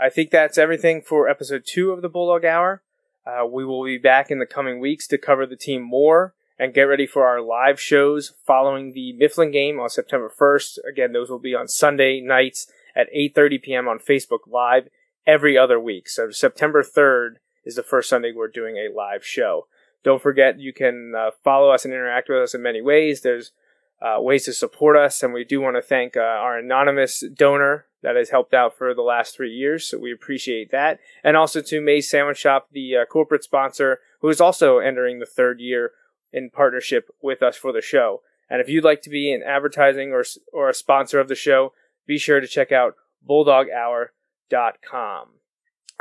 I 0.00 0.08
think 0.10 0.30
that's 0.30 0.58
everything 0.58 1.02
for 1.02 1.28
episode 1.28 1.64
two 1.66 1.92
of 1.92 2.02
the 2.02 2.08
Bulldog 2.08 2.44
Hour. 2.44 2.82
Uh, 3.26 3.44
we 3.46 3.64
will 3.64 3.84
be 3.84 3.98
back 3.98 4.30
in 4.30 4.38
the 4.38 4.46
coming 4.46 4.78
weeks 4.80 5.06
to 5.08 5.18
cover 5.18 5.46
the 5.46 5.56
team 5.56 5.82
more 5.82 6.34
and 6.58 6.74
get 6.74 6.82
ready 6.82 7.06
for 7.06 7.26
our 7.26 7.40
live 7.40 7.80
shows 7.80 8.32
following 8.46 8.92
the 8.92 9.12
Mifflin 9.12 9.50
game 9.50 9.78
on 9.78 9.90
September 9.90 10.30
1st. 10.30 10.78
Again, 10.88 11.12
those 11.12 11.30
will 11.30 11.38
be 11.38 11.54
on 11.54 11.68
Sunday 11.68 12.20
nights 12.20 12.66
at 12.94 13.12
8.30 13.14 13.62
p.m. 13.62 13.88
on 13.88 13.98
Facebook 13.98 14.40
Live 14.46 14.88
every 15.26 15.58
other 15.58 15.78
week. 15.78 16.08
So 16.08 16.30
September 16.30 16.82
3rd 16.82 17.36
is 17.64 17.76
the 17.76 17.82
first 17.82 18.08
Sunday 18.08 18.32
we're 18.34 18.48
doing 18.48 18.76
a 18.76 18.94
live 18.94 19.24
show. 19.24 19.66
Don't 20.02 20.22
forget 20.22 20.60
you 20.60 20.72
can 20.72 21.14
uh, 21.16 21.30
follow 21.42 21.70
us 21.70 21.84
and 21.84 21.92
interact 21.92 22.28
with 22.28 22.38
us 22.38 22.54
in 22.54 22.62
many 22.62 22.80
ways. 22.80 23.20
There's 23.20 23.52
uh, 24.00 24.20
ways 24.20 24.44
to 24.44 24.52
support 24.52 24.96
us, 24.96 25.22
and 25.22 25.32
we 25.32 25.42
do 25.44 25.60
want 25.60 25.76
to 25.76 25.82
thank 25.82 26.16
uh, 26.16 26.20
our 26.20 26.58
anonymous 26.58 27.24
donor 27.34 27.86
that 28.02 28.14
has 28.14 28.30
helped 28.30 28.54
out 28.54 28.76
for 28.76 28.94
the 28.94 29.02
last 29.02 29.34
three 29.34 29.50
years. 29.50 29.86
So 29.86 29.98
we 29.98 30.12
appreciate 30.12 30.70
that, 30.70 31.00
and 31.24 31.36
also 31.36 31.60
to 31.62 31.80
May's 31.80 32.08
Sandwich 32.08 32.38
Shop, 32.38 32.68
the 32.70 32.96
uh, 32.96 33.04
corporate 33.06 33.42
sponsor, 33.42 34.00
who 34.20 34.28
is 34.28 34.40
also 34.40 34.78
entering 34.78 35.18
the 35.18 35.26
third 35.26 35.60
year 35.60 35.92
in 36.32 36.50
partnership 36.50 37.08
with 37.22 37.42
us 37.42 37.56
for 37.56 37.72
the 37.72 37.80
show. 37.80 38.22
And 38.48 38.60
if 38.60 38.68
you'd 38.68 38.84
like 38.84 39.02
to 39.02 39.10
be 39.10 39.32
an 39.32 39.42
advertising 39.42 40.12
or 40.12 40.24
or 40.52 40.68
a 40.68 40.74
sponsor 40.74 41.18
of 41.18 41.28
the 41.28 41.34
show, 41.34 41.72
be 42.06 42.18
sure 42.18 42.40
to 42.40 42.46
check 42.46 42.72
out 42.72 42.94
bulldoghour.com. 43.28 45.28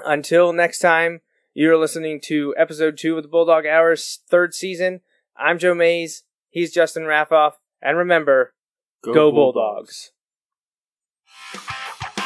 Until 0.04 0.54
next 0.54 0.80
time, 0.80 1.22
you're 1.54 1.78
listening 1.78 2.20
to 2.26 2.54
episode 2.58 2.98
two 2.98 3.18
of 3.18 3.24
the 3.24 3.30
Bulldog 3.30 3.66
Hour's 3.66 4.20
third 4.28 4.54
season. 4.54 5.02
I'm 5.38 5.58
Joe 5.58 5.74
Mays. 5.74 6.24
He's 6.50 6.74
Justin 6.74 7.04
Raffoff. 7.04 7.54
And 7.82 7.98
remember, 7.98 8.54
go, 9.04 9.32
Bulldogs. 9.32 10.12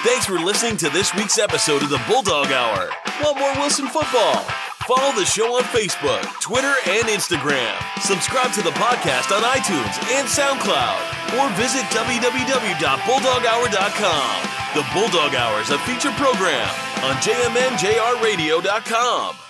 Thanks 0.03 0.25
for 0.25 0.39
listening 0.39 0.77
to 0.77 0.89
this 0.89 1.13
week's 1.13 1.37
episode 1.37 1.83
of 1.83 1.89
the 1.89 2.01
Bulldog 2.07 2.47
Hour. 2.47 2.89
Want 3.21 3.39
more 3.39 3.53
Wilson 3.55 3.87
football? 3.87 4.45
Follow 4.89 5.13
the 5.13 5.21
show 5.23 5.53
on 5.55 5.61
Facebook, 5.65 6.23
Twitter, 6.41 6.73
and 6.87 7.03
Instagram. 7.03 7.77
Subscribe 8.01 8.51
to 8.53 8.63
the 8.63 8.71
podcast 8.71 9.29
on 9.29 9.43
iTunes 9.43 10.01
and 10.17 10.27
SoundCloud. 10.27 11.37
Or 11.37 11.47
visit 11.53 11.83
www.bulldoghour.com. 11.93 14.49
The 14.73 14.81
Bulldog 14.91 15.35
Hour 15.35 15.61
is 15.61 15.69
a 15.69 15.77
feature 15.85 16.09
program 16.13 16.67
on 17.03 17.13
jmnjrradio.com. 17.21 19.48